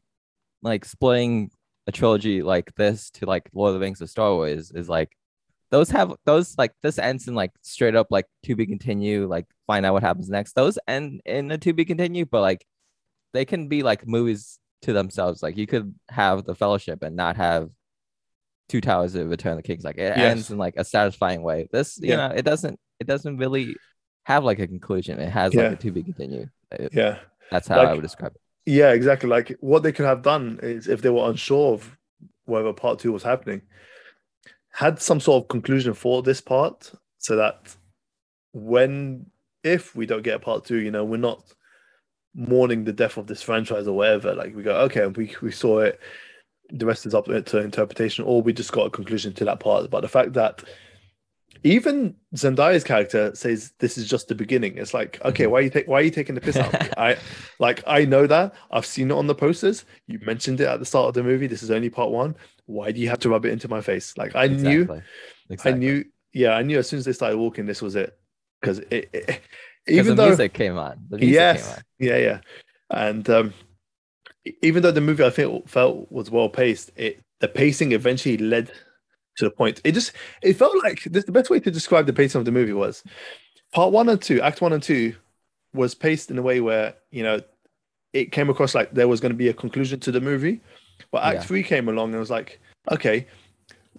like 0.62 0.86
splitting 0.86 1.52
a 1.88 1.92
trilogy 1.92 2.42
like 2.42 2.74
this 2.76 3.10
to 3.12 3.26
like 3.26 3.50
Lord 3.54 3.70
of 3.70 3.76
the 3.76 3.80
Rings 3.80 4.02
or 4.02 4.08
Star 4.08 4.34
Wars 4.34 4.72
is 4.72 4.90
like 4.90 5.16
those 5.70 5.90
have 5.90 6.14
those 6.26 6.58
like 6.58 6.72
this 6.84 6.98
ends 6.98 7.28
in 7.28 7.36
like 7.36 7.52
straight 7.62 7.96
up 7.96 8.08
like 8.10 8.26
to 8.44 8.56
be 8.56 8.66
continue 8.66 9.28
like 9.28 9.46
find 9.68 9.86
out 9.86 9.94
what 9.94 10.04
happens 10.04 10.30
next. 10.30 10.54
Those 10.54 10.80
end 10.88 11.22
in 11.26 11.52
a 11.52 11.58
to 11.58 11.74
be 11.74 11.86
continue, 11.86 12.26
but 12.26 12.42
like 12.42 12.66
they 13.34 13.46
can 13.46 13.68
be 13.68 13.84
like 13.84 14.08
movies 14.08 14.60
to 14.84 14.94
themselves. 14.94 15.44
Like 15.44 15.58
you 15.58 15.68
could 15.68 15.94
have 16.10 16.46
the 16.46 16.56
Fellowship 16.56 17.04
and 17.04 17.16
not 17.16 17.36
have 17.38 17.70
Two 18.70 18.82
Towers 18.82 19.16
of 19.16 19.30
Return 19.30 19.54
of 19.54 19.58
the 19.58 19.64
Kings. 19.64 19.84
Like 19.84 19.98
it 19.98 20.14
Yes. 20.18 20.32
ends 20.32 20.52
in 20.52 20.58
like 20.58 20.76
a 20.78 20.84
satisfying 20.84 21.42
way. 21.42 21.68
This 21.72 21.98
you 22.02 22.10
Yeah. 22.10 22.28
know 22.30 22.34
it 22.36 22.44
doesn't 22.44 22.80
it 23.00 23.08
doesn't 23.08 23.38
really 23.38 23.76
have 24.24 24.44
like 24.44 24.60
a 24.60 24.68
conclusion. 24.68 25.20
It 25.20 25.30
has 25.30 25.54
Yeah. 25.54 25.64
like 25.70 25.72
a 25.74 25.76
to 25.84 25.92
be 25.92 26.04
continue. 26.04 26.48
It- 26.72 26.94
yeah, 26.94 27.20
that's 27.52 27.68
how 27.68 27.80
I 27.82 27.94
would 27.94 28.02
describe 28.02 28.34
it. 28.36 28.42
yeah, 28.66 28.92
exactly. 28.92 29.30
Like 29.30 29.56
what 29.62 29.84
they 29.84 29.92
could 29.92 30.06
have 30.06 30.22
done 30.22 30.60
is 30.62 30.88
if 30.88 31.02
they 31.02 31.10
were 31.10 31.30
unsure 31.30 31.74
of 31.74 31.98
whether 32.46 32.72
part 32.74 33.00
two 33.00 33.12
was 33.14 33.24
happening, 33.24 33.62
had 34.78 35.02
some 35.02 35.20
sort 35.20 35.44
of 35.44 35.48
conclusion 35.48 35.92
for 35.96 36.22
this 36.22 36.40
part 36.40 36.92
so 37.18 37.36
that 37.36 37.76
when 38.54 39.26
if 39.64 39.96
we 39.96 40.06
don't 40.06 40.22
get 40.22 40.36
a 40.36 40.40
part 40.40 40.66
two, 40.66 40.78
you 40.78 40.92
know, 40.92 41.04
we're 41.04 41.18
not 41.18 41.52
mourning 42.36 42.84
the 42.84 42.94
death 42.94 43.18
of 43.18 43.26
this 43.26 43.42
franchise 43.42 43.88
or 43.88 43.98
whatever. 43.98 44.36
Like 44.36 44.56
we 44.56 44.62
go, 44.62 44.78
okay, 44.82 45.08
we 45.08 45.36
we 45.42 45.52
saw 45.52 45.80
it. 45.80 46.00
The 46.70 46.86
rest 46.86 47.08
is 47.08 47.16
up 47.16 47.26
to 47.26 47.58
interpretation, 47.58 48.24
or 48.24 48.44
we 48.44 48.54
just 48.54 48.72
got 48.72 48.86
a 48.86 48.92
conclusion 48.92 49.34
to 49.34 49.46
that 49.46 49.60
part. 49.60 49.90
But 49.90 50.02
the 50.02 50.08
fact 50.08 50.34
that 50.34 50.64
even 51.64 52.16
Zendaya's 52.36 52.84
character 52.84 53.34
says 53.36 53.74
this 53.80 53.98
is 53.98 54.08
just 54.08 54.28
the 54.28 54.36
beginning. 54.36 54.78
It's 54.78 54.94
like, 54.94 55.20
okay, 55.26 55.46
Mhm. 55.46 55.50
why 55.52 55.60
are 55.60 55.62
you 55.62 55.70
take 55.70 55.88
why 55.88 56.00
are 56.00 56.04
you 56.04 56.12
taking 56.12 56.36
the 56.36 56.42
piss 56.42 56.58
out? 56.58 56.74
I 56.98 57.18
like 57.60 57.84
I 57.88 58.06
know 58.06 58.28
that. 58.28 58.54
I've 58.72 58.86
seen 58.86 59.12
it 59.12 59.14
on 59.14 59.28
the 59.28 59.36
posters. 59.36 59.86
You 60.08 60.20
mentioned 60.26 60.62
it 60.62 60.68
at 60.68 60.80
the 60.80 60.86
start 60.86 61.08
of 61.10 61.14
the 61.14 61.24
movie. 61.24 61.48
This 61.48 61.64
is 61.64 61.72
only 61.72 61.90
part 61.90 62.12
one. 62.12 62.36
Why 62.66 62.92
do 62.92 63.00
you 63.00 63.10
have 63.10 63.20
to 63.20 63.30
rub 63.30 63.46
it 63.46 63.52
into 63.54 63.68
my 63.68 63.82
face? 63.82 64.18
Like 64.18 64.36
I 64.36 64.48
knew, 64.48 64.82
Exactly. 64.82 65.02
Exactly. 65.50 65.72
I 65.72 65.76
knew, 65.78 66.06
yeah, 66.34 66.52
I 66.52 66.64
knew 66.64 66.78
as 66.80 66.90
soon 66.90 67.00
as 67.00 67.06
they 67.06 67.14
started 67.14 67.38
walking, 67.38 67.66
this 67.66 67.82
was 67.82 67.96
it. 67.96 68.18
Because 68.62 68.80
it, 68.80 69.10
it 69.14 69.42
even 69.88 70.16
the 70.16 70.24
though 70.24 70.28
music 70.30 70.54
came 70.54 70.78
on. 70.78 70.98
The 71.10 71.18
music 71.18 71.28
came 71.28 71.34
yes, 71.34 71.78
on. 71.78 71.84
yeah, 72.00 72.18
yeah, 72.18 72.40
and 72.90 73.30
um, 73.30 73.54
even 74.62 74.84
though 74.84 74.92
the 74.92 75.02
movie 75.02 75.24
I 75.24 75.30
think 75.30 75.68
felt 75.68 76.12
was 76.12 76.30
well 76.32 76.50
paced, 76.50 76.92
it 76.96 77.20
the 77.40 77.48
pacing 77.48 77.92
eventually 77.92 78.38
led 78.38 78.72
to 79.38 79.46
the 79.46 79.52
point. 79.52 79.82
It 79.84 79.94
just 79.94 80.12
it 80.42 80.54
felt 80.54 80.76
like 80.84 81.04
this, 81.06 81.24
the 81.24 81.32
best 81.32 81.50
way 81.50 81.60
to 81.62 81.72
describe 81.72 82.06
the 82.06 82.14
pacing 82.14 82.40
of 82.40 82.46
the 82.46 82.52
movie 82.52 82.74
was 82.74 83.04
part 83.74 83.92
one 83.92 84.10
and 84.10 84.22
two, 84.22 84.42
act 84.42 84.62
one 84.62 84.74
and 84.74 84.84
two, 84.84 85.16
was 85.74 85.96
paced 85.96 86.30
in 86.30 86.38
a 86.38 86.42
way 86.42 86.60
where 86.60 86.96
you 87.12 87.24
know 87.24 87.40
it 88.14 88.32
came 88.32 88.50
across 88.50 88.76
like 88.76 88.94
there 88.94 89.08
was 89.08 89.20
going 89.20 89.32
to 89.32 89.38
be 89.38 89.50
a 89.50 89.54
conclusion 89.54 90.00
to 90.02 90.12
the 90.12 90.22
movie, 90.22 90.62
but 91.12 91.24
act 91.24 91.36
Yeah. 91.36 91.44
three 91.44 91.64
came 91.64 91.88
along 91.88 92.12
and 92.12 92.20
was 92.20 92.30
like, 92.32 92.60
okay. 92.92 93.28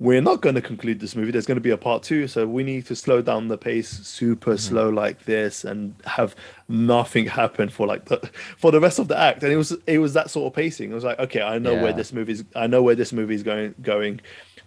We're 0.00 0.20
not 0.20 0.42
going 0.42 0.54
to 0.54 0.60
conclude 0.62 1.00
this 1.00 1.16
movie. 1.16 1.32
There's 1.32 1.46
going 1.46 1.56
to 1.56 1.60
be 1.60 1.70
a 1.70 1.76
part 1.76 2.04
two, 2.04 2.28
so 2.28 2.46
we 2.46 2.62
need 2.62 2.86
to 2.86 2.94
slow 2.94 3.20
down 3.20 3.48
the 3.48 3.58
pace, 3.58 3.88
super 3.88 4.54
Mhm. 4.54 4.60
slow 4.60 4.88
like 4.90 5.24
this, 5.24 5.64
and 5.64 5.94
have 6.04 6.36
nothing 6.68 7.26
happen 7.26 7.68
for 7.68 7.86
like 7.86 8.04
the 8.04 8.18
for 8.56 8.70
the 8.70 8.78
rest 8.80 8.98
of 9.00 9.08
the 9.08 9.18
act. 9.18 9.42
And 9.42 9.52
it 9.52 9.56
was 9.56 9.72
it 9.88 9.98
was 9.98 10.12
that 10.14 10.30
sort 10.30 10.46
of 10.46 10.54
pacing. 10.54 10.92
It 10.92 10.94
was 10.94 11.02
like 11.04 11.18
okay 11.18 11.42
i 11.42 11.58
know 11.58 11.74
where 11.74 11.86
Yeah. 11.90 11.92
this 11.96 12.12
movie's 12.12 12.44
i 12.54 12.66
know 12.68 12.82
where 12.82 12.94
this 12.94 13.12
movie's 13.12 13.42
going 13.42 13.74
going. 13.82 14.20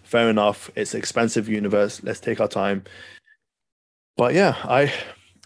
Fair 0.04 0.30
enough. 0.30 0.70
It's 0.76 0.94
expensive 0.94 1.48
universe. 1.48 2.04
Let's 2.04 2.20
take 2.20 2.42
our 2.42 2.50
time. 2.50 2.84
But 4.18 4.34
yeah 4.34 4.56
i 4.66 4.92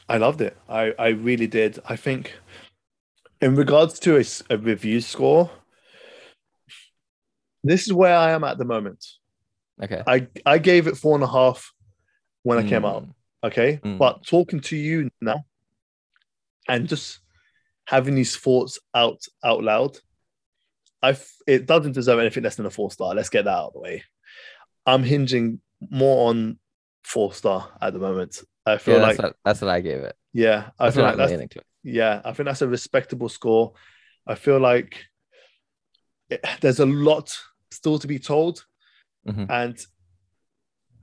i 0.10 0.18
loved 0.18 0.42
it. 0.42 0.58
I 0.68 0.94
i 0.98 1.10
really 1.10 1.48
did. 1.48 1.78
I 1.88 1.96
think 1.96 2.34
in 3.42 3.56
regards 3.56 4.00
to 4.00 4.16
a 4.50 4.58
review 4.58 5.00
score 5.02 5.52
this 7.64 7.86
is 7.86 7.94
where 7.94 8.16
i 8.16 8.32
am 8.32 8.44
at 8.44 8.58
the 8.58 8.66
moment 8.66 9.06
Okay. 9.84 10.02
i 10.08 10.28
i 10.46 10.58
gave 10.58 10.88
it 10.88 10.96
four 10.98 11.16
and 11.16 11.24
a 11.24 11.28
half 11.28 11.74
when 12.44 12.58
i 12.58 12.64
came 12.68 12.84
Mm. 12.84 12.90
out 12.90 13.08
okay 13.44 13.80
Mm. 13.84 13.98
but 13.98 14.26
talking 14.26 14.60
to 14.62 14.76
you 14.78 15.10
now 15.22 15.44
and 16.68 16.88
just 16.88 17.20
having 17.86 18.16
these 18.16 18.36
thoughts 18.38 18.80
out 18.94 19.22
out 19.44 19.64
loud 19.64 19.98
I 21.04 21.16
it 21.46 21.66
doesn't 21.68 21.92
deserve 21.92 22.20
anything 22.20 22.44
less 22.44 22.56
than 22.56 22.66
a 22.66 22.70
four 22.72 22.90
star 22.92 23.14
let's 23.14 23.30
get 23.30 23.46
that 23.46 23.52
out 23.52 23.68
of 23.68 23.74
the 23.74 23.80
way 23.82 24.04
i'm 24.86 25.04
hinging 25.04 25.60
more 25.92 26.30
on 26.30 26.58
four 27.04 27.34
star 27.34 27.70
at 27.82 27.94
the 27.94 28.00
moment 28.00 28.42
i 28.66 28.78
feel 28.78 28.96
Yeah, 28.96 29.02
like 29.02 29.18
that's, 29.18 29.24
what, 29.28 29.36
that's 29.46 29.62
what 29.62 29.70
I 29.70 29.82
gave 29.82 30.00
it. 30.00 30.16
yeah 30.34 30.70
i 30.80 30.86
That's 30.86 30.96
feel 30.96 31.04
like 31.06 31.20
I'm 31.20 31.30
that's 31.30 31.56
yeah 31.84 32.22
i 32.26 32.32
think 32.34 32.46
that's 32.48 32.62
a 32.64 32.68
respectable 32.68 33.30
score 33.30 33.74
i 34.26 34.34
feel 34.36 34.60
like 34.60 35.04
it- 36.30 36.44
there's 36.62 36.80
a 36.80 36.86
lot 36.86 37.32
still 37.72 38.00
to 38.00 38.08
be 38.08 38.18
told 38.18 38.66
Mhm. 39.28 39.48
and 39.50 39.78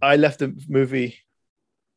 i 0.00 0.16
left 0.16 0.38
the 0.40 0.54
movie 0.68 1.18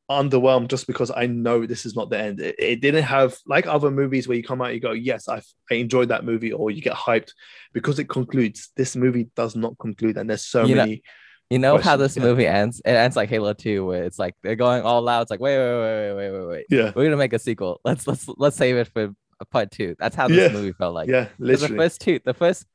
underwhelmed 0.09 0.67
just 0.67 0.85
because 0.85 1.09
i 1.15 1.25
know 1.25 1.65
this 1.65 1.85
is 1.85 1.95
not 1.95 2.09
the 2.11 2.17
end 2.19 2.39
it, 2.39 2.55
it 2.59 2.79
didn't 2.81 3.03
have 3.03 3.35
like 3.47 3.65
other 3.65 3.89
movies 3.89 4.27
where 4.27 4.37
you 4.37 4.43
come 4.43 4.61
out 4.61 4.73
you 4.73 4.79
go 4.79 4.91
yes 4.91 5.27
i 5.27 5.41
i 5.71 5.75
enjoyed 5.75 6.09
that 6.09 6.23
movie 6.23 6.51
or 6.53 6.69
you 6.69 6.81
get 6.81 6.93
hyped 6.93 7.31
because 7.73 7.97
it 7.97 8.07
concludes 8.07 8.69
this 8.75 8.95
movie 8.95 9.27
does 9.35 9.55
not 9.55 9.75
conclude 9.79 10.17
and 10.17 10.29
there's 10.29 10.45
so 10.45 10.63
You 10.65 10.75
know- 10.75 10.81
many 10.85 11.01
You 11.51 11.59
know 11.59 11.77
how 11.77 11.95
this 11.95 12.17
yeah. 12.17 12.23
movie 12.23 12.47
ends? 12.47 12.81
It 12.83 12.89
ends 12.89 13.15
like 13.15 13.29
Halo 13.29 13.53
2, 13.53 13.85
where 13.85 14.03
it's 14.03 14.17
like 14.17 14.33
they're 14.41 14.55
going 14.55 14.81
all 14.81 15.07
out. 15.07 15.21
It's 15.21 15.29
like, 15.29 15.39
wait, 15.39 15.55
wait, 15.59 15.79
wait, 15.79 16.13
wait, 16.15 16.31
wait, 16.31 16.31
wait, 16.39 16.47
wait. 16.47 16.65
yeah 16.71 16.91
We're 16.95 17.03
gonna 17.05 17.17
make 17.17 17.33
a 17.33 17.39
sequel. 17.39 17.79
Let's 17.85 18.07
let's 18.07 18.27
let's 18.43 18.57
save 18.57 18.77
it 18.77 18.87
for 18.87 19.13
a 19.39 19.45
part 19.45 19.69
two. 19.69 19.95
That's 19.99 20.15
how 20.15 20.27
this 20.27 20.37
Yeah. 20.51 20.57
movie 20.57 20.71
felt 20.73 20.95
like. 20.95 21.07
yeah 21.07 21.25
'Cause 21.39 21.61
the 21.61 21.67
first 21.77 22.01
two, 22.01 22.19
the 22.25 22.33
first 22.33 22.65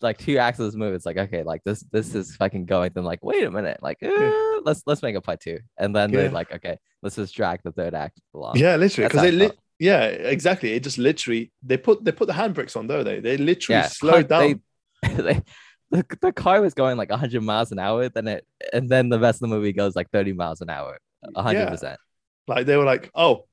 like 0.00 0.18
two 0.18 0.38
acts 0.38 0.58
of 0.58 0.66
this 0.66 0.74
movie, 0.74 0.96
it's 0.96 1.06
like, 1.06 1.16
okay, 1.16 1.42
like 1.42 1.62
this 1.64 1.80
this 1.92 2.14
is 2.14 2.34
fucking 2.36 2.66
going. 2.66 2.92
Then 2.94 3.04
like, 3.04 3.22
wait 3.24 3.44
a 3.44 3.50
minute, 3.50 3.78
like 3.82 3.98
eh, 4.02 4.30
let's 4.64 4.82
let's 4.86 5.02
make 5.02 5.14
a 5.16 5.20
part 5.20 5.40
two. 5.40 5.58
And 5.78 5.94
then 5.94 6.10
Yeah. 6.10 6.20
they're 6.22 6.30
like, 6.30 6.52
okay, 6.52 6.78
let's 7.02 7.16
just 7.16 7.34
drag 7.34 7.60
the 7.64 7.72
third 7.72 7.94
act 7.94 8.20
along. 8.34 8.56
yeah 8.56 8.76
literally 8.76 9.08
because 9.08 9.22
they 9.22 9.28
it 9.28 9.34
lit 9.34 9.58
yeah 9.80 10.04
exactly 10.04 10.72
it 10.72 10.82
just 10.84 10.98
literally 10.98 11.50
they 11.62 11.76
put 11.76 12.04
they 12.04 12.12
put 12.12 12.26
the 12.28 12.32
handbrakes 12.32 12.76
on 12.76 12.86
don't 12.86 13.04
they 13.04 13.18
they 13.20 13.36
literally 13.36 13.80
Yeah, 13.80 13.88
slowed 13.88 14.28
down 14.28 14.60
they- 15.02 15.08
they- 15.22 15.42
the, 15.90 16.04
the 16.22 16.32
car 16.32 16.60
was 16.60 16.74
going 16.74 16.96
like 16.96 17.10
100 17.10 17.42
miles 17.42 17.70
an 17.70 17.78
hour, 17.78 18.08
then 18.08 18.26
it 18.26 18.46
and 18.72 18.88
then 18.88 19.08
the 19.10 19.18
rest 19.20 19.36
of 19.42 19.48
the 19.48 19.54
movie 19.54 19.72
goes 19.72 19.94
like 19.94 20.10
30 20.10 20.32
miles 20.32 20.60
an 20.60 20.70
hour, 20.70 20.98
100. 21.20 21.58
Yeah. 21.58 21.68
percent 21.70 22.00
Like 22.48 22.66
they 22.66 22.76
were 22.76 22.84
like, 22.84 23.10
oh, 23.14 23.44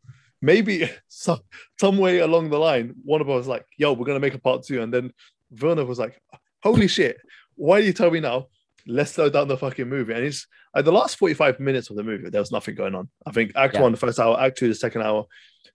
maybe 0.42 0.90
some 1.08 1.40
some 1.80 1.98
way 2.00 2.20
along 2.20 2.50
the 2.50 2.58
line, 2.58 2.94
one 3.04 3.22
of 3.22 3.30
us 3.30 3.36
was 3.40 3.48
like, 3.48 3.66
yo, 3.78 3.94
we're 3.94 4.06
gonna 4.06 4.20
make 4.20 4.34
a 4.34 4.40
part 4.40 4.64
two, 4.64 4.82
and 4.82 4.92
then 4.94 5.12
Villeneuve 5.52 5.88
was 5.88 6.00
like, 6.00 6.20
holy 6.64 6.88
shit, 6.88 7.18
why 7.56 7.82
do 7.82 7.88
you 7.88 7.94
tell 7.94 8.12
me 8.12 8.20
now? 8.20 8.48
Let's 8.88 9.12
slow 9.12 9.30
down 9.30 9.48
the 9.48 9.58
fucking 9.58 9.88
movie. 9.90 10.14
And 10.14 10.24
it's 10.24 10.48
like 10.76 10.86
the 10.86 10.92
last 10.92 11.18
45 11.18 11.60
minutes 11.60 11.90
of 11.90 11.96
the 11.98 12.04
movie, 12.04 12.30
there 12.30 12.42
was 12.42 12.52
nothing 12.52 12.76
going 12.76 12.96
on. 12.96 13.10
I 13.26 13.32
think 13.32 13.52
act 13.56 13.76
Yeah. 13.76 13.82
one, 13.82 13.92
the 13.92 13.98
first 13.98 14.20
hour, 14.20 14.40
act 14.40 14.58
two, 14.58 14.68
the 14.68 14.76
second 14.76 15.02
hour, 15.04 15.26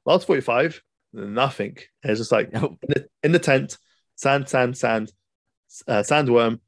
last 0.04 0.26
45, 0.26 0.80
nothing. 1.12 1.76
And 2.02 2.10
it's 2.10 2.20
just 2.20 2.32
like 2.32 2.52
Nope. 2.52 2.78
in 2.82 2.88
the, 2.88 3.08
in 3.22 3.32
the 3.32 3.38
tent, 3.38 3.78
sand, 4.16 4.48
sand, 4.48 4.76
sand, 4.76 5.12
uh, 5.86 6.02
sandworm, 6.02 6.60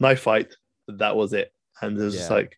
knife 0.00 0.20
fight. 0.20 0.54
That 0.86 1.16
was 1.16 1.32
it. 1.34 1.52
And 1.82 1.98
it 1.98 2.02
was 2.02 2.14
just 2.16 2.30
like, 2.30 2.56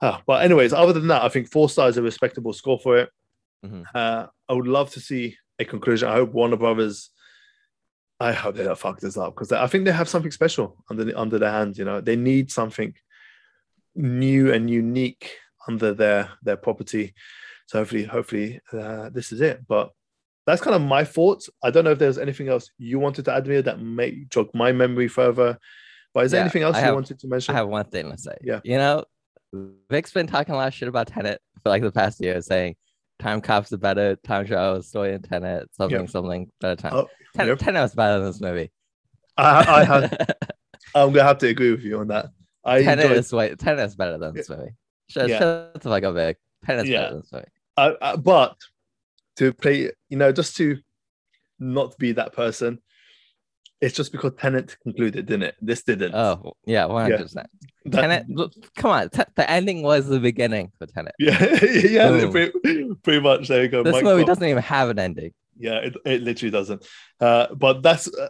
ah. 0.00 0.22
But 0.26 0.42
anyways, 0.44 0.72
other 0.72 0.92
than 0.94 1.08
that, 1.08 1.22
I 1.22 1.28
think 1.28 1.50
four 1.50 1.68
stars 1.68 1.94
is 1.94 1.98
a 1.98 2.02
respectable 2.02 2.52
score 2.54 2.78
for 2.78 2.98
it. 2.98 3.10
Mhm. 3.64 3.84
Uh, 3.94 4.26
I 4.48 4.52
would 4.54 4.66
love 4.66 4.90
to 4.92 5.00
see 5.00 5.36
a 5.58 5.64
conclusion. 5.64 6.08
I 6.08 6.14
hope 6.14 6.32
Warner 6.32 6.56
Brothers. 6.56 7.10
I 8.22 8.32
hope 8.32 8.54
they 8.56 8.64
don't 8.64 8.78
fuck 8.78 9.00
this 9.00 9.16
up 9.16 9.34
because 9.34 9.50
I 9.52 9.66
think 9.66 9.84
they 9.84 9.92
have 9.92 10.08
something 10.08 10.30
special 10.30 10.66
under 10.90 11.04
the, 11.04 11.18
under 11.18 11.38
their 11.38 11.50
hands. 11.50 11.78
You 11.78 11.84
know, 11.84 12.00
they 12.00 12.16
need 12.16 12.50
something 12.50 12.94
new 13.94 14.52
and 14.52 14.70
unique 14.70 15.30
under 15.68 15.92
their 15.94 16.30
their 16.42 16.56
property. 16.56 17.14
So 17.66 17.78
hopefully, 17.78 18.04
hopefully, 18.04 18.60
uh, 18.72 19.10
this 19.10 19.32
is 19.32 19.40
it. 19.40 19.66
But 19.66 19.90
that's 20.46 20.60
kind 20.60 20.74
of 20.76 20.82
my 20.82 21.04
thoughts. 21.04 21.48
I 21.62 21.70
don't 21.70 21.84
know 21.84 21.92
if 21.92 21.98
there's 21.98 22.18
anything 22.18 22.48
else 22.48 22.70
you 22.78 22.98
wanted 22.98 23.24
to 23.26 23.32
add 23.32 23.46
me 23.46 23.60
that 23.60 23.80
may 23.80 24.24
jog 24.28 24.50
my 24.54 24.72
memory 24.72 25.08
further. 25.08 25.58
But 26.14 26.26
is 26.26 26.32
there 26.32 26.42
anything 26.42 26.62
else 26.62 26.76
I 26.76 26.80
you 26.80 26.84
have- 26.86 26.94
wanted 26.94 27.18
to 27.20 27.28
mention? 27.28 27.54
I 27.54 27.58
have 27.58 27.68
one 27.68 27.84
thing 27.86 28.10
to 28.10 28.18
say. 28.18 28.36
Yeah. 28.42 28.60
You 28.64 28.76
know, 28.76 29.04
Vic's 29.90 30.12
been 30.12 30.26
talking 30.26 30.54
a 30.54 30.58
lot 30.58 30.68
of 30.68 30.74
shit 30.74 30.88
about 30.88 31.06
Tenet 31.08 31.40
for 31.62 31.68
like 31.70 31.82
the 31.82 31.92
past 31.92 32.20
year, 32.20 32.40
saying 32.42 32.76
time 33.22 33.40
cops 33.40 33.72
are 33.72 33.78
better, 33.78 34.16
time 34.16 34.46
travel 34.46 34.82
story 34.82 35.14
in 35.14 35.22
Tenet, 35.22 35.68
something, 35.74 36.08
something 36.08 36.50
better 36.60 36.80
time. 36.80 36.92
Oh, 36.94 37.08
Tenet, 37.34 37.48
yep. 37.48 37.58
Tenet 37.58 37.82
was 37.82 37.94
better 37.94 38.18
than 38.18 38.28
this 38.28 38.40
movie. 38.40 38.70
I, 39.36 39.80
I 39.80 39.84
have. 39.84 40.12
I'm 40.94 41.12
gonna 41.12 41.24
have 41.26 41.38
to 41.38 41.48
agree 41.48 41.70
with 41.70 41.82
you 41.82 42.00
on 42.00 42.08
that. 42.08 42.26
I 42.64 42.82
Tenet 42.82 43.06
enjoyed, 43.06 43.18
is 43.18 43.32
way 43.32 43.54
Tenet 43.54 43.86
is 43.86 43.96
better 43.96 44.18
than 44.18 44.34
this 44.34 44.48
movie. 44.50 44.72
Shut, 45.08 45.28
Yeah. 45.28 45.38
shut 45.38 45.74
the 45.74 45.88
fuck 45.88 46.02
up, 46.02 46.14
Vic. 46.14 46.38
Tenet's 46.64 46.88
Yeah. 46.88 47.00
better 47.02 47.10
than 47.12 47.20
this 47.22 47.32
movie. 47.32 47.46
I, 47.76 47.94
I, 48.02 48.16
but 48.16 48.56
to 49.36 49.52
play, 49.54 49.90
you 50.10 50.16
know, 50.18 50.32
just 50.32 50.56
to 50.56 50.78
not 51.58 51.96
be 51.98 52.12
that 52.12 52.32
person, 52.34 52.78
it's 53.82 53.96
just 53.96 54.12
because 54.12 54.32
Tenet 54.38 54.76
concluded, 54.84 55.26
didn't 55.26 55.42
it? 55.42 55.56
This 55.60 55.82
didn't. 55.82 56.14
Oh 56.14 56.54
yeah, 56.64 56.86
one 56.86 57.02
hundred 57.02 57.22
percent. 57.22 57.48
Tenet, 57.90 58.26
look, 58.28 58.52
come 58.76 58.92
on, 58.92 59.10
Te- 59.10 59.24
the 59.34 59.50
ending 59.50 59.82
was 59.82 60.06
the 60.06 60.20
beginning 60.20 60.70
for 60.78 60.86
Tenet. 60.86 61.14
Yeah, 61.18 61.42
yeah, 61.62 62.30
pretty, 62.30 62.94
pretty 63.02 63.20
much. 63.20 63.48
There 63.48 63.60
you 63.60 63.68
go. 63.68 63.82
This 63.82 63.96
Mic 63.96 64.04
movie 64.04 64.24
doesn't 64.24 64.44
even 64.44 64.62
have 64.62 64.88
an 64.88 65.00
ending. 65.00 65.32
Yeah, 65.58 65.78
it, 65.78 65.96
it 66.06 66.22
literally 66.22 66.52
doesn't. 66.52 66.86
Uh, 67.20 67.52
but 67.54 67.82
that's 67.82 68.06
uh, 68.06 68.28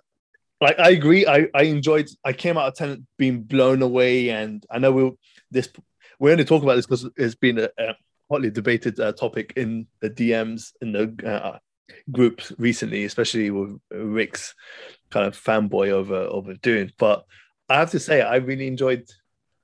like 0.62 0.78
I 0.78 0.90
agree. 0.90 1.26
I 1.26 1.48
I 1.54 1.64
enjoyed. 1.64 2.08
I 2.24 2.32
came 2.32 2.56
out 2.56 2.68
of 2.68 2.74
Tenet 2.74 3.00
being 3.18 3.42
blown 3.42 3.82
away, 3.82 4.30
and 4.30 4.64
I 4.70 4.78
know 4.78 4.90
we'll 4.90 5.18
this. 5.50 5.68
We 6.18 6.32
only 6.32 6.46
talk 6.46 6.62
about 6.62 6.76
this 6.76 6.86
because 6.86 7.08
it's 7.16 7.34
been 7.34 7.58
a, 7.58 7.68
a 7.78 7.94
hotly 8.30 8.50
debated 8.50 8.98
uh, 8.98 9.12
topic 9.12 9.52
in 9.56 9.86
the 10.00 10.08
DMs 10.08 10.72
in 10.80 10.92
the 10.92 11.14
uh, 11.28 11.58
groups 12.10 12.52
recently, 12.56 13.04
especially 13.04 13.50
with 13.50 13.78
Rick's 13.90 14.54
kind 15.12 15.26
of 15.26 15.36
fanboy 15.36 15.90
over 15.90 16.16
over 16.16 16.54
Dune. 16.54 16.92
But 16.98 17.24
I 17.68 17.78
have 17.78 17.90
to 17.92 18.00
say, 18.00 18.22
I 18.22 18.36
really 18.36 18.66
enjoyed 18.66 19.08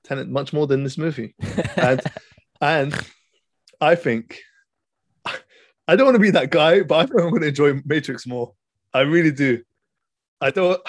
Tenet 0.05 0.29
much 0.29 0.53
more 0.53 0.67
than 0.67 0.83
this 0.83 0.97
movie. 0.97 1.35
And 1.75 2.01
and 2.61 3.05
I 3.81 3.95
think 3.95 4.39
I 5.87 5.95
don't 5.95 6.05
want 6.05 6.15
to 6.15 6.21
be 6.21 6.31
that 6.31 6.51
guy, 6.51 6.83
but 6.83 6.95
I 6.95 7.05
think 7.05 7.21
I'm 7.21 7.29
going 7.29 7.41
to 7.41 7.47
enjoy 7.47 7.81
Matrix 7.85 8.27
more. 8.27 8.53
I 8.93 9.01
really 9.01 9.31
do. 9.31 9.63
I 10.39 10.51
don't. 10.51 10.79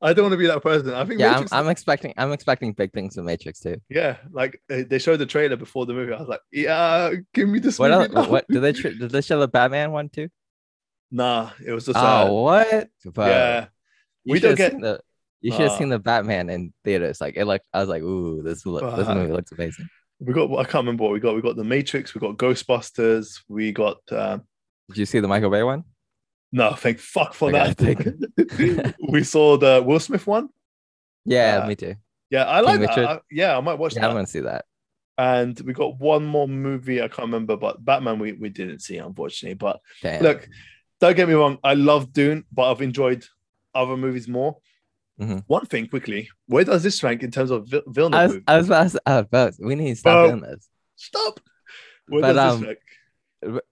I 0.00 0.12
don't 0.12 0.24
want 0.24 0.32
to 0.34 0.38
be 0.38 0.46
that 0.46 0.62
person. 0.62 0.92
I 0.94 1.04
think 1.04 1.20
yeah, 1.20 1.38
I'm, 1.38 1.46
I'm 1.52 1.68
expecting 1.68 2.12
I'm 2.16 2.32
expecting 2.32 2.72
big 2.72 2.92
things 2.92 3.14
from 3.14 3.24
Matrix 3.24 3.60
too. 3.60 3.80
yeah, 3.88 4.16
like 4.30 4.60
uh, 4.70 4.82
they 4.88 4.98
showed 4.98 5.16
the 5.18 5.26
trailer 5.26 5.56
before 5.56 5.86
the 5.86 5.94
movie. 5.94 6.12
I 6.12 6.18
was 6.18 6.28
like, 6.28 6.40
yeah, 6.52 7.12
give 7.32 7.48
me 7.48 7.58
this 7.58 7.78
What 7.78 7.92
else, 7.92 8.28
what 8.28 8.46
did 8.48 8.60
they 8.60 8.72
did 8.72 9.10
they 9.10 9.22
show 9.22 9.40
the 9.40 9.48
Batman 9.48 9.92
one 9.92 10.08
too? 10.08 10.28
Nah, 11.10 11.50
it 11.64 11.72
was 11.72 11.86
just. 11.86 11.98
Oh, 11.98 12.02
uh, 12.02 12.30
what? 12.30 12.88
Bro, 13.04 13.26
yeah, 13.26 13.66
you 14.26 14.32
we 14.34 14.40
don't 14.40 14.54
get- 14.56 14.78
the 14.80 15.00
you 15.40 15.52
should 15.52 15.60
have 15.62 15.70
Uh. 15.72 15.78
seen 15.78 15.88
the 15.90 15.98
Batman 15.98 16.50
in 16.50 16.72
theaters. 16.84 17.20
Like 17.20 17.36
it 17.36 17.44
looked, 17.44 17.66
I 17.72 17.80
was 17.80 17.88
like, 17.88 18.02
ooh, 18.02 18.42
this 18.42 18.66
look, 18.66 18.96
this 18.96 19.06
Uh. 19.06 19.14
movie 19.14 19.32
looks 19.32 19.52
amazing. 19.52 19.88
we 20.18 20.32
got. 20.32 20.50
I 20.52 20.64
can't 20.64 20.84
remember 20.84 21.04
what 21.04 21.12
we 21.12 21.20
got. 21.20 21.34
We 21.34 21.42
got 21.42 21.56
the 21.56 21.64
Matrix. 21.64 22.14
We 22.14 22.20
got 22.20 22.36
Ghostbusters. 22.38 23.42
We 23.48 23.70
got. 23.72 23.98
Uh, 24.10 24.38
Did 24.88 24.98
you 24.98 25.06
see 25.06 25.20
the 25.20 25.28
Michael 25.28 25.50
Bay 25.50 25.62
one? 25.62 25.84
no, 26.52 26.72
thank 26.74 26.98
fuck 26.98 27.34
for 27.34 27.54
Okay, 27.54 27.94
that. 27.94 28.94
we 29.10 29.22
saw 29.24 29.56
the 29.58 29.82
Will 29.84 30.00
Smith 30.00 30.26
one. 30.26 30.48
Yeah, 31.24 31.60
Uh, 31.64 31.66
me 31.68 31.74
too. 31.76 31.96
Yeah, 32.30 32.44
I 32.44 32.60
like 32.60 32.80
that. 32.80 32.98
I- 32.98 33.20
yeah, 33.30 33.56
I 33.56 33.60
might 33.60 33.78
watch 33.78 33.94
Yeah, 33.94 34.02
that. 34.02 34.10
I'm 34.10 34.16
gonna 34.16 34.26
see 34.26 34.40
that. 34.40 34.64
And 35.18 35.58
we 35.60 35.72
got 35.72 35.98
one 35.98 36.24
more 36.26 36.48
movie. 36.48 37.00
I 37.02 37.08
can't 37.08 37.26
remember, 37.28 37.56
but 37.56 37.84
Batman 37.84 38.18
we, 38.18 38.32
we 38.32 38.48
didn't 38.48 38.80
see 38.80 38.96
unfortunately. 38.98 39.54
But 39.54 39.80
Damn. 40.02 40.22
look, 40.22 40.48
don't 41.00 41.16
get 41.16 41.28
me 41.28 41.34
wrong. 41.34 41.58
I 41.64 41.74
love 41.74 42.12
Dune, 42.12 42.44
but 42.52 42.70
I've 42.70 42.82
enjoyed 42.82 43.24
other 43.76 43.96
movies 43.96 44.26
more. 44.28 44.56
Mhm. 45.20 45.44
One 45.46 45.64
thing 45.66 45.86
quickly, 45.88 46.28
where 46.46 46.64
does 46.64 46.82
this 46.82 47.02
rank 47.02 47.22
in 47.22 47.30
terms 47.30 47.50
of 47.50 47.66
Vil- 47.68 47.82
Villeneuve? 47.86 48.20
I 48.20 48.26
was? 48.26 48.36
I 48.48 48.56
was 48.58 48.66
about 48.66 48.82
to 48.82 48.90
say, 48.90 48.98
I 49.06 49.16
was 49.16 49.24
about 49.26 49.52
to- 49.54 49.64
we 49.66 49.74
need 49.74 49.90
to 49.90 49.96
stop 49.96 50.28
doing 50.28 50.42
this. 50.42 50.68
Stop. 50.96 51.40
Where 52.08 52.20
But, 52.22 52.32
does 52.34 52.54
um, 52.54 52.60
this 52.60 52.78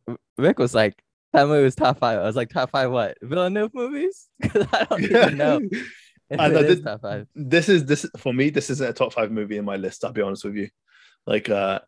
rank? 0.08 0.18
Rick 0.38 0.58
was 0.58 0.74
like, 0.74 1.02
that 1.32 1.46
movie 1.46 1.64
was 1.64 1.74
top 1.74 1.98
five. 1.98 2.18
I 2.18 2.22
was 2.24 2.36
like, 2.36 2.48
top 2.50 2.70
five 2.70 2.90
what? 2.90 3.18
Villeneuve 3.22 3.74
movies? 3.74 4.28
Because 4.40 4.66
I 4.72 4.84
don't 4.84 5.02
even 5.02 5.36
know 5.36 5.60
I 6.38 6.48
know, 6.48 6.62
this- 6.62 6.80
top 6.80 7.02
five. 7.02 7.26
this 7.34 7.68
is 7.68 7.84
this 7.84 8.06
for 8.18 8.32
me. 8.32 8.50
This 8.50 8.70
isn't 8.70 8.88
a 8.88 8.92
top 8.94 9.12
five 9.12 9.30
movie 9.30 9.58
in 9.58 9.64
my 9.64 9.76
list. 9.76 10.04
I'll 10.04 10.12
be 10.12 10.22
honest 10.22 10.44
with 10.44 10.54
you. 10.56 10.68
Like, 11.26 11.48
uh, 11.50 11.80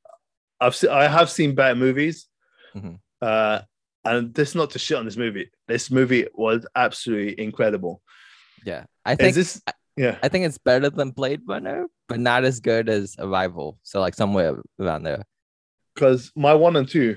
I've 0.60 0.74
se- 0.76 0.88
I 0.88 1.08
have 1.08 1.30
seen 1.30 1.54
better 1.54 1.74
movies, 1.74 2.26
Mhm. 2.74 2.98
uh, 3.22 3.60
and 4.04 4.34
this 4.34 4.54
not 4.54 4.70
to 4.70 4.78
shit 4.78 4.98
on 4.98 5.04
this 5.06 5.16
movie. 5.16 5.50
This 5.66 5.90
movie 5.90 6.26
was 6.34 6.66
absolutely 6.76 7.42
incredible. 7.42 8.02
Yeah, 8.66 8.84
I 9.04 9.12
Is 9.12 9.18
think 9.18 9.34
this? 9.34 9.62
Yeah, 9.96 10.18
I 10.22 10.28
think 10.28 10.44
it's 10.44 10.58
better 10.58 10.90
than 10.90 11.10
Blade 11.10 11.40
Runner, 11.46 11.86
but 12.08 12.20
not 12.20 12.44
as 12.44 12.60
good 12.60 12.88
as 12.90 13.16
Arrival. 13.18 13.78
So 13.82 14.00
like 14.00 14.14
somewhere 14.14 14.56
around 14.78 15.04
there. 15.04 15.22
because 15.94 16.32
my 16.36 16.52
one 16.52 16.76
and 16.76 16.86
two 16.88 17.16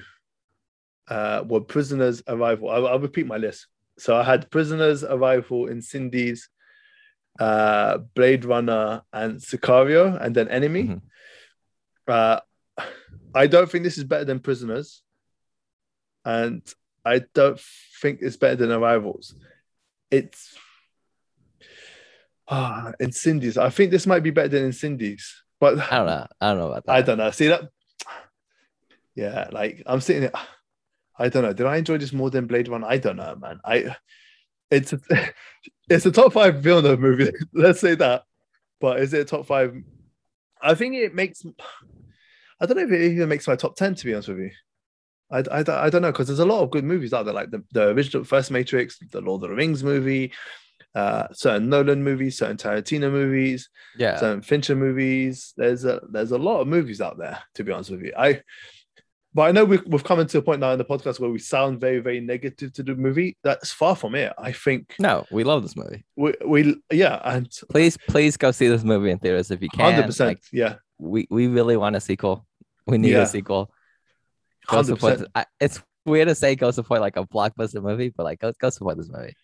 uh, 1.09 1.43
were 1.45 1.59
Prisoners 1.59 2.21
Arrival. 2.27 2.69
I'll, 2.69 2.87
I'll 2.87 2.99
repeat 2.99 3.25
my 3.27 3.37
list. 3.37 3.67
So 3.97 4.15
I 4.15 4.23
had 4.23 4.49
Prisoners 4.51 5.03
Arrival 5.03 5.65
Incendies, 5.65 6.47
uh, 7.39 7.97
Blade 8.15 8.45
Runner, 8.45 9.01
and 9.11 9.39
Sicario, 9.41 10.15
and 10.23 10.33
then 10.35 10.47
Enemy. 10.47 10.83
Mhm. 10.83 11.01
Uh, 12.07 12.39
I 13.35 13.47
don't 13.47 13.69
think 13.69 13.83
this 13.83 13.97
is 13.97 14.03
better 14.05 14.25
than 14.25 14.39
Prisoners, 14.39 15.01
and 16.23 16.61
I 17.03 17.23
don't 17.33 17.59
think 18.01 18.19
it's 18.21 18.37
better 18.37 18.55
than 18.55 18.71
Arrivals. 18.71 19.35
It's 20.11 20.55
ah 22.49 22.91
Incendies. 23.01 23.57
I 23.57 23.69
think 23.69 23.91
this 23.91 24.07
might 24.07 24.23
be 24.23 24.31
better 24.31 24.49
than 24.49 24.69
Incendies, 24.71 25.23
but 25.59 25.79
I 25.91 25.97
don't 25.97 26.05
know. 26.07 26.27
I 26.41 26.47
don't 26.49 26.57
know 26.59 26.67
about 26.71 26.85
that. 26.85 26.91
I 26.95 27.01
don't 27.01 27.17
know. 27.17 27.31
See 27.31 27.47
that? 27.47 27.69
Yeah, 29.15 29.49
like 29.51 29.83
I'm 29.85 30.01
sitting 30.01 30.23
there. 30.23 30.31
I 31.17 31.29
don't 31.29 31.43
know. 31.43 31.53
Did 31.53 31.65
I 31.65 31.77
enjoy 31.77 31.97
this 31.97 32.13
more 32.13 32.29
than 32.29 32.47
Blade 32.47 32.67
One? 32.69 32.83
I 32.83 32.97
don't 32.97 33.17
know, 33.17 33.35
man. 33.35 33.59
I 33.65 33.95
it's 34.71 34.93
a, 34.93 34.99
it's 35.89 36.05
a 36.05 36.11
top 36.11 36.33
five 36.33 36.61
Villeneuve 36.61 36.99
movie. 36.99 37.31
Let's 37.53 37.79
say 37.81 37.95
that. 37.95 38.23
But 38.79 38.99
is 39.01 39.13
it 39.13 39.21
a 39.21 39.25
top 39.25 39.45
five? 39.45 39.75
I 40.61 40.75
think 40.75 40.95
it 40.95 41.13
makes. 41.13 41.43
I 42.61 42.65
don't 42.65 42.77
know 42.77 42.83
if 42.83 42.91
it 42.91 43.01
even 43.13 43.29
makes 43.29 43.47
my 43.47 43.55
top 43.55 43.75
ten. 43.75 43.95
To 43.95 44.05
be 44.05 44.13
honest 44.13 44.29
with 44.29 44.39
you, 44.39 44.51
I, 45.31 45.39
I, 45.39 45.63
don't- 45.63 45.69
I 45.69 45.89
don't 45.89 46.01
know 46.01 46.11
because 46.11 46.27
there's 46.27 46.39
a 46.39 46.45
lot 46.45 46.61
of 46.63 46.71
good 46.71 46.83
movies 46.85 47.13
out 47.13 47.23
there, 47.25 47.33
like 47.33 47.51
the, 47.51 47.63
the 47.73 47.89
original 47.89 48.23
first 48.23 48.51
Matrix, 48.51 48.97
the 49.11 49.21
Lord 49.21 49.43
of 49.43 49.49
the 49.49 49.55
Rings 49.55 49.83
movie, 49.83 50.31
uh, 50.95 51.27
certain 51.33 51.69
Nolan 51.69 52.03
movies, 52.03 52.37
certain 52.37 52.57
Tarantino 52.57 53.11
movies 53.11 53.69
Yeah. 53.97 54.17
certain 54.19 54.41
Fincher 54.41 54.75
movies. 54.75 55.53
There's 55.55 55.85
a 55.85 56.01
there's 56.11 56.31
a 56.31 56.37
lot 56.37 56.61
of 56.61 56.67
movies 56.67 56.99
out 57.01 57.17
there, 57.17 57.39
to 57.55 57.63
be 57.63 57.71
honest 57.71 57.91
with 57.91 58.01
you. 58.01 58.13
I 58.17 58.41
but 59.31 59.43
I 59.43 59.51
know 59.51 59.63
we've, 59.63 59.83
we've 59.85 60.03
come 60.03 60.19
into 60.19 60.39
a 60.39 60.41
point 60.41 60.59
now 60.59 60.71
in 60.71 60.79
the 60.79 60.83
podcast 60.85 61.19
where 61.19 61.29
we 61.29 61.37
sound 61.37 61.79
very, 61.79 61.99
very 61.99 62.19
negative 62.19 62.73
to 62.73 62.81
the 62.83 62.95
movie. 62.95 63.37
That's 63.43 63.71
far 63.71 63.95
from 63.95 64.15
it. 64.15 64.33
I 64.39 64.51
think 64.51 64.95
no, 64.97 65.27
we 65.29 65.43
love 65.43 65.61
this 65.61 65.75
movie. 65.75 66.03
we, 66.15 66.33
we 66.43 66.81
yeah, 66.91 67.21
and 67.23 67.47
Please, 67.69 67.95
please 68.07 68.37
go 68.37 68.49
see 68.49 68.67
this 68.67 68.83
movie 68.83 69.11
in 69.11 69.19
theaters 69.19 69.51
if 69.51 69.61
you 69.61 69.69
can. 69.69 69.93
hundred 69.93 70.07
percent, 70.07 70.29
Like, 70.29 70.41
yeah, 70.51 70.75
we 70.97 71.27
we 71.29 71.45
really 71.47 71.77
want 71.77 71.95
a 71.95 71.99
sequel. 72.01 72.47
We 72.87 72.97
need 72.97 73.11
Yeah. 73.11 73.21
a 73.21 73.25
sequel. 73.27 73.71
Go 74.65 74.77
hundred 74.77 74.99
support. 74.99 75.27
I, 75.35 75.45
it's 75.59 75.79
weird 76.05 76.27
to 76.29 76.33
say 76.33 76.55
go 76.55 76.71
support 76.71 76.99
like 77.01 77.15
a 77.17 77.23
blockbuster 77.23 77.83
movie, 77.83 78.09
but 78.09 78.23
like 78.23 78.39
go 78.39 78.51
go 78.59 78.71
support 78.71 78.97
this 78.97 79.09
movie. 79.11 79.35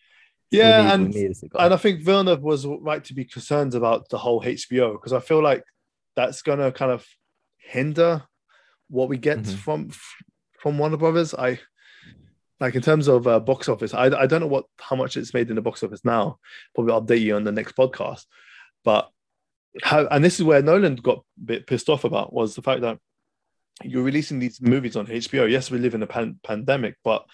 Yeah, 0.51 0.93
and 0.93 1.13
we 1.13 1.21
need 1.21 1.31
a 1.31 1.35
sequel. 1.35 1.59
and 1.61 1.73
I 1.73 1.77
think 1.77 2.01
Villeneuve 2.03 2.41
was 2.41 2.65
right 2.65 3.03
to 3.05 3.13
be 3.13 3.25
concerned 3.25 3.73
about 3.75 4.09
the 4.09 4.17
whole 4.17 4.41
HBO 4.41 4.93
because 4.93 5.11
I 5.13 5.19
feel 5.19 5.41
like 5.41 5.63
that's 6.15 6.41
gonna 6.41 6.71
kind 6.71 6.91
of 6.91 7.05
hinder 7.57 8.23
what 8.89 9.09
we 9.09 9.17
get 9.17 9.39
Mhm. 9.39 9.55
from 9.57 9.89
from 10.59 10.77
Warner 10.77 10.97
Brothers. 10.97 11.33
I 11.33 11.59
like 12.59 12.75
in 12.75 12.81
terms 12.81 13.07
of 13.07 13.27
uh, 13.27 13.39
box 13.39 13.67
office. 13.67 13.93
I 13.93 14.05
I 14.05 14.27
don't 14.27 14.39
know 14.41 14.47
what 14.47 14.65
how 14.79 14.95
much 14.95 15.17
it's 15.17 15.33
made 15.33 15.49
in 15.49 15.55
the 15.55 15.61
box 15.61 15.83
office 15.83 16.05
now. 16.05 16.39
Probably 16.73 16.93
update 16.93 17.21
you 17.21 17.35
on 17.35 17.43
the 17.43 17.51
next 17.51 17.75
podcast. 17.75 18.25
But 18.83 19.09
how 19.83 20.07
and 20.07 20.23
this 20.23 20.35
is 20.39 20.43
where 20.45 20.61
Nolan 20.61 20.95
got 20.95 21.17
a 21.17 21.41
bit 21.43 21.67
pissed 21.67 21.89
off 21.89 22.03
about 22.05 22.31
was 22.31 22.55
the 22.55 22.61
fact 22.61 22.81
that 22.81 22.97
you're 23.83 24.03
releasing 24.03 24.39
these 24.39 24.61
movies 24.61 24.95
on 24.95 25.07
HBO. 25.07 25.49
Yes, 25.51 25.69
we 25.69 25.79
live 25.79 25.95
in 25.95 26.03
a 26.03 26.07
pan- 26.07 26.39
pandemic, 26.43 26.95
but 27.03 27.25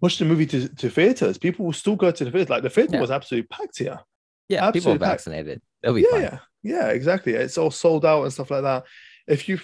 push 0.00 0.18
the 0.18 0.24
movie 0.24 0.46
to, 0.46 0.68
to 0.68 0.88
theaters. 0.90 1.38
People 1.38 1.64
will 1.66 1.72
still 1.72 1.96
go 1.96 2.10
to 2.10 2.24
the 2.24 2.30
theater. 2.30 2.52
Like 2.52 2.62
the 2.62 2.70
theater 2.70 2.94
Yeah. 2.94 3.00
was 3.00 3.10
absolutely 3.10 3.48
packed 3.48 3.78
here. 3.78 4.00
yeah, 4.48 4.70
people 4.70 4.92
are 4.92 4.98
vaccinated. 4.98 5.60
It'll 5.82 5.94
be 5.94 6.02
yeah, 6.02 6.10
fun. 6.10 6.22
yeah, 6.22 6.38
yeah, 6.62 6.86
exactly. 6.88 7.34
It's 7.34 7.58
all 7.58 7.70
sold 7.70 8.04
out 8.04 8.22
and 8.24 8.32
stuff 8.32 8.50
like 8.50 8.62
that. 8.62 8.84
If 9.26 9.48
you 9.48 9.60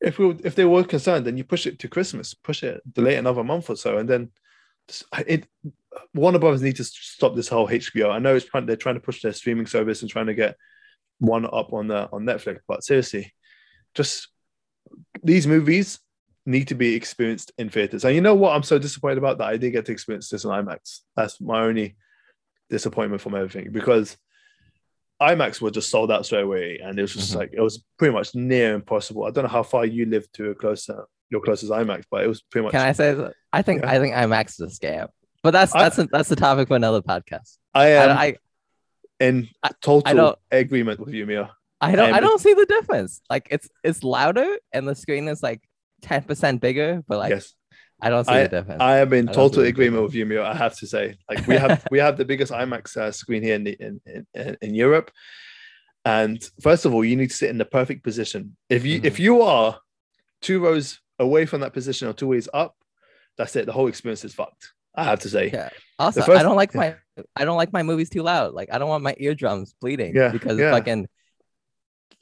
if 0.00 0.18
we 0.18 0.30
if 0.44 0.54
they 0.54 0.64
were 0.64 0.84
concerned, 0.84 1.26
then 1.26 1.36
you 1.38 1.44
push 1.44 1.66
it 1.66 1.78
to 1.80 1.88
Christmas, 1.88 2.34
push 2.34 2.62
it, 2.62 2.80
delay 2.92 3.16
another 3.16 3.42
month 3.44 3.70
or 3.70 3.76
so, 3.76 3.98
and 3.98 4.08
then 4.08 4.30
it. 5.26 5.46
Warner 6.14 6.38
Brothers 6.38 6.60
need 6.60 6.76
to 6.76 6.84
stop 6.84 7.34
this 7.34 7.48
whole 7.48 7.66
HBO. 7.68 8.10
I 8.10 8.18
know 8.18 8.36
it's 8.36 8.44
trying, 8.44 8.66
they're 8.66 8.76
trying 8.76 8.96
to 8.96 9.00
push 9.00 9.22
their 9.22 9.32
streaming 9.32 9.64
service 9.66 10.02
and 10.02 10.10
trying 10.10 10.26
to 10.26 10.34
get 10.34 10.56
one 11.20 11.46
up 11.46 11.72
on 11.72 11.88
the 11.88 12.08
on 12.12 12.24
Netflix, 12.24 12.58
but 12.68 12.84
seriously, 12.84 13.32
just 13.94 14.28
these 15.22 15.46
movies 15.46 15.98
need 16.46 16.68
to 16.68 16.74
be 16.74 16.94
experienced 16.94 17.52
in 17.58 17.68
theaters. 17.68 18.04
And 18.04 18.14
you 18.14 18.20
know 18.20 18.34
what? 18.34 18.52
I'm 18.54 18.62
so 18.62 18.78
disappointed 18.78 19.18
about 19.18 19.38
that. 19.38 19.48
I 19.48 19.56
didn't 19.56 19.72
get 19.72 19.84
to 19.86 19.92
experience 19.92 20.28
this 20.28 20.44
in 20.44 20.50
IMAX. 20.50 21.00
That's 21.16 21.40
my 21.40 21.62
only 21.62 21.96
disappointment 22.70 23.20
from 23.20 23.34
everything 23.34 23.70
because 23.72 24.16
IMAX 25.20 25.60
were 25.60 25.70
just 25.70 25.90
sold 25.90 26.10
out 26.12 26.26
straight 26.26 26.42
away, 26.44 26.78
and 26.82 26.98
it 26.98 27.02
was 27.02 27.14
just 27.14 27.32
Mhm. 27.32 27.36
like 27.36 27.50
it 27.52 27.60
was 27.60 27.82
pretty 27.98 28.12
much 28.12 28.34
near 28.34 28.74
impossible. 28.74 29.24
I 29.24 29.30
don't 29.30 29.44
know 29.44 29.50
how 29.50 29.62
far 29.62 29.84
you 29.86 30.06
live 30.06 30.30
to 30.32 30.50
a 30.50 30.54
closer 30.54 31.06
your 31.28 31.40
closest 31.40 31.72
IMAX, 31.72 32.04
but 32.08 32.22
it 32.22 32.28
was 32.28 32.40
pretty 32.42 32.64
much. 32.66 32.72
Can 32.72 32.82
I 32.86 32.92
say? 32.92 33.12
that? 33.14 33.32
I 33.52 33.60
think 33.62 33.82
Yeah. 33.82 33.90
I 33.90 33.98
think 33.98 34.14
IMAX 34.14 34.60
is 34.60 34.76
a 34.76 34.80
scam. 34.80 35.08
But 35.42 35.50
that's 35.52 35.72
that's 35.72 35.98
a, 35.98 36.04
that's 36.12 36.28
the 36.28 36.36
topic 36.36 36.68
for 36.68 36.76
another 36.76 37.02
podcast. 37.02 37.56
I 37.74 37.82
I, 37.82 37.88
am 37.88 38.18
I 38.18 38.36
in 39.18 39.48
I- 39.62 39.70
total 39.80 40.14
don't- 40.14 40.38
agreement 40.52 41.00
with 41.00 41.14
you, 41.14 41.26
Mia. 41.26 41.50
I 41.80 41.96
don't 41.96 42.12
I 42.14 42.20
don't 42.20 42.40
see 42.40 42.54
the 42.54 42.66
difference. 42.66 43.20
Like 43.30 43.48
it's 43.50 43.68
it's 43.82 44.02
louder 44.04 44.46
and 44.72 44.86
the 44.86 44.94
screen 44.94 45.26
is 45.28 45.42
like 45.42 45.62
ten 46.02 46.22
percent 46.22 46.60
bigger, 46.60 47.02
but 47.08 47.18
like 47.18 47.30
yes, 47.30 47.54
I 48.00 48.10
don't 48.10 48.24
see 48.24 48.34
the 48.34 48.48
difference. 48.48 48.82
I 48.82 48.98
am 48.98 49.12
in 49.12 49.28
I 49.28 49.32
total 49.32 49.62
agreement 49.64 50.02
with 50.02 50.14
you, 50.14 50.26
Mia. 50.26 50.44
I 50.44 50.54
have 50.54 50.76
to 50.78 50.86
say, 50.86 51.16
like 51.28 51.46
we 51.46 51.56
have 51.56 51.86
we 51.90 51.98
have 51.98 52.16
the 52.16 52.24
biggest 52.24 52.52
IMAX 52.52 52.96
uh, 52.96 53.10
screen 53.12 53.42
here 53.42 53.54
in, 53.54 53.64
the, 53.64 53.76
in, 53.80 54.00
in 54.34 54.56
in 54.60 54.74
Europe, 54.74 55.10
and 56.04 56.42
first 56.60 56.84
of 56.84 56.94
all, 56.94 57.04
you 57.04 57.16
need 57.16 57.30
to 57.30 57.36
sit 57.36 57.50
in 57.50 57.58
the 57.58 57.64
perfect 57.64 58.04
position. 58.04 58.56
If 58.68 58.84
you 58.84 59.00
if 59.02 59.18
you 59.18 59.42
are 59.42 59.78
two 60.42 60.60
rows 60.60 61.00
away 61.18 61.46
from 61.46 61.60
that 61.62 61.72
position 61.72 62.08
or 62.08 62.12
two 62.12 62.28
ways 62.28 62.48
up, 62.52 62.76
that's 63.38 63.56
it. 63.56 63.66
The 63.66 63.72
whole 63.72 63.88
experience 63.88 64.24
is 64.24 64.34
fucked. 64.34 64.72
I 64.94 65.04
have 65.04 65.20
to 65.20 65.28
say. 65.28 65.50
Yeah. 65.52 65.70
also, 65.98 66.22
first- 66.22 66.40
I 66.40 66.42
don't 66.42 66.56
like 66.56 66.74
my 66.74 66.96
I 67.34 67.44
don't 67.44 67.56
like 67.56 67.72
my 67.72 67.82
movies 67.82 68.10
too 68.10 68.22
loud. 68.22 68.54
Like 68.54 68.68
I 68.72 68.78
don't 68.78 68.88
want 68.88 69.02
my 69.02 69.14
eardrums 69.18 69.74
bleeding. 69.80 70.14
Yeah, 70.14 70.28
because 70.28 70.58
yeah. 70.58 70.70
fucking 70.70 71.08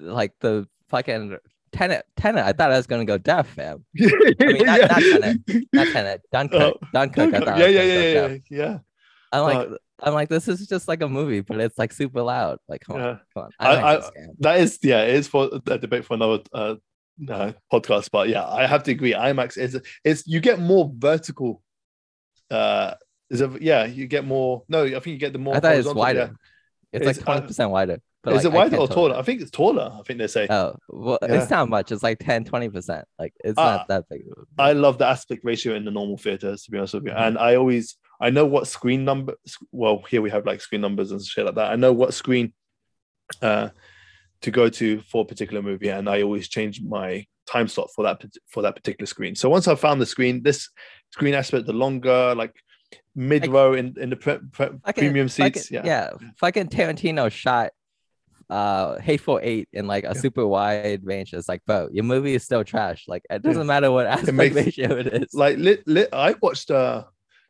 like 0.00 0.32
the 0.40 0.68
fucking 0.88 1.38
Tenet 1.74 2.04
Tenet. 2.16 2.44
I 2.44 2.52
thought 2.52 2.70
I 2.70 2.76
was 2.76 2.86
gonna 2.86 3.04
go 3.04 3.18
deaf, 3.18 3.48
fam. 3.48 3.84
I 4.00 4.34
mean, 4.40 4.64
not- 4.64 4.80
not 4.80 5.00
Tenet. 5.00 5.38
Not 5.72 5.88
Tenet. 5.88 6.20
Dunkirk. 6.32 6.60
Oh, 6.62 6.86
Dunkirk. 6.92 7.34
I 7.34 7.38
thought 7.40 7.48
I 7.48 7.58
yeah, 7.58 7.66
was 7.66 7.74
yeah, 7.74 7.82
yeah, 7.82 8.00
yeah, 8.02 8.26
yeah, 8.28 8.38
yeah. 8.50 8.78
I'm 9.32 9.42
like, 9.42 9.68
Uh, 9.68 9.76
I'm 10.02 10.14
like, 10.14 10.28
this 10.28 10.46
is 10.48 10.66
just 10.68 10.86
like 10.88 11.02
a 11.02 11.08
movie, 11.08 11.40
but 11.40 11.60
it's 11.60 11.76
like 11.78 11.92
super 11.92 12.22
loud. 12.22 12.58
Like, 12.68 12.82
come 12.82 12.96
on, 12.96 13.20
come 13.34 13.42
on. 13.44 13.50
I- 13.58 13.68
I, 13.68 13.94
I- 13.94 13.98
I. 13.98 14.10
That 14.38 14.60
is, 14.60 14.78
yeah, 14.82 15.02
it 15.02 15.14
is 15.16 15.28
for 15.28 15.50
a 15.66 15.78
debate 15.78 16.04
for 16.04 16.14
another 16.14 16.42
uh, 16.52 16.76
uh, 17.28 17.52
podcast. 17.72 18.10
But 18.12 18.28
yeah, 18.28 18.46
I 18.46 18.66
have 18.66 18.84
to 18.84 18.92
agree. 18.92 19.12
IMAX 19.12 19.58
is 19.58 19.80
it's 20.04 20.26
you 20.26 20.40
get 20.40 20.60
more 20.60 20.90
vertical. 20.96 21.60
Uh, 22.50 22.94
is 23.30 23.40
it, 23.40 23.62
yeah, 23.62 23.84
you 23.86 24.06
get 24.06 24.24
more. 24.24 24.62
No, 24.68 24.84
I 24.84 24.90
think 24.90 25.06
you 25.06 25.16
get 25.18 25.32
the 25.32 25.38
more. 25.38 25.56
I 25.56 25.60
thought 25.60 25.76
it's 25.76 25.92
wider. 25.92 26.18
yeah. 26.92 27.00
It's 27.00 27.06
It's, 27.06 27.18
like 27.18 27.28
uh, 27.28 27.32
twenty 27.32 27.46
percent 27.48 27.70
wider. 27.70 27.98
But 28.24 28.34
is 28.36 28.44
like, 28.44 28.52
it 28.52 28.56
wider 28.56 28.76
or 28.78 28.88
taller? 28.88 29.16
I 29.16 29.22
think 29.22 29.40
it's 29.42 29.50
taller. 29.50 29.92
I 29.98 30.02
think 30.02 30.18
they 30.18 30.26
say. 30.26 30.46
Oh, 30.48 30.76
well, 30.88 31.18
Yeah. 31.22 31.34
it's 31.42 31.50
not 31.50 31.68
much. 31.68 31.92
It's 31.92 32.02
like 32.02 32.18
10, 32.20 32.44
20 32.44 32.68
percent. 32.70 33.06
Like, 33.18 33.34
it's 33.44 33.58
Ah, 33.58 33.76
not 33.76 33.88
that 33.88 34.04
big. 34.08 34.22
I 34.58 34.72
love 34.72 34.98
the 34.98 35.06
aspect 35.06 35.42
ratio 35.44 35.74
in 35.74 35.84
the 35.84 35.90
normal 35.90 36.16
theaters, 36.16 36.62
to 36.64 36.70
be 36.70 36.78
honest 36.78 36.94
with 36.94 37.04
you. 37.04 37.10
Mhm. 37.12 37.20
And 37.26 37.38
I 37.38 37.56
always, 37.56 37.96
I 38.20 38.30
know 38.30 38.46
what 38.46 38.66
screen 38.66 39.04
number. 39.04 39.34
Well, 39.72 40.02
here 40.08 40.22
we 40.22 40.30
have 40.30 40.46
like 40.46 40.60
screen 40.60 40.80
numbers 40.80 41.10
and 41.12 41.22
shit 41.22 41.44
like 41.44 41.54
that. 41.56 41.70
I 41.70 41.76
know 41.76 41.92
what 41.92 42.14
screen 42.14 42.52
uh, 43.42 43.68
to 44.42 44.50
go 44.50 44.68
to 44.68 45.00
for 45.02 45.22
a 45.22 45.26
particular 45.26 45.62
movie, 45.62 45.88
and 45.88 46.08
I 46.08 46.22
always 46.22 46.48
change 46.48 46.80
my 46.82 47.26
time 47.46 47.68
slot 47.68 47.90
for 47.94 48.04
that 48.04 48.22
for 48.48 48.62
that 48.62 48.74
particular 48.74 49.06
screen. 49.06 49.34
So 49.34 49.48
once 49.50 49.68
I 49.68 49.74
found 49.74 50.00
the 50.00 50.06
screen, 50.06 50.42
this 50.42 50.68
screen 51.10 51.34
aspect, 51.34 51.66
the 51.66 51.72
longer 51.72 52.34
like 52.34 52.52
mid 53.14 53.46
row 53.48 53.72
in 53.74 53.94
in 53.98 54.10
the 54.10 54.16
pre, 54.16 54.38
pre, 54.52 54.66
Fucking- 54.66 54.92
premium 54.94 55.28
fucking- 55.28 55.54
seats, 55.54 55.70
yeah. 55.70 55.82
yeah. 55.84 56.10
Fucking 56.38 56.68
Tarantino 56.68 57.30
shot 57.30 57.72
uh 58.54 59.00
Hateful 59.00 59.38
Eight 59.42 59.68
in 59.72 59.84
like 59.94 60.04
a 60.04 60.12
Yeah. 60.14 60.20
super 60.24 60.46
wide 60.46 61.02
range. 61.04 61.32
It's 61.34 61.48
like, 61.52 61.62
bro, 61.68 61.88
your 61.96 62.04
movie 62.04 62.34
is 62.38 62.42
still 62.44 62.64
trash. 62.72 63.00
Like 63.12 63.24
it 63.30 63.42
doesn't 63.42 63.66
matter 63.66 63.90
what 63.90 64.06
aspect 64.16 64.32
makes- 64.42 64.54
ratio 64.62 64.88
it 65.02 65.06
is. 65.18 65.34
like 65.34 65.56
lit, 65.58 65.80
lit 65.86 66.08
I 66.12 66.34
watched 66.46 66.70
uh 66.70 67.04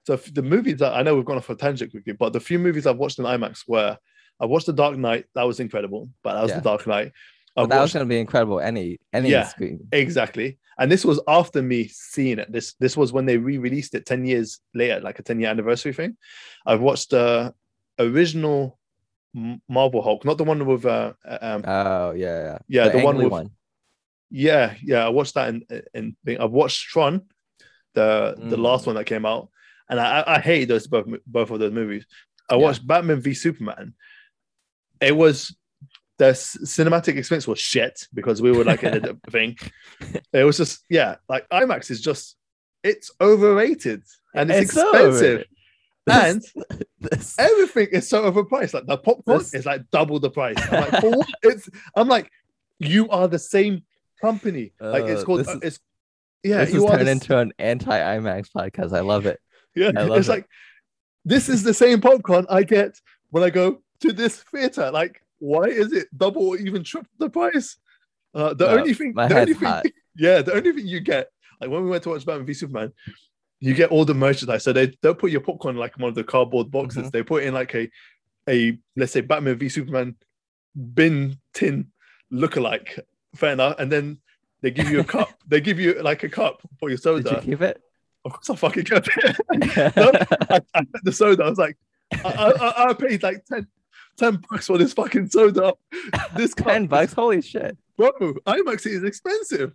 so 0.06 0.16
the 0.16 0.42
movies 0.54 0.78
that 0.82 0.92
I 0.98 1.02
know 1.02 1.14
we've 1.16 1.24
gone 1.30 1.38
off 1.38 1.50
a 1.50 1.56
tangent 1.56 1.90
quickly, 1.92 2.12
but 2.22 2.32
the 2.32 2.40
few 2.48 2.58
movies 2.58 2.86
I've 2.86 2.98
watched 2.98 3.18
in 3.18 3.24
IMAX 3.24 3.64
were 3.68 3.96
I 4.42 4.46
watched 4.46 4.66
The 4.66 4.72
Dark 4.82 4.96
Knight, 4.98 5.24
that 5.34 5.44
was 5.50 5.60
incredible, 5.60 6.02
but 6.24 6.34
that 6.34 6.42
was 6.42 6.50
Yeah. 6.52 6.60
The 6.60 6.68
Dark 6.70 6.86
Knight. 6.86 7.12
That 7.56 7.80
was 7.84 7.92
gonna 7.92 8.04
be 8.16 8.18
incredible 8.26 8.58
any 8.70 8.98
any 9.12 9.30
Yeah. 9.30 9.44
screen. 9.54 9.76
exactly, 9.92 10.58
and 10.78 10.90
this 10.92 11.04
was 11.04 11.18
after 11.28 11.60
me 11.62 11.80
seeing 12.14 12.38
it. 12.42 12.50
This 12.56 12.74
this 12.80 12.96
was 12.96 13.12
when 13.12 13.26
they 13.26 13.36
re-released 13.38 13.94
it 13.94 14.04
ten 14.06 14.24
years 14.30 14.48
later, 14.74 14.98
like 15.00 15.18
a 15.20 15.22
ten 15.22 15.38
year 15.40 15.50
anniversary 15.50 15.92
thing. 15.92 16.16
I've 16.66 16.80
watched 16.88 17.10
the 17.10 17.54
original 18.00 18.58
M- 18.66 18.72
Marvel 19.68 20.02
Hulk, 20.02 20.24
not 20.24 20.38
the 20.38 20.44
one 20.44 20.64
with 20.64 20.86
uh 20.86 21.12
um 21.26 21.64
Oh 21.66 22.12
yeah, 22.12 22.42
yeah. 22.42 22.58
yeah 22.68 22.88
the, 22.88 22.98
one 23.04 23.16
angry 23.16 23.28
with 23.28 23.50
yeah 24.30 24.74
yeah 24.82 25.04
I 25.04 25.08
watched 25.08 25.34
that 25.34 25.48
in 25.48 25.64
in 25.92 26.16
thing. 26.24 26.38
I've 26.38 26.50
watched 26.52 26.88
Tron, 26.88 27.22
the 27.94 28.34
the 28.38 28.56
Mm. 28.56 28.62
last 28.62 28.86
one 28.86 28.96
that 28.96 29.04
came 29.06 29.26
out, 29.26 29.48
and 29.88 30.00
I 30.00 30.20
I, 30.20 30.36
I 30.36 30.40
hate 30.40 30.66
those 30.66 30.86
both 30.86 31.06
both 31.26 31.50
of 31.50 31.58
those 31.58 31.72
movies. 31.72 32.06
I 32.48 32.54
Yeah. 32.54 32.60
watched 32.60 32.86
Batman 32.86 33.20
v 33.20 33.34
Superman. 33.34 33.94
It 35.00 35.16
was 35.16 35.56
the 36.18 36.26
cinematic 36.26 37.16
experience 37.16 37.48
was 37.48 37.58
shit 37.58 38.06
because 38.14 38.40
we 38.40 38.52
were 38.52 38.64
like 38.64 38.84
in 38.84 39.04
a 39.04 39.14
thing. 39.30 39.56
It 40.32 40.44
was 40.44 40.56
just 40.56 40.84
yeah, 40.88 41.16
like 41.28 41.48
IMAX 41.48 41.90
is 41.90 42.00
just 42.00 42.36
it's 42.84 43.10
overrated 43.20 44.02
and 44.34 44.50
it's, 44.50 44.72
so 44.72 44.90
expensive. 44.94 45.44
And 46.10 46.42
This- 47.00 47.38
everything 47.38 47.88
is 47.92 48.08
so 48.08 48.30
overpriced. 48.30 48.74
Like 48.74 48.86
the 48.86 48.96
popcorn 48.98 49.38
This- 49.38 49.54
is 49.54 49.66
like 49.66 49.82
double 49.90 50.18
the 50.20 50.30
price. 50.30 50.56
I'm 50.70 50.90
like? 50.90 51.24
It's 51.42 51.68
I'm 51.96 52.08
like, 52.08 52.30
you 52.78 53.08
are 53.10 53.28
the 53.28 53.38
same 53.38 53.82
company. 54.20 54.72
like 54.80 55.04
it's 55.04 55.22
Uh, 55.22 55.24
called 55.24 55.40
is- 55.40 55.48
it's 55.62 55.80
yeah, 56.42 56.64
this 56.64 56.74
you 56.74 56.86
are 56.86 56.96
turned 56.96 57.06
the, 57.08 57.12
into 57.12 57.38
an 57.38 57.52
anti 57.58 57.98
IMAX 57.98 58.50
podcast. 58.54 58.94
I 58.94 59.00
love 59.00 59.24
it. 59.26 59.40
yeah. 59.74 59.92
I 59.96 60.02
love 60.02 60.18
It's 60.18 60.28
it. 60.28 60.32
like 60.32 60.46
this 61.24 61.48
is 61.48 61.62
the 61.62 61.72
same 61.72 62.00
popcorn 62.02 62.44
I 62.50 62.64
get 62.64 63.00
when 63.30 63.42
I 63.42 63.48
go 63.50 63.82
to 64.00 64.12
this 64.12 64.42
theater. 64.42 64.90
Like, 64.90 65.22
why 65.38 65.64
is 65.64 65.92
it 65.92 66.08
double 66.16 66.48
or 66.48 66.56
even 66.58 66.84
triple 66.84 67.08
the 67.18 67.30
price? 67.30 67.78
Uh, 68.34 68.50
the 68.50 68.66
Bro, 68.66 68.78
only 68.80 68.92
thing, 68.94 69.14
my 69.14 69.28
the 69.28 69.40
only 69.40 69.54
thing, 69.54 69.68
hot. 69.68 69.86
yeah, 70.16 70.42
the 70.42 70.52
only 70.54 70.72
thing 70.72 70.86
you 70.86 71.00
get, 71.00 71.30
like 71.60 71.70
when 71.70 71.82
we 71.84 71.88
went 71.90 72.02
to 72.02 72.10
watch 72.10 72.26
Batman 72.26 72.44
v 72.46 72.52
Superman, 72.52 72.92
you 73.60 73.74
get 73.74 73.90
all 73.90 74.04
the 74.04 74.14
merchandise. 74.14 74.64
So 74.64 74.72
they 74.72 74.88
don't 75.02 75.18
put 75.18 75.30
your 75.30 75.40
popcorn 75.40 75.76
in, 75.76 75.80
like 75.80 75.98
one 75.98 76.08
of 76.08 76.14
the 76.14 76.24
cardboard 76.24 76.70
boxes. 76.70 77.04
Mhm. 77.08 77.12
They 77.12 77.22
put 77.22 77.44
in 77.44 77.54
like 77.54 77.74
a, 77.74 77.90
a 78.48 78.78
let's 78.96 79.12
say 79.12 79.20
Batman 79.20 79.58
v 79.58 79.68
Superman 79.68 80.16
bin 80.94 81.38
tin 81.52 81.90
lookalike. 82.32 83.00
Fair 83.34 83.52
enough. 83.52 83.76
And 83.78 83.90
then 83.90 84.18
they 84.60 84.70
give 84.70 84.90
you 84.90 85.00
a 85.00 85.04
cup. 85.04 85.30
they 85.48 85.60
give 85.60 85.78
you 85.78 86.02
like 86.02 86.22
a 86.22 86.28
cup 86.28 86.62
for 86.78 86.88
your 86.88 86.98
soda. 86.98 87.22
Did 87.22 87.44
you 87.44 87.56
keep 87.56 87.62
it? 87.62 87.80
Of 88.24 88.32
course, 88.32 88.50
I 88.50 88.56
fucking 88.56 88.84
kept 88.84 89.08
it. 89.16 89.36
No, 89.96 90.12
I, 90.50 90.60
I 90.74 90.82
the 91.02 91.12
soda. 91.12 91.44
I 91.44 91.50
was 91.50 91.58
like, 91.58 91.76
I, 92.12 92.52
I, 92.60 92.88
I 92.88 92.92
paid 92.94 93.22
like 93.22 93.44
10, 93.44 93.66
10 94.16 94.42
bucks 94.48 94.66
for 94.66 94.78
this 94.78 94.92
fucking 94.94 95.28
soda. 95.28 95.74
This 96.34 96.54
cup, 96.54 96.66
Ten 96.68 96.86
bucks. 96.86 97.12
Holy 97.12 97.42
shit! 97.42 97.76
bro. 97.96 98.10
IMAX 98.46 98.86
is 98.86 99.04
expensive. 99.04 99.74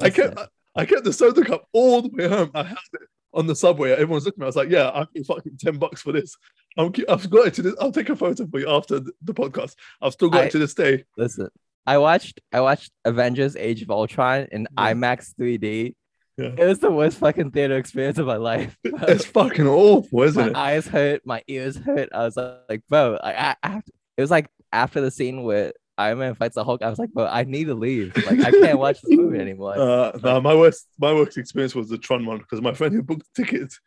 I 0.00 0.10
kept 0.10 0.36
Listen, 0.36 0.48
I 0.74 0.84
kept 0.86 1.04
the 1.04 1.12
soda 1.12 1.44
cup 1.44 1.66
all 1.72 2.02
the 2.02 2.08
way 2.08 2.28
home. 2.28 2.50
I 2.54 2.62
had 2.64 2.76
it 2.94 3.00
on 3.34 3.46
the 3.46 3.56
subway. 3.56 3.92
Everyone's 3.92 4.24
looking 4.24 4.38
at 4.38 4.40
me. 4.40 4.46
I 4.46 4.48
was 4.48 4.56
like, 4.56 4.70
yeah, 4.70 4.88
I 4.94 5.04
paid 5.14 5.26
fucking 5.26 5.56
10 5.58 5.78
bucks 5.78 6.02
for 6.02 6.12
this. 6.12 6.36
I'm, 6.78 6.92
ke- 6.92 7.08
I've 7.08 7.28
got 7.28 7.48
it 7.48 7.54
to 7.54 7.62
this. 7.62 7.74
I'll 7.80 7.92
take 7.92 8.08
a 8.08 8.16
photo 8.16 8.46
for 8.46 8.58
you 8.60 8.68
after 8.70 9.00
the, 9.00 9.34
podcast. 9.34 9.74
I've 10.00 10.12
still 10.14 10.30
got 10.30 10.42
I- 10.42 10.44
it 10.46 10.52
to 10.52 10.58
this 10.58 10.74
day. 10.74 11.04
listen. 11.16 11.48
I 11.84 11.98
watched 11.98 12.40
I 12.52 12.60
watched 12.60 12.92
Avengers: 13.04 13.56
Age 13.56 13.82
of 13.82 13.90
Ultron 13.90 14.46
in 14.52 14.68
Yeah. 14.78 14.92
IMAX 14.94 15.34
3D. 15.38 15.94
Yeah. 16.38 16.54
It 16.56 16.64
was 16.64 16.78
the 16.78 16.92
worst 16.92 17.18
fucking 17.18 17.50
theater 17.50 17.76
experience 17.76 18.18
of 18.18 18.26
my 18.28 18.36
life. 18.36 18.76
bro. 18.84 18.98
It's 19.08 19.26
fucking 19.26 19.66
awful, 19.66 20.22
isn't 20.22 20.40
my 20.40 20.46
it? 20.48 20.52
My 20.52 20.60
eyes 20.60 20.86
hurt, 20.86 21.22
my 21.26 21.42
ears 21.48 21.76
hurt. 21.76 22.08
I 22.14 22.18
was 22.24 22.36
like, 22.36 22.82
bro, 22.88 23.18
I, 23.22 23.32
I, 23.32 23.56
I 23.64 23.68
have 23.68 23.84
to- 23.84 23.92
it 24.16 24.20
was 24.20 24.30
like 24.30 24.48
after 24.72 25.00
the 25.00 25.10
scene 25.10 25.42
where 25.42 25.72
Iron 26.02 26.18
Man 26.18 26.34
fights 26.34 26.54
the 26.54 26.64
Hulk, 26.64 26.82
I 26.82 26.90
was 26.90 26.98
like, 26.98 27.10
but 27.12 27.32
I 27.32 27.44
need 27.44 27.64
to 27.64 27.74
leave. 27.74 28.16
Like, 28.16 28.40
I 28.40 28.50
can't 28.50 28.78
watch 28.78 29.00
this 29.02 29.16
movie 29.16 29.38
anymore. 29.40 29.78
Uh, 29.78 30.18
no, 30.22 30.40
my 30.40 30.54
worst, 30.54 30.88
my 30.98 31.12
worst 31.12 31.38
experience 31.38 31.74
was 31.74 31.88
the 31.88 31.98
Tron 31.98 32.26
one 32.26 32.38
because 32.38 32.60
my 32.60 32.74
friend 32.74 32.94
who 32.94 33.02
booked 33.02 33.26
the 33.34 33.44
tickets, 33.44 33.80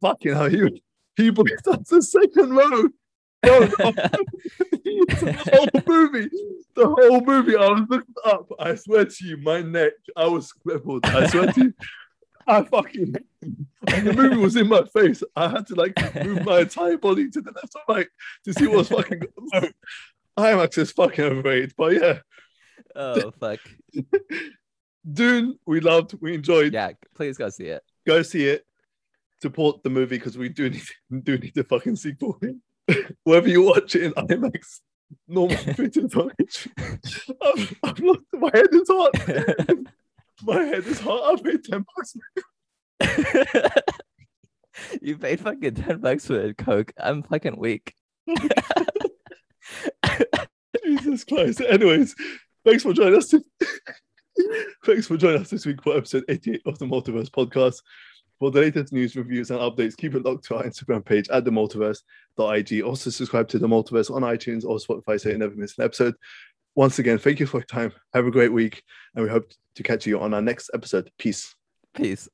fucking 0.00 0.34
hell, 0.34 0.48
he 0.48 0.82
he 1.16 1.30
booked 1.30 1.66
us 1.66 1.88
the 1.88 2.02
second 2.02 2.54
row. 2.54 2.88
No, 3.44 3.66
the 3.66 3.82
whole 5.52 5.82
movie, 5.86 6.30
the 6.74 6.86
whole 6.86 7.20
movie. 7.22 7.56
I 7.56 7.68
was 7.68 7.86
looking 7.88 8.14
up. 8.24 8.48
I 8.58 8.74
swear 8.76 9.04
to 9.04 9.24
you, 9.26 9.36
my 9.38 9.62
neck, 9.62 9.92
I 10.16 10.26
was 10.26 10.52
crippled. 10.52 11.04
I 11.04 11.26
swear 11.26 11.52
to 11.52 11.64
you, 11.64 11.74
I 12.46 12.62
fucking. 12.62 13.16
And 13.42 14.06
the 14.06 14.12
movie 14.12 14.36
was 14.36 14.56
in 14.56 14.68
my 14.68 14.84
face. 14.84 15.22
I 15.34 15.48
had 15.48 15.66
to 15.68 15.74
like 15.74 16.24
move 16.24 16.44
my 16.44 16.60
entire 16.66 16.96
body 16.98 17.30
to 17.30 17.40
the 17.40 17.50
left 17.52 17.74
or 17.74 17.96
right 17.96 18.06
to 18.44 18.52
see 18.52 18.66
what 18.66 18.78
was 18.78 18.88
fucking. 18.88 19.22
IMAX 20.38 20.78
is 20.78 20.92
fucking 20.92 21.24
overrated, 21.24 21.74
but 21.76 21.92
yeah, 21.94 22.18
oh 22.96 23.30
fuck. 23.38 23.60
Dune, 25.12 25.58
we 25.66 25.80
loved, 25.80 26.14
we 26.20 26.34
enjoyed. 26.34 26.72
Yeah, 26.72 26.92
please 27.14 27.36
go 27.36 27.48
see 27.50 27.66
it. 27.66 27.82
go 28.06 28.22
see 28.22 28.46
it. 28.46 28.64
Support 29.42 29.82
the 29.82 29.90
movie 29.90 30.16
because 30.16 30.38
we 30.38 30.48
do 30.48 30.70
need 30.70 30.82
do 31.24 31.36
need 31.38 31.52
the 31.54 31.64
fucking 31.64 31.96
sequel. 31.96 32.38
Whether 33.24 33.48
you 33.48 33.62
watch 33.62 33.94
it 33.96 34.04
in 34.04 34.12
IMAX, 34.12 34.80
normal 35.28 35.56
theaters, 35.56 36.14
or- 36.14 36.30
I've, 37.42 37.74
I've 37.82 37.98
lost 38.00 38.20
my 38.32 38.50
head 38.54 38.68
is 38.72 38.88
hot. 38.88 39.14
my 40.42 40.62
head 40.62 40.86
is 40.86 41.00
hot. 41.00 41.38
I 41.38 41.42
paid 41.42 41.64
ten 41.64 41.84
bucks. 41.96 42.16
you 45.02 45.18
paid 45.18 45.40
fucking 45.40 45.74
10 45.74 45.98
bucks 45.98 46.26
for 46.26 46.40
a 46.40 46.54
Coke. 46.54 46.92
I'm 46.96 47.22
fucking 47.22 47.56
weak. 47.58 47.94
Jesus 50.84 51.24
Christ. 51.24 51.60
Anyways, 51.60 52.14
thanks 52.64 52.82
for 52.82 52.92
joining 52.92 53.16
us. 53.16 53.32
thanks 54.84 55.06
for 55.06 55.16
joining 55.16 55.42
us 55.42 55.50
this 55.50 55.66
week 55.66 55.82
for 55.82 55.96
episode 55.96 56.24
88 56.28 56.62
of 56.66 56.78
the 56.78 56.86
Multiverse 56.86 57.30
podcast. 57.30 57.80
For 58.38 58.50
the 58.50 58.60
latest 58.60 58.92
news, 58.92 59.14
reviews, 59.14 59.52
and 59.52 59.60
updates, 59.60 59.96
keep 59.96 60.16
it 60.16 60.24
locked 60.24 60.44
to 60.46 60.56
our 60.56 60.64
Instagram 60.64 61.04
page 61.04 61.28
at 61.28 61.44
the 61.44 61.52
multiverse.ig. 61.52 62.82
Also, 62.82 63.10
subscribe 63.10 63.48
to 63.48 63.58
the 63.58 63.68
multiverse 63.68 64.12
on 64.12 64.22
iTunes 64.22 64.64
or 64.64 64.78
Spotify 64.78 65.20
so 65.20 65.28
you 65.28 65.38
never 65.38 65.54
miss 65.54 65.78
an 65.78 65.84
episode. 65.84 66.14
Once 66.74 66.98
again, 66.98 67.18
thank 67.18 67.38
you 67.38 67.46
for 67.46 67.58
your 67.58 67.66
time. 67.66 67.92
Have 68.14 68.26
a 68.26 68.32
great 68.32 68.52
week, 68.52 68.82
and 69.14 69.24
we 69.24 69.30
hope 69.30 69.52
to 69.76 69.82
catch 69.82 70.06
you 70.06 70.18
on 70.18 70.34
our 70.34 70.42
next 70.42 70.70
episode. 70.74 71.10
Peace. 71.18 71.54
Peace. 71.94 72.28